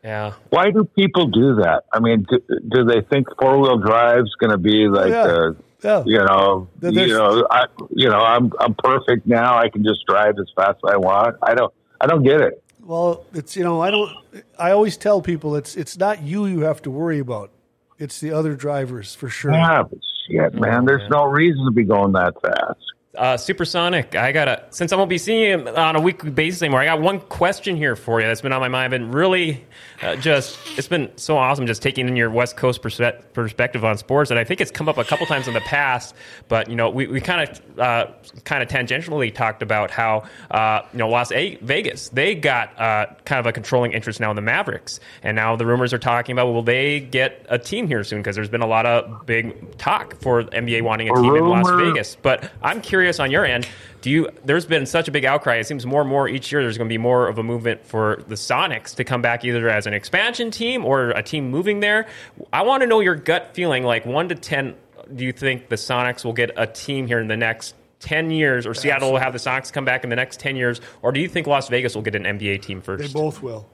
Yeah. 0.04 0.32
why 0.50 0.70
do 0.70 0.84
people 0.96 1.26
do 1.28 1.56
that 1.56 1.84
i 1.92 1.98
mean 2.00 2.24
do, 2.28 2.38
do 2.68 2.84
they 2.84 3.00
think 3.02 3.26
four-wheel 3.40 3.78
drive's 3.78 4.34
going 4.36 4.50
to 4.50 4.58
be 4.58 4.88
like 4.88 5.10
yeah. 5.10 5.22
uh, 5.24 5.52
Yeah, 5.82 6.02
you 6.06 6.18
know, 6.18 6.66
There- 6.80 6.90
you 6.92 7.14
know, 7.14 7.46
I, 7.50 7.66
you 7.90 8.08
know, 8.08 8.18
I'm 8.18 8.50
I'm 8.58 8.74
perfect 8.74 9.26
now. 9.28 9.56
I 9.56 9.68
can 9.68 9.84
just 9.84 10.00
drive 10.08 10.34
as 10.40 10.50
fast 10.56 10.78
as 10.84 10.90
I 10.94 10.96
want. 10.96 11.36
I 11.40 11.54
don't, 11.54 11.72
I 12.00 12.06
don't 12.10 12.24
get 12.24 12.40
it. 12.40 12.54
well, 12.82 13.24
it's 13.32 13.54
you 13.54 13.62
know, 13.62 13.80
I 13.80 13.90
don't. 13.92 14.10
I 14.58 14.72
always 14.72 14.96
tell 14.96 15.22
people 15.22 15.54
it's 15.54 15.76
it's 15.76 15.96
not 15.96 16.20
you 16.22 16.46
you 16.46 16.60
have 16.62 16.80
to 16.82 16.90
worry 16.90 17.20
about. 17.20 17.50
It's 17.96 18.18
the 18.18 18.32
other 18.32 18.54
drivers 18.56 19.14
for 19.14 19.28
sure. 19.28 19.52
Yeah, 19.52 19.84
but 19.88 20.00
shit, 20.26 20.54
man. 20.54 20.84
There's 20.84 21.08
no 21.10 21.24
reason 21.26 21.64
to 21.66 21.70
be 21.70 21.84
going 21.84 22.12
that 22.12 22.34
fast. 22.42 22.82
Uh, 23.19 23.36
Supersonic, 23.36 24.15
I 24.15 24.31
got 24.31 24.45
to 24.45 24.65
since 24.70 24.93
I 24.93 24.97
won't 24.97 25.11
be 25.11 25.19
seeing 25.19 25.51
him 25.51 25.69
on 25.69 25.97
a 25.97 26.01
weekly 26.01 26.31
basis 26.31 26.62
anymore. 26.62 26.81
I 26.81 26.85
got 26.85 27.01
one 27.01 27.19
question 27.19 27.77
here 27.77 27.97
for 27.97 28.20
you 28.20 28.27
that's 28.28 28.40
been 28.40 28.53
on 28.53 28.61
my 28.61 28.69
mind. 28.69 28.85
I've 28.85 29.01
been 29.01 29.11
really 29.11 29.66
uh, 30.03 30.15
just, 30.15 30.57
it's 30.77 30.86
been 30.86 31.11
so 31.16 31.36
awesome 31.36 31.66
just 31.66 31.82
taking 31.82 32.07
in 32.07 32.15
your 32.15 32.31
West 32.31 32.57
Coast 32.57 32.81
perspe- 32.81 33.20
perspective 33.32 33.85
on 33.85 33.99
sports. 33.99 34.31
And 34.31 34.39
I 34.39 34.45
think 34.45 34.61
it's 34.61 34.70
come 34.70 34.89
up 34.89 34.99
a 34.99 35.05
couple 35.05 35.27
times 35.27 35.49
in 35.49 35.55
the 35.55 35.61
past, 35.62 36.15
but, 36.47 36.70
you 36.70 36.77
know, 36.77 36.89
we, 36.89 37.09
we 37.09 37.20
kind 37.20 37.51
of, 37.51 37.78
uh, 37.81 38.07
kind 38.45 38.62
of 38.62 38.69
tangentially 38.69 39.35
talked 39.35 39.62
about 39.62 39.90
how, 39.90 40.23
uh, 40.53 40.82
you 40.93 40.99
know, 41.01 41.09
Las 41.09 41.32
A- 41.32 41.57
Vegas, 41.57 42.11
they 42.11 42.36
got 42.36 42.78
uh, 42.78 43.07
kind 43.24 43.40
of 43.40 43.47
a 43.47 43.53
controlling 43.53 43.93
interest 43.93 44.20
now 44.20 44.31
in 44.31 44.36
the 44.36 44.43
Mavericks. 44.43 45.01
And 45.24 45.35
now 45.35 45.57
the 45.57 45.66
rumors 45.66 45.93
are 45.93 45.99
talking 45.99 46.35
about, 46.35 46.47
will 46.53 46.62
they 46.62 47.01
get 47.01 47.45
a 47.49 47.59
team 47.59 47.89
here 47.89 48.05
soon? 48.05 48.20
Because 48.20 48.36
there's 48.36 48.49
been 48.49 48.62
a 48.62 48.66
lot 48.66 48.86
of 48.86 49.27
big 49.27 49.77
talk 49.78 50.20
for 50.20 50.45
NBA 50.45 50.82
wanting 50.82 51.09
a 51.11 51.15
team 51.15 51.35
in 51.35 51.49
Las 51.49 51.69
Vegas. 51.70 52.16
But 52.23 52.53
I'm 52.62 52.81
curious 52.81 53.07
curious 53.09 53.20
on 53.20 53.30
your 53.30 53.44
end. 53.44 53.66
Do 54.02 54.10
you? 54.10 54.28
There's 54.44 54.66
been 54.66 54.86
such 54.86 55.09
a 55.09 55.10
big 55.10 55.24
outcry. 55.24 55.56
It 55.56 55.66
seems 55.66 55.86
more 55.86 56.02
and 56.02 56.10
more 56.10 56.28
each 56.28 56.52
year. 56.52 56.62
There's 56.62 56.76
going 56.76 56.89
to 56.89 56.93
be 56.93 56.98
more 56.98 57.26
of 57.26 57.39
a 57.39 57.43
movement 57.43 57.86
for 57.86 58.22
the 58.28 58.35
Sonics 58.35 58.94
to 58.97 59.05
come 59.05 59.22
back 59.22 59.44
either 59.44 59.68
as 59.68 59.86
an 59.86 59.94
expansion 59.94 60.51
team 60.51 60.85
or 60.85 61.10
a 61.10 61.22
team 61.22 61.51
moving 61.51 61.80
there. 61.80 62.06
I 62.52 62.62
want 62.62 62.82
to 62.82 62.86
know 62.86 63.01
your 63.01 63.14
gut 63.14 63.55
feeling. 63.55 63.85
Like 63.85 64.05
one 64.05 64.28
to 64.28 64.35
ten, 64.35 64.76
do 65.14 65.24
you 65.24 65.32
think 65.32 65.68
the 65.68 65.76
Sonics 65.76 66.24
will 66.24 66.35
get 66.35 66.51
a 66.56 66.66
team 66.66 67.06
here 67.06 67.20
in 67.20 67.28
the 67.28 67.36
next? 67.36 67.74
10 68.01 68.30
years, 68.30 68.64
or 68.64 68.74
Seattle 68.74 69.10
will 69.10 69.18
have 69.18 69.32
the 69.32 69.40
Sonics 69.40 69.72
come 69.72 69.85
back 69.85 70.05
in 70.05 70.10
the 70.10 70.14
next 70.14 70.39
10 70.39 70.55
years, 70.55 70.80
or 71.02 71.10
do 71.10 71.18
you 71.18 71.28
think 71.28 71.48
Las 71.48 71.68
Vegas 71.68 71.97
will 71.97 72.02
get 72.02 72.14
an 72.14 72.22
NBA 72.22 72.62
team 72.62 72.80
first? 72.80 73.02
They 73.02 73.12
both 73.12 73.43
will. 73.43 73.68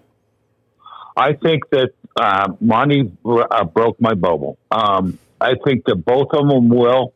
I 1.14 1.34
think 1.34 1.68
that 1.72 1.90
uh, 2.16 2.54
Monty 2.58 3.12
uh, 3.22 3.64
broke 3.64 4.00
my 4.00 4.14
bubble. 4.14 4.56
Um, 4.70 5.18
I 5.42 5.56
think 5.62 5.84
that 5.84 5.96
both 5.96 6.28
of 6.32 6.48
them 6.48 6.70
will, 6.70 7.12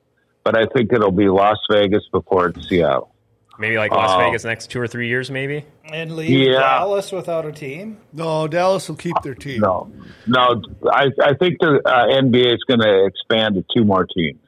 but 0.51 0.57
I 0.59 0.65
think 0.75 0.93
it'll 0.95 1.11
be 1.13 1.29
Las 1.29 1.59
Vegas 1.71 2.05
before 2.11 2.47
it's 2.49 2.67
Seattle. 2.69 3.13
Maybe 3.59 3.77
like 3.77 3.91
Las 3.91 4.11
Uh, 4.13 4.19
Vegas 4.19 4.45
next 4.45 4.69
two 4.71 4.81
or 4.81 4.87
three 4.87 5.09
years, 5.09 5.31
maybe. 5.31 5.67
And 5.93 6.17
leave 6.17 6.31
Yeah. 6.31 6.61
Dallas 6.61 7.13
without 7.13 7.45
a 7.45 7.53
team? 7.53 7.99
No, 8.15 8.49
Dallas 8.49 8.89
will 8.89 8.97
keep 8.97 9.17
their 9.23 9.35
team. 9.35 9.61
No, 9.61 9.91
no. 10.27 10.63
I, 10.91 11.09
I 11.23 11.35
think 11.35 11.59
the 11.61 11.83
uh, 11.85 12.07
NBA 12.07 12.55
is 12.55 12.65
going 12.67 12.81
to 12.81 13.05
expand 13.05 13.57
to 13.57 13.65
two 13.77 13.85
more 13.85 14.07
teams, 14.07 14.41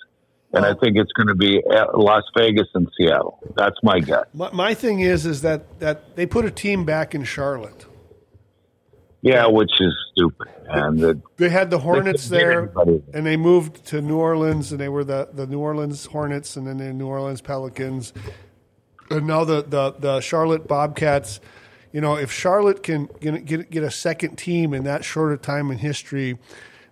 and 0.55 0.64
I 0.64 0.72
think 0.74 0.97
it's 0.97 1.12
going 1.12 1.27
to 1.28 1.35
be 1.35 1.62
uh, 1.70 1.86
Las 1.98 2.22
Vegas 2.35 2.68
and 2.74 2.89
Seattle. 2.97 3.39
That's 3.56 3.77
my 3.82 4.01
gut. 4.01 4.28
My, 4.32 4.51
my 4.52 4.72
thing 4.74 5.01
is, 5.01 5.27
is 5.27 5.43
that 5.43 5.81
that 5.81 6.16
they 6.16 6.24
put 6.24 6.47
a 6.47 6.51
team 6.51 6.85
back 6.86 7.14
in 7.14 7.24
Charlotte. 7.24 7.85
Yeah, 9.22 9.47
which 9.47 9.70
is 9.80 9.94
stupid. 10.12 10.48
And 10.66 10.98
the, 10.98 11.20
They 11.36 11.51
had 11.51 11.70
the 11.70 11.78
Hornets 11.78 12.28
couldn't 12.28 12.38
there, 12.38 12.72
and 13.12 13.26
they 13.26 13.36
moved 13.36 13.84
to 13.86 14.01
New 14.01 14.16
Orleans, 14.16 14.72
and 14.72 14.80
they 14.80 14.88
were 14.88 15.05
the, 15.05 15.28
the 15.32 15.47
New 15.47 15.59
Orleans 15.59 16.06
Hornets, 16.06 16.56
and 16.56 16.66
then 16.66 16.78
the 16.78 16.92
New 16.92 17.06
Orleans 17.06 17.40
Pelicans, 17.40 18.12
and 19.10 19.26
now 19.26 19.44
the, 19.44 19.62
the, 19.62 19.92
the 19.98 20.20
Charlotte 20.20 20.66
Bobcats. 20.66 21.40
You 21.92 22.01
know, 22.01 22.14
if 22.14 22.30
Charlotte 22.30 22.84
can 22.84 23.09
get, 23.20 23.44
get 23.44 23.68
get 23.70 23.82
a 23.82 23.90
second 23.90 24.36
team 24.36 24.72
in 24.72 24.84
that 24.84 25.05
short 25.05 25.32
a 25.32 25.36
time 25.36 25.72
in 25.72 25.78
history, 25.78 26.38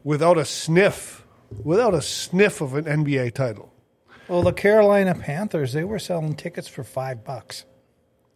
without 0.02 0.36
a 0.36 0.44
sniff, 0.44 1.24
without 1.62 1.94
a 1.94 2.02
sniff 2.02 2.60
of 2.60 2.74
an 2.74 2.84
NBA 2.84 3.32
title, 3.32 3.72
Well, 4.26 4.42
the 4.42 4.52
Carolina 4.52 5.14
Panthers, 5.14 5.72
they 5.72 5.84
were 5.84 6.00
selling 6.00 6.34
tickets 6.34 6.66
for 6.66 6.82
five 6.82 7.24
bucks. 7.24 7.64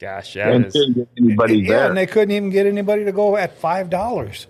Gosh, 0.03 0.35
that 0.35 0.53
and 0.53 0.67
is. 0.67 0.73
couldn't 0.73 0.93
get 0.95 1.09
anybody 1.17 1.59
Yeah, 1.61 1.69
there. 1.79 1.89
and 1.89 1.97
they 1.97 2.07
couldn't 2.07 2.33
even 2.33 2.51
get 2.51 2.67
anybody 2.67 3.05
to 3.05 3.13
go 3.13 3.37
at 3.37 3.57
five 3.59 3.89
dollars. 3.89 4.49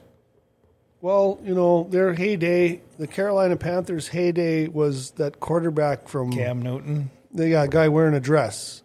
well, 1.02 1.38
you 1.44 1.54
know, 1.54 1.86
their 1.90 2.14
heyday, 2.14 2.80
the 2.98 3.06
Carolina 3.06 3.56
Panthers' 3.56 4.08
heyday 4.08 4.66
was 4.68 5.10
that 5.12 5.40
quarterback 5.40 6.08
from 6.08 6.32
Cam 6.32 6.62
Newton. 6.62 7.10
the 7.34 7.48
yeah, 7.50 7.66
guy 7.66 7.88
wearing 7.88 8.14
a 8.14 8.20
dress. 8.20 8.82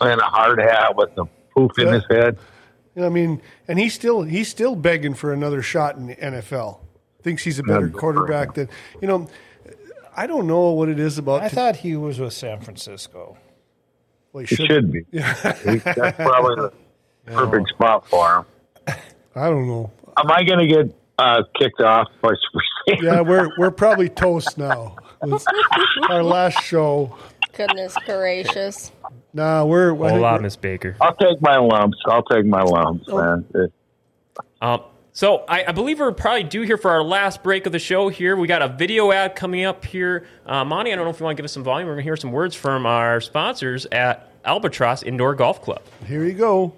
and 0.00 0.20
a 0.20 0.24
hard 0.24 0.58
hat 0.58 0.96
with 0.96 1.14
the 1.16 1.26
poof 1.54 1.72
in 1.78 1.88
his 1.92 2.04
head. 2.10 2.38
You 2.94 3.02
know, 3.02 3.06
I 3.06 3.10
mean, 3.10 3.42
and 3.68 3.78
he's 3.78 3.92
still 3.92 4.22
he's 4.22 4.48
still 4.48 4.74
begging 4.74 5.12
for 5.12 5.32
another 5.34 5.60
shot 5.60 5.96
in 5.96 6.06
the 6.06 6.16
NFL. 6.16 6.80
Thinks 7.22 7.42
he's 7.44 7.58
a 7.58 7.62
better 7.62 7.88
good 7.88 8.00
quarterback 8.00 8.54
than 8.54 8.70
you 9.02 9.06
know. 9.06 9.28
I 10.16 10.26
don't 10.26 10.46
know 10.46 10.70
what 10.72 10.88
it 10.88 10.98
is 10.98 11.18
about. 11.18 11.42
I 11.42 11.48
thought 11.50 11.76
he 11.76 11.94
was 11.94 12.18
with 12.18 12.32
San 12.32 12.60
Francisco. 12.62 13.36
Well, 14.32 14.44
he 14.44 14.54
It 14.54 14.66
should 14.66 14.92
be. 14.92 15.00
He- 15.12 15.20
That's 15.78 16.16
probably 16.16 16.56
the 16.56 16.72
perfect 17.26 17.68
spot 17.70 18.06
for 18.08 18.36
him. 18.88 18.94
I 19.34 19.48
don't 19.48 19.66
know. 19.68 19.90
Am 20.16 20.30
I 20.30 20.42
going 20.44 20.58
to 20.58 20.66
get 20.66 20.94
uh, 21.18 21.42
kicked 21.58 21.80
off 21.80 22.08
by 22.20 22.32
Yeah, 23.00 23.20
we're 23.20 23.50
we're 23.58 23.70
probably 23.70 24.08
toast 24.08 24.58
now. 24.58 24.96
It's 25.22 25.44
our 26.08 26.22
last 26.22 26.62
show. 26.64 27.16
Goodness 27.52 27.94
gracious. 28.06 28.90
Nah, 29.34 29.64
we're, 29.64 29.94
I 29.94 29.98
think 30.10 30.10
Hola, 30.24 30.40
Miss 30.40 30.56
Baker. 30.56 30.96
I'll 31.00 31.14
take 31.14 31.40
my 31.42 31.56
lumps. 31.58 31.98
I'll 32.06 32.22
take 32.24 32.46
my 32.46 32.62
lumps, 32.62 33.06
man. 33.08 33.44
Um, 34.62 34.80
so 35.20 35.44
I, 35.46 35.64
I 35.68 35.72
believe 35.72 36.00
we're 36.00 36.12
probably 36.12 36.44
due 36.44 36.62
here 36.62 36.78
for 36.78 36.90
our 36.90 37.02
last 37.02 37.42
break 37.42 37.66
of 37.66 37.72
the 37.72 37.78
show. 37.78 38.08
Here 38.08 38.36
we 38.36 38.48
got 38.48 38.62
a 38.62 38.68
video 38.68 39.12
ad 39.12 39.36
coming 39.36 39.66
up 39.66 39.84
here. 39.84 40.26
Uh, 40.46 40.64
Monty, 40.64 40.94
I 40.94 40.96
don't 40.96 41.04
know 41.04 41.10
if 41.10 41.20
you 41.20 41.24
want 41.24 41.36
to 41.36 41.38
give 41.42 41.44
us 41.44 41.52
some 41.52 41.62
volume. 41.62 41.88
We're 41.88 41.96
going 41.96 42.04
to 42.04 42.08
hear 42.08 42.16
some 42.16 42.32
words 42.32 42.54
from 42.54 42.86
our 42.86 43.20
sponsors 43.20 43.84
at 43.92 44.32
Albatross 44.46 45.02
Indoor 45.02 45.34
Golf 45.34 45.60
Club. 45.60 45.82
here 46.06 46.24
you 46.24 46.32
go. 46.32 46.72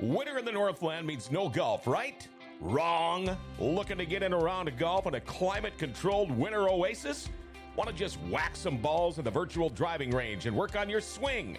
Winter 0.00 0.36
in 0.36 0.44
the 0.44 0.50
Northland 0.50 1.06
means 1.06 1.30
no 1.30 1.48
golf, 1.48 1.86
right? 1.86 2.26
Wrong. 2.60 3.36
Looking 3.60 3.98
to 3.98 4.04
get 4.04 4.24
in 4.24 4.34
around 4.34 4.66
a 4.66 4.72
golf 4.72 5.06
in 5.06 5.14
a 5.14 5.20
climate 5.20 5.78
controlled 5.78 6.32
winter 6.32 6.68
oasis? 6.68 7.28
Want 7.76 7.88
to 7.88 7.94
just 7.94 8.20
whack 8.22 8.56
some 8.56 8.78
balls 8.78 9.18
in 9.18 9.24
the 9.24 9.30
virtual 9.30 9.68
driving 9.68 10.10
range 10.10 10.46
and 10.46 10.56
work 10.56 10.74
on 10.74 10.90
your 10.90 11.00
swing? 11.00 11.56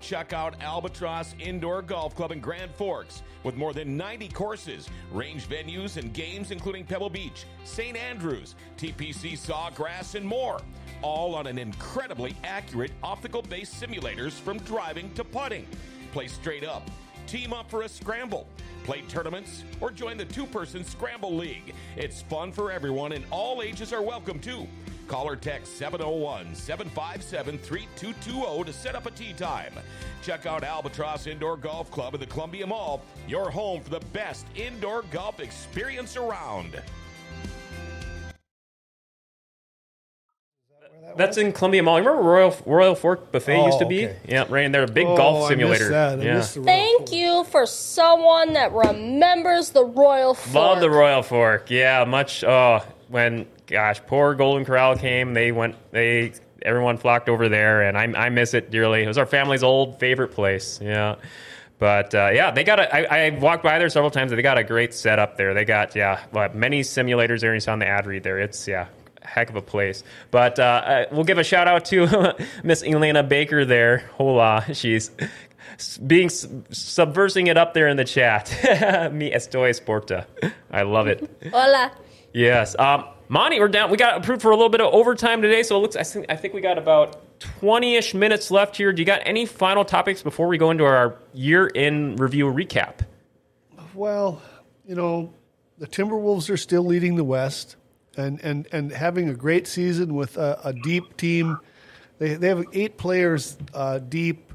Check 0.00 0.32
out 0.32 0.54
Albatross 0.62 1.34
Indoor 1.38 1.82
Golf 1.82 2.14
Club 2.14 2.32
in 2.32 2.40
Grand 2.40 2.70
Forks 2.74 3.22
with 3.44 3.56
more 3.56 3.74
than 3.74 3.96
90 3.96 4.28
courses, 4.28 4.88
range 5.12 5.46
venues, 5.46 5.98
and 5.98 6.12
games 6.12 6.50
including 6.50 6.84
Pebble 6.84 7.10
Beach, 7.10 7.44
St. 7.64 7.96
Andrews, 7.96 8.54
TPC 8.78 9.32
Sawgrass, 9.32 10.14
and 10.14 10.26
more. 10.26 10.60
All 11.02 11.34
on 11.34 11.46
an 11.46 11.58
incredibly 11.58 12.34
accurate 12.44 12.92
optical 13.02 13.42
based 13.42 13.80
simulators 13.80 14.32
from 14.32 14.58
driving 14.60 15.12
to 15.14 15.24
putting. 15.24 15.66
Play 16.12 16.28
straight 16.28 16.64
up, 16.64 16.90
team 17.26 17.52
up 17.52 17.70
for 17.70 17.82
a 17.82 17.88
scramble, 17.88 18.48
play 18.84 19.02
tournaments, 19.02 19.64
or 19.80 19.90
join 19.90 20.16
the 20.16 20.24
two 20.24 20.46
person 20.46 20.82
Scramble 20.82 21.36
League. 21.36 21.74
It's 21.96 22.22
fun 22.22 22.52
for 22.52 22.72
everyone, 22.72 23.12
and 23.12 23.24
all 23.30 23.62
ages 23.62 23.92
are 23.92 24.02
welcome 24.02 24.38
too. 24.40 24.66
Call 25.10 25.26
or 25.26 25.34
text 25.34 25.76
701 25.76 26.54
757 26.54 27.58
3220 27.58 28.62
to 28.62 28.72
set 28.72 28.94
up 28.94 29.06
a 29.06 29.10
tee 29.10 29.32
time. 29.32 29.72
Check 30.22 30.46
out 30.46 30.62
Albatross 30.62 31.26
Indoor 31.26 31.56
Golf 31.56 31.90
Club 31.90 32.14
at 32.14 32.20
the 32.20 32.26
Columbia 32.26 32.64
Mall, 32.64 33.02
your 33.26 33.50
home 33.50 33.80
for 33.82 33.90
the 33.90 33.98
best 34.12 34.46
indoor 34.54 35.02
golf 35.10 35.40
experience 35.40 36.16
around. 36.16 36.80
That's 41.16 41.38
in 41.38 41.52
Columbia 41.52 41.82
Mall. 41.82 41.98
Remember 41.98 42.22
Royal 42.22 42.56
Royal 42.64 42.94
Fork 42.94 43.32
Buffet 43.32 43.56
Oh, 43.56 43.66
used 43.66 43.80
to 43.80 43.86
be? 43.86 44.06
Oh, 44.06 44.10
okay. 44.10 44.18
Yeah, 44.28 44.44
right 44.48 44.64
in 44.64 44.70
there. 44.70 44.84
A 44.84 44.86
big 44.86 45.08
Oh, 45.08 45.16
golf 45.16 45.48
simulator. 45.48 45.84
missed 45.86 45.90
that. 45.90 46.20
I 46.20 46.22
yeah. 46.22 46.34
missed 46.34 46.54
the 46.54 46.62
Thank 46.62 47.10
you 47.10 47.42
for 47.50 47.66
someone 47.66 48.52
that 48.52 48.72
remembers 48.72 49.70
the 49.70 49.84
Royal 49.84 50.34
Fork. 50.34 50.54
Love 50.54 50.80
the 50.80 50.88
Royal 50.90 51.22
Fork. 51.24 51.68
Yeah, 51.68 52.04
much. 52.04 52.44
Oh, 52.44 52.84
when 53.08 53.46
gosh, 53.70 54.00
poor 54.06 54.34
Golden 54.34 54.64
Corral 54.64 54.96
came, 54.96 55.34
they 55.34 55.52
went. 55.52 55.76
They 55.92 56.32
everyone 56.62 56.98
flocked 56.98 57.28
over 57.28 57.48
there, 57.48 57.82
and 57.82 57.96
I, 57.96 58.26
I 58.26 58.28
miss 58.28 58.54
it 58.54 58.70
dearly. 58.70 59.02
It 59.02 59.08
was 59.08 59.18
our 59.18 59.26
family's 59.26 59.62
old 59.62 59.98
favorite 59.98 60.32
place. 60.32 60.78
Yeah. 60.82 61.16
But 61.78 62.14
uh, 62.14 62.30
yeah, 62.34 62.50
they 62.50 62.62
got 62.62 62.78
a. 62.78 62.94
I, 62.94 63.26
I 63.26 63.30
walked 63.30 63.62
by 63.62 63.78
there 63.78 63.88
several 63.88 64.10
times. 64.10 64.30
They 64.30 64.42
got 64.42 64.58
a 64.58 64.64
great 64.64 64.92
setup 64.92 65.38
there. 65.38 65.54
They 65.54 65.64
got 65.64 65.96
yeah, 65.96 66.20
many 66.52 66.82
simulators 66.82 67.40
there. 67.40 67.54
You 67.54 67.60
saw 67.60 67.72
on 67.72 67.78
the 67.78 67.86
ad 67.86 68.06
read 68.06 68.22
there. 68.22 68.38
It's 68.38 68.68
yeah, 68.68 68.88
heck 69.22 69.48
of 69.48 69.56
a 69.56 69.62
place. 69.62 70.04
But 70.30 70.58
uh, 70.58 71.06
we'll 71.10 71.24
give 71.24 71.38
a 71.38 71.44
shout 71.44 71.68
out 71.68 71.86
to 71.86 72.36
Miss 72.64 72.82
Elena 72.82 73.22
Baker 73.22 73.64
there. 73.64 74.10
Hola, 74.12 74.66
she's 74.74 75.10
being 76.06 76.28
subversing 76.28 77.46
it 77.46 77.56
up 77.56 77.72
there 77.72 77.88
in 77.88 77.96
the 77.96 78.04
chat. 78.04 78.50
Mi 79.12 79.30
estoy 79.30 79.70
sporta. 79.70 80.26
I 80.70 80.82
love 80.82 81.06
it. 81.06 81.30
Hola. 81.50 81.92
Yes. 82.34 82.78
Um, 82.78 83.06
Monty, 83.32 83.60
we're 83.60 83.68
down. 83.68 83.92
We 83.92 83.96
got 83.96 84.16
approved 84.16 84.42
for 84.42 84.50
a 84.50 84.56
little 84.56 84.68
bit 84.68 84.80
of 84.80 84.92
overtime 84.92 85.40
today, 85.40 85.62
so 85.62 85.76
it 85.76 85.78
looks. 85.78 85.94
I 85.94 86.02
think 86.02 86.26
I 86.28 86.34
think 86.34 86.52
we 86.52 86.60
got 86.60 86.78
about 86.78 87.38
twenty-ish 87.38 88.12
minutes 88.12 88.50
left 88.50 88.76
here. 88.76 88.92
Do 88.92 89.00
you 89.00 89.06
got 89.06 89.22
any 89.24 89.46
final 89.46 89.84
topics 89.84 90.20
before 90.20 90.48
we 90.48 90.58
go 90.58 90.72
into 90.72 90.82
our 90.82 91.14
year-in 91.32 92.16
review 92.16 92.46
recap? 92.46 93.06
Well, 93.94 94.42
you 94.84 94.96
know, 94.96 95.32
the 95.78 95.86
Timberwolves 95.86 96.50
are 96.50 96.56
still 96.56 96.82
leading 96.82 97.14
the 97.14 97.22
West, 97.22 97.76
and 98.16 98.40
and 98.42 98.66
and 98.72 98.90
having 98.90 99.28
a 99.28 99.34
great 99.34 99.68
season 99.68 100.16
with 100.16 100.36
a, 100.36 100.58
a 100.64 100.72
deep 100.72 101.16
team. 101.16 101.56
They 102.18 102.34
they 102.34 102.48
have 102.48 102.64
eight 102.72 102.98
players 102.98 103.56
uh, 103.72 103.98
deep, 103.98 104.52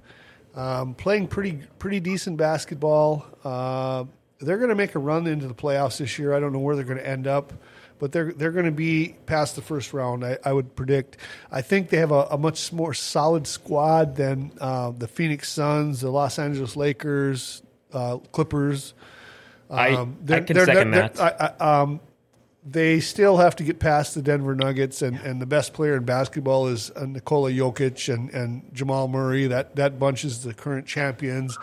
um, 0.53 0.95
playing 0.95 1.27
pretty 1.27 1.61
pretty 1.79 2.01
decent 2.01 2.35
basketball. 2.35 3.25
Uh, 3.41 4.03
they're 4.41 4.57
going 4.57 4.67
to 4.67 4.75
make 4.75 4.95
a 4.95 4.99
run 4.99 5.27
into 5.27 5.47
the 5.47 5.53
playoffs 5.53 5.99
this 5.99 6.19
year. 6.19 6.33
I 6.33 6.41
don't 6.41 6.51
know 6.51 6.59
where 6.59 6.75
they're 6.75 6.83
going 6.83 6.97
to 6.97 7.07
end 7.07 7.25
up, 7.25 7.53
but 7.99 8.11
they're 8.11 8.33
they're 8.33 8.51
going 8.51 8.65
to 8.65 8.71
be 8.71 9.15
past 9.25 9.55
the 9.55 9.61
first 9.61 9.93
round. 9.93 10.25
I, 10.25 10.37
I 10.43 10.51
would 10.53 10.75
predict. 10.75 11.17
I 11.51 11.61
think 11.61 11.89
they 11.89 11.97
have 11.97 12.11
a, 12.11 12.27
a 12.31 12.37
much 12.37 12.71
more 12.73 12.93
solid 12.93 13.47
squad 13.47 14.15
than 14.15 14.51
uh, 14.61 14.91
the 14.91 15.07
Phoenix 15.07 15.51
Suns, 15.51 16.01
the 16.01 16.09
Los 16.11 16.37
Angeles 16.39 16.75
Lakers, 16.75 17.61
uh, 17.93 18.17
Clippers. 18.31 18.93
I- 19.69 19.89
Um, 19.95 20.17
I 20.37 20.39
can 20.41 20.55
second 20.65 20.91
that. 20.91 21.19
I, 21.19 21.53
I, 21.59 21.81
um, 21.81 21.99
they 22.67 22.99
still 22.99 23.37
have 23.37 23.55
to 23.57 23.63
get 23.63 23.79
past 23.79 24.15
the 24.15 24.23
Denver 24.23 24.55
Nuggets, 24.55 25.03
and, 25.03 25.17
and 25.19 25.39
the 25.39 25.45
best 25.45 25.73
player 25.73 25.95
in 25.97 26.03
basketball 26.03 26.67
is 26.67 26.89
uh, 26.95 27.05
Nikola 27.05 27.51
Jokic 27.51 28.11
and, 28.11 28.31
and 28.31 28.63
Jamal 28.73 29.07
Murray. 29.07 29.45
That 29.45 29.75
that 29.75 29.99
bunch 29.99 30.25
is 30.25 30.43
the 30.43 30.53
current 30.53 30.87
champions. 30.87 31.57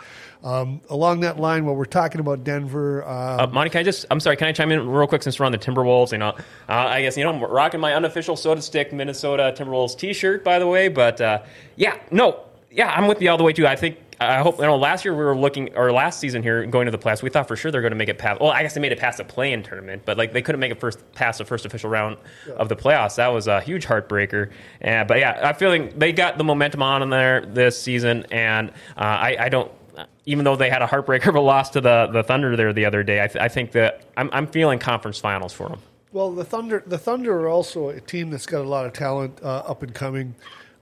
Um, 0.45 0.81
along 0.91 1.21
that 1.21 1.39
line, 1.41 1.67
while 1.67 1.75
we're 1.75 1.85
talking 1.85 2.21
about 2.21 2.45
Denver, 2.45 3.05
uh, 3.05 3.45
Uh, 3.45 3.47
Monty, 3.49 3.71
can 3.71 3.81
I 3.81 3.83
just? 3.83 4.07
I'm 4.11 4.21
sorry. 4.21 4.37
Can 4.37 4.47
I 4.47 4.53
chime 4.53 4.71
in 4.71 4.89
real 4.89 5.07
quick 5.09 5.23
since 5.25 5.41
we're 5.41 5.47
on 5.47 5.53
the 5.53 5.59
Timberwolves? 5.59 6.13
You 6.13 6.19
know, 6.19 6.29
uh, 6.29 6.37
I 6.69 7.03
guess 7.03 7.17
you 7.17 7.25
know 7.25 7.31
I'm 7.31 7.43
rocking 7.43 7.81
my 7.81 7.95
unofficial 7.95 8.37
soda 8.37 8.63
stick 8.63 8.93
Minnesota 8.93 9.53
Timberwolves 9.57 9.99
T-shirt, 9.99 10.45
by 10.45 10.59
the 10.61 10.67
way. 10.69 10.87
But 10.87 11.21
uh, 11.21 11.43
yeah, 11.77 11.97
no, 12.13 12.41
yeah, 12.71 12.93
I'm 12.93 13.09
with 13.09 13.21
you 13.21 13.29
all 13.31 13.39
the 13.39 13.45
way 13.45 13.53
too. 13.53 13.67
I 13.67 13.75
think. 13.77 13.99
I 14.31 14.43
hope 14.43 14.59
you 14.59 14.65
know. 14.65 14.77
Last 14.77 15.05
year 15.05 15.15
we 15.15 15.25
were 15.25 15.37
looking, 15.37 15.77
or 15.77 15.93
last 15.93 16.21
season 16.21 16.43
here 16.43 16.65
going 16.67 16.87
to 16.87 16.91
the 16.91 16.99
playoffs, 16.99 17.23
we 17.23 17.31
thought 17.31 17.49
for 17.49 17.57
sure 17.57 17.71
they're 17.71 17.81
going 17.81 17.93
to 17.93 17.97
make 17.97 18.09
it 18.09 18.19
past. 18.19 18.41
Well, 18.41 18.51
I 18.51 18.63
guess 18.63 18.75
they 18.75 18.81
made 18.81 18.93
it 18.93 18.99
past 18.99 19.19
the 19.19 19.25
play-in 19.25 19.63
tournament, 19.63 20.03
but 20.05 20.17
like 20.19 20.33
they 20.33 20.43
couldn't 20.43 20.61
make 20.61 20.73
it 20.73 20.81
first 20.81 21.01
past 21.13 21.39
the 21.39 21.45
first 21.45 21.65
official 21.65 21.91
round 21.91 22.17
of 22.57 22.69
the 22.69 22.77
playoffs. 22.77 23.17
That 23.17 23.29
was 23.29 23.47
a 23.47 23.61
huge 23.61 23.87
heartbreaker. 23.87 24.51
Uh, 24.85 25.05
but 25.05 25.19
yeah, 25.19 25.41
I'm 25.43 25.55
feeling 25.55 25.93
they 25.99 26.13
got 26.13 26.39
the 26.39 26.45
momentum 26.45 26.83
on 26.83 27.03
in 27.03 27.11
there 27.11 27.45
this 27.47 27.81
season, 27.81 28.27
and 28.31 28.71
uh, 28.97 29.01
I, 29.01 29.37
I 29.39 29.49
don't 29.49 29.71
even 30.25 30.45
though 30.45 30.57
they 30.57 30.71
had 30.71 30.83
a 30.83 30.87
heartbreaker 30.87 31.29
of 31.29 31.35
a 31.35 31.41
loss 31.41 31.71
to 31.71 31.81
the, 31.81 32.09
the 32.13 32.23
Thunder 32.23 32.57
there 32.57 32.73
the 32.73 32.85
other 32.85 33.03
day, 33.03 33.23
I, 33.23 33.27
th- 33.27 33.43
I 33.43 33.49
think 33.49 33.73
that 33.73 34.03
I'm, 34.17 34.31
I'm 34.33 34.47
feeling 34.47 34.79
conference 34.79 35.19
finals 35.19 35.53
for 35.53 35.69
them. 35.69 35.81
Well, 36.13 36.31
the 36.31 36.45
Thunder, 36.45 36.83
the 36.87 36.99
Thunder 36.99 37.41
are 37.41 37.49
also 37.49 37.89
a 37.89 38.01
team 38.01 38.31
that's 38.31 38.47
got 38.47 38.61
a 38.61 38.69
lot 38.69 38.87
of 38.87 38.93
talent 38.93 39.41
uh, 39.43 39.59
up 39.67 39.83
and 39.83 39.95
coming. 39.95 40.35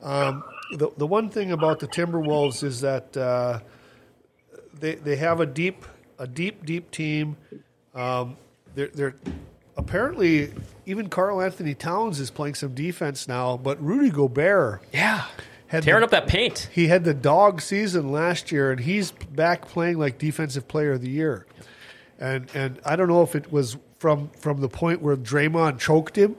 Um, 0.02 0.44
the 0.76 0.90
the 0.96 1.06
one 1.06 1.30
thing 1.30 1.52
about 1.52 1.80
the 1.80 1.88
Timberwolves 1.88 2.62
is 2.62 2.80
that 2.82 3.16
uh, 3.16 3.60
they 4.78 4.94
they 4.96 5.16
have 5.16 5.40
a 5.40 5.46
deep 5.46 5.84
a 6.18 6.26
deep 6.26 6.64
deep 6.64 6.90
team. 6.90 7.36
Um, 7.94 8.36
they're 8.74 8.88
they're 8.88 9.14
apparently 9.76 10.52
even 10.86 11.08
Karl-Anthony 11.08 11.74
Towns 11.74 12.20
is 12.20 12.30
playing 12.30 12.54
some 12.54 12.74
defense 12.74 13.26
now, 13.28 13.56
but 13.56 13.82
Rudy 13.82 14.10
Gobert 14.10 14.82
Yeah, 14.92 15.24
had 15.68 15.82
tearing 15.84 16.00
the- 16.00 16.04
up 16.06 16.10
that 16.10 16.26
paint. 16.26 16.68
he 16.72 16.88
had 16.88 17.04
the 17.04 17.14
dog 17.14 17.60
season 17.60 18.10
last 18.12 18.50
year, 18.52 18.70
and 18.70 18.80
he's 18.80 19.10
back 19.12 19.68
playing 19.68 19.98
like 19.98 20.18
defensive 20.18 20.68
player 20.68 20.92
of 20.92 21.00
the 21.00 21.10
year. 21.10 21.46
And 22.18 22.48
and 22.54 22.80
I 22.84 22.96
don't 22.96 23.08
know 23.08 23.22
if 23.22 23.34
it 23.34 23.50
was 23.50 23.76
from 23.98 24.30
from 24.38 24.60
the 24.60 24.68
point 24.68 25.00
where 25.02 25.16
Draymond 25.16 25.78
choked 25.78 26.16
him, 26.16 26.36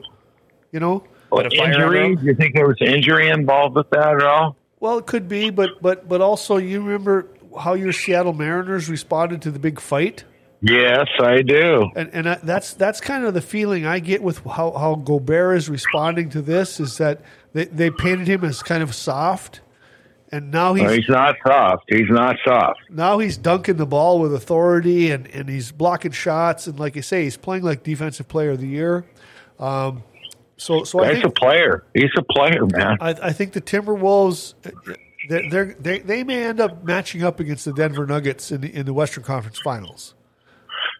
you 0.71 0.79
know. 0.79 1.03
Bit 1.37 1.45
of 1.47 1.53
injury? 1.53 1.83
under 1.83 1.95
him. 1.95 2.19
You 2.25 2.35
think 2.35 2.55
there 2.55 2.67
was 2.67 2.77
injury 2.81 3.29
involved 3.29 3.75
with 3.75 3.89
that 3.91 4.07
at 4.15 4.23
all? 4.23 4.55
Well, 4.79 4.97
it 4.97 5.05
could 5.05 5.27
be, 5.27 5.49
but 5.49 5.81
but 5.81 6.07
but 6.09 6.21
also 6.21 6.57
you 6.57 6.81
remember 6.81 7.27
how 7.61 7.73
your 7.73 7.91
Seattle 7.93 8.33
Mariners 8.33 8.89
responded 8.89 9.41
to 9.43 9.51
the 9.51 9.59
big 9.59 9.79
fight, 9.79 10.23
Yes, 10.61 11.07
I 11.19 11.41
do. 11.41 11.89
and 11.95 12.09
and 12.13 12.29
I, 12.29 12.35
that's 12.43 12.73
that's 12.73 12.99
kind 13.01 13.25
of 13.25 13.33
the 13.33 13.41
feeling 13.41 13.85
I 13.85 13.99
get 13.99 14.23
with 14.23 14.39
how 14.45 14.71
how 14.71 14.95
Gobert 14.95 15.57
is 15.57 15.69
responding 15.69 16.29
to 16.31 16.41
this 16.41 16.79
is 16.79 16.97
that 16.97 17.21
they 17.53 17.65
they 17.65 17.89
painted 17.91 18.27
him 18.27 18.43
as 18.43 18.63
kind 18.63 18.81
of 18.81 18.95
soft, 18.95 19.61
and 20.31 20.49
now 20.51 20.73
No, 20.73 20.85
he's 20.85 20.97
he's 21.05 21.09
not 21.09 21.35
soft. 21.45 21.83
He's 21.89 22.09
not 22.09 22.37
soft. 22.45 22.79
now 22.89 23.19
he's 23.19 23.37
dunking 23.37 23.77
the 23.77 23.85
ball 23.85 24.19
with 24.19 24.33
authority 24.33 25.11
and, 25.11 25.27
and 25.27 25.47
he's 25.49 25.71
blocking 25.71 26.11
shots 26.11 26.65
and 26.67 26.79
like 26.79 26.95
I 26.97 27.01
say 27.01 27.23
he's 27.23 27.37
playing 27.37 27.63
like 27.63 27.83
defensive 27.83 28.27
player 28.27 28.51
of 28.51 28.59
the 28.61 28.67
year. 28.67 29.05
Um, 29.59 30.03
so 30.61 30.83
so 30.83 31.03
I 31.03 31.15
He's 31.15 31.23
a 31.23 31.29
player. 31.29 31.83
He's 31.93 32.11
a 32.17 32.21
player, 32.23 32.65
man. 32.65 32.97
I, 33.01 33.09
I 33.21 33.31
think 33.33 33.53
the 33.53 33.61
Timberwolves 33.61 34.53
uh, 34.65 34.93
they're, 35.29 35.75
they 35.79 35.99
they 35.99 36.23
may 36.23 36.43
end 36.43 36.59
up 36.59 36.83
matching 36.83 37.23
up 37.23 37.39
against 37.39 37.65
the 37.65 37.73
Denver 37.73 38.05
Nuggets 38.05 38.51
in 38.51 38.61
the, 38.61 38.73
in 38.75 38.85
the 38.85 38.93
Western 38.93 39.23
Conference 39.23 39.59
Finals. 39.63 40.13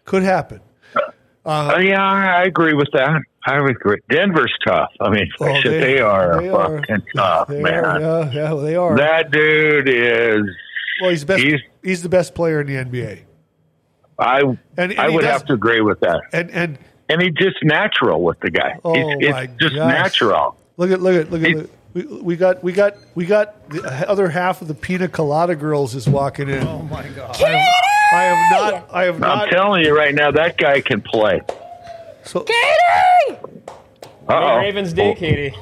Could 0.04 0.22
happen. 0.24 0.60
Uh, 1.44 1.78
yeah, 1.82 2.00
I 2.00 2.42
agree 2.44 2.72
with 2.74 2.88
that. 2.92 3.20
I 3.46 3.56
agree. 3.56 3.98
Denver's 4.08 4.52
tough. 4.64 4.90
I 5.00 5.10
mean, 5.10 5.28
Oh, 5.40 5.60
shit, 5.60 5.80
they, 5.80 5.98
are 5.98 6.40
fucking 6.40 7.02
tough, 7.16 7.48
They 7.48 7.60
man. 7.62 7.84
are, 7.84 8.00
yeah, 8.00 8.30
yeah, 8.32 8.54
they 8.62 8.76
are. 8.76 8.96
That 8.96 9.32
dude 9.32 9.88
is. 9.88 10.42
well, 11.00 11.10
he's 11.10 11.20
the 11.22 11.26
best. 11.26 11.42
He's, 11.42 11.60
he's- 11.82 12.02
the 12.02 12.08
best 12.08 12.34
player 12.36 12.60
in 12.60 12.68
the 12.68 12.74
NBA, 12.76 13.22
I 14.20 14.40
And- 14.40 14.58
and 14.76 14.94
I 15.00 15.08
would 15.08 15.22
does- 15.22 15.30
have 15.32 15.44
to 15.46 15.54
agree 15.54 15.80
with 15.80 15.98
that. 16.00 16.20
and 16.32 16.48
and 16.52 16.78
And 17.08 17.20
he's 17.20 17.34
just 17.34 17.62
natural 17.62 18.22
with 18.22 18.40
the 18.40 18.50
guy. 18.50 18.78
Oh, 18.84 18.94
He's- 18.94 19.32
my 19.32 19.42
it's 19.42 19.52
just 19.60 19.74
gosh. 19.74 19.92
natural. 19.92 20.56
Look 20.76 20.90
at 20.90 21.00
look 21.02 21.14
at 21.26 21.30
look 21.30 21.42
at 21.42 21.48
He- 21.48 21.54
look. 21.56 21.70
we, 21.94 22.02
we 22.04 22.36
got 22.36 22.62
we 22.64 22.72
got 22.72 22.94
we 23.14 23.26
got 23.26 23.68
the 23.70 24.08
other 24.08 24.28
half 24.30 24.62
of 24.62 24.68
the 24.68 24.74
pina 24.74 25.08
colada 25.08 25.54
girls 25.54 25.94
is 25.94 26.08
walking 26.08 26.48
in. 26.48 26.66
Oh 26.66 26.82
my 26.82 27.06
God! 27.08 27.36
I 27.42 27.48
have, 27.48 27.72
I 28.14 28.22
have 28.22 28.50
not 28.50 28.94
I 28.94 29.04
have 29.04 29.14
I'm 29.16 29.20
not 29.20 29.48
telling 29.50 29.84
you 29.84 29.94
right 29.96 30.14
now, 30.14 30.30
that 30.30 30.56
guy 30.56 30.80
can 30.80 31.02
play. 31.02 31.40
so 32.24 32.40
Katie! 32.40 33.38
Uh-oh. 34.28 34.58
Ravens 34.58 34.92
Day, 34.92 35.10
oh. 35.10 35.14
Katie. 35.14 35.54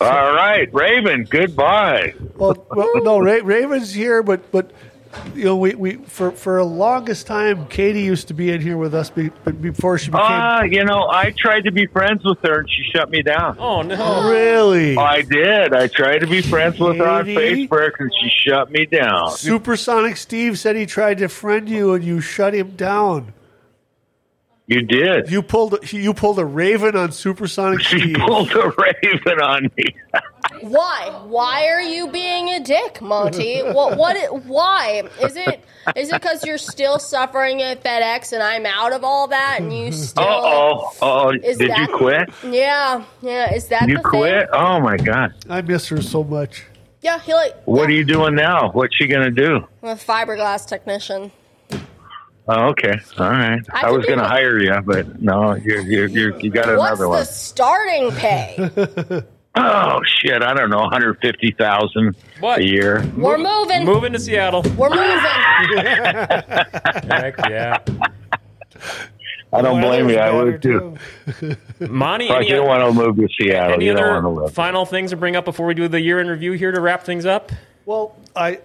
All 0.00 0.32
right, 0.32 0.72
Raven. 0.72 1.24
Goodbye. 1.28 2.14
well, 2.36 2.54
well 2.70 3.02
no 3.02 3.18
Ra- 3.18 3.40
Raven's 3.42 3.92
here 3.92 4.22
but 4.22 4.50
but 4.52 4.70
you 5.34 5.44
know 5.44 5.56
we, 5.56 5.74
we 5.74 5.94
for 5.94 6.30
for 6.30 6.58
a 6.58 6.64
longest 6.64 7.26
time 7.26 7.66
Katie 7.68 8.02
used 8.02 8.28
to 8.28 8.34
be 8.34 8.50
in 8.50 8.60
here 8.60 8.76
with 8.76 8.94
us 8.94 9.10
be, 9.10 9.30
before 9.60 9.98
she 9.98 10.10
became 10.10 10.26
Ah, 10.26 10.62
you 10.62 10.84
know, 10.84 11.08
I 11.08 11.32
tried 11.36 11.64
to 11.64 11.72
be 11.72 11.86
friends 11.86 12.24
with 12.24 12.38
her, 12.42 12.60
and 12.60 12.70
she 12.70 12.84
shut 12.94 13.10
me 13.10 13.22
down. 13.22 13.56
Oh 13.58 13.82
no! 13.82 14.28
really 14.28 14.96
I 14.96 15.22
did. 15.22 15.74
I 15.74 15.86
tried 15.86 16.18
to 16.18 16.26
be 16.26 16.42
friends 16.42 16.78
with 16.78 16.98
her 16.98 17.06
on 17.08 17.24
Facebook, 17.24 17.92
and 17.98 18.10
she 18.20 18.30
shut 18.30 18.70
me 18.70 18.86
down. 18.86 19.30
Supersonic 19.32 20.16
Steve 20.16 20.58
said 20.58 20.76
he 20.76 20.86
tried 20.86 21.18
to 21.18 21.28
friend 21.28 21.68
you 21.68 21.94
and 21.94 22.04
you 22.04 22.20
shut 22.20 22.54
him 22.54 22.70
down. 22.76 23.32
You 24.68 24.82
did. 24.82 25.30
You 25.30 25.42
pulled 25.42 25.74
a- 25.82 25.96
you 25.96 26.12
pulled 26.12 26.38
a 26.38 26.44
Raven 26.44 26.94
on 26.94 27.10
Supersonic 27.10 27.80
She 27.80 27.98
Steve. 28.00 28.16
pulled 28.16 28.50
a 28.52 28.70
raven 28.78 29.40
on 29.40 29.70
me. 29.76 29.84
Why? 30.60 31.22
Why 31.26 31.66
are 31.68 31.80
you 31.80 32.08
being 32.10 32.50
a 32.50 32.60
dick, 32.60 33.00
Monty? 33.00 33.60
what? 33.62 33.96
What? 33.96 34.44
Why? 34.44 35.04
Is 35.22 35.36
it? 35.36 35.64
Is 35.96 36.10
it 36.10 36.20
because 36.20 36.44
you're 36.44 36.58
still 36.58 36.98
suffering 36.98 37.62
at 37.62 37.82
FedEx 37.82 38.34
and 38.34 38.42
I'm 38.42 38.66
out 38.66 38.92
of 38.92 39.04
all 39.04 39.26
that 39.28 39.58
and 39.60 39.72
you 39.72 39.90
still? 39.90 40.22
Uh 40.22 40.26
oh. 40.28 40.92
Oh, 41.00 41.30
Is 41.42 41.56
did 41.56 41.70
that- 41.70 41.88
you 41.88 41.96
quit? 41.96 42.28
Yeah, 42.44 43.04
yeah. 43.22 43.54
Is 43.54 43.68
that 43.68 43.88
You 43.88 43.96
the 43.96 44.02
quit? 44.02 44.40
thing? 44.40 44.48
Oh 44.52 44.80
my 44.80 44.98
god. 44.98 45.32
I 45.48 45.62
miss 45.62 45.88
her 45.88 46.02
so 46.02 46.22
much. 46.22 46.64
Yeah, 47.00 47.18
he 47.20 47.32
like. 47.32 47.54
What 47.64 47.88
are 47.88 47.92
you 47.92 48.04
doing 48.04 48.34
now? 48.34 48.70
What's 48.72 48.94
she 48.96 49.06
gonna 49.06 49.30
do? 49.30 49.66
I'm 49.82 49.88
a 49.90 49.94
fiberglass 49.96 50.66
technician. 50.66 51.30
Oh, 52.50 52.68
okay. 52.70 52.94
All 53.18 53.28
right. 53.30 53.60
I 53.72 53.88
I, 53.88 53.90
was 53.90 54.06
gonna 54.06 54.26
hire 54.26 54.58
you, 54.58 54.74
but 54.86 55.20
no, 55.20 55.54
you're, 55.56 55.82
you're, 55.82 56.06
you're, 56.06 56.40
you 56.40 56.50
got 56.50 56.66
What's 56.66 56.80
another 56.92 57.02
the 57.04 57.08
one. 57.10 57.24
starting 57.26 58.10
pay? 58.12 59.22
Oh 59.60 60.00
shit! 60.04 60.40
I 60.40 60.54
don't 60.54 60.70
know, 60.70 60.78
150,000 60.78 62.14
What? 62.38 62.60
a 62.60 62.64
year. 62.64 63.04
We're 63.16 63.38
moving. 63.38 63.84
Moving 63.84 64.12
to 64.12 64.18
Seattle. 64.20 64.62
We're 64.76 64.90
moving. 64.90 65.08
Heck 67.10 67.36
yeah. 67.50 67.78
I 69.52 69.62
don't 69.62 69.80
Well, 69.80 69.88
blame 69.88 70.10
you. 70.10 70.18
I 70.18 70.30
would 70.30 70.62
too. 70.62 70.96
Monty, 71.80 72.28
But 72.28 72.36
any, 72.36 72.50
you 72.50 72.56
don't 72.56 72.68
want 72.68 72.84
to 72.84 72.92
move 72.92 73.16
to 73.16 73.28
Seattle. 73.40 73.74
any 73.74 73.86
You 73.86 73.94
don't 73.94 74.22
want 74.22 74.24
to 74.24 74.42
live. 74.42 74.54
final 74.54 74.84
things 74.86 75.10
to 75.10 75.16
bring 75.16 75.34
up 75.34 75.44
before 75.44 75.66
we 75.66 75.74
do 75.74 75.88
the 75.88 76.00
year 76.00 76.20
in 76.20 76.28
review 76.28 76.52
here 76.52 76.70
to 76.70 76.80
wrap 76.80 77.02
things 77.02 77.26
up? 77.26 77.50
Well, 77.84 78.14
I 78.36 78.60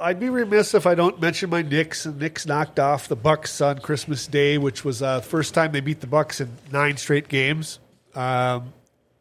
I'd 0.00 0.20
be 0.20 0.28
remiss 0.28 0.74
if 0.74 0.86
I 0.86 0.94
don't 0.94 1.20
mention 1.20 1.50
my 1.50 1.62
Knicks. 1.62 2.06
And 2.06 2.18
Knicks 2.18 2.46
knocked 2.46 2.78
off 2.78 3.08
the 3.08 3.16
Bucks 3.16 3.60
on 3.60 3.78
Christmas 3.78 4.26
Day, 4.26 4.58
which 4.58 4.84
was 4.84 5.02
uh, 5.02 5.20
the 5.20 5.26
first 5.26 5.54
time 5.54 5.72
they 5.72 5.80
beat 5.80 6.00
the 6.00 6.06
Bucks 6.06 6.40
in 6.40 6.56
nine 6.70 6.96
straight 6.96 7.28
games. 7.28 7.80
Um, 8.14 8.72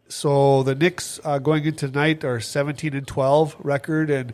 so 0.07 0.61
the 0.63 0.75
Knicks 0.75 1.19
uh, 1.23 1.39
going 1.39 1.65
into 1.65 1.87
tonight 1.87 2.23
are 2.23 2.39
seventeen 2.39 2.93
and 2.93 3.07
twelve 3.07 3.55
record, 3.59 4.11
and 4.11 4.33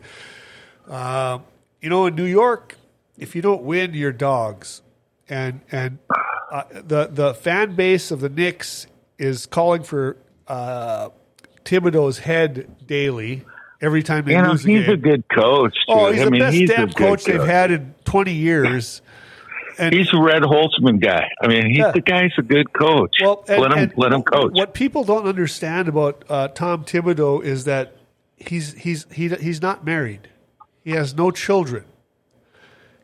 uh, 0.88 1.38
you 1.80 1.88
know 1.88 2.06
in 2.06 2.14
New 2.14 2.26
York, 2.26 2.76
if 3.16 3.34
you 3.34 3.40
don't 3.40 3.62
win, 3.62 3.94
you're 3.94 4.12
dogs, 4.12 4.82
and 5.28 5.62
and 5.72 5.98
uh, 6.50 6.64
the 6.70 7.08
the 7.10 7.34
fan 7.34 7.74
base 7.74 8.10
of 8.10 8.20
the 8.20 8.28
Knicks 8.28 8.86
is 9.18 9.46
calling 9.46 9.82
for 9.82 10.18
uh, 10.48 11.08
Thibodeau's 11.64 12.18
head 12.18 12.86
daily. 12.86 13.44
Every 13.80 14.02
time 14.02 14.24
they 14.26 14.32
You 14.32 14.42
know, 14.42 14.50
lose 14.50 14.64
he's 14.64 14.88
a 14.88 14.92
a 14.92 14.96
good 14.96 15.24
coach. 15.28 15.74
Too. 15.74 15.84
Oh, 15.88 16.12
he's 16.12 16.20
I 16.20 16.24
the 16.26 16.30
mean, 16.30 16.40
best 16.40 16.54
he's 16.56 16.70
a 16.70 16.76
damn 16.76 16.90
coach 16.92 17.24
they've 17.24 17.42
had 17.42 17.70
in 17.70 17.94
20 18.04 18.32
years. 18.32 19.02
And 19.78 19.94
He's 19.94 20.12
a 20.12 20.20
Red 20.20 20.42
Holzman 20.42 21.00
guy. 21.00 21.26
I 21.40 21.46
mean, 21.46 21.64
he's 21.70 21.78
Yeah. 21.78 21.92
the 21.92 22.02
guy's 22.02 22.32
a 22.36 22.42
good 22.42 22.70
coach. 22.74 23.16
well, 23.22 23.44
and- 23.48 23.62
let 23.62 23.72
him 23.72 23.78
and 23.78 23.92
let 23.96 24.12
him 24.12 24.22
coach. 24.22 24.50
What 24.52 24.74
people 24.74 25.04
don't 25.04 25.26
understand 25.26 25.88
about 25.88 26.22
uh, 26.28 26.48
Tom 26.48 26.84
Thibodeau 26.84 27.42
is 27.42 27.64
that 27.64 27.96
he's 28.36 28.74
he's 28.74 29.06
he, 29.10 29.28
he's 29.28 29.62
not 29.62 29.82
married. 29.86 30.28
He 30.84 30.90
has 30.90 31.14
no 31.14 31.30
children. 31.30 31.84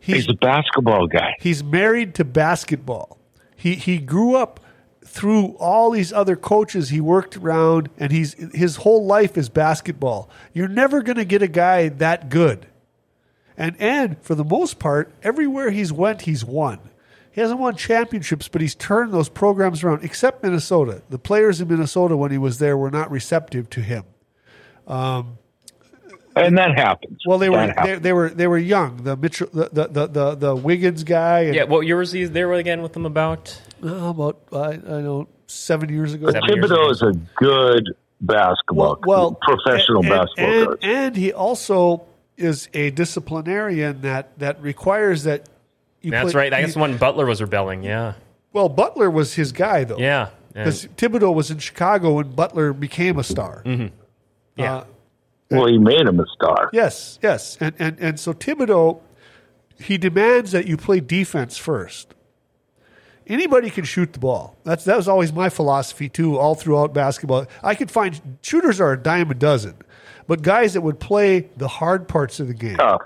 He's 0.00 0.16
he's 0.16 0.28
a 0.28 0.34
basketball 0.34 1.06
guy. 1.06 1.34
he's 1.40 1.64
married 1.64 2.14
to 2.16 2.24
basketball. 2.24 3.16
He 3.56 3.76
he 3.76 3.96
grew 3.98 4.36
up 4.36 4.60
through 5.06 5.56
all 5.58 5.90
these 5.90 6.12
other 6.12 6.36
coaches 6.36 6.88
he 6.88 7.00
worked 7.00 7.36
around 7.36 7.88
and 7.96 8.12
he's 8.12 8.34
his 8.54 8.76
whole 8.76 9.06
life 9.06 9.38
is 9.38 9.48
basketball. 9.48 10.28
You're 10.52 10.68
never 10.68 11.02
going 11.02 11.16
to 11.16 11.24
get 11.24 11.42
a 11.42 11.48
guy 11.48 11.88
that 11.88 12.28
good. 12.28 12.66
And 13.56 13.76
and 13.78 14.20
for 14.20 14.34
the 14.34 14.44
most 14.44 14.78
part, 14.78 15.12
everywhere 15.22 15.70
he's 15.70 15.92
went, 15.92 16.22
he's 16.22 16.44
won. 16.44 16.78
He 17.30 17.40
hasn't 17.40 17.60
won 17.60 17.76
championships, 17.76 18.48
but 18.48 18.62
he's 18.62 18.74
turned 18.74 19.12
those 19.12 19.28
programs 19.28 19.84
around. 19.84 20.02
Except 20.02 20.42
Minnesota, 20.42 21.02
the 21.10 21.18
players 21.18 21.60
in 21.60 21.68
Minnesota 21.68 22.16
when 22.16 22.30
he 22.30 22.38
was 22.38 22.58
there 22.58 22.76
were 22.76 22.90
not 22.90 23.10
receptive 23.10 23.68
to 23.70 23.80
him. 23.82 24.04
Um, 24.86 25.38
and 26.36 26.58
that 26.58 26.78
happens. 26.78 27.20
Well, 27.26 27.38
they 27.38 27.50
were 27.50 27.72
they, 27.82 27.94
they 27.96 28.12
were 28.12 28.28
they 28.30 28.46
were 28.46 28.58
young. 28.58 29.02
The 29.04 29.16
Mitchell, 29.16 29.48
the 29.52 29.68
the 29.72 29.86
the, 29.88 30.06
the, 30.06 30.34
the 30.34 30.56
Wiggins 30.56 31.02
guy. 31.04 31.40
And, 31.40 31.54
Yeah, 31.54 31.64
what 31.64 31.86
year 31.86 31.96
was 31.96 32.12
he 32.12 32.24
there 32.24 32.52
again 32.52 32.82
with 32.82 32.92
them 32.92 33.06
about? 33.06 33.60
uh, 33.84 33.88
about 34.08 34.40
I, 34.52 34.72
I 34.74 35.00
know 35.02 35.28
seven 35.46 35.88
years 35.88 36.14
ago. 36.14 36.30
Seven 36.30 36.42
years 36.48 36.70
Thibodeau 36.70 36.72
ago. 36.84 36.90
is 36.90 37.02
a 37.02 37.12
good 37.36 37.84
basketball, 38.20 38.98
well, 39.06 39.32
professional 39.42 40.00
and, 40.00 40.08
basketball 40.08 40.52
and, 40.54 40.66
coach. 40.68 40.78
and 40.82 41.16
he 41.16 41.32
also 41.32 42.02
is 42.36 42.68
a 42.74 42.90
disciplinarian 42.90 44.00
that 44.02 44.38
that 44.38 44.60
requires 44.62 45.24
that. 45.24 45.48
You 46.02 46.10
That's 46.12 46.32
play- 46.32 46.42
right. 46.42 46.52
I 46.54 46.60
guess 46.62 46.74
you- 46.76 46.80
when 46.82 46.96
Butler 46.98 47.26
was 47.26 47.40
rebelling, 47.42 47.82
yeah, 47.82 48.14
well, 48.52 48.68
Butler 48.68 49.10
was 49.10 49.34
his 49.34 49.52
guy 49.52 49.84
though. 49.84 49.98
yeah, 49.98 50.28
yeah. 50.54 50.64
because 50.64 50.86
Thibodeau 50.96 51.34
was 51.34 51.50
in 51.50 51.58
Chicago 51.58 52.12
when 52.14 52.30
Butler 52.34 52.72
became 52.72 53.18
a 53.18 53.24
star. 53.24 53.62
yeah. 53.64 54.74
uh, 54.76 54.84
well, 55.50 55.66
he 55.66 55.78
made 55.78 56.06
him 56.06 56.18
a 56.20 56.26
star. 56.34 56.70
Yes, 56.72 57.18
yes, 57.22 57.56
and 57.60 57.74
and 57.78 57.98
and 58.00 58.18
so 58.20 58.32
Thibodeau, 58.32 59.00
he 59.78 59.98
demands 59.98 60.52
that 60.52 60.66
you 60.66 60.76
play 60.76 61.00
defense 61.00 61.56
first. 61.56 62.14
Anybody 63.28 63.70
can 63.70 63.84
shoot 63.84 64.12
the 64.12 64.20
ball. 64.20 64.56
That's 64.64 64.84
that 64.84 64.96
was 64.96 65.08
always 65.08 65.32
my 65.32 65.48
philosophy 65.48 66.08
too, 66.08 66.38
all 66.38 66.54
throughout 66.54 66.94
basketball. 66.94 67.46
I 67.62 67.74
could 67.74 67.90
find 67.90 68.38
shooters 68.42 68.80
are 68.80 68.92
a 68.92 68.96
dime 69.02 69.30
a 69.30 69.34
dozen, 69.34 69.74
but 70.28 70.42
guys 70.42 70.74
that 70.74 70.82
would 70.82 71.00
play 71.00 71.48
the 71.56 71.66
hard 71.68 72.06
parts 72.06 72.38
of 72.38 72.46
the 72.46 72.54
game, 72.54 72.76
Tough, 72.76 73.02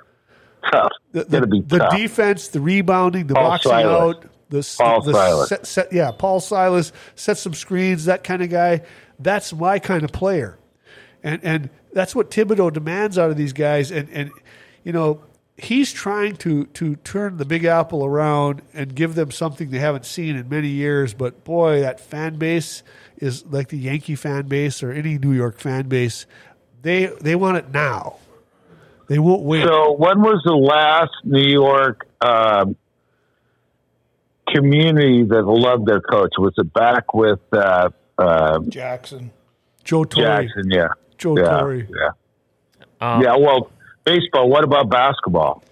tough. 0.71 0.93
the, 1.13 1.25
the, 1.25 1.47
be 1.47 1.61
the 1.63 1.79
tough. 1.79 1.97
defense, 1.97 2.49
the 2.49 2.61
rebounding, 2.61 3.29
the 3.29 3.35
Paul 3.35 3.45
boxing 3.49 3.71
Silas. 3.71 4.17
out, 4.17 4.23
the, 4.51 4.75
Paul 4.79 5.01
the 5.03 5.13
Silas. 5.15 5.49
Set, 5.49 5.67
set, 5.67 5.93
yeah, 5.93 6.11
Paul 6.11 6.41
Silas 6.41 6.93
set 7.15 7.39
some 7.39 7.55
screens, 7.55 8.05
that 8.05 8.23
kind 8.23 8.43
of 8.43 8.51
guy. 8.51 8.83
That's 9.19 9.55
my 9.55 9.79
kind 9.79 10.03
of 10.05 10.13
player, 10.13 10.59
and 11.23 11.41
and 11.43 11.71
that's 11.93 12.15
what 12.15 12.31
Thibodeau 12.31 12.73
demands 12.73 13.19
out 13.19 13.31
of 13.31 13.37
these 13.37 13.53
guys. 13.53 13.91
And 13.91 14.09
and 14.11 14.31
you 14.85 14.93
know 14.93 15.23
he's 15.57 15.93
trying 15.93 16.37
to 16.37 16.67
to 16.67 16.97
turn 16.97 17.37
the 17.37 17.45
Big 17.45 17.65
Apple 17.65 18.05
around 18.05 18.63
and 18.73 18.95
give 18.95 19.15
them 19.15 19.31
something 19.31 19.71
they 19.71 19.79
haven't 19.79 20.07
seen 20.07 20.37
in 20.37 20.49
many 20.49 20.69
years. 20.69 21.15
But 21.15 21.45
boy, 21.45 21.81
that 21.81 22.01
fan 22.01 22.37
base 22.37 22.83
is 23.19 23.45
like 23.47 23.69
the 23.69 23.79
Yankee 23.79 24.17
fan 24.17 24.47
base 24.47 24.83
or 24.83 24.93
any 24.93 25.19
New 25.19 25.33
York 25.33 25.59
fan 25.59 25.89
base. 25.89 26.27
They 26.83 27.07
they 27.21 27.37
want 27.37 27.59
it 27.59 27.71
now. 27.71 28.17
They 29.09 29.19
won't 29.19 29.43
wait. 29.43 29.67
So, 29.67 29.93
when 29.95 30.23
was 30.23 30.41
the 30.45 30.55
last 30.55 31.11
New 31.25 31.43
York 31.43 32.07
um, 32.21 32.77
community 34.55 35.25
that 35.25 35.43
loved 35.43 35.87
their 35.87 36.01
coach? 36.01 36.31
Was 36.39 36.55
it 36.57 36.73
back 36.73 37.13
with 37.13 37.41
uh, 37.53 37.91
uh, 38.21 38.61
Jackson. 38.69 39.33
Joe 39.83 40.05
Torre. 40.05 40.43
Jackson? 40.43 40.71
Yeah, 40.71 40.89
Joe 41.21 41.37
yeah, 41.37 41.45
Torre. 41.45 41.75
yeah. 41.75 42.11
Um, 43.01 43.23
yeah, 43.23 43.37
well, 43.37 43.71
baseball. 44.05 44.49
What 44.49 44.65
about 44.65 44.91
basketball? 44.91 45.63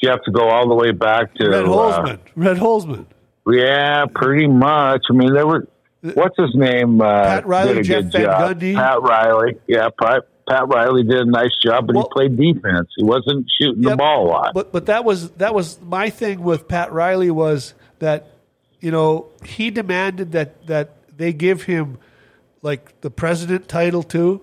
Do 0.00 0.06
you 0.06 0.10
have 0.10 0.22
to 0.24 0.30
go 0.30 0.48
all 0.48 0.68
the 0.68 0.74
way 0.74 0.92
back 0.92 1.34
to 1.34 1.48
Red 1.48 1.64
uh, 1.64 1.68
Holzman. 1.68 2.18
Red 2.36 2.56
Holzman. 2.56 3.06
Yeah, 3.46 4.06
pretty 4.14 4.46
much. 4.46 5.02
I 5.10 5.12
mean, 5.12 5.32
there 5.34 5.46
were. 5.46 5.66
What's 6.14 6.36
his 6.38 6.54
name? 6.54 7.00
Uh, 7.00 7.24
Pat 7.24 7.46
Riley, 7.46 7.82
Jeff 7.82 8.04
Van 8.04 8.22
job. 8.22 8.58
Gundy. 8.58 8.74
Pat 8.74 9.02
Riley. 9.02 9.56
Yeah, 9.66 9.88
Pat, 10.00 10.28
Pat 10.48 10.68
Riley 10.68 11.02
did 11.02 11.18
a 11.18 11.24
nice 11.24 11.50
job, 11.62 11.88
but 11.88 11.96
Well- 11.96 12.08
he 12.14 12.28
played 12.28 12.36
defense. 12.36 12.88
He 12.96 13.02
wasn't 13.02 13.46
shooting 13.60 13.82
the 13.82 13.96
ball 13.96 14.26
a 14.26 14.28
lot. 14.28 14.54
But 14.54 14.70
but 14.70 14.86
that 14.86 15.04
was 15.04 15.30
that 15.32 15.54
was 15.54 15.80
my 15.82 16.10
thing 16.10 16.42
with 16.42 16.68
Pat 16.68 16.92
Riley 16.92 17.30
was 17.32 17.74
that 17.98 18.28
you 18.80 18.92
know 18.92 19.26
he 19.44 19.70
demanded 19.70 20.32
that 20.32 20.64
that 20.68 20.90
they 21.16 21.32
give 21.32 21.62
him 21.64 21.98
like 22.62 23.00
the 23.00 23.10
president 23.10 23.68
title 23.68 24.04
too, 24.04 24.40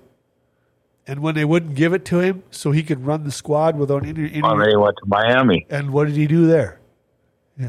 and 1.07 1.19
when 1.21 1.35
they 1.35 1.45
wouldn't 1.45 1.75
give 1.75 1.93
it 1.93 2.05
to 2.05 2.19
him, 2.19 2.43
so 2.51 2.71
he 2.71 2.83
could 2.83 3.05
run 3.05 3.23
the 3.23 3.31
squad 3.31 3.77
without 3.77 4.05
any. 4.05 4.31
any 4.31 4.41
Oh, 4.43 4.57
then 4.57 4.69
he 4.69 4.75
went 4.75 4.95
to 4.97 5.05
Miami. 5.07 5.65
and 5.69 5.91
what 5.91 6.07
did 6.07 6.15
he 6.15 6.27
do 6.27 6.47
there? 6.47 6.79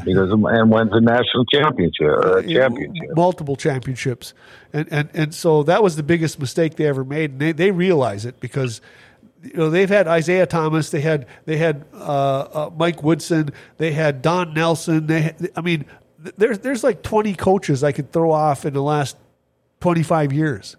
He 0.04 0.14
goes 0.14 0.32
and 0.32 0.70
wins 0.70 0.90
a 0.92 1.00
national 1.00 1.44
championship 1.44 2.06
or 2.06 2.38
a 2.38 2.42
championship. 2.48 3.14
multiple 3.14 3.54
championships, 3.54 4.34
and 4.72 4.88
and 4.90 5.08
and 5.14 5.32
so 5.34 5.62
that 5.62 5.80
was 5.80 5.94
the 5.94 6.02
biggest 6.02 6.40
mistake 6.40 6.74
they 6.74 6.86
ever 6.86 7.04
made, 7.04 7.32
and 7.32 7.40
they 7.40 7.52
they 7.52 7.70
realize 7.70 8.24
it 8.24 8.40
because. 8.40 8.80
You 9.42 9.52
know 9.58 9.70
they've 9.70 9.88
had 9.88 10.08
Isiah 10.08 10.46
Thomas, 10.46 10.90
they 10.90 11.02
had 11.02 11.26
they 11.44 11.56
had 11.56 11.84
uh, 11.94 11.98
uh, 12.40 12.70
Mike 12.76 13.04
Woodson, 13.04 13.50
they 13.76 13.92
had 13.92 14.20
Don 14.20 14.54
Nelson. 14.54 15.06
They, 15.06 15.20
had, 15.20 15.50
I 15.54 15.60
mean, 15.60 15.84
there's 16.18 16.58
there's 16.60 16.82
like 16.82 17.02
20 17.02 17.34
coaches 17.34 17.84
I 17.84 17.92
could 17.92 18.10
throw 18.10 18.32
off 18.32 18.64
in 18.64 18.74
the 18.74 18.82
last 18.82 19.16
25 19.82 20.32
years 20.32 20.76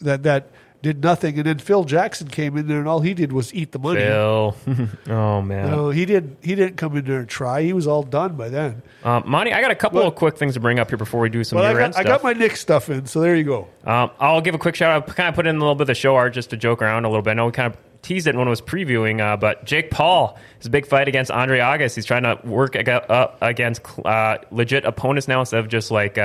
that 0.00 0.22
that 0.24 0.50
did 0.80 1.02
nothing, 1.02 1.36
and 1.38 1.44
then 1.46 1.58
Phil 1.58 1.82
Jackson 1.84 2.28
came 2.28 2.56
in 2.56 2.68
there, 2.68 2.78
and 2.78 2.86
all 2.86 3.00
he 3.00 3.12
did 3.14 3.32
was 3.32 3.52
eat 3.52 3.72
the 3.72 3.78
money. 3.80 4.00
Bill. 4.00 4.56
oh 5.08 5.42
man. 5.42 5.70
Know, 5.70 5.90
he 5.90 6.04
didn't. 6.06 6.38
he 6.42 6.54
didn't 6.54 6.76
come 6.76 6.96
in 6.96 7.04
there 7.04 7.18
and 7.20 7.28
try. 7.28 7.62
He 7.62 7.72
was 7.72 7.86
all 7.86 8.02
done 8.04 8.36
by 8.36 8.48
then. 8.48 8.82
Um, 9.02 9.24
Monty, 9.26 9.52
I 9.52 9.60
got 9.60 9.70
a 9.70 9.74
couple 9.74 9.98
Well- 9.98 10.08
of 10.08 10.14
quick 10.14 10.36
things 10.38 10.54
to 10.54 10.60
bring 10.60 10.78
up 10.78 10.88
here 10.88 10.98
before 10.98 11.20
we 11.20 11.28
do 11.30 11.42
some 11.44 11.58
But 11.58 11.74
I 11.76 11.78
got, 11.78 11.96
I 11.96 12.02
got 12.04 12.22
my 12.22 12.32
Knick 12.32 12.56
stuff 12.56 12.88
in, 12.90 13.06
so 13.06 13.20
there 13.20 13.34
you 13.36 13.44
go. 13.44 13.68
Um, 13.84 14.10
I'll 14.20 14.40
give 14.40 14.54
a 14.54 14.58
quick 14.58 14.74
shout 14.76 14.90
out. 14.92 15.06
Kind 15.16 15.28
of 15.28 15.34
put 15.34 15.46
in 15.46 15.56
a 15.56 15.58
little 15.58 15.74
bit 15.74 15.82
of 15.82 15.86
the 15.88 15.94
show 15.94 16.14
art 16.14 16.32
just 16.34 16.50
to 16.50 16.56
joke 16.56 16.80
around 16.82 17.04
a 17.04 17.08
little 17.08 17.22
bit. 17.22 17.30
I 17.32 17.34
know 17.34 17.46
we 17.46 17.52
kind 17.52 17.72
of 17.72 17.78
teased 18.02 18.28
it 18.28 18.36
when 18.36 18.46
it 18.46 18.50
was 18.50 18.60
previewing, 18.60 19.20
uh, 19.20 19.36
but 19.36 19.64
Jake 19.64 19.90
Paul 19.90 20.38
is 20.60 20.66
a 20.66 20.70
big 20.70 20.86
fight 20.86 21.08
against 21.08 21.32
Andre 21.32 21.58
August. 21.58 21.96
He's 21.96 22.04
trying 22.06 22.22
to 22.22 22.38
work 22.44 22.76
ag- 22.76 22.88
up 22.88 23.36
against 23.40 23.82
uh, 24.04 24.38
legit 24.52 24.84
opponents 24.84 25.26
now 25.26 25.40
instead 25.40 25.58
of 25.58 25.68
just 25.68 25.90
like 25.90 26.16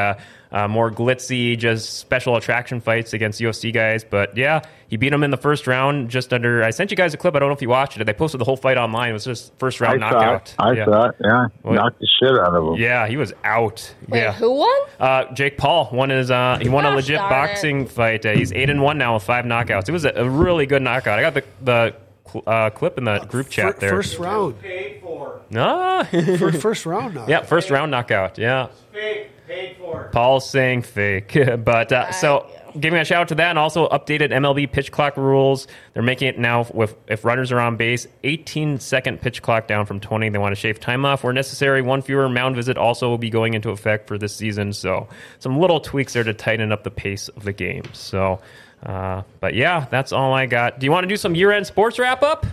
uh, 0.54 0.68
more 0.68 0.92
glitzy, 0.92 1.58
just 1.58 1.98
special 1.98 2.36
attraction 2.36 2.80
fights 2.80 3.14
against 3.14 3.42
UFC 3.42 3.74
guys. 3.74 4.04
But 4.04 4.38
yeah, 4.38 4.62
he 4.88 4.98
beat 4.98 5.12
him 5.12 5.24
in 5.24 5.32
the 5.32 5.38
first 5.38 5.66
round, 5.66 6.10
just 6.10 6.32
under. 6.32 6.64
I 6.64 6.70
sent 6.70 6.92
you 6.92 6.98
guys 6.98 7.14
a 7.16 7.18
clip. 7.18 7.36
I 7.36 7.40
don't 7.40 7.50
know 7.50 7.56
if 7.56 7.62
you 7.64 7.70
watched 7.70 8.00
it. 8.00 8.04
They 8.04 8.14
posted 8.14 8.40
the 8.40 8.46
whole 8.46 8.56
fight 8.56 8.78
online. 8.78 9.10
It 9.10 9.14
was 9.14 9.26
just 9.26 9.52
first 9.58 9.82
I 9.82 9.86
round 9.86 10.02
thought, 10.02 10.12
knockout. 10.14 10.56
I 10.60 10.72
yeah. 10.74 10.86
thought, 10.86 11.16
yeah, 11.24 11.48
Well- 11.64 11.74
knocked 11.74 12.00
the 12.00 12.08
shit 12.20 12.40
out 12.40 12.56
of 12.56 12.68
him. 12.68 12.76
Yeah, 12.76 13.08
he 13.08 13.18
was 13.18 13.34
out. 13.44 13.94
Wait, 14.08 14.20
yeah. 14.20 14.32
who 14.34 14.52
won? 14.52 14.80
Uh, 15.00 15.34
Jake 15.34 15.58
Paul 15.58 15.90
won 15.92 16.12
his. 16.12 16.30
Uh, 16.30 16.60
he 16.62 16.70
won 16.70 16.86
a 16.86 16.92
legit 16.92 17.18
darn 17.18 17.30
boxing 17.30 17.88
fight. 17.88 18.26
Uh, 18.26 18.34
he's 18.34 18.52
eight 18.54 18.70
and 18.70 18.82
one 18.82 19.00
now 19.00 19.16
with 19.16 19.24
five 19.24 19.46
knockouts. 19.46 19.90
It 19.90 19.92
was 19.92 20.06
a, 20.06 20.12
a 20.16 20.30
really 20.30 20.68
good 20.68 20.84
knockout. 20.84 21.18
I 21.18 21.22
got 21.24 21.34
the 21.34 21.44
the 21.64 21.96
cl- 22.28 22.44
uh, 22.48 22.70
clip 22.70 22.98
in 22.98 23.04
the 23.06 23.20
group 23.20 23.50
chat 23.50 23.76
Fir- 23.76 23.80
there. 23.80 23.90
First 23.90 24.20
round. 24.20 24.60
Paid 24.62 25.02
for. 25.02 25.42
Ah. 25.56 26.04
Fir- 26.12 26.52
first 26.60 26.86
round 26.86 27.16
now. 27.16 27.28
yeah, 27.28 27.42
first 27.44 27.70
round 27.70 27.92
knockout. 27.92 28.38
Yeah, 28.38 28.68
Fake. 28.92 29.30
Paid 29.48 29.78
for. 29.78 30.10
Paul's 30.14 30.50
saying 30.50 30.84
fake, 30.84 31.38
but 31.66 31.92
uh, 31.92 32.12
so 32.14 32.50
giving 32.80 32.98
a 33.00 33.04
shout 33.06 33.22
out 33.24 33.28
to 33.28 33.36
that, 33.36 33.50
and 33.50 33.60
also 33.60 33.88
updated 33.90 34.32
MLB 34.32 34.72
pitch 34.72 34.90
clock 34.92 35.18
rules. 35.18 35.68
They're 35.94 36.02
making 36.02 36.30
it 36.30 36.40
now 36.40 36.66
with 36.74 36.96
if 37.08 37.26
runners 37.26 37.52
are 37.52 37.60
on 37.60 37.76
base, 37.76 38.08
18 38.24 38.80
second 38.80 39.22
pitch 39.22 39.42
clock 39.42 39.68
down 39.68 39.86
from 39.86 40.00
20. 40.00 40.30
They 40.30 40.38
want 40.40 40.56
to 40.56 40.60
shave 40.60 40.80
time 40.80 41.04
off 41.06 41.24
where 41.26 41.34
necessary. 41.34 41.82
One 41.82 42.02
fewer 42.02 42.30
mound 42.30 42.56
visit 42.56 42.78
also 42.78 43.10
will 43.10 43.18
be 43.18 43.30
going 43.30 43.54
into 43.54 43.70
effect 43.70 44.08
for 44.08 44.18
this 44.18 44.34
season. 44.36 44.72
So 44.72 45.10
some 45.40 45.60
little 45.60 45.82
tweaks 45.82 46.14
there 46.14 46.24
to 46.24 46.34
tighten 46.34 46.72
up 46.72 46.84
the 46.84 46.92
pace 46.92 47.28
of 47.28 47.44
the 47.44 47.54
game. 47.54 47.84
So. 47.94 48.40
Uh, 48.86 49.24
but 49.40 49.54
yeah, 49.54 49.86
that's 49.90 50.12
all 50.12 50.34
I 50.34 50.46
got. 50.46 50.80
Do 50.80 50.86
you 50.86 50.92
want 50.92 51.06
to 51.06 51.08
do 51.08 51.16
some 51.18 51.36
year-end 51.36 51.66
sports 51.66 51.98
wrap-up? 51.98 52.46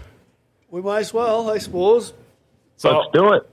We 0.70 0.80
might 0.80 1.00
as 1.00 1.12
well, 1.12 1.50
I 1.50 1.58
suppose. 1.58 2.12
So, 2.76 2.98
Let's 2.98 3.12
do 3.12 3.32
it. 3.32 3.50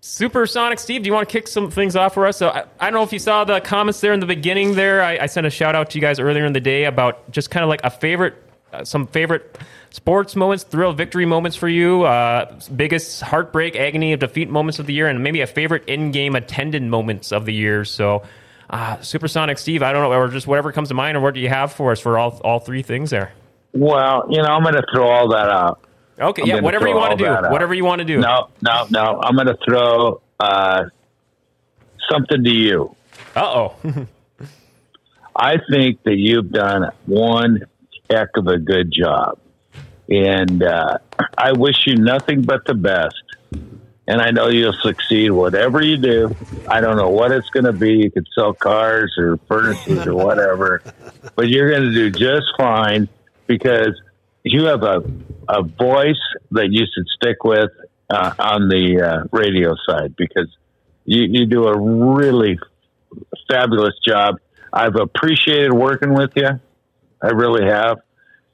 Supersonic 0.00 0.78
Steve, 0.78 1.02
do 1.02 1.08
you 1.08 1.12
want 1.12 1.28
to 1.28 1.32
kick 1.32 1.48
some 1.48 1.68
things 1.70 1.96
off 1.96 2.14
for 2.14 2.26
us? 2.26 2.36
So 2.36 2.48
I, 2.48 2.64
I 2.78 2.84
don't 2.84 2.94
know 2.94 3.02
if 3.02 3.12
you 3.12 3.18
saw 3.18 3.42
the 3.42 3.60
comments 3.60 4.00
there 4.00 4.12
in 4.12 4.20
the 4.20 4.26
beginning. 4.26 4.74
There, 4.74 5.02
I, 5.02 5.18
I 5.18 5.26
sent 5.26 5.48
a 5.48 5.50
shout 5.50 5.74
out 5.74 5.90
to 5.90 5.98
you 5.98 6.00
guys 6.00 6.20
earlier 6.20 6.44
in 6.44 6.52
the 6.52 6.60
day 6.60 6.84
about 6.84 7.28
just 7.32 7.50
kind 7.50 7.64
of 7.64 7.68
like 7.68 7.80
a 7.82 7.90
favorite, 7.90 8.34
uh, 8.72 8.84
some 8.84 9.08
favorite 9.08 9.58
sports 9.90 10.36
moments, 10.36 10.62
thrill 10.62 10.92
victory 10.92 11.26
moments 11.26 11.56
for 11.56 11.68
you, 11.68 12.04
uh, 12.04 12.56
biggest 12.76 13.20
heartbreak, 13.20 13.74
agony 13.74 14.12
of 14.12 14.20
defeat 14.20 14.48
moments 14.48 14.78
of 14.78 14.86
the 14.86 14.92
year, 14.92 15.08
and 15.08 15.24
maybe 15.24 15.40
a 15.40 15.46
favorite 15.46 15.84
in-game 15.88 16.36
attended 16.36 16.84
moments 16.84 17.32
of 17.32 17.44
the 17.44 17.54
year. 17.54 17.84
So, 17.84 18.22
uh, 18.70 19.00
Supersonic 19.00 19.58
Steve, 19.58 19.82
I 19.82 19.92
don't 19.92 20.02
know, 20.02 20.12
or 20.16 20.28
just 20.28 20.46
whatever 20.46 20.72
comes 20.72 20.88
to 20.88 20.94
mind, 20.94 21.16
or 21.16 21.20
what 21.20 21.34
do 21.34 21.40
you 21.40 21.48
have 21.48 21.72
for 21.72 21.92
us 21.92 22.00
for 22.00 22.18
all 22.18 22.40
all 22.44 22.58
three 22.58 22.82
things 22.82 23.10
there? 23.10 23.32
Well, 23.72 24.26
you 24.30 24.42
know, 24.42 24.48
I'm 24.48 24.62
going 24.62 24.74
to 24.74 24.84
throw 24.92 25.08
all 25.08 25.28
that 25.28 25.48
out. 25.48 25.80
Okay, 26.18 26.42
I'm 26.42 26.48
yeah, 26.48 26.60
whatever 26.60 26.88
you 26.88 26.94
want 26.94 27.18
to 27.18 27.24
do, 27.24 27.48
whatever 27.50 27.74
you 27.74 27.84
want 27.84 27.98
to 27.98 28.04
do. 28.04 28.18
No, 28.18 28.48
no, 28.62 28.86
no. 28.90 29.20
I'm 29.22 29.34
going 29.34 29.48
to 29.48 29.58
throw 29.64 30.22
uh, 30.40 30.84
something 32.10 32.42
to 32.42 32.50
you. 32.50 32.96
Uh 33.34 33.40
oh. 33.40 33.76
I 35.36 35.58
think 35.70 36.02
that 36.04 36.16
you've 36.16 36.50
done 36.50 36.90
one 37.04 37.66
heck 38.08 38.30
of 38.36 38.46
a 38.46 38.58
good 38.58 38.90
job. 38.90 39.38
And 40.08 40.62
uh, 40.62 40.98
I 41.36 41.52
wish 41.52 41.86
you 41.86 41.96
nothing 41.96 42.42
but 42.42 42.64
the 42.64 42.74
best. 42.74 43.22
And 44.08 44.20
I 44.20 44.30
know 44.30 44.48
you'll 44.48 44.72
succeed 44.72 45.30
whatever 45.30 45.82
you 45.82 45.96
do. 45.96 46.36
I 46.68 46.80
don't 46.80 46.96
know 46.96 47.10
what 47.10 47.32
it's 47.32 47.50
going 47.50 47.64
to 47.64 47.72
be. 47.72 47.94
You 47.94 48.10
could 48.10 48.26
sell 48.34 48.52
cars 48.54 49.14
or 49.18 49.36
furnaces 49.48 50.06
or 50.06 50.14
whatever, 50.14 50.82
but 51.34 51.48
you're 51.48 51.70
going 51.70 51.82
to 51.82 51.92
do 51.92 52.10
just 52.10 52.46
fine 52.56 53.08
because 53.46 54.00
you 54.44 54.66
have 54.66 54.84
a, 54.84 55.02
a 55.48 55.62
voice 55.62 56.20
that 56.52 56.68
you 56.70 56.86
should 56.94 57.06
stick 57.16 57.42
with 57.42 57.70
uh, 58.08 58.32
on 58.38 58.68
the 58.68 59.02
uh, 59.02 59.24
radio 59.32 59.74
side 59.88 60.14
because 60.16 60.48
You, 61.04 61.22
you 61.28 61.46
do 61.46 61.64
a 61.66 61.78
really 61.78 62.58
fabulous 63.48 63.94
job. 64.06 64.36
I've 64.72 64.96
appreciated 64.96 65.72
working 65.72 66.14
with 66.14 66.32
you. 66.34 66.60
I 67.22 67.28
really 67.28 67.66
have. 67.68 67.98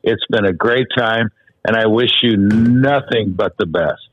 It's 0.03 0.25
been 0.31 0.45
a 0.45 0.53
great 0.53 0.87
time, 0.97 1.31
and 1.65 1.77
I 1.77 1.87
wish 1.87 2.11
you 2.23 2.37
nothing 2.37 3.33
but 3.33 3.57
the 3.59 3.67
best. 3.67 4.09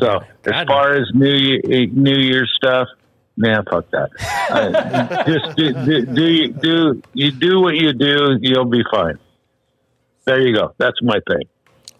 So, 0.00 0.20
as 0.44 0.52
God. 0.52 0.66
far 0.66 0.94
as 0.94 1.08
New 1.14 1.34
Year, 1.34 1.86
New 1.92 2.16
Year 2.16 2.46
stuff, 2.46 2.88
man, 3.36 3.64
fuck 3.70 3.90
that. 3.90 4.10
Uh, 4.52 5.24
just 5.24 5.56
do, 5.56 5.72
do, 5.72 6.04
do 6.04 6.24
you 6.26 6.52
do 6.52 7.02
you 7.14 7.30
do 7.30 7.60
what 7.60 7.74
you 7.74 7.94
do, 7.94 8.36
you'll 8.42 8.66
be 8.66 8.82
fine. 8.92 9.18
There 10.26 10.40
you 10.40 10.54
go. 10.54 10.74
That's 10.76 11.00
my 11.00 11.20
thing. 11.26 11.48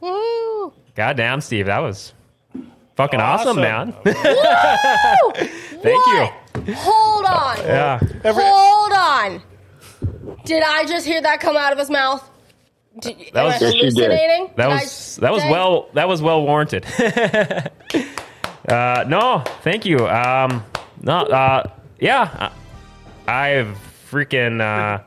Woo! 0.00 0.72
Goddamn, 0.94 1.40
Steve, 1.40 1.66
that 1.66 1.78
was 1.78 2.12
fucking 2.96 3.20
awesome, 3.20 3.56
man. 3.56 3.94
Woo! 4.04 4.12
Thank 5.34 6.06
you. 6.06 6.74
Hold 6.74 7.24
on. 7.24 7.56
Yeah. 7.58 8.00
Hold 8.24 8.92
on. 8.92 9.42
Did 10.44 10.62
I 10.62 10.84
just 10.84 11.06
hear 11.06 11.22
that 11.22 11.40
come 11.40 11.56
out 11.56 11.72
of 11.72 11.78
his 11.78 11.88
mouth? 11.88 12.28
Did, 13.00 13.16
That 13.32 13.40
am 13.40 13.44
was- 13.46 13.54
I 13.54 13.58
Yes, 13.58 13.62
you 13.62 13.68
did. 13.70 13.94
hallucinating? 13.94 14.50
That 14.56 14.66
Did 14.66 14.72
I 14.72 14.82
was 14.82 15.16
that 15.16 15.32
was 15.32 15.42
say- 15.42 15.50
well 15.50 15.88
that 15.94 16.08
was 16.08 16.20
well 16.22 16.42
warranted. 16.42 16.84
uh, 18.68 19.04
no, 19.08 19.42
thank 19.62 19.84
you. 19.86 20.06
Um, 20.08 20.64
no, 21.00 21.18
uh, 21.20 21.68
yeah, 22.00 22.50
I, 23.26 23.50
I've 23.50 23.78
freaking 24.10 24.60
uh, 24.60 25.02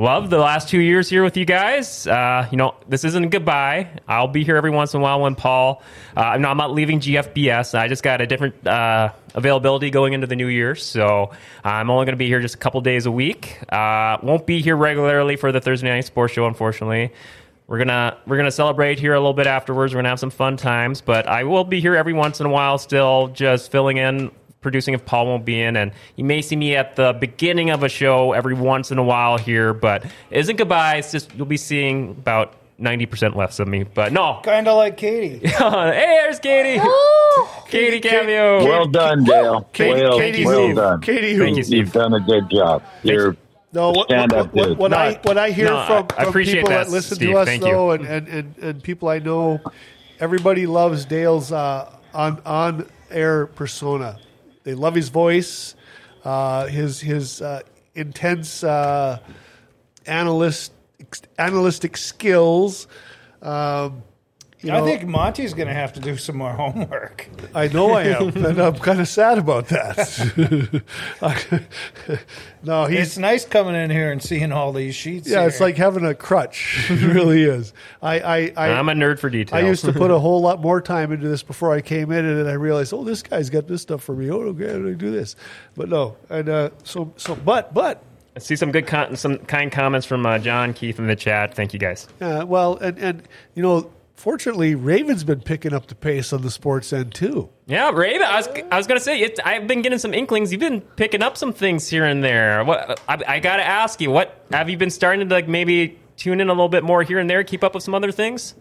loved 0.00 0.30
the 0.30 0.38
last 0.38 0.70
two 0.70 0.80
years 0.80 1.10
here 1.10 1.22
with 1.22 1.36
you 1.36 1.44
guys. 1.44 2.06
Uh, 2.06 2.48
you 2.50 2.56
know, 2.56 2.74
this 2.88 3.04
isn't 3.04 3.22
a 3.22 3.28
goodbye. 3.28 3.86
I'll 4.08 4.28
be 4.28 4.44
here 4.44 4.56
every 4.56 4.70
once 4.70 4.94
in 4.94 5.00
a 5.00 5.02
while 5.02 5.20
when 5.20 5.34
Paul. 5.34 5.82
Uh, 6.16 6.38
no, 6.38 6.48
I'm 6.48 6.56
not 6.56 6.72
leaving 6.72 7.00
GFBS. 7.00 7.78
I 7.78 7.86
just 7.86 8.02
got 8.02 8.22
a 8.22 8.26
different 8.26 8.66
uh, 8.66 9.12
availability 9.34 9.90
going 9.90 10.14
into 10.14 10.26
the 10.26 10.36
new 10.36 10.46
year, 10.46 10.74
so 10.74 11.32
I'm 11.62 11.90
only 11.90 12.06
going 12.06 12.14
to 12.14 12.18
be 12.18 12.28
here 12.28 12.40
just 12.40 12.54
a 12.54 12.58
couple 12.58 12.80
days 12.80 13.04
a 13.04 13.10
week. 13.10 13.58
Uh, 13.70 14.16
won't 14.22 14.46
be 14.46 14.62
here 14.62 14.74
regularly 14.74 15.36
for 15.36 15.52
the 15.52 15.60
Thursday 15.60 15.88
night 15.88 16.06
sports 16.06 16.32
show, 16.32 16.46
unfortunately. 16.46 17.12
We're 17.66 17.78
gonna 17.78 18.16
we're 18.26 18.36
gonna 18.36 18.50
celebrate 18.50 18.98
here 18.98 19.14
a 19.14 19.20
little 19.20 19.32
bit 19.32 19.46
afterwards. 19.46 19.94
We're 19.94 19.98
gonna 19.98 20.08
have 20.08 20.18
some 20.18 20.30
fun 20.30 20.56
times, 20.56 21.02
but 21.02 21.28
I 21.28 21.44
will 21.44 21.62
be 21.62 21.80
here 21.80 21.94
every 21.94 22.12
once 22.12 22.40
in 22.40 22.46
a 22.46 22.48
while, 22.48 22.78
still 22.78 23.28
just 23.28 23.70
filling 23.70 23.98
in, 23.98 24.32
producing 24.60 24.94
if 24.94 25.04
Paul 25.04 25.26
won't 25.26 25.44
be 25.44 25.60
in, 25.60 25.76
and 25.76 25.92
you 26.16 26.24
may 26.24 26.42
see 26.42 26.56
me 26.56 26.76
at 26.76 26.96
the 26.96 27.12
beginning 27.12 27.70
of 27.70 27.82
a 27.82 27.88
show 27.88 28.32
every 28.32 28.54
once 28.54 28.90
in 28.90 28.98
a 28.98 29.02
while 29.04 29.38
here. 29.38 29.72
But 29.72 30.04
it 30.04 30.12
isn't 30.38 30.56
goodbye. 30.56 30.96
It's 30.96 31.12
just 31.12 31.34
you'll 31.34 31.46
be 31.46 31.56
seeing 31.56 32.10
about 32.10 32.54
ninety 32.78 33.06
percent 33.06 33.36
less 33.36 33.58
of 33.60 33.68
me. 33.68 33.84
But 33.84 34.12
no, 34.12 34.40
Kind 34.42 34.68
of 34.68 34.76
like 34.76 34.96
Katie. 34.96 35.38
hey, 35.46 36.20
there's 36.22 36.38
Katie. 36.38 36.80
Katie 37.68 38.00
cameo. 38.00 38.64
Well 38.64 38.86
done, 38.86 39.24
Dale. 39.24 39.62
Katie, 39.72 40.02
well, 40.02 40.18
Katie, 40.18 40.44
well 40.44 40.64
Steve. 40.66 40.76
done. 40.76 41.00
Katie, 41.00 41.34
who? 41.34 41.42
Thank 41.44 41.56
you, 41.56 41.62
Steve. 41.62 41.78
You've 41.78 41.92
done 41.92 42.14
a 42.14 42.20
good 42.20 42.50
job. 42.50 42.82
You're 43.02 43.36
No, 43.72 43.90
what, 43.92 44.08
Stand 44.08 44.32
what, 44.32 44.40
up, 44.40 44.54
what, 44.54 44.68
dude. 44.68 44.78
what 44.78 44.90
No, 44.90 44.96
I 44.96 45.20
what 45.22 45.38
I 45.38 45.50
hear 45.50 45.66
no, 45.66 45.84
from, 45.86 46.06
I 46.18 46.24
from 46.24 46.42
people 46.42 46.68
that, 46.70 46.86
that, 46.86 46.90
listen 46.92 47.16
Steve. 47.16 47.30
to 47.30 47.36
us 47.38 47.46
Thank 47.46 47.62
though, 47.62 47.92
and, 47.92 48.04
and, 48.04 48.28
and, 48.28 48.58
and 48.58 48.82
people 48.82 49.08
I 49.08 49.20
know, 49.20 49.60
everybody 50.18 50.66
loves 50.66 51.04
Dale's 51.04 51.52
uh, 51.52 51.88
on 52.12 52.40
on 52.44 52.88
air 53.10 53.46
persona. 53.46 54.18
They 54.62 54.74
love 54.74 54.94
his 54.94 55.08
voice, 55.08 55.74
uh, 56.24 56.66
his 56.66 57.00
his 57.00 57.40
uh, 57.40 57.62
intense 57.94 58.62
uh, 58.62 59.18
analyst 60.06 60.72
analytic 61.38 61.96
skills. 61.96 62.86
Um, 63.42 64.02
you 64.62 64.72
I 64.72 64.82
think 64.82 65.06
Monty's 65.06 65.54
going 65.54 65.68
to 65.68 65.74
have 65.74 65.94
to 65.94 66.00
do 66.00 66.18
some 66.18 66.36
more 66.36 66.52
homework. 66.52 67.28
I 67.54 67.68
know 67.68 67.92
I 67.92 68.02
am, 68.04 68.28
and 68.44 68.58
I'm 68.58 68.74
kind 68.74 69.00
of 69.00 69.08
sad 69.08 69.38
about 69.38 69.68
that. 69.68 70.82
no, 72.62 72.84
he's 72.84 72.98
It's 72.98 73.18
nice 73.18 73.46
coming 73.46 73.74
in 73.74 73.88
here 73.88 74.12
and 74.12 74.22
seeing 74.22 74.52
all 74.52 74.74
these 74.74 74.94
sheets. 74.94 75.26
Yeah, 75.28 75.40
here. 75.40 75.48
it's 75.48 75.60
like 75.60 75.78
having 75.78 76.04
a 76.04 76.14
crutch. 76.14 76.84
it 76.90 77.00
really 77.00 77.42
is. 77.42 77.72
I, 78.02 78.20
I, 78.20 78.52
I, 78.54 78.68
I'm 78.72 78.90
a 78.90 78.92
nerd 78.92 79.18
for 79.18 79.30
detail. 79.30 79.58
I 79.58 79.66
used 79.66 79.82
to 79.86 79.94
put 79.94 80.10
a 80.10 80.18
whole 80.18 80.42
lot 80.42 80.60
more 80.60 80.82
time 80.82 81.10
into 81.10 81.26
this 81.26 81.42
before 81.42 81.72
I 81.72 81.80
came 81.80 82.12
in, 82.12 82.26
and 82.26 82.38
then 82.38 82.46
I 82.46 82.54
realized, 82.54 82.92
oh, 82.92 83.02
this 83.02 83.22
guy's 83.22 83.48
got 83.48 83.66
this 83.66 83.80
stuff 83.80 84.02
for 84.02 84.14
me. 84.14 84.30
Oh, 84.30 84.40
okay, 84.40 84.74
I'm 84.74 84.82
gonna 84.82 84.94
do 84.94 85.10
this. 85.10 85.36
But 85.74 85.88
no, 85.88 86.18
and 86.28 86.50
uh, 86.50 86.70
so, 86.84 87.14
so, 87.16 87.34
but, 87.34 87.72
but, 87.72 88.04
I 88.36 88.40
see 88.40 88.56
some 88.56 88.72
good, 88.72 88.86
con- 88.86 89.16
some 89.16 89.38
kind 89.38 89.72
comments 89.72 90.06
from 90.06 90.26
uh, 90.26 90.38
John 90.38 90.74
Keith 90.74 90.98
in 90.98 91.06
the 91.06 91.16
chat. 91.16 91.54
Thank 91.54 91.72
you 91.72 91.78
guys. 91.78 92.08
uh, 92.20 92.44
well, 92.46 92.76
and 92.76 92.98
and 92.98 93.22
you 93.54 93.62
know, 93.62 93.90
fortunately, 94.20 94.74
Raven's 94.74 95.24
been 95.24 95.40
picking 95.40 95.72
up 95.72 95.86
the 95.86 95.94
pace 95.94 96.32
on 96.32 96.42
the 96.42 96.50
sports 96.50 96.92
end 96.92 97.14
too. 97.14 97.48
Yeah, 97.66 97.90
Raven. 97.90 98.22
I 98.22 98.36
was, 98.36 98.48
I 98.70 98.76
was 98.76 98.86
gonna 98.86 99.00
say 99.00 99.20
it, 99.20 99.40
I've 99.44 99.66
been 99.66 99.80
getting 99.82 99.98
some 99.98 100.12
inklings. 100.12 100.52
You've 100.52 100.60
been 100.60 100.82
picking 100.82 101.22
up 101.22 101.36
some 101.36 101.52
things 101.52 101.88
here 101.88 102.04
and 102.04 102.22
there. 102.22 102.62
What 102.64 103.00
I, 103.08 103.18
I 103.26 103.40
gotta 103.40 103.66
ask 103.66 104.00
you, 104.00 104.10
what 104.10 104.44
have 104.52 104.68
you 104.68 104.76
been 104.76 104.90
starting 104.90 105.26
to 105.28 105.34
like 105.34 105.48
maybe 105.48 105.98
tune 106.16 106.40
in 106.40 106.48
a 106.48 106.52
little 106.52 106.68
bit 106.68 106.84
more 106.84 107.02
here 107.02 107.18
and 107.18 107.28
there, 107.30 107.42
keep 107.42 107.64
up 107.64 107.74
with 107.74 107.82
some 107.82 107.94
other 107.94 108.12
things? 108.12 108.54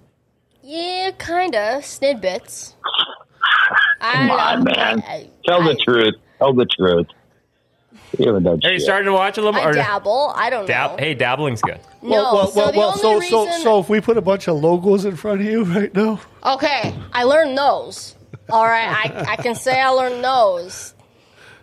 Yeah, 0.64 1.12
kinda. 1.20 1.80
Snidbits. 1.82 2.76
I 4.02 4.14
come 4.14 4.28
don't 4.28 4.40
on, 4.40 4.64
know. 4.64 4.72
man. 4.72 5.04
I, 5.06 5.30
Tell 5.46 5.62
I, 5.62 5.74
the 5.74 5.76
truth. 5.76 6.16
Tell 6.38 6.54
the 6.54 6.66
truth. 6.66 7.08
You 8.18 8.26
haven't 8.28 8.44
done 8.44 8.60
Are 8.64 8.72
you 8.72 8.80
shit. 8.80 8.86
starting 8.86 9.06
to 9.06 9.14
watch 9.14 9.38
a 9.38 9.42
little 9.42 9.60
I 9.60 9.64
more? 9.66 9.74
dabble. 9.74 10.34
I 10.36 10.50
don't 10.50 10.66
Dab- 10.66 10.92
know. 10.92 10.98
hey, 10.98 11.14
dabbling's 11.14 11.62
good. 11.62 11.80
no, 12.02 12.46
so 12.52 12.72
the 12.72 12.82
only 12.82 12.98
so, 13.00 13.20
reason. 13.20 13.30
so, 13.30 13.64
so 13.64 13.80
if 13.80 13.90
we 13.90 14.02
put 14.02 14.18
a 14.18 14.22
bunch 14.22 14.48
of 14.48 14.58
logos 14.58 15.06
in 15.06 15.16
front 15.16 15.42
of 15.42 15.46
you 15.48 15.64
right 15.64 15.94
now, 15.94 16.20
Okay, 16.46 16.96
I 17.14 17.24
learned 17.24 17.58
those. 17.58 18.16
All 18.50 18.66
right, 18.66 18.90
I, 19.14 19.34
I 19.34 19.36
can 19.36 19.54
say 19.56 19.80
I 19.80 19.90
learned 19.90 20.24
those. 20.24 20.94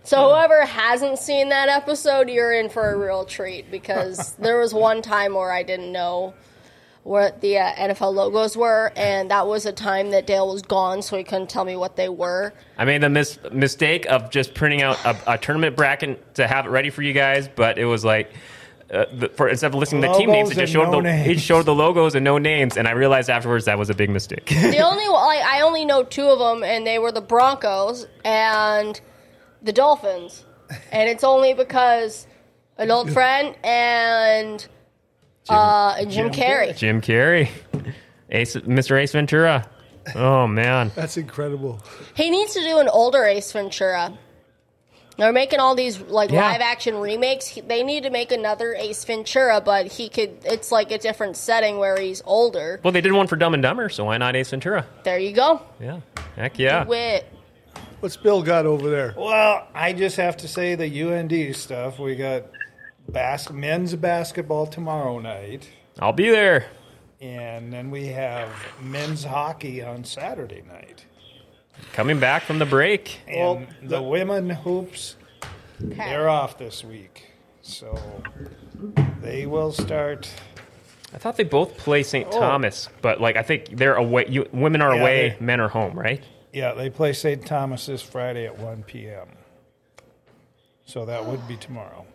So 0.04 0.28
whoever 0.28 0.64
hasn't 0.64 1.18
seen 1.18 1.48
that 1.48 1.68
episode, 1.68 2.28
you're 2.30 2.52
in 2.52 2.68
for 2.68 2.90
a 2.90 2.96
real 2.96 3.24
treat 3.24 3.70
because 3.72 4.34
there 4.34 4.56
was 4.60 4.72
one 4.72 5.02
time 5.02 5.34
where 5.34 5.50
I 5.50 5.64
didn't 5.64 5.90
know 5.90 6.34
what 7.06 7.40
the 7.40 7.56
uh, 7.56 7.72
NFL 7.74 8.14
logos 8.14 8.56
were, 8.56 8.92
and 8.96 9.30
that 9.30 9.46
was 9.46 9.64
a 9.64 9.72
time 9.72 10.10
that 10.10 10.26
Dale 10.26 10.52
was 10.52 10.62
gone, 10.62 11.02
so 11.02 11.16
he 11.16 11.22
couldn't 11.22 11.48
tell 11.48 11.64
me 11.64 11.76
what 11.76 11.94
they 11.94 12.08
were. 12.08 12.52
I 12.76 12.84
made 12.84 13.00
the 13.00 13.08
mis- 13.08 13.38
mistake 13.52 14.06
of 14.06 14.30
just 14.30 14.54
printing 14.54 14.82
out 14.82 15.02
a, 15.04 15.34
a 15.34 15.38
tournament 15.38 15.76
bracket 15.76 16.34
to 16.34 16.48
have 16.48 16.66
it 16.66 16.70
ready 16.70 16.90
for 16.90 17.02
you 17.02 17.12
guys, 17.12 17.48
but 17.48 17.78
it 17.78 17.84
was 17.84 18.04
like. 18.04 18.30
Uh, 18.88 19.04
the, 19.12 19.28
for 19.30 19.48
instead 19.48 19.66
of 19.66 19.74
listing 19.74 20.00
the 20.00 20.12
team 20.12 20.30
names, 20.30 20.48
it 20.48 20.54
just 20.54 20.72
showed 20.72 20.92
no 20.92 21.02
the 21.02 21.08
it 21.08 21.40
showed 21.40 21.64
the 21.64 21.74
logos 21.74 22.14
and 22.14 22.22
no 22.22 22.38
names, 22.38 22.76
and 22.76 22.86
I 22.86 22.92
realized 22.92 23.28
afterwards 23.28 23.64
that 23.64 23.76
was 23.76 23.90
a 23.90 23.94
big 23.94 24.10
mistake. 24.10 24.46
The 24.48 24.78
only 24.78 25.08
like 25.08 25.40
I 25.40 25.62
only 25.62 25.84
know 25.84 26.04
two 26.04 26.22
of 26.22 26.38
them, 26.38 26.62
and 26.62 26.86
they 26.86 27.00
were 27.00 27.10
the 27.10 27.20
Broncos 27.20 28.06
and 28.24 29.00
the 29.60 29.72
Dolphins, 29.72 30.44
and 30.92 31.10
it's 31.10 31.24
only 31.24 31.52
because 31.52 32.28
an 32.78 32.92
old 32.92 33.10
friend 33.16 33.56
and 33.64 34.64
uh, 35.48 35.96
and 35.98 36.10
Jim, 36.10 36.30
Carrey. 36.30 36.76
Jim 36.76 37.00
Carrey, 37.00 37.48
Ace, 38.30 38.56
Mr. 38.56 39.00
Ace 39.00 39.12
Ventura. 39.12 39.68
Oh 40.14 40.46
man, 40.46 40.92
that's 40.94 41.16
incredible. 41.16 41.80
He 42.14 42.30
needs 42.30 42.54
to 42.54 42.60
do 42.60 42.78
an 42.78 42.88
older 42.88 43.24
Ace 43.24 43.50
Ventura. 43.52 44.16
They're 45.18 45.32
making 45.32 45.60
all 45.60 45.74
these 45.74 45.98
like 45.98 46.30
Yeah. 46.30 46.42
live 46.46 46.60
action 46.60 46.98
remakes. 46.98 47.46
He, 47.46 47.62
they 47.62 47.82
need 47.82 48.02
to 48.02 48.10
make 48.10 48.32
another 48.32 48.74
Ace 48.74 49.02
Ventura, 49.04 49.60
but 49.62 49.86
he 49.86 50.08
could. 50.10 50.38
It's 50.44 50.70
like 50.70 50.90
a 50.92 50.98
different 50.98 51.36
setting 51.38 51.78
where 51.78 51.98
he's 51.98 52.22
older. 52.26 52.80
well 52.84 52.92
they 52.92 53.00
did 53.00 53.12
one 53.12 53.26
for 53.26 53.36
Dumb 53.36 53.54
and 53.54 53.62
Dumber, 53.62 53.88
so 53.88 54.04
why 54.04 54.18
not 54.18 54.36
Ace 54.36 54.50
Ventura? 54.50 54.86
There 55.04 55.18
you 55.18 55.32
go. 55.32 55.62
Yeah, 55.80 56.00
heck 56.36 56.58
yeah. 56.58 56.84
Wit. 56.84 57.26
What's 58.00 58.16
Bill 58.16 58.42
got 58.42 58.66
over 58.66 58.90
there? 58.90 59.14
Well, 59.16 59.66
I 59.74 59.94
just 59.94 60.18
have 60.18 60.36
to 60.38 60.48
say 60.48 60.74
the 60.74 61.02
UND 61.02 61.56
stuff. 61.56 61.98
We 61.98 62.14
got 62.14 62.44
bas- 63.08 63.50
men's 63.50 63.94
basketball 63.96 64.66
tomorrow 64.66 65.18
night, 65.18 65.68
I'll 66.00 66.12
be 66.12 66.30
there. 66.30 66.66
and 67.20 67.72
then 67.72 67.90
we 67.90 68.06
have 68.08 68.48
men's 68.82 69.24
hockey 69.24 69.82
on 69.82 70.04
Saturday 70.04 70.62
night. 70.66 71.04
Coming 71.92 72.18
back 72.18 72.42
from 72.42 72.58
the 72.58 72.66
break. 72.66 73.20
And 73.26 73.36
Well, 73.38 73.66
the 73.82 74.02
women 74.02 74.48
hoops, 74.50 75.16
they're 75.78 76.28
off 76.28 76.56
this 76.58 76.82
week, 76.84 77.32
so 77.62 77.98
they 79.20 79.46
will 79.46 79.72
start. 79.72 80.30
I 81.14 81.18
thought 81.18 81.36
they 81.36 81.44
both 81.44 81.76
play 81.76 82.02
St. 82.02 82.26
Oh. 82.30 82.38
Thomas, 82.40 82.88
but 83.02 83.20
like 83.20 83.36
I 83.36 83.42
think 83.42 83.68
they're 83.76 83.94
away. 83.94 84.26
You, 84.28 84.46
women 84.52 84.80
are 84.82 84.94
Yeah, 84.94 85.00
away, 85.00 85.28
they- 85.38 85.44
men 85.44 85.60
are 85.60 85.68
home, 85.68 85.98
right? 85.98 86.22
Yeah, 86.52 86.72
they 86.72 86.88
play 86.88 87.12
St. 87.12 87.44
Thomas 87.44 87.84
this 87.86 88.00
Friday 88.02 88.46
at 88.46 88.58
1 88.58 88.82
p.m. 88.84 89.28
So 90.86 91.04
that 91.04 91.26
would 91.26 91.46
be 91.46 91.56
tomorrow. 91.56 92.06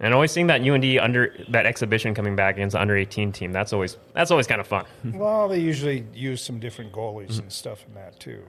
And 0.00 0.12
always 0.14 0.32
seeing 0.32 0.48
that 0.48 0.62
UND 0.62 0.98
under 0.98 1.34
that 1.50 1.66
exhibition 1.66 2.14
coming 2.14 2.34
back 2.34 2.56
against 2.56 2.72
the 2.72 2.80
under 2.80 2.96
eighteen 2.96 3.30
team. 3.30 3.52
That's 3.52 3.72
always 3.72 3.98
that's 4.14 4.30
always 4.30 4.46
kind 4.46 4.60
of 4.60 4.66
fun. 4.66 4.84
Well, 5.14 5.48
they 5.48 5.60
usually 5.60 6.04
use 6.14 6.42
some 6.42 6.58
different 6.58 6.92
goalies 6.92 7.38
and 7.38 7.52
stuff 7.52 7.84
in 7.86 7.94
that 7.94 8.18
too. 8.18 8.42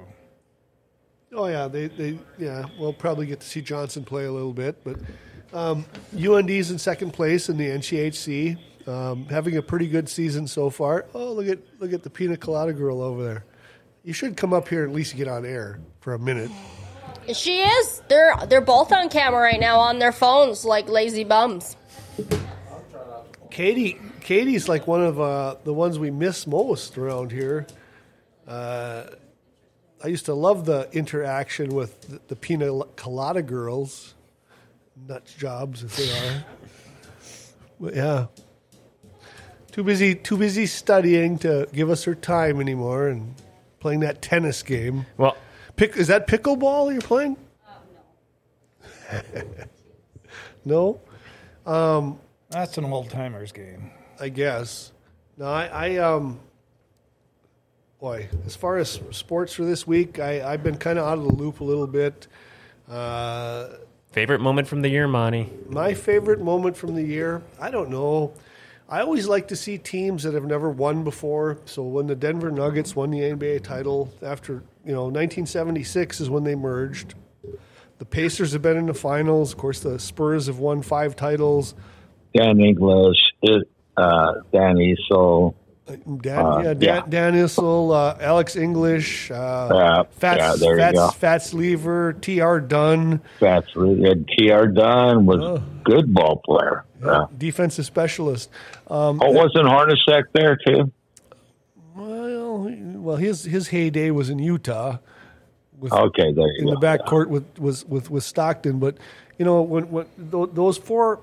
Oh 1.35 1.47
yeah, 1.47 1.67
they, 1.67 1.87
they 1.87 2.19
yeah. 2.37 2.65
We'll 2.79 2.93
probably 2.93 3.25
get 3.25 3.39
to 3.41 3.47
see 3.47 3.61
Johnson 3.61 4.03
play 4.03 4.25
a 4.25 4.31
little 4.31 4.53
bit, 4.53 4.83
but 4.83 4.97
um, 5.53 5.85
UND's 6.15 6.71
in 6.71 6.77
second 6.79 7.11
place 7.11 7.49
in 7.49 7.57
the 7.57 7.67
NCHC, 7.67 8.57
um, 8.87 9.25
having 9.25 9.57
a 9.57 9.61
pretty 9.61 9.87
good 9.87 10.09
season 10.09 10.47
so 10.47 10.69
far. 10.69 11.05
Oh 11.13 11.33
look 11.33 11.47
at 11.47 11.59
look 11.79 11.93
at 11.93 12.03
the 12.03 12.09
pina 12.09 12.37
colada 12.37 12.73
girl 12.73 13.01
over 13.01 13.23
there. 13.23 13.45
You 14.03 14.13
should 14.13 14.35
come 14.37 14.53
up 14.53 14.67
here 14.67 14.83
and 14.83 14.91
at 14.91 14.95
least 14.95 15.15
get 15.15 15.27
on 15.27 15.45
air 15.45 15.79
for 16.01 16.13
a 16.13 16.19
minute. 16.19 16.51
She 17.31 17.61
is. 17.61 18.01
They're 18.09 18.35
they're 18.47 18.61
both 18.61 18.91
on 18.91 19.09
camera 19.09 19.41
right 19.41 19.59
now 19.59 19.79
on 19.79 19.99
their 19.99 20.11
phones 20.11 20.65
like 20.65 20.89
lazy 20.89 21.23
bums. 21.23 21.77
Katie, 23.49 23.99
Katie's 24.21 24.67
like 24.67 24.87
one 24.87 25.03
of 25.03 25.19
uh, 25.19 25.55
the 25.63 25.73
ones 25.73 25.99
we 25.99 26.11
miss 26.11 26.47
most 26.47 26.97
around 26.97 27.31
here. 27.31 27.67
Uh, 28.47 29.03
I 30.03 30.07
used 30.07 30.25
to 30.25 30.33
love 30.33 30.65
the 30.65 30.89
interaction 30.91 31.73
with 31.73 32.01
the, 32.01 32.19
the 32.27 32.35
Pina 32.35 32.83
Colada 32.95 33.41
girls, 33.41 34.15
nuts 35.07 35.33
jobs 35.33 35.83
as 35.83 35.95
they 35.95 36.11
are. 36.11 36.45
But 37.79 37.95
yeah, 37.95 38.25
too 39.71 39.83
busy, 39.83 40.15
too 40.15 40.37
busy 40.37 40.65
studying 40.65 41.37
to 41.39 41.67
give 41.71 41.89
us 41.89 42.03
her 42.03 42.15
time 42.15 42.59
anymore, 42.59 43.07
and 43.07 43.35
playing 43.79 44.01
that 44.01 44.21
tennis 44.21 44.63
game. 44.63 45.05
Well, 45.17 45.37
Pick, 45.75 45.97
is 45.97 46.07
that 46.07 46.27
pickleball 46.27 46.91
you're 46.91 47.01
playing? 47.01 47.37
no. 50.65 50.99
No? 51.65 52.19
That's 52.49 52.77
an 52.77 52.85
old 52.85 53.09
timers 53.09 53.51
game. 53.51 53.91
I 54.19 54.29
guess. 54.29 54.91
No, 55.37 55.45
I, 55.45 55.65
I 55.65 55.95
um, 55.97 56.39
boy, 57.99 58.29
as 58.45 58.55
far 58.55 58.77
as 58.77 58.99
sports 59.11 59.53
for 59.53 59.65
this 59.65 59.87
week, 59.87 60.19
I, 60.19 60.53
I've 60.53 60.63
been 60.63 60.77
kind 60.77 60.99
of 60.99 61.05
out 61.05 61.17
of 61.17 61.23
the 61.25 61.33
loop 61.33 61.61
a 61.61 61.63
little 61.63 61.87
bit. 61.87 62.27
Uh, 62.87 63.69
favorite 64.11 64.39
moment 64.39 64.67
from 64.67 64.81
the 64.81 64.89
year, 64.89 65.07
Monty. 65.07 65.49
my 65.67 65.93
favorite 65.93 66.39
moment 66.39 66.77
from 66.77 66.95
the 66.95 67.01
year, 67.03 67.41
I 67.59 67.71
don't 67.71 67.89
know. 67.89 68.33
I 68.87 69.01
always 69.01 69.27
like 69.27 69.47
to 69.47 69.55
see 69.55 69.77
teams 69.77 70.23
that 70.23 70.33
have 70.33 70.45
never 70.45 70.69
won 70.69 71.03
before. 71.03 71.57
So 71.65 71.81
when 71.83 72.05
the 72.05 72.15
Denver 72.15 72.51
Nuggets 72.51 72.95
won 72.95 73.09
the 73.09 73.21
NBA 73.21 73.63
title 73.63 74.13
after, 74.21 74.61
you 74.85 74.91
know, 74.93 75.03
1976 75.03 76.21
is 76.21 76.29
when 76.29 76.43
they 76.43 76.55
merged. 76.55 77.15
The 77.99 78.05
Pacers 78.05 78.53
have 78.53 78.61
been 78.61 78.77
in 78.77 78.87
the 78.87 78.93
finals. 78.93 79.53
Of 79.53 79.57
course, 79.59 79.79
the 79.79 79.97
Spurs 79.99 80.47
have 80.47 80.59
won 80.59 80.81
five 80.81 81.15
titles. 81.15 81.73
Dan 82.35 82.59
English, 82.59 83.17
uh, 83.95 84.33
Dan 84.51 84.77
Issel. 84.77 85.55
Dan, 86.21 86.45
Uh, 86.45 86.57
yeah, 86.63 86.73
Dan, 86.73 86.79
yeah. 86.81 87.01
Dan 87.09 87.33
Issel, 87.35 87.91
uh, 87.93 88.17
Alex 88.21 88.55
English, 88.55 89.29
uh, 89.31 90.05
Fats, 90.11 90.61
yeah, 90.61 90.75
Fats. 90.77 91.15
Fats 91.15 91.53
Lever, 91.53 92.13
T.R. 92.13 92.59
Dunn, 92.61 93.19
That's 93.41 93.67
and 93.75 94.27
T.R. 94.37 94.67
Dunn 94.67 95.25
was 95.25 95.41
Oh. 95.41 95.55
a 95.55 95.63
good 95.83 96.13
ball 96.13 96.41
player. 96.45 96.85
Yeah. 97.05 97.25
defensive 97.37 97.85
specialist. 97.85 98.49
Um, 98.89 99.19
Oh, 99.21 99.31
wasn't 99.31 99.65
Hornacek 99.65 100.23
there 100.33 100.55
too? 100.55 100.89
Well, 102.63 103.01
well, 103.01 103.15
his 103.17 103.43
his 103.43 103.67
heyday 103.67 104.11
was 104.11 104.29
in 104.29 104.39
Utah. 104.39 104.97
With, 105.79 105.91
Okay, 105.91 106.31
there 106.31 106.47
you 106.47 106.59
in 106.59 106.65
go. 106.65 106.71
the 106.79 106.85
backcourt 106.85 107.27
with 107.27 107.59
was 107.59 107.85
with, 107.85 108.09
with 108.09 108.23
Stockton. 108.23 108.79
But 108.79 108.97
you 109.37 109.45
know 109.45 109.61
when, 109.61 109.89
when 109.89 110.05
those 110.17 110.77
four 110.77 111.19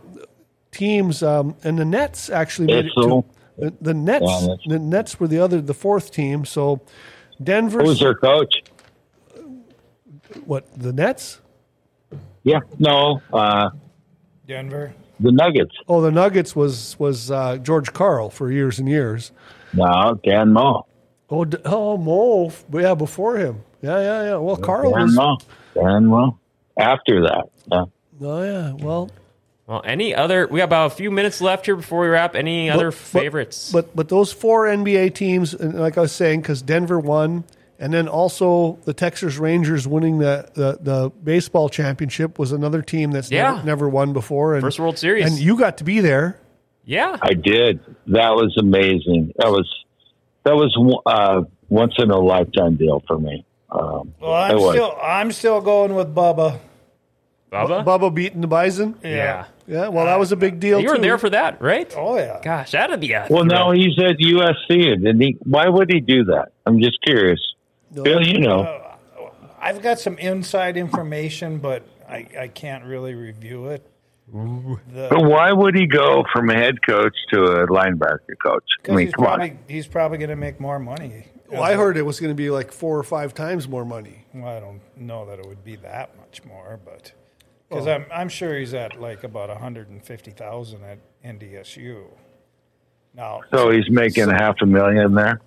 teams 0.70 1.22
um, 1.22 1.56
and 1.64 1.78
the 1.78 1.84
Nets 1.84 2.28
actually 2.30 2.66
made 2.66 2.86
it 2.86 2.92
to 2.96 3.24
the, 3.58 3.74
the 3.80 3.94
Nets. 3.94 4.26
Yeah, 4.26 4.54
the 4.66 4.78
Nets 4.78 5.18
were 5.20 5.28
the 5.28 5.38
other 5.38 5.60
the 5.60 5.74
fourth 5.74 6.10
team. 6.10 6.44
So 6.44 6.80
Denver. 7.42 7.82
Who's 7.82 8.00
their 8.00 8.14
coach? 8.14 8.62
What 10.44 10.66
the 10.78 10.92
Nets? 10.92 11.40
Yeah, 12.42 12.60
no, 12.78 13.20
uh, 13.32 13.70
Denver. 14.46 14.94
the 15.18 15.32
Nuggets. 15.32 15.74
Oh, 15.88 16.00
the 16.00 16.10
Nuggets 16.10 16.56
was 16.56 16.98
was 16.98 17.30
uh, 17.30 17.58
George 17.58 17.92
Karl 17.92 18.30
for 18.30 18.50
years 18.50 18.78
and 18.78 18.88
years. 18.88 19.32
No, 19.72 20.18
Dan 20.24 20.52
Moe. 20.52 20.86
Oh, 21.30 21.44
D- 21.44 21.58
oh, 21.64 21.96
Moe. 21.96 22.52
Yeah, 22.72 22.94
before 22.94 23.36
him. 23.36 23.62
Yeah, 23.82 23.98
yeah, 24.00 24.22
yeah. 24.24 24.36
Well, 24.36 24.56
Karl 24.56 24.90
Dan 24.92 25.02
was. 25.02 25.14
Moe. 25.14 25.38
Dan 25.74 26.06
Moe. 26.06 26.38
After 26.78 27.22
that, 27.22 27.44
yeah. 27.70 27.84
Oh, 28.22 28.42
yeah. 28.42 28.72
Well, 28.72 29.10
Well, 29.66 29.82
any 29.84 30.14
other? 30.14 30.46
We 30.48 30.58
got 30.58 30.64
about 30.64 30.92
a 30.92 30.94
few 30.94 31.10
minutes 31.10 31.40
left 31.40 31.66
here 31.66 31.76
before 31.76 32.00
we 32.00 32.08
wrap. 32.08 32.34
Any 32.34 32.68
other 32.70 32.90
favorites? 32.90 33.70
But 33.72 33.94
but 33.94 34.08
those 34.08 34.32
four 34.32 34.66
NBA 34.66 35.14
teams, 35.14 35.54
like 35.60 35.96
I 35.96 36.00
was 36.02 36.12
saying, 36.12 36.40
because 36.40 36.60
Denver 36.62 36.98
won, 36.98 37.44
and 37.78 37.92
then 37.94 38.08
also 38.08 38.78
the 38.84 38.92
Texas 38.92 39.36
Rangers 39.38 39.86
winning 39.86 40.18
the, 40.18 40.48
the, 40.54 40.78
the 40.80 41.10
baseball 41.22 41.68
championship 41.68 42.38
was 42.38 42.50
another 42.52 42.82
team 42.82 43.10
that's 43.12 43.30
Yeah. 43.30 43.52
never, 43.52 43.66
never 43.66 43.88
won 43.88 44.12
before. 44.12 44.54
And, 44.54 44.62
First 44.62 44.80
World 44.80 44.98
Series. 44.98 45.24
and 45.26 45.38
you 45.38 45.56
got 45.56 45.78
to 45.78 45.84
be 45.84 46.00
there. 46.00 46.38
yeah, 46.84 47.16
I 47.22 47.34
did. 47.34 47.78
That 48.08 48.34
was 48.34 48.56
amazing. 48.58 49.32
That 49.38 49.50
was 49.50 49.66
that 50.44 50.54
was 50.54 50.74
uh, 51.06 51.42
once 51.68 51.94
in 51.98 52.10
a 52.10 52.18
lifetime 52.18 52.76
deal 52.76 53.02
for 53.06 53.18
me. 53.18 53.44
Um, 53.70 54.14
Well, 54.20 54.34
I'm 54.34 54.58
still 54.58 54.98
I'm 55.02 55.32
still 55.32 55.60
going 55.60 55.94
with 55.94 56.14
Bubba. 56.14 56.58
Bubba. 57.52 57.84
Bubba 57.84 58.14
beating 58.14 58.40
the 58.40 58.46
Bison. 58.46 58.96
yeah. 59.02 59.46
Yeah, 59.66 59.86
well, 59.86 60.06
that 60.06 60.18
was 60.18 60.32
a 60.32 60.36
big 60.36 60.58
deal. 60.58 60.80
you 60.80 60.88
were 60.88 60.98
there 60.98 61.16
for 61.16 61.30
that, 61.30 61.62
right? 61.62 61.92
Oh 61.96 62.16
yeah. 62.16 62.40
Gosh, 62.42 62.72
that'd 62.72 62.98
be 62.98 63.12
a 63.12 63.28
Well, 63.30 63.44
thrill. 63.44 63.44
now 63.44 63.70
he's 63.70 63.96
at 64.00 64.16
USC, 64.18 64.94
and 65.08 65.22
he, 65.22 65.36
why 65.44 65.68
would 65.68 65.88
he 65.92 66.00
do 66.00 66.24
that? 66.24 66.48
I'm 66.66 66.80
just 66.80 67.00
curious. 67.02 67.38
Bill, 67.92 68.20
you 68.20 68.40
know, 68.40 68.82
I've 69.60 69.80
got 69.80 70.00
some 70.00 70.18
inside 70.18 70.76
information, 70.76 71.58
but 71.58 71.84
I, 72.08 72.26
I 72.36 72.48
can't 72.48 72.84
really 72.84 73.14
review 73.14 73.66
it. 73.66 73.86
But 74.32 75.22
why 75.24 75.52
would 75.52 75.74
he 75.74 75.86
go 75.86 76.24
from 76.32 76.50
a 76.50 76.54
head 76.54 76.76
coach 76.86 77.14
to 77.32 77.42
a 77.42 77.66
linebacker 77.66 78.36
coach? 78.44 78.64
I 78.78 78.82
Because 78.82 78.96
mean, 78.96 79.06
he's 79.06 79.14
come 79.14 79.24
probably 79.24 79.50
on. 79.50 79.58
he's 79.68 79.86
probably 79.86 80.18
going 80.18 80.30
to 80.30 80.36
make 80.36 80.60
more 80.60 80.78
money. 80.78 81.26
Well, 81.50 81.62
I 81.62 81.74
heard 81.74 81.96
it 81.96 82.02
was 82.02 82.20
going 82.20 82.30
to 82.30 82.36
be 82.36 82.48
like 82.50 82.70
four 82.70 82.96
or 82.96 83.02
five 83.02 83.34
times 83.34 83.66
more 83.66 83.84
money. 83.84 84.24
Well, 84.32 84.46
I 84.56 84.60
don't 84.60 84.80
know 84.96 85.26
that 85.26 85.40
it 85.40 85.46
would 85.46 85.64
be 85.64 85.74
that 85.76 86.16
much 86.16 86.44
more, 86.44 86.78
but 86.84 87.12
because 87.68 87.88
I'm 87.88 88.06
I'm 88.12 88.28
sure 88.28 88.56
he's 88.56 88.72
at 88.74 89.00
like 89.00 89.24
about 89.24 89.48
150,000 89.48 90.84
at 90.84 90.98
NDSU. 91.24 92.04
Now, 93.14 93.40
So 93.52 93.70
he's 93.70 93.90
making 93.90 94.28
half 94.28 94.54
a 94.62 94.66
million 94.66 95.14
there 95.14 95.40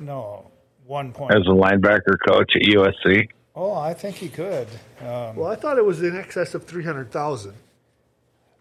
no, 0.00 0.50
one 0.84 1.12
point. 1.12 1.32
as 1.34 1.42
a 1.42 1.50
linebacker 1.50 2.16
coach 2.26 2.56
at 2.56 2.62
USC. 2.62 3.28
Oh, 3.56 3.72
I 3.74 3.94
think 3.94 4.16
he 4.16 4.28
could. 4.28 4.66
Um, 5.00 5.36
Well, 5.36 5.46
I 5.46 5.54
thought 5.56 5.78
it 5.78 5.84
was 5.84 6.02
in 6.02 6.16
excess 6.16 6.54
of 6.54 6.64
three 6.64 6.84
hundred 6.84 7.10
thousand. 7.10 7.54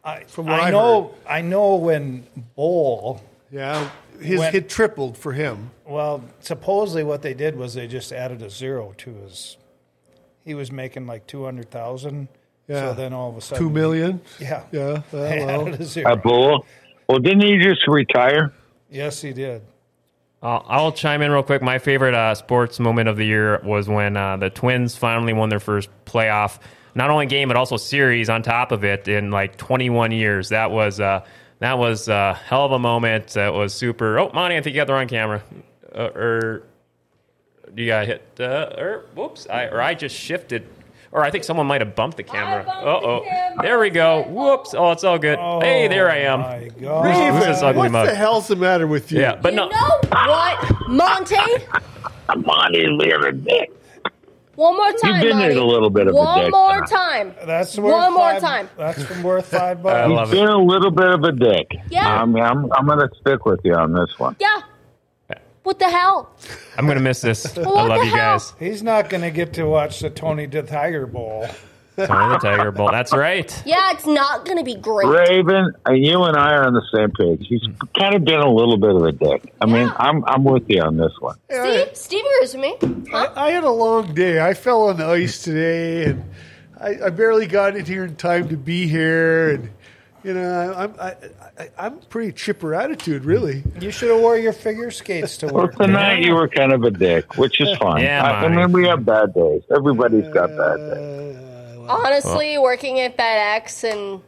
I, 0.04 0.24
From 0.26 0.46
what 0.48 0.60
I 0.60 0.68
I 0.68 0.72
know, 0.72 1.16
I 1.28 1.42
know 1.42 1.76
when 1.76 2.26
Bohl. 2.58 3.22
Yeah, 3.52 3.90
his 4.22 4.40
When- 4.40 4.52
hit 4.52 4.70
tripled 4.70 5.18
for 5.18 5.32
him. 5.34 5.72
Well, 5.86 6.24
supposedly 6.42 7.04
what 7.04 7.22
they 7.22 7.34
did 7.34 7.56
was 7.56 7.74
they 7.74 7.88
just 7.88 8.12
added 8.12 8.42
a 8.42 8.50
zero 8.50 8.94
to 8.98 9.14
his. 9.14 9.58
He 10.44 10.54
was 10.54 10.72
making 10.72 11.08
like 11.08 11.26
two 11.28 11.46
hundred 11.46 11.70
thousand. 11.72 12.28
Yeah. 12.68 12.90
So 12.90 12.94
then 12.94 13.14
all 13.14 13.30
of 13.30 13.38
a 13.38 13.42
sudden, 13.42 13.64
Two 13.64 13.70
million. 13.70 14.22
Yeah. 14.40 14.64
Yeah. 14.72 14.80
well, 14.82 15.04
They 15.30 15.46
well. 15.46 15.68
added 15.68 15.82
a 15.82 15.86
zero. 15.86 16.12
A 16.12 16.16
bull. 16.16 16.66
Well, 17.10 17.20
didn't 17.20 17.42
he 17.42 17.58
just 17.58 17.82
retire? 17.88 18.54
yes, 18.90 19.22
he 19.22 19.34
did. 19.34 19.62
I'll, 20.44 20.66
I'll 20.68 20.92
chime 20.92 21.22
in 21.22 21.32
real 21.32 21.42
quick. 21.42 21.62
My 21.62 21.80
favorite 21.80 22.14
uh, 22.14 22.36
sports 22.36 22.80
moment 22.80 23.08
of 23.08 23.16
the 23.16 23.26
year 23.26 23.62
was 23.64 23.88
when 23.88 24.18
uh, 24.18 24.38
the 24.38 24.50
Twins 24.50 24.96
finally 24.98 25.32
won 25.32 25.48
their 25.48 25.62
first 25.62 25.90
playoff, 26.06 26.60
not 26.96 27.10
only 27.10 27.26
game 27.26 27.48
but 27.48 27.56
also 27.56 27.78
series 27.78 28.30
on 28.30 28.44
top 28.44 28.74
of 28.74 28.84
it 28.84 29.08
in 29.08 29.32
like 29.32 29.56
21 29.56 30.12
years. 30.12 30.50
That 30.50 30.70
was 30.70 31.00
uh, 31.00 31.26
that 31.60 31.78
was 31.78 32.10
a 32.10 32.34
hell 32.34 32.66
of 32.66 32.74
a 32.74 32.80
moment. 32.80 33.28
That 33.30 33.54
was 33.54 33.74
super. 33.74 34.20
Oh, 34.20 34.32
Monty, 34.34 34.58
I 34.58 34.62
think 34.62 34.76
you 34.76 34.82
got 34.82 34.88
the 34.88 34.94
wrong 34.94 35.08
camera. 35.08 35.42
Uh, 35.96 36.10
or 36.14 36.64
you 37.74 37.88
got 37.88 38.06
hit? 38.06 38.28
Uh, 38.38 38.74
or 38.78 39.06
whoops! 39.16 39.48
I 39.50 39.68
or 39.68 39.82
I 39.82 39.94
just 39.94 40.16
shifted. 40.16 40.68
Or 41.14 41.24
I 41.24 41.30
think 41.30 41.44
someone 41.44 41.68
might 41.68 41.80
have 41.80 41.94
bumped 41.96 42.18
the 42.18 42.24
camera. 42.24 42.66
Uh 42.68 43.00
oh. 43.04 43.22
camera. 43.24 43.62
There 43.62 43.80
we 43.80 43.92
go. 43.92 44.24
Whoops. 44.24 44.74
Oh, 44.74 44.92
it's 44.92 45.04
all 45.04 45.20
good. 45.20 45.38
hey, 45.62 45.88
there 45.88 46.10
I 46.10 46.18
am. 46.22 46.40
My 46.40 46.70
God. 46.82 47.06
Who's 47.36 47.46
this 47.46 47.62
ugly 47.62 47.78
what 47.84 47.92
mug? 47.92 48.08
the 48.08 48.16
hell's 48.16 48.48
the 48.48 48.56
matter 48.56 48.88
with 48.88 49.12
you? 49.12 49.22
Yeah, 49.22 49.36
but 49.36 49.54
you 49.54 49.58
no. 49.58 49.68
know 49.70 50.00
what, 50.12 50.90
Monte? 50.90 51.36
Monty, 52.36 52.88
we're 52.98 53.28
a 53.28 53.32
dick. 53.32 53.72
One 54.56 54.76
more 54.76 54.92
time, 54.94 55.16
You've 55.16 55.22
been 55.32 55.38
Monty. 55.40 55.56
a 55.56 55.64
little 55.64 55.90
bit 55.90 56.08
of 56.08 56.16
a 56.16 56.18
dick. 56.18 56.26
One 56.26 56.52
more 56.52 56.86
time. 56.86 57.34
That's 57.46 57.78
worth 57.78 57.92
One 57.94 58.14
more 58.14 58.32
five- 58.40 58.42
time. 58.42 58.70
That's 58.78 59.24
worth 59.24 59.48
five 59.48 59.80
I 59.86 60.08
bucks. 60.08 60.10
love 60.12 60.30
He's 60.30 60.38
it. 60.40 60.42
been 60.42 60.50
a 60.54 60.58
little 60.64 60.92
bit 60.92 61.10
of 61.10 61.24
a 61.24 61.32
dick. 61.32 61.72
Yeah. 61.90 62.22
Um, 62.22 62.36
I'm, 62.38 62.72
I'm 62.74 62.86
going 62.86 63.00
to 63.00 63.10
stick 63.20 63.46
with 63.46 63.62
you 63.64 63.74
on 63.74 63.94
this 63.94 64.18
one. 64.20 64.36
Yeah. 64.40 64.62
What 65.64 65.80
the 65.80 65.90
hell? 65.90 66.36
I'm 66.78 66.88
gonna 66.88 67.00
miss 67.00 67.22
this. 67.22 67.46
I 67.58 67.62
What 67.62 67.90
love 67.90 68.00
the 68.02 68.06
you 68.06 68.12
hell? 68.12 68.38
guys. 68.40 68.54
He's 68.60 68.84
not 68.84 69.10
going 69.10 69.22
to 69.24 69.32
get 69.32 69.54
to 69.54 69.64
watch 69.66 70.00
the 70.02 70.10
Tony 70.10 70.46
the 70.46 70.62
Tiger 70.64 71.08
Bowl. 71.08 71.48
Tony 71.96 72.34
the 72.34 72.40
Tiger 72.42 72.72
Bowl. 72.72 72.90
That's 72.92 73.14
right. 73.14 73.62
Yeah, 73.66 73.92
it's 73.94 74.06
not 74.08 74.46
going 74.46 74.58
to 74.58 74.64
be 74.64 74.76
great. 74.76 75.08
Raven, 75.08 75.72
uh, 75.88 75.94
you 75.94 76.24
and 76.24 76.36
I 76.36 76.54
are 76.54 76.66
on 76.66 76.74
the 76.74 76.82
same 76.94 77.12
page. 77.12 77.46
He's 77.48 77.62
kind 77.98 78.16
of 78.16 78.26
been 78.26 78.40
a 78.40 78.50
little 78.52 78.78
bit 78.78 78.96
of 78.96 79.04
a 79.04 79.12
dick. 79.12 79.54
I 79.62 79.66
mean, 79.68 79.88
Yeah. 79.88 79.96
I'm 80.00 80.26
I'm 80.26 80.44
with 80.44 80.64
you 80.68 80.82
on 80.82 80.98
this 80.98 81.14
one. 81.20 81.38
See, 81.52 81.86
Steve 81.94 82.24
agrees 82.38 82.54
with 82.56 82.62
me. 82.62 83.10
Huh? 83.12 83.32
I, 83.36 83.48
I 83.48 83.52
had 83.52 83.64
a 83.64 83.70
long 83.72 84.14
day. 84.14 84.46
I 84.46 84.54
fell 84.56 84.84
on 84.90 84.98
the 84.98 85.06
ice 85.06 85.44
today, 85.44 86.06
and 86.06 86.24
I, 86.80 87.06
I 87.06 87.10
barely 87.10 87.46
got 87.46 87.78
in 87.78 87.86
here 87.86 88.04
in 88.06 88.16
time 88.16 88.50
to 88.50 88.58
be 88.58 88.88
here. 88.88 89.52
And 89.52 89.70
You 90.24 90.34
know, 90.34 90.74
I'm 90.74 90.96
I, 91.00 91.16
I, 91.60 91.70
I'm 91.78 91.98
pretty 92.00 92.32
chipper 92.32 92.74
attitude, 92.74 93.26
really. 93.26 93.64
You 93.82 93.92
should 93.92 94.10
have 94.10 94.22
wore 94.22 94.38
your 94.38 94.54
figure 94.54 94.90
skates 94.90 95.36
to 95.38 95.48
Well, 95.48 95.66
work. 95.66 95.76
tonight 95.76 96.24
you 96.24 96.34
were 96.36 96.48
kind 96.48 96.72
of 96.72 96.84
a 96.84 96.92
dick, 96.92 97.38
which 97.38 97.60
is 97.60 97.76
fine. 97.78 98.02
Yeah, 98.04 98.24
I, 98.24 98.46
I 98.46 98.48
mean, 98.48 98.72
we 98.72 98.88
have 98.88 99.06
bad 99.06 99.34
days. 99.34 99.64
Everybody's 99.76 100.28
got 100.30 100.50
bad 100.56 100.78
days. 100.78 101.36
Uh, 101.38 101.86
Honestly, 101.90 102.58
working 102.58 103.02
at 103.02 103.18
FedEx 103.18 103.84
and 103.84 104.22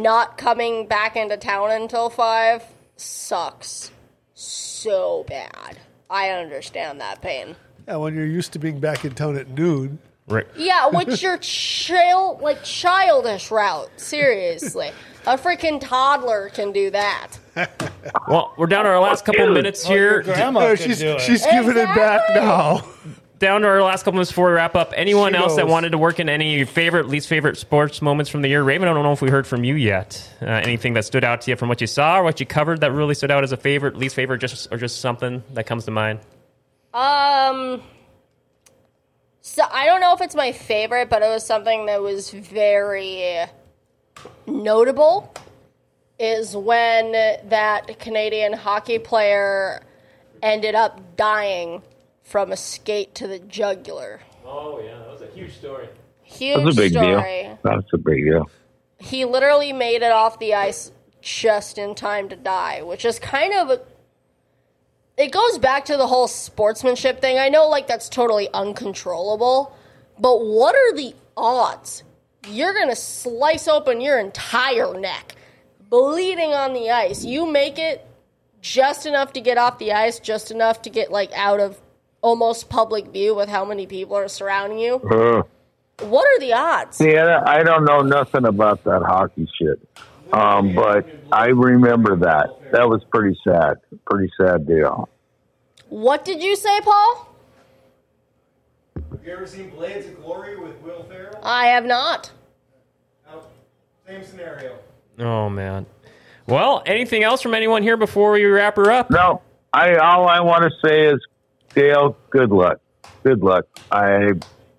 not 0.00 0.38
coming 0.38 0.86
back 0.86 1.16
into 1.16 1.36
town 1.36 1.72
until 1.72 2.08
five 2.08 2.62
sucks 2.96 3.90
so 4.34 5.24
bad. 5.28 5.78
I 6.08 6.30
understand 6.30 7.00
that 7.00 7.20
pain. 7.20 7.56
Yeah, 7.88 7.96
when 7.96 8.14
you're 8.14 8.26
used 8.26 8.52
to 8.52 8.60
being 8.60 8.78
back 8.78 9.04
in 9.04 9.14
town 9.14 9.36
at 9.36 9.48
noon. 9.48 9.98
Right. 10.26 10.46
Yeah, 10.56 10.88
what's 10.88 11.22
your 11.22 11.36
child 11.38 12.40
like 12.40 12.62
childish 12.64 13.50
route? 13.50 13.90
Seriously, 13.96 14.90
a 15.26 15.36
freaking 15.36 15.80
toddler 15.80 16.50
can 16.50 16.72
do 16.72 16.90
that. 16.90 17.28
Well, 18.28 18.52
we're 18.58 18.66
down 18.66 18.84
to 18.84 18.90
our 18.90 19.00
last 19.00 19.24
couple 19.24 19.48
minutes 19.50 19.84
here. 19.86 20.22
Grandma 20.22 20.68
could 20.70 20.80
she's 20.80 20.98
do 20.98 21.12
it. 21.14 21.20
she's 21.22 21.44
giving 21.46 21.70
it 21.76 21.86
back 21.94 22.20
Exactly. 22.28 22.34
now. 22.42 22.84
down 23.38 23.62
to 23.62 23.66
our 23.66 23.82
last 23.82 24.02
couple 24.04 24.14
minutes 24.14 24.30
before 24.30 24.48
we 24.48 24.52
wrap 24.54 24.74
up. 24.76 24.92
Anyone 24.94 25.32
She 25.32 25.38
else 25.38 25.56
that 25.56 25.62
knows. 25.64 25.70
wanted 25.72 25.90
to 25.92 25.98
work 25.98 26.20
in 26.20 26.28
any 26.28 26.64
favorite, 26.64 27.08
least 27.08 27.28
favorite 27.28 27.56
sports 27.56 28.02
moments 28.02 28.30
from 28.30 28.42
the 28.42 28.48
year? 28.48 28.62
Raven, 28.62 28.88
I 28.88 28.92
don't 28.92 29.02
know 29.04 29.12
if 29.12 29.22
we 29.22 29.30
heard 29.30 29.46
from 29.46 29.64
you 29.64 29.74
yet. 29.74 30.28
Uh, 30.42 30.46
anything 30.46 30.92
that 30.94 31.04
stood 31.06 31.24
out 31.24 31.40
to 31.42 31.50
you 31.50 31.56
from 31.56 31.68
what 31.70 31.80
you 31.80 31.86
saw 31.86 32.18
or 32.18 32.24
what 32.24 32.40
you 32.40 32.46
covered 32.46 32.80
that 32.82 32.92
really 32.92 33.14
stood 33.14 33.30
out 33.30 33.42
as 33.42 33.52
a 33.52 33.56
favorite, 33.56 33.96
least 33.96 34.14
favorite, 34.14 34.38
just 34.38 34.68
or 34.70 34.76
just 34.76 35.00
something 35.00 35.42
that 35.54 35.66
comes 35.66 35.84
to 35.86 35.90
mind? 35.90 36.20
Um, 36.92 37.82
so 39.46 39.62
I 39.70 39.84
don't 39.84 40.00
know 40.00 40.14
if 40.14 40.22
it's 40.22 40.34
my 40.34 40.52
favorite, 40.52 41.10
but 41.10 41.22
it 41.22 41.28
was 41.28 41.44
something 41.44 41.84
that 41.86 42.00
was 42.00 42.30
very 42.30 43.44
notable. 44.46 45.32
Is 46.18 46.56
when 46.56 47.12
that 47.12 47.98
Canadian 47.98 48.54
hockey 48.54 48.98
player 48.98 49.82
ended 50.42 50.74
up 50.74 51.16
dying 51.16 51.82
from 52.22 52.52
a 52.52 52.56
skate 52.56 53.14
to 53.16 53.26
the 53.26 53.38
jugular. 53.38 54.20
Oh 54.46 54.80
yeah, 54.80 54.98
that 54.98 55.10
was 55.10 55.20
a 55.20 55.26
huge 55.26 55.52
story. 55.52 55.88
Huge 56.22 56.64
That's 56.64 56.76
a 56.76 56.80
big 56.80 56.92
story. 56.92 57.42
deal. 57.42 57.58
That's 57.62 57.92
a 57.92 57.98
big 57.98 58.24
deal. 58.24 58.50
He 58.98 59.26
literally 59.26 59.72
made 59.74 60.02
it 60.02 60.10
off 60.10 60.38
the 60.38 60.54
ice 60.54 60.90
just 61.20 61.76
in 61.76 61.94
time 61.94 62.30
to 62.30 62.36
die, 62.36 62.82
which 62.82 63.04
is 63.04 63.18
kind 63.18 63.52
of 63.52 63.70
a, 63.70 63.80
it 65.16 65.30
goes 65.32 65.58
back 65.58 65.84
to 65.86 65.96
the 65.96 66.06
whole 66.06 66.28
sportsmanship 66.28 67.20
thing. 67.20 67.38
I 67.38 67.48
know 67.48 67.68
like 67.68 67.86
that's 67.86 68.08
totally 68.08 68.48
uncontrollable, 68.52 69.76
but 70.18 70.44
what 70.44 70.74
are 70.74 70.96
the 70.96 71.14
odds 71.36 72.02
you're 72.48 72.74
going 72.74 72.88
to 72.88 72.96
slice 72.96 73.68
open 73.68 74.00
your 74.00 74.18
entire 74.18 74.98
neck 74.98 75.34
bleeding 75.88 76.52
on 76.52 76.72
the 76.72 76.90
ice. 76.90 77.24
You 77.24 77.50
make 77.50 77.78
it 77.78 78.06
just 78.60 79.06
enough 79.06 79.32
to 79.34 79.40
get 79.40 79.58
off 79.58 79.78
the 79.78 79.92
ice, 79.92 80.18
just 80.18 80.50
enough 80.50 80.82
to 80.82 80.90
get 80.90 81.10
like 81.10 81.32
out 81.34 81.60
of 81.60 81.78
almost 82.20 82.68
public 82.68 83.08
view 83.08 83.34
with 83.34 83.48
how 83.48 83.64
many 83.64 83.86
people 83.86 84.16
are 84.16 84.28
surrounding 84.28 84.78
you. 84.78 84.96
Uh, 84.96 85.42
What 86.04 86.26
are 86.26 86.40
the 86.40 86.52
odds? 86.54 87.00
yeah, 87.00 87.42
I 87.46 87.62
don't 87.62 87.84
know 87.84 88.00
nothing 88.00 88.44
about 88.46 88.82
that 88.84 89.02
hockey 89.02 89.48
shit. 89.58 89.78
Um, 90.34 90.74
but 90.74 91.06
I 91.30 91.46
remember 91.46 92.16
that. 92.16 92.50
That 92.72 92.88
was 92.88 93.04
pretty 93.04 93.38
sad. 93.46 93.76
Pretty 94.04 94.32
sad 94.36 94.66
deal. 94.66 95.08
What 95.88 96.24
did 96.24 96.42
you 96.42 96.56
say, 96.56 96.80
Paul? 96.80 97.28
Have 98.96 99.24
you 99.24 99.32
ever 99.32 99.46
seen 99.46 99.70
Blades 99.70 100.08
of 100.08 100.20
Glory 100.20 100.56
with 100.56 100.80
Will 100.82 101.04
Ferrell? 101.04 101.38
I 101.42 101.66
have 101.66 101.84
not. 101.84 102.32
No, 103.30 103.42
same 104.06 104.24
scenario. 104.24 104.76
Oh 105.20 105.48
man. 105.48 105.86
Well, 106.46 106.82
anything 106.84 107.22
else 107.22 107.40
from 107.40 107.54
anyone 107.54 107.82
here 107.82 107.96
before 107.96 108.32
we 108.32 108.44
wrap 108.44 108.76
her 108.76 108.90
up? 108.90 109.10
No, 109.10 109.40
I 109.72 109.94
all 109.96 110.28
I 110.28 110.40
want 110.40 110.64
to 110.64 110.70
say 110.86 111.06
is, 111.06 111.20
Dale, 111.74 112.16
good 112.30 112.50
luck. 112.50 112.80
Good 113.22 113.40
luck. 113.40 113.66
I 113.92 114.32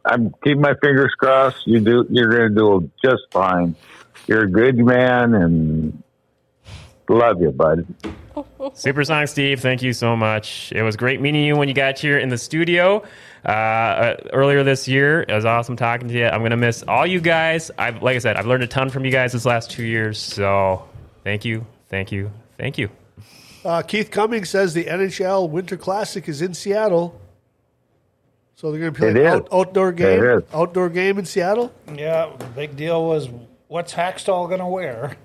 I'm 0.03 0.33
keep 0.43 0.57
my 0.57 0.73
fingers 0.81 1.13
crossed. 1.17 1.65
You 1.65 1.79
do. 1.79 2.05
You're 2.09 2.29
going 2.29 2.49
to 2.49 2.55
do 2.55 2.91
just 3.03 3.23
fine. 3.31 3.75
You're 4.27 4.45
a 4.45 4.49
good 4.49 4.77
man, 4.77 5.33
and 5.35 6.03
love 7.09 7.41
you, 7.41 7.51
bud. 7.51 7.85
Supersonic 8.73 9.29
Steve, 9.29 9.61
thank 9.61 9.81
you 9.81 9.93
so 9.93 10.15
much. 10.15 10.71
It 10.73 10.81
was 10.81 10.95
great 10.95 11.21
meeting 11.21 11.43
you 11.43 11.55
when 11.55 11.67
you 11.67 11.73
got 11.73 11.99
here 11.99 12.17
in 12.17 12.29
the 12.29 12.37
studio 12.37 13.03
uh, 13.45 13.49
uh, 13.49 14.15
earlier 14.33 14.63
this 14.63 14.87
year. 14.87 15.21
It 15.21 15.33
was 15.33 15.45
awesome 15.45 15.75
talking 15.75 16.07
to 16.07 16.13
you. 16.13 16.25
I'm 16.25 16.41
gonna 16.41 16.57
miss 16.57 16.83
all 16.87 17.05
you 17.05 17.21
guys. 17.21 17.69
I've, 17.77 18.01
like 18.01 18.15
I 18.15 18.19
said, 18.19 18.35
I've 18.35 18.47
learned 18.47 18.63
a 18.63 18.67
ton 18.67 18.89
from 18.89 19.05
you 19.05 19.11
guys 19.11 19.31
this 19.31 19.45
last 19.45 19.69
two 19.69 19.83
years. 19.83 20.17
So 20.19 20.83
thank 21.23 21.45
you, 21.45 21.65
thank 21.89 22.11
you, 22.11 22.31
thank 22.57 22.77
you. 22.77 22.89
Uh, 23.63 23.81
Keith 23.81 24.11
Cummings 24.11 24.49
says 24.49 24.73
the 24.73 24.85
NHL 24.85 25.49
Winter 25.49 25.77
Classic 25.77 26.27
is 26.27 26.41
in 26.41 26.53
Seattle. 26.53 27.19
So 28.55 28.71
they're 28.71 28.79
going 28.79 28.93
to 28.93 28.99
play 28.99 29.09
It 29.09 29.17
an 29.17 29.25
out, 29.25 29.47
outdoor 29.51 29.91
game. 29.91 30.43
Outdoor 30.53 30.89
game 30.89 31.17
in 31.17 31.25
Seattle. 31.25 31.73
Yeah, 31.93 32.31
the 32.37 32.45
big 32.45 32.77
deal 32.77 33.05
was 33.05 33.27
what's 33.67 33.93
Hakstol 33.93 34.47
going 34.47 34.59
to 34.59 34.65
wear? 34.67 35.15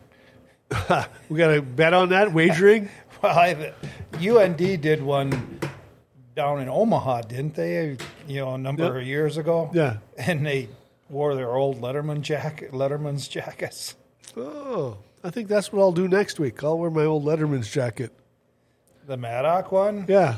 We 1.28 1.36
got 1.38 1.52
to 1.54 1.62
bet 1.62 1.94
on 1.94 2.10
that 2.10 2.32
wagering. 2.32 2.88
Well, 3.22 3.38
I, 3.38 3.74
UND 4.18 4.56
did 4.56 5.02
one 5.02 5.60
down 6.34 6.62
in 6.62 6.70
Omaha, 6.70 7.20
didn't 7.22 7.54
they? 7.54 7.98
You 8.26 8.36
know, 8.40 8.54
a 8.54 8.58
number 8.58 8.84
Yep. 8.84 8.94
of 8.94 9.02
years 9.06 9.36
ago. 9.36 9.70
Yeah. 9.74 9.98
and 10.16 10.46
they 10.46 10.70
wore 11.10 11.34
their 11.34 11.50
old 11.54 11.82
Letterman 11.82 12.22
jacket, 12.22 12.72
Letterman's 12.72 13.28
jackets. 13.28 13.94
Oh, 14.38 14.96
I 15.22 15.28
think 15.28 15.48
that's 15.48 15.70
what 15.70 15.82
I'll 15.82 15.92
do 15.92 16.08
next 16.08 16.40
week. 16.40 16.64
I'll 16.64 16.78
wear 16.78 16.88
my 16.88 17.04
old 17.04 17.26
Letterman's 17.26 17.70
jacket. 17.70 18.10
The 19.06 19.18
Maddock 19.18 19.70
one. 19.70 20.06
Yeah, 20.08 20.36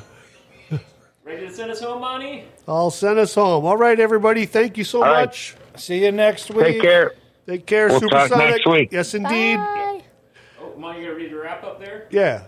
Ready 1.24 1.46
to 1.46 1.52
send 1.54 1.70
us 1.70 1.78
home, 1.80 2.00
Monty? 2.00 2.42
I'll 2.66 2.90
send 2.90 3.16
us 3.20 3.32
home. 3.32 3.64
All 3.64 3.76
right, 3.76 4.00
everybody. 4.00 4.44
Thank 4.44 4.76
you 4.76 4.82
so 4.82 5.04
All 5.04 5.12
right. 5.12 5.26
much. 5.26 5.54
See 5.76 6.04
you 6.04 6.10
next 6.10 6.50
week. 6.50 6.66
Take 6.66 6.82
care. 6.82 7.12
Take 7.46 7.66
care, 7.66 7.88
We'll 7.88 8.00
talk 8.00 8.28
Supersonic. 8.28 8.50
next 8.50 8.66
week. 8.66 8.88
Yes, 8.92 9.14
indeed. 9.14 9.56
Bye. 9.56 10.02
Oh, 10.60 10.72
Monty, 10.78 11.00
you 11.00 11.06
gonna 11.06 11.18
read 11.18 11.32
the 11.32 11.36
wrap 11.36 11.64
up 11.64 11.80
there? 11.80 12.06
Yeah. 12.10 12.42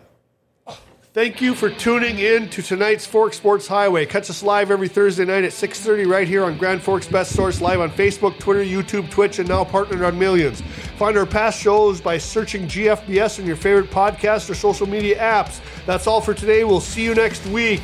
Thank 1.12 1.41
you 1.41 1.55
for 1.55 1.71
tuning 1.71 2.19
in 2.19 2.49
to 2.49 2.61
tonight's 2.61 3.07
Forks 3.07 3.37
Sports 3.37 3.69
Highway. 3.69 4.05
Catch 4.05 4.31
us 4.31 4.43
live 4.43 4.73
every 4.73 4.89
Thursday 4.89 5.25
night 5.25 5.45
at 5.45 5.53
6.30 5.53 6.09
right 6.11 6.27
here 6.27 6.43
on 6.45 6.59
Grand 6.59 6.83
Forks 6.83 7.07
Best 7.07 7.37
Source, 7.37 7.61
live 7.61 7.79
on 7.81 7.89
Facebook, 7.93 8.37
Twitter, 8.41 8.65
YouTube, 8.65 9.09
Twitch, 9.12 9.39
and 9.39 9.49
now 9.49 9.62
partnered 9.62 10.03
on 10.03 10.19
Millions. 10.19 10.61
Find 10.99 11.16
our 11.16 11.25
past 11.25 11.61
shows 11.61 12.01
by 12.01 12.19
searching 12.19 12.66
GFBS 12.66 13.39
in 13.39 13.47
your 13.47 13.55
favorite 13.55 13.93
podcast 13.93 14.51
or 14.51 14.55
social 14.57 14.89
media 14.89 15.16
apps. 15.21 15.61
That's 15.87 16.09
all 16.09 16.21
for 16.21 16.35
today. 16.35 16.65
We'll 16.65 16.81
see 16.81 17.05
you 17.05 17.15
next 17.15 17.47
week. 17.47 17.81